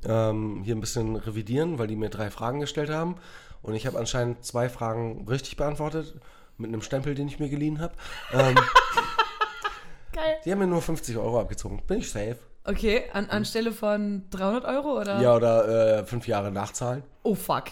ähm, 0.04 0.62
hier 0.64 0.76
ein 0.76 0.80
bisschen 0.80 1.16
revidieren, 1.16 1.78
weil 1.80 1.88
die 1.88 1.96
mir 1.96 2.08
drei 2.08 2.30
Fragen 2.30 2.60
gestellt 2.60 2.90
haben 2.90 3.16
und 3.62 3.74
ich 3.74 3.86
habe 3.88 3.98
anscheinend 3.98 4.44
zwei 4.44 4.68
Fragen 4.68 5.26
richtig 5.28 5.56
beantwortet 5.56 6.14
mit 6.56 6.68
einem 6.68 6.82
Stempel, 6.82 7.16
den 7.16 7.26
ich 7.26 7.40
mir 7.40 7.48
geliehen 7.48 7.80
habe. 7.80 7.94
Ähm, 8.32 8.54
Geil. 10.12 10.36
die 10.44 10.52
haben 10.52 10.60
mir 10.60 10.66
nur 10.68 10.82
50 10.82 11.16
Euro 11.16 11.40
abgezogen. 11.40 11.82
Bin 11.88 11.98
ich 11.98 12.10
safe? 12.10 12.38
Okay, 12.64 13.04
an, 13.12 13.30
anstelle 13.30 13.72
von 13.72 14.24
300 14.30 14.64
Euro 14.64 15.00
oder? 15.00 15.20
Ja, 15.20 15.34
oder 15.34 16.00
äh, 16.00 16.04
fünf 16.04 16.26
Jahre 16.26 16.50
nachzahlen. 16.52 17.02
Oh, 17.22 17.34
fuck. 17.34 17.64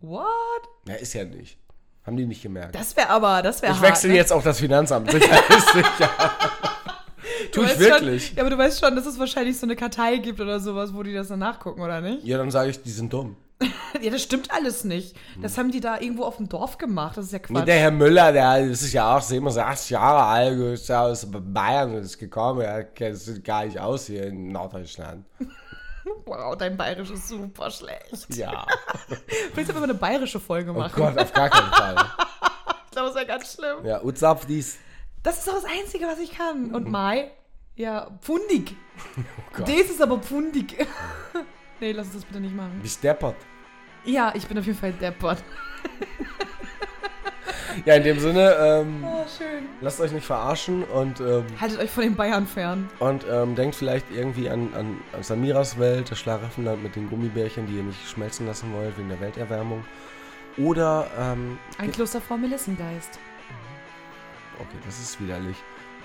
What? 0.00 0.28
Ja, 0.86 0.94
ist 0.94 1.12
ja 1.14 1.24
nicht. 1.24 1.58
Haben 2.04 2.16
die 2.16 2.26
nicht 2.26 2.42
gemerkt. 2.42 2.74
Das 2.74 2.96
wäre 2.96 3.10
aber, 3.10 3.42
das 3.42 3.60
wäre 3.60 3.74
ich 3.74 3.82
wechsle 3.82 4.10
ne? 4.10 4.16
jetzt 4.16 4.32
auch 4.32 4.42
das 4.42 4.58
Finanzamt. 4.58 5.10
Sicher 5.10 5.38
ist 5.50 5.68
sicher. 5.72 6.10
Du 7.52 7.60
Tu 7.60 7.64
ich 7.64 7.78
wirklich. 7.78 8.28
Schon, 8.28 8.36
ja, 8.36 8.42
aber 8.42 8.50
du 8.50 8.58
weißt 8.58 8.80
schon, 8.80 8.94
dass 8.96 9.06
es 9.06 9.18
wahrscheinlich 9.18 9.58
so 9.58 9.66
eine 9.66 9.76
Kartei 9.76 10.16
gibt 10.16 10.40
oder 10.40 10.60
sowas, 10.60 10.94
wo 10.94 11.02
die 11.02 11.12
das 11.12 11.28
dann 11.28 11.40
nachgucken, 11.40 11.80
oder 11.80 12.00
nicht? 12.00 12.24
Ja, 12.24 12.38
dann 12.38 12.50
sage 12.50 12.70
ich, 12.70 12.82
die 12.82 12.90
sind 12.90 13.12
dumm. 13.12 13.36
Ja, 14.00 14.10
das 14.10 14.22
stimmt 14.22 14.50
alles 14.52 14.84
nicht. 14.84 15.16
Das 15.42 15.58
haben 15.58 15.70
die 15.72 15.80
da 15.80 15.98
irgendwo 15.98 16.24
auf 16.24 16.36
dem 16.36 16.48
Dorf 16.48 16.78
gemacht. 16.78 17.16
Das 17.16 17.26
ist 17.26 17.32
ja 17.32 17.38
Nee, 17.40 17.44
Quatsch. 17.54 17.66
der 17.66 17.78
Herr 17.80 17.90
Müller, 17.90 18.32
der 18.32 18.58
ist 18.60 18.92
ja 18.92 19.16
auch 19.16 19.22
87 19.22 19.90
Jahre 19.90 20.22
alt, 20.24 20.58
ist 20.60 20.88
ja 20.88 21.02
aus 21.02 21.26
Bayern 21.28 21.94
ist 21.94 22.18
gekommen, 22.18 22.60
er 22.60 22.84
kennt 22.84 23.16
sich 23.16 23.42
gar 23.42 23.64
nicht 23.64 23.80
aus 23.80 24.06
hier 24.06 24.26
in 24.26 24.52
Norddeutschland. 24.52 25.24
wow, 26.26 26.54
dein 26.56 26.76
Bayerisch 26.76 27.10
ist 27.10 27.28
super 27.28 27.70
schlecht. 27.70 28.34
Ja. 28.36 28.66
Vielleicht 29.08 29.54
sollten 29.54 29.74
wir 29.74 29.80
mal 29.80 29.84
eine 29.84 29.94
bayerische 29.94 30.38
Folge 30.38 30.70
Oh 30.70 30.74
machen. 30.74 30.92
Gott, 30.94 31.18
auf 31.18 31.32
gar 31.32 31.48
keinen 31.50 31.72
Fall. 31.72 31.96
Ich 32.90 32.92
glaube, 32.92 33.08
das 33.08 33.16
wäre 33.16 33.26
ganz 33.26 33.54
schlimm. 33.54 33.84
Ja, 33.84 34.02
Uzap 34.02 34.46
dies. 34.48 34.78
Das 35.22 35.38
ist 35.38 35.46
doch 35.46 35.54
das 35.54 35.64
Einzige, 35.66 36.06
was 36.06 36.18
ich 36.18 36.36
kann. 36.36 36.74
Und 36.74 36.90
Mai? 36.90 37.30
Ja, 37.76 38.10
pfundig. 38.22 38.74
Oh 39.16 39.22
Gott. 39.58 39.68
Das 39.68 39.90
ist 39.90 40.02
aber 40.02 40.18
pfundig. 40.18 40.74
Nee, 41.80 41.92
lass 41.92 42.06
uns 42.06 42.14
das 42.16 42.24
bitte 42.24 42.40
nicht 42.40 42.54
machen. 42.56 42.78
Wie 42.82 42.88
steppert. 42.88 43.36
Ja, 44.04 44.32
ich 44.34 44.46
bin 44.46 44.58
auf 44.58 44.66
jeden 44.66 44.78
Fall 44.78 44.92
deppert. 44.92 45.42
Ja, 47.84 47.94
in 47.94 48.02
dem 48.02 48.18
Sinne, 48.18 48.56
ähm, 48.58 49.04
Oh, 49.06 49.24
schön. 49.38 49.66
lasst 49.80 50.00
euch 50.00 50.10
nicht 50.10 50.26
verarschen 50.26 50.82
und, 50.82 51.20
ähm, 51.20 51.44
Haltet 51.60 51.78
euch 51.78 51.90
von 51.90 52.02
den 52.02 52.16
Bayern 52.16 52.44
fern. 52.46 52.88
und 52.98 53.24
ähm, 53.30 53.54
denkt 53.54 53.76
vielleicht 53.76 54.06
irgendwie 54.10 54.48
an, 54.50 54.74
an, 54.74 54.98
an 55.12 55.22
Samiras 55.22 55.78
Welt, 55.78 56.10
das 56.10 56.18
Schlaraffenland 56.18 56.82
mit 56.82 56.96
den 56.96 57.08
Gummibärchen, 57.08 57.66
die 57.68 57.74
ihr 57.76 57.84
nicht 57.84 58.08
schmelzen 58.08 58.46
lassen 58.46 58.72
wollt 58.72 58.98
wegen 58.98 59.08
der 59.10 59.20
Welterwärmung. 59.20 59.84
Oder, 60.56 61.08
ähm, 61.20 61.58
Ein 61.78 61.92
Kloster 61.92 62.20
vor 62.20 62.36
Melissengeist. 62.36 63.18
okay, 64.58 64.78
das 64.84 64.98
ist 64.98 65.20
widerlich. 65.20 65.56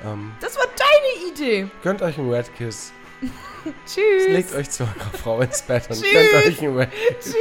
Ähm, 0.06 0.32
Das 0.42 0.56
war 0.58 0.66
deine 0.78 1.32
Idee. 1.32 1.68
gönnt 1.82 2.04
euch 2.04 2.20
einen 2.20 2.30
Red 2.32 2.54
Kiss. 2.56 2.92
Tschüss. 3.86 4.28
Legt 4.28 4.54
euch 4.56 4.70
zu 4.70 4.84
eurer 4.84 5.18
Frau 5.22 5.42
ins 5.42 5.62
Bett 5.62 5.90
und 5.90 6.02
könnt 6.12 6.34
euch 6.46 6.62
über. 6.62 6.88
Tschüss. 7.20 7.34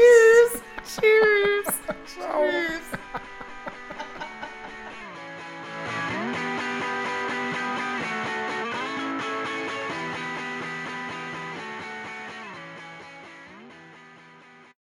Tschüss. 0.84 1.02
Tschüss. 1.64 1.74
Tschüss. 2.06 3.22